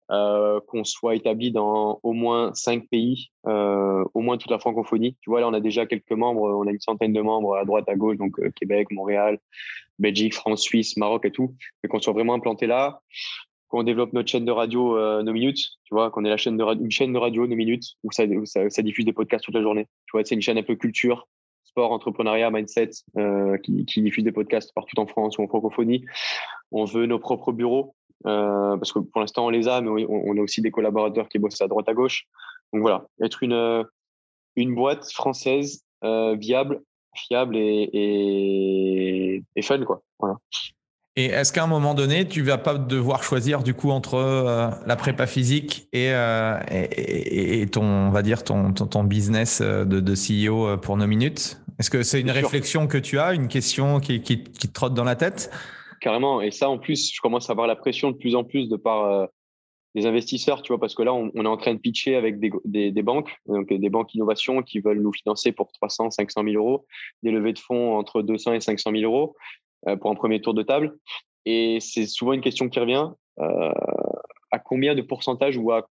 qu'on 0.09 0.85
soit 0.85 1.15
établi 1.15 1.51
dans 1.51 1.99
au 2.03 2.13
moins 2.13 2.53
cinq 2.53 2.87
pays, 2.91 3.31
au 3.47 4.21
moins 4.21 4.37
toute 4.37 4.51
la 4.51 4.59
francophonie. 4.59 5.17
Tu 5.23 5.31
vois, 5.31 5.41
là, 5.41 5.49
on 5.49 5.55
a 5.55 5.61
déjà 5.61 5.87
quelques 5.87 6.13
membres, 6.13 6.43
on 6.43 6.67
a 6.67 6.71
une 6.71 6.81
centaine 6.81 7.15
de 7.15 7.23
membres 7.23 7.57
à 7.57 7.65
droite, 7.65 7.89
à 7.89 7.95
gauche, 7.95 8.19
donc 8.19 8.39
Québec, 8.55 8.89
Montréal, 8.91 9.39
Belgique, 9.99 10.35
France, 10.35 10.63
Suisse, 10.63 10.97
Maroc 10.97 11.25
et 11.25 11.31
tout, 11.31 11.55
et 11.85 11.89
qu'on 11.89 12.01
soit 12.01 12.13
vraiment 12.13 12.35
implanté 12.35 12.67
là, 12.67 13.01
qu'on 13.69 13.83
développe 13.83 14.13
notre 14.13 14.29
chaîne 14.29 14.45
de 14.45 14.53
radio 14.53 14.97
euh, 14.97 15.23
nos 15.23 15.33
minutes, 15.33 15.71
tu 15.85 15.95
vois, 15.95 16.11
qu'on 16.11 16.25
ait 16.25 16.31
la 16.31 16.37
chaîne 16.37 16.57
de 16.57 16.65
une 16.65 16.91
chaîne 16.91 17.13
de 17.13 17.19
radio 17.19 17.47
nos 17.47 17.57
minutes 17.57 17.85
où 18.03 18.13
ça, 18.13 18.25
ça, 18.45 18.71
ça, 18.71 18.83
diffuse 18.83 19.05
des 19.05 19.13
podcasts 19.13 19.45
toute 19.45 19.55
la 19.55 19.63
journée. 19.63 19.87
Tu 20.07 20.13
vois, 20.13 20.25
c'est 20.25 20.35
une 20.35 20.43
chaîne 20.43 20.59
un 20.59 20.63
peu 20.63 20.77
culture, 20.77 21.29
sport, 21.65 21.93
entrepreneuriat, 21.93 22.51
mindset, 22.51 22.91
euh, 23.19 23.59
qui, 23.59 23.85
qui 23.85 24.03
diffuse 24.03 24.25
des 24.25 24.33
podcasts 24.33 24.73
partout 24.75 24.99
en 24.99 25.07
France 25.07 25.39
ou 25.39 25.43
en 25.43 25.49
francophonie. 25.49 26.05
On 26.71 26.85
veut 26.85 27.07
nos 27.07 27.19
propres 27.19 27.53
bureaux 27.53 27.95
euh, 28.27 28.77
parce 28.77 28.93
que 28.93 28.99
pour 28.99 29.21
l'instant 29.21 29.47
on 29.47 29.51
les 29.51 29.69
a, 29.69 29.81
mais 29.81 30.07
on, 30.09 30.37
a 30.37 30.41
aussi 30.41 30.61
des 30.61 30.71
collaborateurs 30.71 31.29
qui 31.29 31.39
bossent 31.39 31.61
à 31.61 31.69
droite 31.69 31.89
à 31.89 31.95
gauche. 31.95 32.25
Donc 32.73 32.83
voilà, 32.83 33.07
être 33.23 33.43
une, 33.43 33.53
euh, 33.53 33.85
une 34.57 34.75
boîte 34.75 35.11
française 35.13 35.85
euh, 36.05 36.35
viable, 36.35 36.83
fiable 37.27 37.57
et, 37.57 37.91
et, 39.57 39.63
fun 39.63 39.85
quoi. 39.85 40.03
Voilà. 40.19 40.37
Et 41.17 41.27
est-ce 41.27 41.53
qu'à 41.53 41.65
un 41.65 41.69
moment 41.69 41.95
donné, 41.95 42.29
tu 42.29 42.43
vas 42.43 42.59
pas 42.59 42.79
devoir 42.79 43.25
choisir 43.25 43.63
du 43.63 43.75
coup 43.75 43.91
entre 43.91 44.73
la 44.87 44.97
prépa 44.97 45.27
physique 45.27 45.89
et, 45.93 46.13
et, 46.71 47.61
et, 47.61 47.67
ton, 47.67 47.83
on 47.83 48.11
va 48.11 48.23
dire 48.23 48.45
ton, 48.45 48.73
ton, 48.73 49.03
business 49.03 49.61
de, 49.61 49.85
de, 49.85 50.15
CEO 50.15 50.77
pour 50.79 50.97
nos 50.97 51.09
minutes? 51.09 51.61
Est-ce 51.81 51.91
que 51.91 52.05
c'est 52.05 52.21
une 52.21 52.31
réflexion 52.31 52.87
que 52.87 52.99
tu 52.99 53.19
as, 53.19 53.35
une 53.35 53.49
question 53.49 53.99
qui, 53.99 54.23
qui, 54.23 54.45
qui 54.45 54.69
te 54.69 54.73
trotte 54.73 54.95
dans 54.95 55.05
la 55.05 55.17
tête? 55.17 55.51
Carrément. 56.01 56.41
Et 56.41 56.51
ça, 56.51 56.69
en 56.69 56.79
plus, 56.79 57.13
je 57.13 57.21
commence 57.21 57.51
à 57.51 57.53
avoir 57.53 57.67
la 57.67 57.77
pression 57.77 58.11
de 58.11 58.17
plus 58.17 58.35
en 58.35 58.45
plus 58.45 58.69
de 58.69 58.77
par 58.77 59.05
euh, 59.05 59.27
investisseurs, 60.07 60.63
tu 60.63 60.73
vois, 60.73 60.81
parce 60.81 60.95
que 60.95 61.03
là, 61.03 61.15
on, 61.15 61.31
est 61.31 61.47
en 61.47 61.57
train 61.57 61.75
de 61.75 61.79
pitcher 61.79 62.17
avec 62.17 62.39
des, 62.39 63.03
banques, 63.03 63.35
donc 63.47 63.73
des 63.73 63.91
banques 63.91 64.15
innovation 64.15 64.63
qui 64.63 64.81
veulent 64.81 65.01
nous 65.01 65.13
financer 65.13 65.53
pour 65.53 65.73
300, 65.73 66.11
500 66.11 66.43
000 66.45 66.57
euros, 66.57 66.87
des 67.23 67.31
levées 67.31 67.53
de 67.53 67.59
fonds 67.59 67.97
entre 67.97 68.23
200 68.23 68.55
et 68.55 68.61
500 68.61 68.91
000 68.93 69.03
euros 69.05 69.35
euh, 69.87 69.97
pour 69.97 70.11
un 70.11 70.15
premier 70.15 70.41
tour 70.41 70.55
de 70.55 70.63
table. 70.63 70.99
Et 71.47 71.79
c'est 71.81 72.07
souvent 72.07 72.33
une 72.33 72.41
question 72.41 72.69
qui 72.69 72.81
revient. 72.81 73.09
Euh, 73.41 73.73
à 74.51 74.59
combien 74.59 74.95
de 74.95 75.03
pourcentage 75.03 75.57
ou 75.57 75.71
à 75.71 75.89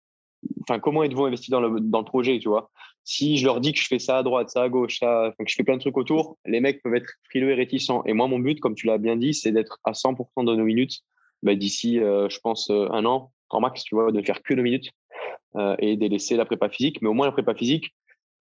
enfin, 0.62 0.78
comment 0.78 1.03
êtes-vous 1.03 1.24
investi 1.24 1.50
dans 1.50 1.61
le, 1.61 1.80
dans 1.80 2.05
projet, 2.05 2.38
tu 2.38 2.48
vois? 2.48 2.70
Si 3.05 3.36
je 3.36 3.44
leur 3.44 3.61
dis 3.61 3.72
que 3.72 3.80
je 3.80 3.86
fais 3.86 3.98
ça 3.98 4.18
à 4.18 4.22
droite, 4.22 4.50
ça 4.50 4.62
à 4.62 4.68
gauche, 4.68 4.98
ça, 5.00 5.32
que 5.38 5.44
je 5.46 5.55
fais 5.55 5.64
plein 5.64 5.76
de 5.76 5.80
trucs 5.80 5.96
autour, 5.96 6.38
les 6.46 6.61
mecs 6.61 6.82
peuvent 6.82 6.94
être 6.94 7.11
frileux 7.24 7.50
et 7.50 7.55
réticents. 7.55 8.05
Et 8.05 8.12
moi, 8.12 8.28
mon 8.28 8.38
but, 8.38 8.61
comme 8.61 8.74
tu 8.74 8.86
l'as 8.86 8.98
bien 8.98 9.16
dit, 9.16 9.34
c'est 9.34 9.53
d'être 9.53 9.78
à 9.84 9.92
100% 9.92 10.44
de 10.44 10.55
nos 10.55 10.64
minutes 10.64 11.00
bah, 11.42 11.55
d'ici, 11.55 11.98
euh, 11.98 12.28
je 12.28 12.38
pense, 12.40 12.70
euh, 12.70 12.88
un 12.90 13.05
an, 13.05 13.32
en 13.55 13.61
max, 13.61 13.84
tu 13.84 13.94
vois, 13.94 14.12
de 14.12 14.22
faire 14.22 14.42
que 14.42 14.55
nos 14.55 14.62
minutes 14.62 14.90
euh, 15.57 15.76
et 15.78 15.96
de 15.96 16.07
laisser 16.07 16.36
la 16.36 16.44
prépa 16.44 16.68
physique. 16.68 17.00
Mais 17.03 17.09
au 17.09 17.14
moins, 17.14 17.26
la 17.26 17.32
prépa 17.32 17.55
physique, 17.55 17.94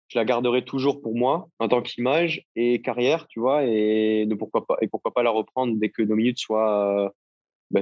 je 0.09 0.19
la 0.19 0.25
garderai 0.25 0.65
toujours 0.65 1.03
pour 1.03 1.17
moi 1.17 1.49
en 1.59 1.69
tant 1.69 1.83
qu'image 1.83 2.45
et 2.55 2.81
carrière, 2.81 3.27
tu 3.29 3.41
vois, 3.41 3.65
et 3.65 4.27
de 4.27 4.35
pourquoi 4.35 4.65
pas 4.67 4.77
et 4.81 4.89
pourquoi 4.89 5.13
pas 5.13 5.23
la 5.23 5.31
reprendre 5.31 5.75
dès 5.77 5.89
que 5.89 6.03
nos 6.03 6.15
minutes 6.15 6.39
soient 6.39 7.13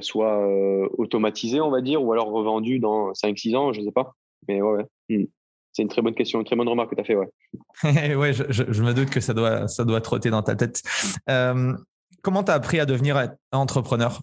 soit 0.00 0.40
euh, 0.40 0.88
automatisé, 0.96 1.60
on 1.60 1.70
va 1.70 1.80
dire, 1.80 2.02
ou 2.02 2.12
alors 2.12 2.30
revendu 2.30 2.78
dans 2.78 3.12
5-6 3.12 3.56
ans, 3.56 3.72
je 3.72 3.80
ne 3.80 3.86
sais 3.86 3.92
pas. 3.92 4.14
Mais 4.48 4.62
ouais, 4.62 4.72
ouais. 4.78 4.86
Hmm. 5.08 5.24
c'est 5.72 5.82
une 5.82 5.88
très 5.88 6.02
bonne 6.02 6.14
question, 6.14 6.40
une 6.40 6.46
très 6.46 6.56
bonne 6.56 6.68
remarque 6.68 6.90
que 6.90 6.94
tu 6.96 7.00
as 7.00 7.04
fait. 7.04 7.16
Ouais, 7.16 8.14
ouais 8.14 8.32
je, 8.32 8.44
je, 8.48 8.82
me 8.82 8.92
doute 8.94 9.10
que 9.10 9.20
ça 9.20 9.34
doit, 9.34 9.68
ça 9.68 9.84
doit 9.84 10.00
trotter 10.00 10.30
dans 10.30 10.42
ta 10.42 10.56
tête. 10.56 10.82
Euh, 11.28 11.74
comment 12.22 12.42
tu 12.42 12.50
as 12.50 12.54
appris 12.54 12.80
à 12.80 12.86
devenir 12.86 13.30
entrepreneur? 13.52 14.20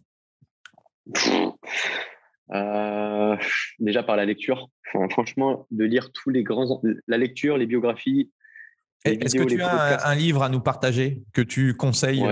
Euh, 2.53 3.35
Déjà 3.79 4.03
par 4.03 4.15
la 4.15 4.25
lecture. 4.25 4.69
franchement, 5.09 5.67
de 5.71 5.85
lire 5.85 6.11
tous 6.11 6.29
les 6.29 6.43
grands. 6.43 6.81
La 7.07 7.17
lecture, 7.17 7.57
les 7.57 7.65
biographies. 7.65 8.31
Est-ce 9.03 9.35
que 9.35 9.43
tu 9.43 9.61
as 9.61 10.07
un, 10.07 10.15
livre 10.15 10.43
à 10.43 10.49
nous 10.49 10.59
partager 10.59 11.23
que 11.33 11.41
tu 11.41 11.75
conseilles 11.75 12.23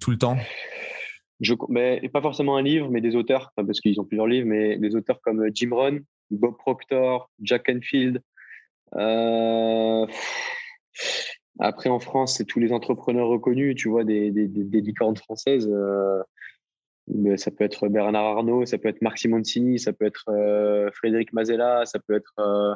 tout 0.00 0.10
le 0.10 0.18
temps? 0.18 0.36
Je, 1.40 1.54
mais 1.68 2.06
pas 2.12 2.20
forcément 2.20 2.56
un 2.56 2.62
livre, 2.62 2.90
mais 2.90 3.00
des 3.00 3.16
auteurs, 3.16 3.52
parce 3.56 3.80
qu'ils 3.80 3.98
ont 4.00 4.04
plusieurs 4.04 4.26
livres, 4.26 4.46
mais 4.46 4.76
des 4.76 4.94
auteurs 4.94 5.20
comme 5.22 5.40
euh, 5.40 5.50
Jim 5.52 5.70
Rohn, 5.72 6.00
Bob 6.30 6.56
Proctor, 6.58 7.30
Jack 7.40 7.70
Enfield. 7.70 8.20
Euh, 8.96 10.06
après, 11.58 11.88
en 11.88 11.98
France, 11.98 12.36
c'est 12.36 12.44
tous 12.44 12.60
les 12.60 12.72
entrepreneurs 12.72 13.28
reconnus, 13.28 13.74
tu 13.74 13.88
vois, 13.88 14.04
des, 14.04 14.30
des, 14.30 14.48
des, 14.48 14.80
licornes 14.80 15.16
françaises. 15.16 15.68
Euh, 15.70 16.22
ça 17.36 17.50
peut 17.50 17.64
être 17.64 17.88
Bernard 17.88 18.24
Arnault, 18.24 18.66
ça 18.66 18.78
peut 18.78 18.88
être 18.88 19.02
Marc 19.02 19.18
Simoncini, 19.18 19.78
ça 19.78 19.92
peut 19.92 20.04
être 20.04 20.24
euh, 20.28 20.90
Frédéric 20.92 21.32
Mazella, 21.32 21.84
ça 21.86 21.98
peut 21.98 22.14
être 22.14 22.34
euh, 22.38 22.74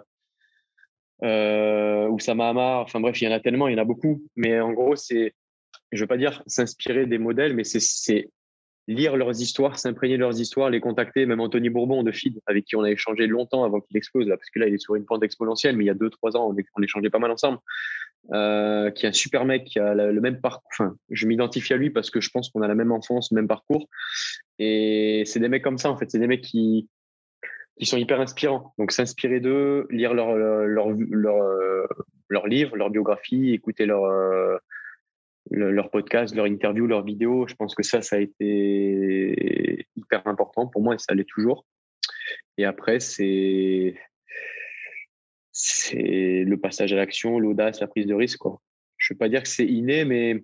euh, 1.22 2.08
Oussama 2.08 2.48
Hamar. 2.48 2.82
Enfin 2.82 3.00
bref, 3.00 3.20
il 3.20 3.24
y 3.24 3.28
en 3.28 3.32
a 3.32 3.40
tellement, 3.40 3.68
il 3.68 3.72
y 3.72 3.78
en 3.78 3.82
a 3.82 3.84
beaucoup. 3.84 4.22
Mais 4.36 4.60
en 4.60 4.72
gros, 4.72 4.96
c'est, 4.96 5.34
je 5.92 6.00
veux 6.00 6.06
pas 6.06 6.16
dire 6.16 6.42
s'inspirer 6.46 7.06
des 7.06 7.18
modèles, 7.18 7.54
mais 7.54 7.64
c'est 7.64 8.30
lire 8.86 9.16
leurs 9.16 9.40
histoires, 9.40 9.78
s'imprégner 9.78 10.16
de 10.16 10.20
leurs 10.20 10.40
histoires, 10.40 10.68
les 10.68 10.80
contacter, 10.80 11.24
même 11.24 11.40
Anthony 11.40 11.70
Bourbon 11.70 12.02
de 12.02 12.12
Feed, 12.12 12.40
avec 12.46 12.66
qui 12.66 12.76
on 12.76 12.82
a 12.82 12.90
échangé 12.90 13.26
longtemps 13.26 13.64
avant 13.64 13.80
qu'il 13.80 13.96
explose, 13.96 14.26
là, 14.26 14.36
parce 14.36 14.50
que 14.50 14.58
là, 14.58 14.68
il 14.68 14.74
est 14.74 14.78
sur 14.78 14.94
une 14.94 15.06
pente 15.06 15.22
exponentielle, 15.22 15.76
mais 15.76 15.84
il 15.84 15.86
y 15.86 15.90
a 15.90 15.94
deux, 15.94 16.10
trois 16.10 16.36
ans, 16.36 16.50
on, 16.50 16.56
on 16.76 16.82
échangeait 16.82 17.08
pas 17.08 17.18
mal 17.18 17.30
ensemble, 17.30 17.58
euh, 18.32 18.90
qui 18.90 19.06
est 19.06 19.08
un 19.10 19.12
super 19.12 19.44
mec, 19.44 19.64
qui 19.64 19.78
a 19.78 19.94
le 19.94 20.20
même 20.20 20.40
parcours, 20.40 20.68
enfin, 20.72 20.96
je 21.10 21.26
m'identifie 21.26 21.74
à 21.74 21.76
lui 21.76 21.90
parce 21.90 22.10
que 22.10 22.20
je 22.20 22.30
pense 22.30 22.50
qu'on 22.50 22.62
a 22.62 22.68
la 22.68 22.74
même 22.74 22.92
enfance, 22.92 23.30
le 23.30 23.36
même 23.36 23.48
parcours, 23.48 23.88
et 24.58 25.24
c'est 25.26 25.40
des 25.40 25.48
mecs 25.48 25.62
comme 25.62 25.78
ça, 25.78 25.90
en 25.90 25.96
fait, 25.96 26.10
c'est 26.10 26.18
des 26.18 26.26
mecs 26.26 26.42
qui, 26.42 26.88
qui 27.78 27.86
sont 27.86 27.96
hyper 27.96 28.20
inspirants. 28.20 28.72
Donc, 28.78 28.92
s'inspirer 28.92 29.40
d'eux, 29.40 29.86
lire 29.90 30.14
leurs 30.14 30.34
leur, 30.36 30.90
leur, 30.90 31.36
leur, 32.28 32.46
livres, 32.46 32.76
leur 32.76 32.90
biographie, 32.90 33.52
écouter 33.52 33.84
leur, 33.84 34.04
euh, 34.04 34.56
leur 35.50 35.90
podcast, 35.90 36.34
leur 36.34 36.46
interview, 36.46 36.86
leur 36.86 37.04
vidéo. 37.04 37.46
Je 37.48 37.54
pense 37.54 37.74
que 37.74 37.82
ça, 37.82 38.02
ça 38.02 38.16
a 38.16 38.20
été 38.20 39.86
hyper 39.96 40.26
important 40.26 40.66
pour 40.66 40.82
moi 40.82 40.94
et 40.94 40.98
ça 40.98 41.14
l'est 41.14 41.28
toujours. 41.28 41.66
Et 42.56 42.64
après, 42.64 43.00
c'est 43.00 43.96
c'est 45.56 46.42
le 46.44 46.56
passage 46.56 46.92
à 46.92 46.96
l'action, 46.96 47.38
l'audace, 47.38 47.80
la 47.80 47.86
prise 47.86 48.06
de 48.06 48.14
risque. 48.14 48.38
Quoi. 48.38 48.60
Je 48.98 49.12
ne 49.12 49.14
veux 49.14 49.18
pas 49.18 49.28
dire 49.28 49.42
que 49.42 49.48
c'est 49.48 49.64
inné, 49.64 50.04
mais 50.04 50.42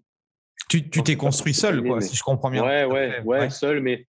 tu 0.68 0.88
t'es 0.88 1.16
construit 1.16 1.52
seul, 1.52 1.82
quoi, 1.82 2.00
si 2.00 2.14
je 2.14 2.22
comprends 2.22 2.48
bien. 2.48 2.64
Ouais, 2.64 2.84
ouais, 2.84 3.20
ouais, 3.24 3.50
seul, 3.50 3.80
mais 3.80 4.06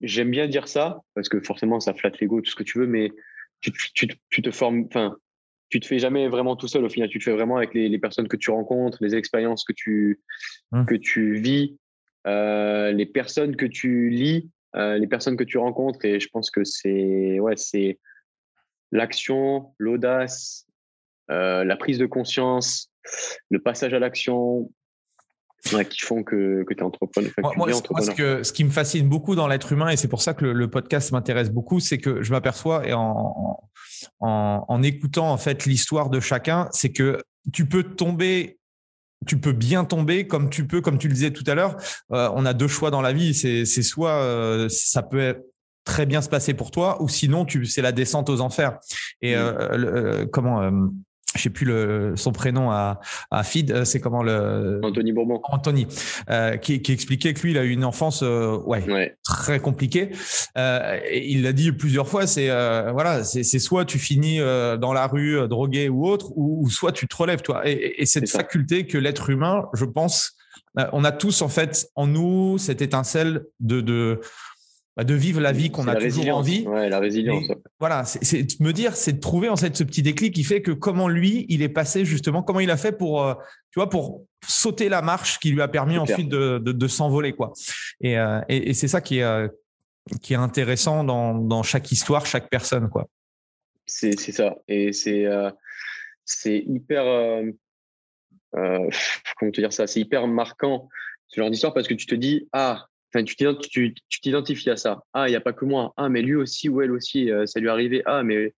j'aime 0.00 0.30
bien 0.30 0.48
dire 0.48 0.66
ça 0.66 1.02
parce 1.14 1.28
que 1.28 1.40
forcément, 1.40 1.78
ça 1.78 1.92
flatte 1.92 2.18
l'ego, 2.20 2.40
tout 2.40 2.50
ce 2.50 2.56
que 2.56 2.62
tu 2.62 2.78
veux, 2.78 2.86
mais 2.86 3.10
tu, 3.60 3.70
tu, 3.94 4.08
tu 4.30 4.42
te 4.42 4.50
formes. 4.50 4.86
Enfin, 4.86 5.14
tu 5.68 5.80
te 5.80 5.86
fais 5.86 5.98
jamais 5.98 6.28
vraiment 6.28 6.56
tout 6.56 6.68
seul 6.68 6.84
au 6.84 6.88
final. 6.88 7.10
Tu 7.10 7.18
te 7.18 7.24
fais 7.24 7.32
vraiment 7.32 7.58
avec 7.58 7.74
les, 7.74 7.98
personnes 7.98 8.28
que 8.28 8.36
tu 8.36 8.50
rencontres, 8.50 8.98
les 9.02 9.14
expériences 9.14 9.64
que 9.64 9.74
tu, 9.74 10.22
mmh. 10.72 10.84
que 10.86 10.94
tu 10.94 11.34
vis, 11.34 11.76
euh, 12.26 12.92
les 12.92 13.06
personnes 13.06 13.56
que 13.56 13.66
tu 13.66 14.08
lis, 14.08 14.50
euh, 14.76 14.96
les 14.96 15.06
personnes 15.06 15.36
que 15.36 15.44
tu 15.44 15.58
rencontres. 15.58 16.02
Et 16.06 16.18
je 16.18 16.28
pense 16.28 16.50
que 16.50 16.64
c'est 16.64 17.40
ouais, 17.40 17.56
c'est 17.56 17.98
l'action, 18.94 19.74
l'audace, 19.78 20.66
euh, 21.30 21.64
la 21.64 21.76
prise 21.76 21.98
de 21.98 22.06
conscience, 22.06 22.90
le 23.50 23.58
passage 23.58 23.92
à 23.92 23.98
l'action, 23.98 24.70
qui 25.90 26.00
font 26.00 26.22
que, 26.22 26.62
que 26.64 26.74
tu 26.74 26.80
es 26.80 26.82
entrepreneur. 26.82 27.30
moi, 27.56 27.72
ce, 27.72 28.10
que, 28.10 28.42
ce 28.42 28.52
qui 28.52 28.64
me 28.64 28.70
fascine 28.70 29.08
beaucoup 29.08 29.34
dans 29.34 29.48
l'être 29.48 29.72
humain, 29.72 29.88
et 29.88 29.96
c'est 29.96 30.08
pour 30.08 30.22
ça 30.22 30.34
que 30.34 30.44
le, 30.44 30.70
podcast 30.70 31.12
m'intéresse 31.12 31.50
beaucoup, 31.50 31.80
c'est 31.80 31.98
que 31.98 32.22
je 32.22 32.30
m'aperçois 32.32 32.86
et 32.86 32.92
en, 32.92 33.58
en, 34.20 34.64
en, 34.68 34.82
écoutant 34.82 35.30
en 35.30 35.38
fait 35.38 35.64
l'histoire 35.66 36.10
de 36.10 36.20
chacun, 36.20 36.68
c'est 36.72 36.92
que 36.92 37.22
tu 37.52 37.66
peux 37.66 37.82
tomber 37.82 38.58
tu 39.26 39.38
peux 39.38 39.52
bien 39.52 39.84
tomber 39.84 40.26
comme 40.26 40.50
tu 40.50 40.66
peux, 40.66 40.82
comme 40.82 40.98
tu 40.98 41.08
le 41.08 41.14
disais 41.14 41.30
tout 41.30 41.44
à 41.46 41.54
l'heure. 41.54 41.76
Euh, 42.12 42.28
on 42.34 42.44
a 42.44 42.52
deux 42.52 42.68
choix 42.68 42.90
dans 42.90 43.00
la 43.00 43.14
vie. 43.14 43.32
C'est 43.32 43.64
soit 43.64 44.20
euh, 44.20 44.68
ça 44.68 45.02
peut 45.02 45.20
très 45.84 46.06
bien 46.06 46.22
se 46.22 46.28
passer 46.28 46.54
pour 46.54 46.70
toi, 46.70 47.02
ou 47.02 47.08
sinon 47.08 47.44
tu 47.44 47.66
c'est 47.66 47.82
la 47.82 47.92
descente 47.92 48.30
aux 48.30 48.40
enfers. 48.40 48.78
Et 49.22 49.34
mmh. 49.34 49.38
euh, 49.38 50.26
comment 50.26 50.70
je 51.34 51.42
sais 51.42 51.50
plus 51.50 51.66
le, 51.66 52.14
son 52.16 52.32
prénom 52.32 52.70
à, 52.70 53.00
à 53.30 53.42
Feed, 53.42 53.70
euh, 53.70 53.84
c'est 53.84 54.00
comment 54.00 54.22
le 54.22 54.80
Anthony 54.82 55.12
Bourbon. 55.12 55.40
Anthony, 55.44 55.86
euh, 56.30 56.56
qui, 56.56 56.80
qui, 56.82 56.92
expliquait 56.92 57.34
que 57.34 57.42
lui, 57.42 57.50
il 57.50 57.58
a 57.58 57.64
eu 57.64 57.70
une 57.70 57.84
enfance 57.84 58.22
euh, 58.22 58.58
ouais, 58.66 59.16
très 59.24 59.60
compliquée. 59.60 60.10
Euh, 60.56 60.98
et 61.08 61.28
il 61.30 61.42
l'a 61.42 61.52
dit 61.52 61.72
plusieurs 61.72 62.08
fois, 62.08 62.26
c'est 62.26 62.50
euh, 62.50 62.92
voilà, 62.92 63.24
c'est 63.24 63.44
soit 63.58 63.84
tu 63.84 63.98
finis 63.98 64.38
dans 64.38 64.92
la 64.92 65.06
rue 65.06 65.48
drogué 65.48 65.88
ou 65.88 66.06
autre, 66.06 66.32
ou, 66.36 66.64
ou, 66.64 66.70
soit 66.70 66.92
tu 66.92 67.08
te 67.08 67.16
relèves, 67.16 67.42
toi. 67.42 67.68
Et, 67.68 68.02
et 68.02 68.06
cette 68.06 68.28
faculté 68.28 68.86
que 68.86 68.98
l'être 68.98 69.30
humain, 69.30 69.66
je 69.74 69.84
pense, 69.84 70.36
on 70.92 71.04
a 71.04 71.12
tous 71.12 71.42
en 71.42 71.48
fait 71.48 71.88
en 71.94 72.06
nous 72.06 72.58
cette 72.58 72.82
étincelle 72.82 73.44
de, 73.60 73.80
de 73.80 74.20
bah, 74.96 75.02
de 75.02 75.14
vivre 75.14 75.40
la 75.40 75.50
vie 75.50 75.70
qu'on 75.70 75.88
a 75.88 75.96
toujours 75.96 76.28
envie. 76.36 76.66
Ouais, 76.66 76.88
la 76.88 77.00
résilience. 77.00 77.44
voilà, 77.80 78.04
c'est 78.04 78.60
me 78.60 78.72
dire, 78.72 78.94
c'est 78.94 79.14
de 79.14 79.20
trouver 79.20 79.48
en 79.48 79.56
fait 79.56 79.76
ce 79.76 79.82
petit 79.82 80.02
déclic 80.02 80.32
qui 80.34 80.44
fait 80.44 80.62
que 80.62 80.70
comment 80.70 81.08
lui, 81.08 81.46
il 81.48 81.62
est 81.62 81.68
passé 81.68 82.04
justement, 82.04 82.42
comment 82.44 82.60
il 82.60 82.70
a 82.70 82.76
fait 82.76 82.92
pour, 82.92 83.24
euh, 83.24 83.34
tu 83.72 83.80
vois, 83.80 83.90
pour 83.90 84.24
sauter 84.46 84.88
la 84.88 85.02
marche 85.02 85.40
qui 85.40 85.50
lui 85.50 85.62
a 85.62 85.68
permis 85.68 85.98
ensuite 85.98 86.28
de, 86.28 86.58
de, 86.58 86.70
de 86.70 86.88
s'envoler, 86.88 87.32
quoi. 87.32 87.52
Et, 88.00 88.18
euh, 88.18 88.40
et, 88.48 88.70
et 88.70 88.74
c'est 88.74 88.86
ça 88.86 89.00
qui 89.00 89.18
est, 89.18 89.24
euh, 89.24 89.48
qui 90.22 90.34
est 90.34 90.36
intéressant 90.36 91.02
dans, 91.02 91.34
dans 91.34 91.64
chaque 91.64 91.90
histoire, 91.90 92.24
chaque 92.26 92.48
personne, 92.48 92.88
quoi. 92.88 93.08
C'est 93.86 94.16
ça. 94.16 94.56
Et 94.68 94.92
c'est 94.92 95.26
c'est 96.24 96.58
hyper, 96.58 97.04
comment 98.52 99.50
te 99.52 99.60
dire 99.60 99.72
ça, 99.72 99.86
c'est 99.86 100.00
hyper 100.00 100.26
marquant 100.26 100.88
ce 101.28 101.40
genre 101.40 101.50
d'histoire 101.50 101.74
parce 101.74 101.88
que 101.88 101.94
tu 101.94 102.06
te 102.06 102.14
dis, 102.14 102.48
ah, 102.52 102.86
tu 103.22 103.94
t'identifies 104.22 104.70
à 104.70 104.76
ça. 104.76 105.02
Ah, 105.12 105.28
il 105.28 105.30
n'y 105.30 105.36
a 105.36 105.40
pas 105.40 105.52
que 105.52 105.64
moi. 105.64 105.92
Ah, 105.96 106.08
mais 106.08 106.22
lui 106.22 106.34
aussi 106.34 106.68
ou 106.68 106.82
elle 106.82 106.90
aussi, 106.90 107.30
euh, 107.30 107.46
ça 107.46 107.60
lui 107.60 107.68
est 107.68 107.70
arrivé. 107.70 108.02
Ah, 108.06 108.22
mais 108.22 108.52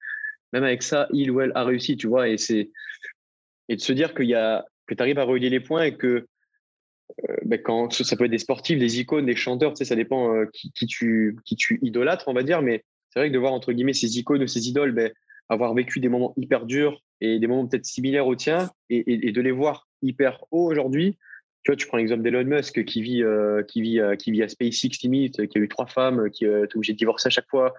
même 0.53 0.63
avec 0.63 0.83
ça, 0.83 1.07
il 1.11 1.31
ou 1.31 1.41
elle 1.41 1.51
a 1.55 1.63
réussi, 1.63 1.97
tu 1.97 2.07
vois. 2.07 2.29
Et 2.29 2.35
de 2.35 3.81
se 3.81 3.93
dire 3.93 4.13
qu'il 4.13 4.27
y 4.27 4.35
a 4.35 4.65
que 4.87 4.93
tu 4.93 5.01
arrives 5.01 5.19
à 5.19 5.23
relier 5.23 5.49
les 5.49 5.59
points 5.59 5.83
et 5.83 5.97
que 5.97 6.27
euh, 7.29 7.35
ben, 7.43 7.61
quand 7.61 7.91
ça 7.91 8.15
peut 8.15 8.25
être 8.25 8.31
des 8.31 8.37
sportifs, 8.37 8.79
des 8.79 8.99
icônes, 8.99 9.25
des 9.25 9.35
chanteurs, 9.35 9.73
tu 9.73 9.79
sais, 9.79 9.85
ça 9.85 9.95
dépend 9.95 10.33
euh, 10.35 10.45
qui, 10.53 10.71
qui, 10.71 10.85
tu 10.85 11.37
qui 11.45 11.55
tu 11.55 11.79
idolâtres, 11.81 12.27
on 12.27 12.33
va 12.33 12.43
dire. 12.43 12.61
Mais 12.61 12.83
c'est 13.09 13.19
vrai 13.19 13.29
que 13.29 13.33
de 13.33 13.39
voir 13.39 13.53
entre 13.53 13.73
guillemets 13.73 13.93
ces 13.93 14.17
icônes 14.17 14.43
ou 14.43 14.47
ces 14.47 14.67
idoles, 14.69 14.91
ben, 14.91 15.11
avoir 15.49 15.73
vécu 15.73 15.99
des 15.99 16.09
moments 16.09 16.33
hyper 16.37 16.65
durs 16.65 17.01
et 17.21 17.39
des 17.39 17.47
moments 17.47 17.67
peut-être 17.67 17.85
similaires 17.85 18.27
aux 18.27 18.35
tiens 18.35 18.71
et, 18.89 19.27
et 19.27 19.31
de 19.31 19.41
les 19.41 19.51
voir 19.51 19.87
hyper 20.01 20.43
haut 20.51 20.69
aujourd'hui, 20.71 21.17
tu 21.65 21.71
vois, 21.71 21.77
tu 21.77 21.87
prends 21.87 21.97
l'exemple 21.97 22.21
d'Elon 22.21 22.43
Musk 22.43 22.85
qui 22.85 23.01
vit, 23.01 23.23
euh, 23.23 23.63
qui 23.63 23.81
vit, 23.81 23.99
euh, 23.99 24.15
qui 24.15 24.31
vit 24.31 24.43
à 24.43 24.47
SpaceX 24.47 25.01
limite, 25.01 25.47
qui 25.47 25.57
a 25.57 25.61
eu 25.61 25.67
trois 25.67 25.87
femmes, 25.87 26.29
qui 26.29 26.45
euh, 26.45 26.65
est 26.65 26.75
obligé 26.75 26.93
de 26.93 26.97
divorcer 26.97 27.25
à 27.25 27.29
chaque 27.31 27.49
fois, 27.49 27.73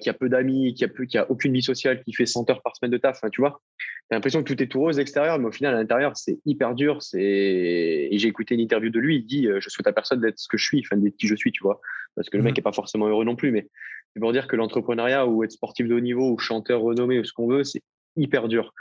qui 0.00 0.10
a 0.10 0.12
peu 0.12 0.28
d'amis, 0.28 0.74
qui 0.74 0.84
a 0.84 0.88
peu, 0.88 1.04
qui 1.04 1.16
a 1.16 1.30
aucune 1.30 1.52
vie 1.52 1.62
sociale, 1.62 2.02
qui 2.02 2.12
fait 2.12 2.26
100 2.26 2.50
heures 2.50 2.62
par 2.62 2.74
semaine 2.74 2.90
de 2.90 2.98
taf. 2.98 3.20
tu 3.30 3.40
vois, 3.40 3.62
t'as 4.10 4.16
l'impression 4.16 4.42
que 4.42 4.52
tout 4.52 4.60
est 4.60 4.66
tout 4.66 4.80
rose 4.80 4.98
extérieur, 4.98 5.38
mais 5.38 5.46
au 5.46 5.52
final 5.52 5.74
à 5.74 5.78
l'intérieur 5.78 6.16
c'est 6.16 6.40
hyper 6.46 6.74
dur. 6.74 7.00
C'est 7.00 7.20
et 7.22 8.18
j'ai 8.18 8.26
écouté 8.26 8.54
une 8.54 8.60
interview 8.60 8.90
de 8.90 8.98
lui, 8.98 9.18
il 9.18 9.24
dit 9.24 9.46
je 9.60 9.70
souhaite 9.70 9.86
à 9.86 9.92
personne 9.92 10.20
d'être 10.20 10.40
ce 10.40 10.48
que 10.48 10.56
je 10.56 10.64
suis, 10.64 10.82
enfin 10.84 10.96
d'être 10.96 11.16
qui 11.16 11.28
je 11.28 11.36
suis, 11.36 11.52
tu 11.52 11.62
vois, 11.62 11.80
parce 12.16 12.28
que 12.28 12.36
le 12.36 12.42
mec 12.42 12.56
mmh. 12.56 12.58
est 12.58 12.62
pas 12.62 12.72
forcément 12.72 13.06
heureux 13.06 13.24
non 13.24 13.36
plus, 13.36 13.52
mais 13.52 13.68
c'est 14.14 14.20
pour 14.20 14.32
dire 14.32 14.48
que 14.48 14.56
l'entrepreneuriat 14.56 15.28
ou 15.28 15.44
être 15.44 15.52
sportif 15.52 15.86
de 15.86 15.94
haut 15.94 16.00
niveau 16.00 16.32
ou 16.32 16.38
chanteur 16.38 16.80
renommé 16.80 17.20
ou 17.20 17.24
ce 17.24 17.32
qu'on 17.32 17.46
veut, 17.46 17.62
c'est 17.62 17.82
hyper 18.16 18.48
dur 18.48 18.74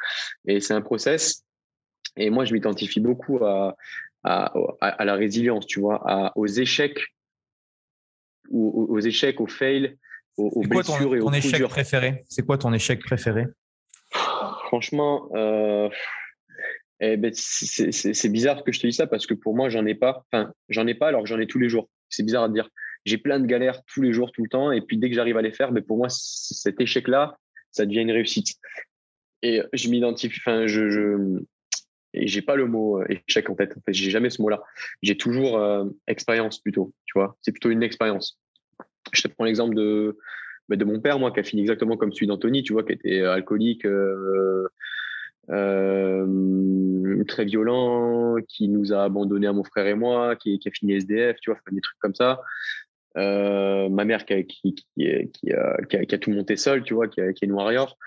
et 0.47 0.61
c'est 0.61 0.73
un 0.73 0.81
process. 0.81 1.45
Et 2.17 2.29
moi, 2.29 2.45
je 2.45 2.53
m'identifie 2.53 2.99
beaucoup 2.99 3.43
à, 3.43 3.75
à, 4.25 5.05
la 5.05 5.15
résilience, 5.15 5.67
tu 5.67 5.79
vois, 5.79 6.31
aux 6.35 6.47
échecs, 6.47 6.99
aux, 8.49 8.87
aux, 8.89 8.99
échecs, 8.99 9.39
aux 9.39 9.47
fails, 9.47 9.97
aux, 10.37 10.61
blessures 10.61 10.97
ton, 10.97 11.13
et 11.13 11.19
aux 11.19 11.25
ton 11.25 11.33
échec 11.33 11.63
préféré? 11.67 12.23
C'est 12.27 12.45
quoi 12.45 12.57
ton 12.57 12.73
échec 12.73 12.99
préféré? 13.01 13.45
Franchement, 14.65 15.29
euh, 15.35 15.89
eh 16.99 17.17
ben, 17.17 17.31
c'est 17.33 18.29
bizarre 18.29 18.63
que 18.63 18.71
je 18.71 18.79
te 18.79 18.87
dise 18.87 18.97
ça 18.97 19.07
parce 19.07 19.27
que 19.27 19.33
pour 19.33 19.55
moi, 19.55 19.69
j'en 19.69 19.85
ai 19.85 19.95
pas. 19.95 20.25
Enfin, 20.31 20.51
j'en 20.69 20.87
ai 20.87 20.95
pas 20.95 21.09
alors 21.09 21.21
que 21.21 21.29
j'en 21.29 21.39
ai 21.39 21.47
tous 21.47 21.59
les 21.59 21.69
jours. 21.69 21.89
C'est 22.09 22.23
bizarre 22.23 22.43
à 22.43 22.49
dire. 22.49 22.69
J'ai 23.05 23.19
plein 23.19 23.39
de 23.39 23.45
galères 23.45 23.83
tous 23.85 24.01
les 24.01 24.11
jours, 24.11 24.31
tout 24.31 24.41
le 24.41 24.49
temps, 24.49 24.71
et 24.71 24.81
puis 24.81 24.97
dès 24.97 25.09
que 25.09 25.15
j'arrive 25.15 25.37
à 25.37 25.43
les 25.43 25.51
faire, 25.51 25.71
mais 25.71 25.81
ben, 25.81 25.87
pour 25.87 25.97
moi, 25.97 26.07
cet 26.09 26.81
échec-là, 26.81 27.37
ça 27.71 27.85
devient 27.85 28.01
une 28.01 28.11
réussite. 28.11 28.55
Et 29.43 29.61
je 29.73 29.89
m'identifie. 29.89 30.39
Enfin, 30.39 30.65
je, 30.65 30.89
je 30.89 31.43
et 32.15 32.27
j'ai 32.27 32.41
pas 32.41 32.55
le 32.55 32.65
mot 32.65 33.01
euh, 33.01 33.05
échec 33.09 33.49
en 33.49 33.55
tête. 33.55 33.75
En 33.77 33.81
fait, 33.81 33.93
j'ai 33.93 34.09
jamais 34.09 34.29
ce 34.29 34.41
mot-là. 34.41 34.63
J'ai 35.01 35.17
toujours 35.17 35.57
euh, 35.57 35.85
expérience 36.07 36.59
plutôt. 36.59 36.93
Tu 37.05 37.13
vois, 37.17 37.37
c'est 37.41 37.51
plutôt 37.51 37.69
une 37.69 37.83
expérience. 37.83 38.39
Je 39.13 39.21
te 39.21 39.27
prends 39.27 39.45
l'exemple 39.45 39.75
de 39.75 40.17
bah, 40.67 40.75
de 40.75 40.85
mon 40.85 40.99
père, 40.99 41.19
moi, 41.19 41.31
qui 41.31 41.39
a 41.39 41.43
fini 41.43 41.61
exactement 41.61 41.97
comme 41.97 42.11
celui 42.11 42.27
d'Anthony. 42.27 42.63
Tu 42.63 42.73
vois, 42.73 42.83
qui 42.83 42.93
était 42.93 43.21
euh, 43.21 43.33
alcoolique. 43.33 43.85
Très 47.27 47.45
violent, 47.45 48.35
qui 48.47 48.67
nous 48.67 48.93
a 48.93 49.03
abandonné 49.03 49.47
à 49.47 49.53
mon 49.53 49.63
frère 49.63 49.87
et 49.87 49.95
moi, 49.95 50.35
qui, 50.35 50.59
a 50.65 50.71
fini 50.71 50.93
SDF, 50.93 51.37
tu 51.41 51.49
vois, 51.51 51.59
des 51.71 51.81
trucs 51.81 51.99
comme 51.99 52.15
ça. 52.15 52.41
Ma 53.15 54.05
mère 54.05 54.25
qui, 54.25 54.33
a, 54.33 54.43
qui, 54.43 55.53
a, 55.53 56.17
tout 56.17 56.31
monté 56.31 56.55
seul, 56.55 56.83
tu 56.83 56.93
vois, 56.93 57.07
qui, 57.07 57.21
a, 57.21 57.33
qui 57.33 57.45
est 57.45 57.47
une 57.47 57.53
warrior. 57.53 57.97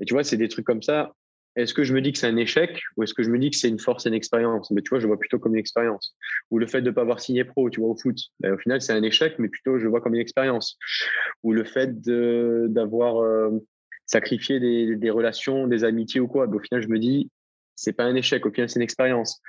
Et 0.00 0.04
tu 0.04 0.14
vois, 0.14 0.24
c'est 0.24 0.36
des 0.36 0.48
trucs 0.48 0.66
comme 0.66 0.82
ça 0.82 1.12
est-ce 1.58 1.74
que 1.74 1.82
je 1.82 1.92
me 1.92 2.00
dis 2.00 2.12
que 2.12 2.18
c'est 2.18 2.28
un 2.28 2.36
échec 2.36 2.80
ou 2.96 3.02
est-ce 3.02 3.14
que 3.14 3.24
je 3.24 3.30
me 3.30 3.38
dis 3.38 3.50
que 3.50 3.56
c'est 3.56 3.68
une 3.68 3.80
force 3.80 4.06
et 4.06 4.10
une 4.10 4.14
expérience? 4.14 4.70
Mais 4.70 4.80
tu 4.80 4.90
vois, 4.90 5.00
je 5.00 5.08
vois 5.08 5.18
plutôt 5.18 5.40
comme 5.40 5.54
une 5.54 5.60
expérience. 5.60 6.14
Ou 6.52 6.58
le 6.58 6.68
fait 6.68 6.82
de 6.82 6.90
ne 6.90 6.94
pas 6.94 7.00
avoir 7.00 7.18
signé 7.18 7.44
pro, 7.44 7.68
tu 7.68 7.80
vois, 7.80 7.90
au 7.90 7.96
foot. 7.96 8.16
Ben, 8.38 8.54
au 8.54 8.58
final, 8.58 8.80
c'est 8.80 8.92
un 8.92 9.02
échec, 9.02 9.34
mais 9.40 9.48
plutôt 9.48 9.76
je 9.76 9.88
vois 9.88 10.00
comme 10.00 10.14
une 10.14 10.20
expérience. 10.20 10.78
Ou 11.42 11.52
le 11.52 11.64
fait 11.64 12.00
d'avoir 12.00 13.18
euh, 13.24 13.50
sacrifié 14.06 14.60
des, 14.60 15.10
relations, 15.10 15.66
des 15.66 15.82
amitiés 15.82 16.20
ou 16.20 16.28
quoi. 16.28 16.46
Ben, 16.46 16.58
au 16.58 16.60
final, 16.60 16.80
je 16.80 16.88
me 16.88 16.98
dis, 17.00 17.28
c'est 17.74 17.92
pas 17.92 18.04
un 18.04 18.14
échec. 18.14 18.46
Au 18.46 18.52
final, 18.52 18.68
c'est 18.68 18.78
une 18.78 18.84
expérience. 18.84 19.40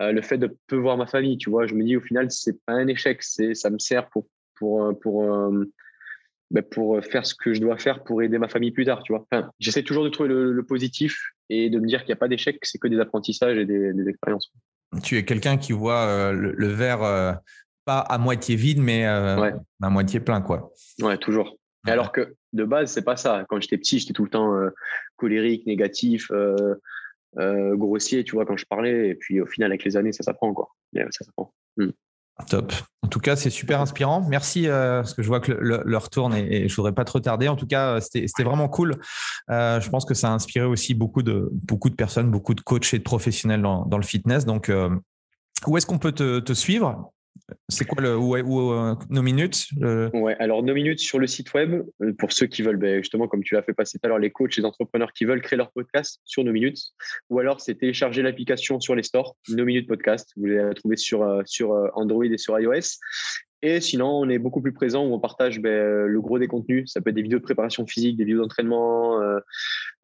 Euh, 0.00 0.10
le 0.10 0.22
fait 0.22 0.38
de 0.38 0.56
peu 0.66 0.76
voir 0.76 0.96
ma 0.96 1.06
famille, 1.06 1.38
tu 1.38 1.50
vois, 1.50 1.68
je 1.68 1.74
me 1.74 1.84
dis, 1.84 1.96
au 1.96 2.00
final, 2.00 2.32
c'est 2.32 2.58
pas 2.66 2.72
un 2.72 2.88
échec. 2.88 3.22
Ça 3.22 3.70
me 3.70 3.78
sert 3.78 4.08
pour, 4.08 4.26
pour, 4.56 4.98
pour, 4.98 5.22
euh, 5.22 5.64
bah, 6.50 6.62
pour 6.62 7.00
faire 7.04 7.24
ce 7.24 7.34
que 7.36 7.54
je 7.54 7.60
dois 7.60 7.78
faire 7.78 8.02
pour 8.02 8.22
aider 8.22 8.38
ma 8.38 8.48
famille 8.48 8.72
plus 8.72 8.84
tard, 8.84 9.04
tu 9.04 9.12
vois. 9.12 9.24
J'essaie 9.60 9.84
toujours 9.84 10.02
de 10.02 10.08
trouver 10.08 10.28
le, 10.28 10.64
positif 10.64 11.33
et 11.50 11.70
de 11.70 11.78
me 11.78 11.86
dire 11.86 12.00
qu'il 12.00 12.08
n'y 12.08 12.14
a 12.14 12.16
pas 12.16 12.28
d'échec, 12.28 12.58
c'est 12.62 12.78
que 12.78 12.88
des 12.88 12.98
apprentissages 12.98 13.58
et 13.58 13.64
des, 13.66 14.08
expériences. 14.08 14.52
Tu 15.02 15.16
es 15.16 15.24
quelqu'un 15.24 15.56
qui 15.56 15.72
voit 15.72 16.06
euh, 16.06 16.32
le, 16.32 16.68
verre 16.68 17.02
euh, 17.02 17.32
pas 17.84 17.98
à 17.98 18.18
moitié 18.18 18.56
vide, 18.56 18.80
mais 18.80 19.06
euh, 19.06 19.50
à 19.82 19.90
moitié 19.90 20.20
plein, 20.20 20.40
quoi. 20.40 20.72
Ouais, 21.00 21.18
toujours. 21.18 21.56
Et 21.86 21.90
alors 21.90 22.12
que 22.12 22.34
de 22.54 22.64
base, 22.64 22.92
c'est 22.92 23.04
pas 23.04 23.16
ça. 23.16 23.44
Quand 23.48 23.60
j'étais 23.60 23.76
petit, 23.76 23.98
j'étais 23.98 24.14
tout 24.14 24.24
le 24.24 24.30
temps 24.30 24.54
colérique, 25.16 25.66
négatif, 25.66 26.30
grossier, 27.36 28.24
tu 28.24 28.32
vois, 28.32 28.46
quand 28.46 28.56
je 28.56 28.64
parlais. 28.64 29.10
Et 29.10 29.14
puis 29.14 29.40
au 29.40 29.46
final, 29.46 29.70
avec 29.70 29.84
les 29.84 29.96
années, 29.98 30.12
ça 30.12 30.22
s'apprend 30.22 30.48
encore. 30.48 30.76
Ça 30.94 31.24
s'apprend. 31.24 31.52
Hmm. 31.76 31.90
Top. 32.48 32.72
En 33.02 33.08
tout 33.08 33.20
cas, 33.20 33.36
c'est 33.36 33.50
super 33.50 33.80
inspirant. 33.80 34.26
Merci, 34.28 34.66
euh, 34.66 35.00
parce 35.00 35.14
que 35.14 35.22
je 35.22 35.28
vois 35.28 35.38
que 35.38 35.52
l'heure 35.52 36.10
tourne 36.10 36.34
et, 36.34 36.64
et, 36.64 36.68
je 36.68 36.74
voudrais 36.74 36.92
pas 36.92 37.04
trop 37.04 37.20
tarder. 37.20 37.46
En 37.46 37.54
tout 37.54 37.66
cas, 37.66 38.00
c'était 38.00 38.42
vraiment 38.42 38.68
cool. 38.68 38.96
Euh, 39.50 39.80
je 39.80 39.88
pense 39.88 40.04
que 40.04 40.14
ça 40.14 40.30
a 40.30 40.32
inspiré 40.32 40.66
aussi 40.66 40.94
beaucoup 40.94 41.22
de, 41.22 41.48
beaucoup 41.52 41.90
de 41.90 41.94
personnes, 41.94 42.30
beaucoup 42.30 42.54
de 42.54 42.60
coachs 42.60 42.92
et 42.92 42.98
de 42.98 43.04
professionnels 43.04 43.62
dans, 43.62 43.96
le 43.96 44.02
fitness. 44.02 44.46
Donc, 44.46 44.68
euh, 44.68 44.90
où 45.68 45.76
est-ce 45.76 45.86
qu'on 45.86 45.98
peut 45.98 46.12
te 46.12 46.52
suivre? 46.54 47.13
C'est 47.68 47.84
quoi 47.84 48.02
le 48.02 48.16
ou, 48.16 48.72
euh, 48.72 48.94
nos 49.10 49.22
minutes 49.22 49.68
Ouais, 50.12 50.36
alors 50.38 50.62
nos 50.62 50.74
minutes 50.74 51.00
sur 51.00 51.18
le 51.18 51.26
site 51.26 51.52
web 51.54 51.82
euh, 52.02 52.12
pour 52.18 52.32
ceux 52.32 52.46
qui 52.46 52.62
veulent 52.62 52.76
ben, 52.76 52.98
justement 52.98 53.28
comme 53.28 53.42
tu 53.42 53.54
l'as 53.54 53.62
fait 53.62 53.72
passer 53.72 53.98
tout 53.98 54.06
à 54.06 54.08
l'heure 54.08 54.18
les 54.18 54.30
coachs, 54.30 54.56
les 54.56 54.64
entrepreneurs 54.64 55.12
qui 55.12 55.24
veulent 55.24 55.42
créer 55.42 55.56
leur 55.56 55.70
podcast 55.72 56.20
sur 56.24 56.44
nos 56.44 56.52
minutes 56.52 56.78
ou 57.30 57.38
alors 57.38 57.60
c'est 57.60 57.74
télécharger 57.74 58.22
l'application 58.22 58.80
sur 58.80 58.94
les 58.94 59.02
stores 59.02 59.36
nos 59.48 59.64
minutes 59.64 59.88
podcast. 59.88 60.32
Vous 60.36 60.46
allez 60.46 60.56
la 60.56 60.74
trouver 60.74 60.96
sur 60.96 61.22
euh, 61.22 61.42
sur 61.44 61.72
Android 61.94 62.24
et 62.24 62.38
sur 62.38 62.58
iOS 62.58 62.98
et 63.66 63.80
sinon, 63.80 64.10
on 64.10 64.28
est 64.28 64.36
beaucoup 64.36 64.60
plus 64.60 64.74
présent 64.74 65.06
où 65.06 65.14
on 65.14 65.18
partage 65.18 65.58
ben, 65.58 66.04
le 66.04 66.20
gros 66.20 66.38
des 66.38 66.48
contenus. 66.48 66.92
Ça 66.92 67.00
peut 67.00 67.08
être 67.08 67.16
des 67.16 67.22
vidéos 67.22 67.38
de 67.38 67.44
préparation 67.44 67.86
physique, 67.86 68.18
des 68.18 68.24
vidéos 68.24 68.42
d'entraînement, 68.42 69.22
euh, 69.22 69.38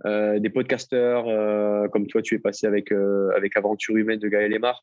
euh, 0.06 0.38
des 0.38 0.48
podcasters, 0.48 1.28
euh, 1.28 1.86
comme 1.88 2.06
toi, 2.06 2.22
tu 2.22 2.34
es 2.34 2.38
passé 2.38 2.66
avec, 2.66 2.90
avec 3.36 3.58
Aventure 3.58 3.96
Humaine 3.96 4.18
de 4.18 4.28
Gaël 4.28 4.50
Lemar, 4.50 4.82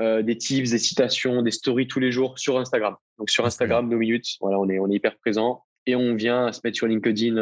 des 0.00 0.36
tips, 0.36 0.72
des 0.72 0.78
citations, 0.78 1.42
des 1.42 1.52
stories 1.52 1.86
tous 1.86 2.00
les 2.00 2.10
jours 2.10 2.40
sur 2.40 2.58
Instagram. 2.58 2.96
Donc 3.18 3.30
sur 3.30 3.46
Instagram, 3.46 3.88
nos 3.88 3.98
minutes, 3.98 4.34
voilà, 4.40 4.58
on 4.58 4.68
est, 4.68 4.80
on 4.80 4.90
est 4.90 4.96
hyper 4.96 5.16
présent. 5.18 5.62
Et 5.86 5.94
on 5.94 6.16
vient 6.16 6.50
se 6.50 6.60
mettre 6.64 6.76
sur 6.76 6.88
LinkedIn. 6.88 7.36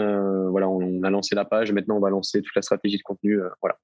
voilà, 0.50 0.68
on 0.68 1.02
a 1.04 1.08
lancé 1.08 1.34
la 1.34 1.46
page. 1.46 1.72
Maintenant, 1.72 1.96
on 1.96 2.00
va 2.00 2.10
lancer 2.10 2.42
toute 2.42 2.54
la 2.54 2.60
stratégie 2.60 2.98
de 2.98 3.02
contenu. 3.02 3.40
voilà. 3.62 3.78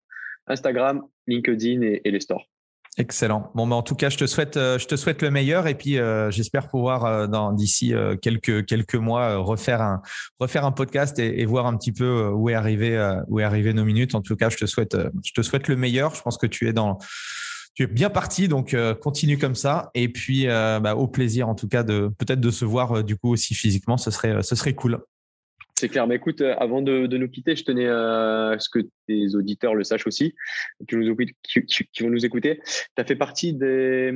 Instagram, 0.46 1.00
LinkedIn 1.26 1.80
et 2.04 2.10
les 2.10 2.20
stores. 2.20 2.46
Excellent. 2.98 3.50
Bon, 3.54 3.64
mais 3.64 3.74
en 3.74 3.82
tout 3.82 3.94
cas, 3.94 4.10
je 4.10 4.18
te 4.18 4.26
souhaite, 4.26 4.58
euh, 4.58 4.78
je 4.78 4.86
te 4.86 4.96
souhaite 4.96 5.22
le 5.22 5.30
meilleur 5.30 5.66
et 5.66 5.74
puis 5.74 5.98
euh, 5.98 6.30
j'espère 6.30 6.68
pouvoir 6.68 7.06
euh, 7.06 7.26
dans 7.26 7.50
d'ici 7.52 7.94
quelques 8.20 8.66
quelques 8.66 8.96
mois 8.96 9.36
refaire 9.36 9.80
un 9.80 10.02
refaire 10.38 10.66
un 10.66 10.72
podcast 10.72 11.18
et, 11.18 11.46
voir 11.46 11.66
un 11.66 11.76
petit 11.78 11.92
peu 11.92 12.28
où 12.28 12.50
est 12.50 12.54
arrivé 12.54 13.16
où 13.28 13.40
est 13.40 13.44
arrivé 13.44 13.72
nos 13.72 13.84
minutes. 13.84 14.14
En 14.14 14.20
tout 14.20 14.36
cas, 14.36 14.50
je 14.50 14.58
te 14.58 14.66
souhaite 14.66 14.96
je 15.24 15.32
te 15.32 15.40
souhaite 15.40 15.68
le 15.68 15.76
meilleur. 15.76 16.14
Je 16.14 16.20
pense 16.20 16.36
que 16.36 16.46
tu 16.46 16.68
es 16.68 16.74
dans 16.74 16.98
tu 17.74 17.84
es 17.84 17.86
bien 17.86 18.10
parti, 18.10 18.48
donc 18.48 18.76
continue 19.00 19.38
comme 19.38 19.54
ça. 19.54 19.90
Et 19.94 20.10
puis, 20.10 20.46
bah, 20.46 20.94
au 20.94 21.08
plaisir 21.08 21.48
en 21.48 21.54
tout 21.54 21.68
cas 21.68 21.82
de 21.84 22.10
peut-être 22.18 22.40
de 22.40 22.50
se 22.50 22.66
voir 22.66 23.02
du 23.02 23.16
coup 23.16 23.32
aussi 23.32 23.54
physiquement. 23.54 23.96
Ce 23.96 24.10
serait 24.10 24.42
ce 24.42 24.54
serait 24.54 24.74
cool. 24.74 25.00
C'est 25.82 25.88
clair. 25.88 26.06
Mais 26.06 26.14
écoute, 26.14 26.42
avant 26.42 26.80
de, 26.80 27.08
nous 27.08 27.28
quitter, 27.28 27.56
je 27.56 27.64
tenais 27.64 27.88
à 27.88 28.54
ce 28.60 28.68
que 28.68 28.86
tes 29.08 29.34
auditeurs 29.34 29.74
le 29.74 29.82
sachent 29.82 30.06
aussi, 30.06 30.32
qui, 30.88 30.94
vont 30.94 32.08
nous 32.08 32.24
écouter. 32.24 32.60
Tu 32.64 33.02
as 33.02 33.04
fait 33.04 33.16
partie 33.16 33.52
des, 33.52 34.12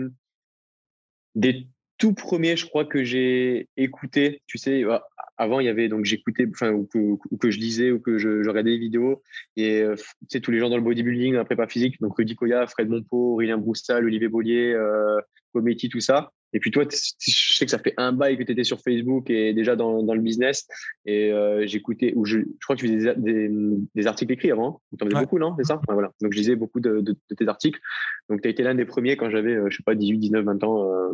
des 1.34 1.66
tout 1.98 2.14
premiers, 2.14 2.56
je 2.56 2.66
crois, 2.66 2.84
que 2.84 3.02
j'ai 3.02 3.68
écouté. 3.76 4.42
Tu 4.46 4.58
sais, 4.58 4.84
avant, 5.38 5.58
il 5.58 5.66
y 5.66 5.68
avait 5.68 5.88
donc 5.88 6.04
j'écoutais, 6.04 6.46
enfin, 6.48 6.70
ou 6.70 6.86
que, 6.86 7.50
je 7.50 7.58
lisais 7.58 7.90
ou 7.90 7.98
que 7.98 8.16
je, 8.16 8.48
regardais 8.48 8.70
des 8.70 8.78
vidéos. 8.78 9.24
Et 9.56 9.80
euh, 9.80 9.96
tu 9.96 10.04
sais, 10.28 10.40
tous 10.40 10.52
les 10.52 10.60
gens 10.60 10.70
dans 10.70 10.76
le 10.76 10.84
bodybuilding, 10.84 11.34
la 11.34 11.44
prépa 11.44 11.66
physique, 11.66 12.00
donc 12.00 12.16
Rudy 12.16 12.36
Koya, 12.36 12.68
Fred 12.68 12.88
Monpo, 12.88 13.32
Aurélien 13.32 13.58
Broussal, 13.58 14.04
Olivier 14.04 14.28
Bollier, 14.28 14.72
euh, 14.72 15.18
Cometti, 15.52 15.88
tout 15.88 15.98
ça. 15.98 16.30
Et 16.56 16.58
puis 16.58 16.70
toi, 16.70 16.84
je 16.88 17.52
sais 17.54 17.66
que 17.66 17.70
ça 17.70 17.78
fait 17.78 17.92
un 17.98 18.12
bail 18.12 18.38
que 18.38 18.42
tu 18.42 18.52
étais 18.52 18.64
sur 18.64 18.80
Facebook 18.80 19.28
et 19.28 19.52
déjà 19.52 19.76
dans, 19.76 20.02
dans 20.02 20.14
le 20.14 20.22
business. 20.22 20.66
Et 21.04 21.30
euh, 21.30 21.66
j'écoutais, 21.66 22.14
ou 22.16 22.24
je, 22.24 22.38
je, 22.38 22.64
crois 22.64 22.76
que 22.76 22.80
tu 22.80 22.88
faisais 22.88 23.14
des, 23.14 23.50
des, 23.94 24.06
articles 24.06 24.32
écrits 24.32 24.50
avant. 24.50 24.80
Tu 24.98 25.04
en 25.04 25.10
faisais 25.10 25.20
beaucoup, 25.20 25.38
non? 25.38 25.54
C'est 25.58 25.66
ça? 25.66 25.82
Voilà. 25.86 26.12
Donc 26.22 26.32
je 26.32 26.38
lisais 26.38 26.56
beaucoup 26.56 26.80
de, 26.80 27.02
de, 27.02 27.14
tes 27.36 27.46
articles. 27.46 27.78
Donc 28.30 28.40
tu 28.40 28.48
as 28.48 28.50
été 28.50 28.62
l'un 28.62 28.74
des 28.74 28.86
premiers 28.86 29.18
quand 29.18 29.28
j'avais, 29.28 29.54
euh, 29.54 29.66
je 29.68 29.76
sais 29.76 29.82
pas, 29.82 29.94
18, 29.94 30.16
19, 30.16 30.46
20 30.46 30.64
ans, 30.64 30.90
euh, 30.90 31.12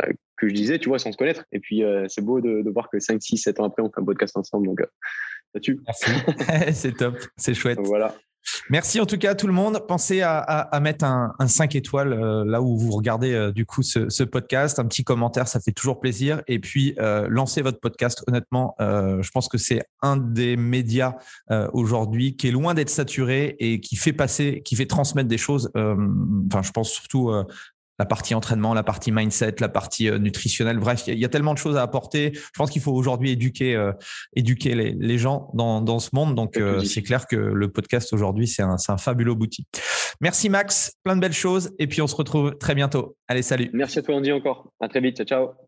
euh, 0.00 0.12
que 0.38 0.48
je 0.48 0.54
disais, 0.54 0.78
tu 0.78 0.88
vois, 0.88 0.98
sans 0.98 1.12
se 1.12 1.18
connaître. 1.18 1.44
Et 1.52 1.60
puis, 1.60 1.82
c'est 2.08 2.24
beau 2.24 2.40
de, 2.40 2.62
de, 2.62 2.70
voir 2.70 2.88
que 2.88 2.98
5, 2.98 3.20
6, 3.22 3.36
7 3.36 3.60
ans 3.60 3.64
après, 3.64 3.82
on 3.82 3.90
fait 3.90 4.00
un 4.00 4.04
podcast 4.04 4.34
ensemble. 4.38 4.66
Donc, 4.66 4.80
ça 5.52 5.60
tue. 5.60 5.78
c'est 6.72 6.96
top, 6.96 7.18
c'est 7.36 7.52
chouette. 7.52 7.80
voilà. 7.82 8.16
Merci 8.70 9.00
en 9.00 9.06
tout 9.06 9.18
cas 9.18 9.30
à 9.30 9.34
tout 9.34 9.46
le 9.46 9.52
monde. 9.52 9.80
Pensez 9.86 10.22
à, 10.22 10.78
mettre 10.80 11.04
un, 11.04 11.34
un, 11.38 11.48
5 11.48 11.74
étoiles 11.74 12.14
là 12.46 12.62
où 12.62 12.76
vous 12.76 12.92
regardez 12.92 13.50
du 13.54 13.66
coup 13.66 13.82
ce, 13.82 14.08
ce, 14.08 14.22
podcast. 14.22 14.78
Un 14.78 14.84
petit 14.84 15.04
commentaire, 15.04 15.48
ça 15.48 15.60
fait 15.60 15.72
toujours 15.72 16.00
plaisir. 16.00 16.42
Et 16.46 16.58
puis, 16.58 16.94
lancez 17.28 17.62
votre 17.62 17.80
podcast. 17.80 18.22
Honnêtement, 18.26 18.74
je 18.78 19.30
pense 19.30 19.48
que 19.48 19.58
c'est 19.58 19.82
un 20.02 20.16
des 20.16 20.56
médias 20.56 21.14
aujourd'hui 21.72 22.36
qui 22.36 22.48
est 22.48 22.52
loin 22.52 22.74
d'être 22.74 22.90
saturé 22.90 23.56
et 23.58 23.80
qui 23.80 23.96
fait 23.96 24.12
passer, 24.12 24.62
qui 24.64 24.76
fait 24.76 24.86
transmettre 24.86 25.28
des 25.28 25.38
choses. 25.38 25.70
Enfin, 25.74 26.62
je 26.62 26.70
pense 26.70 26.90
surtout 26.90 27.32
la 27.98 28.06
partie 28.06 28.34
entraînement, 28.34 28.74
la 28.74 28.82
partie 28.82 29.12
mindset, 29.12 29.56
la 29.60 29.68
partie 29.68 30.08
euh, 30.08 30.18
nutritionnelle. 30.18 30.78
Bref, 30.78 31.04
il 31.06 31.18
y, 31.18 31.24
a 31.24 31.28
tellement 31.28 31.54
de 31.54 31.58
choses 31.58 31.76
à 31.76 31.82
apporter. 31.82 32.32
Je 32.34 32.50
pense 32.56 32.70
qu'il 32.70 32.82
faut 32.82 32.92
aujourd'hui 32.92 33.30
éduquer, 33.30 33.74
euh, 33.74 33.92
éduquer 34.36 34.74
les, 34.74 34.92
les, 34.92 35.18
gens 35.18 35.50
dans, 35.54 35.80
dans 35.80 35.98
ce 35.98 36.10
monde. 36.12 36.34
Donc, 36.34 36.56
euh, 36.56 36.82
c'est 36.84 37.02
clair 37.02 37.26
que 37.26 37.36
le 37.36 37.70
podcast 37.70 38.12
aujourd'hui, 38.12 38.46
c'est 38.46 38.62
un, 38.62 38.76
un 38.88 38.98
fabuleux 38.98 39.32
outil. 39.32 39.66
Merci 40.20 40.48
Max, 40.48 40.96
plein 41.02 41.16
de 41.16 41.20
belles 41.20 41.32
choses. 41.32 41.74
Et 41.78 41.86
puis, 41.86 42.00
on 42.02 42.06
se 42.06 42.16
retrouve 42.16 42.56
très 42.58 42.74
bientôt. 42.74 43.16
Allez, 43.26 43.42
salut. 43.42 43.70
Merci 43.72 43.98
à 43.98 44.02
toi, 44.02 44.16
Andy, 44.16 44.32
encore. 44.32 44.72
À 44.80 44.88
très 44.88 45.00
vite. 45.00 45.16
Ciao, 45.16 45.26
ciao. 45.26 45.67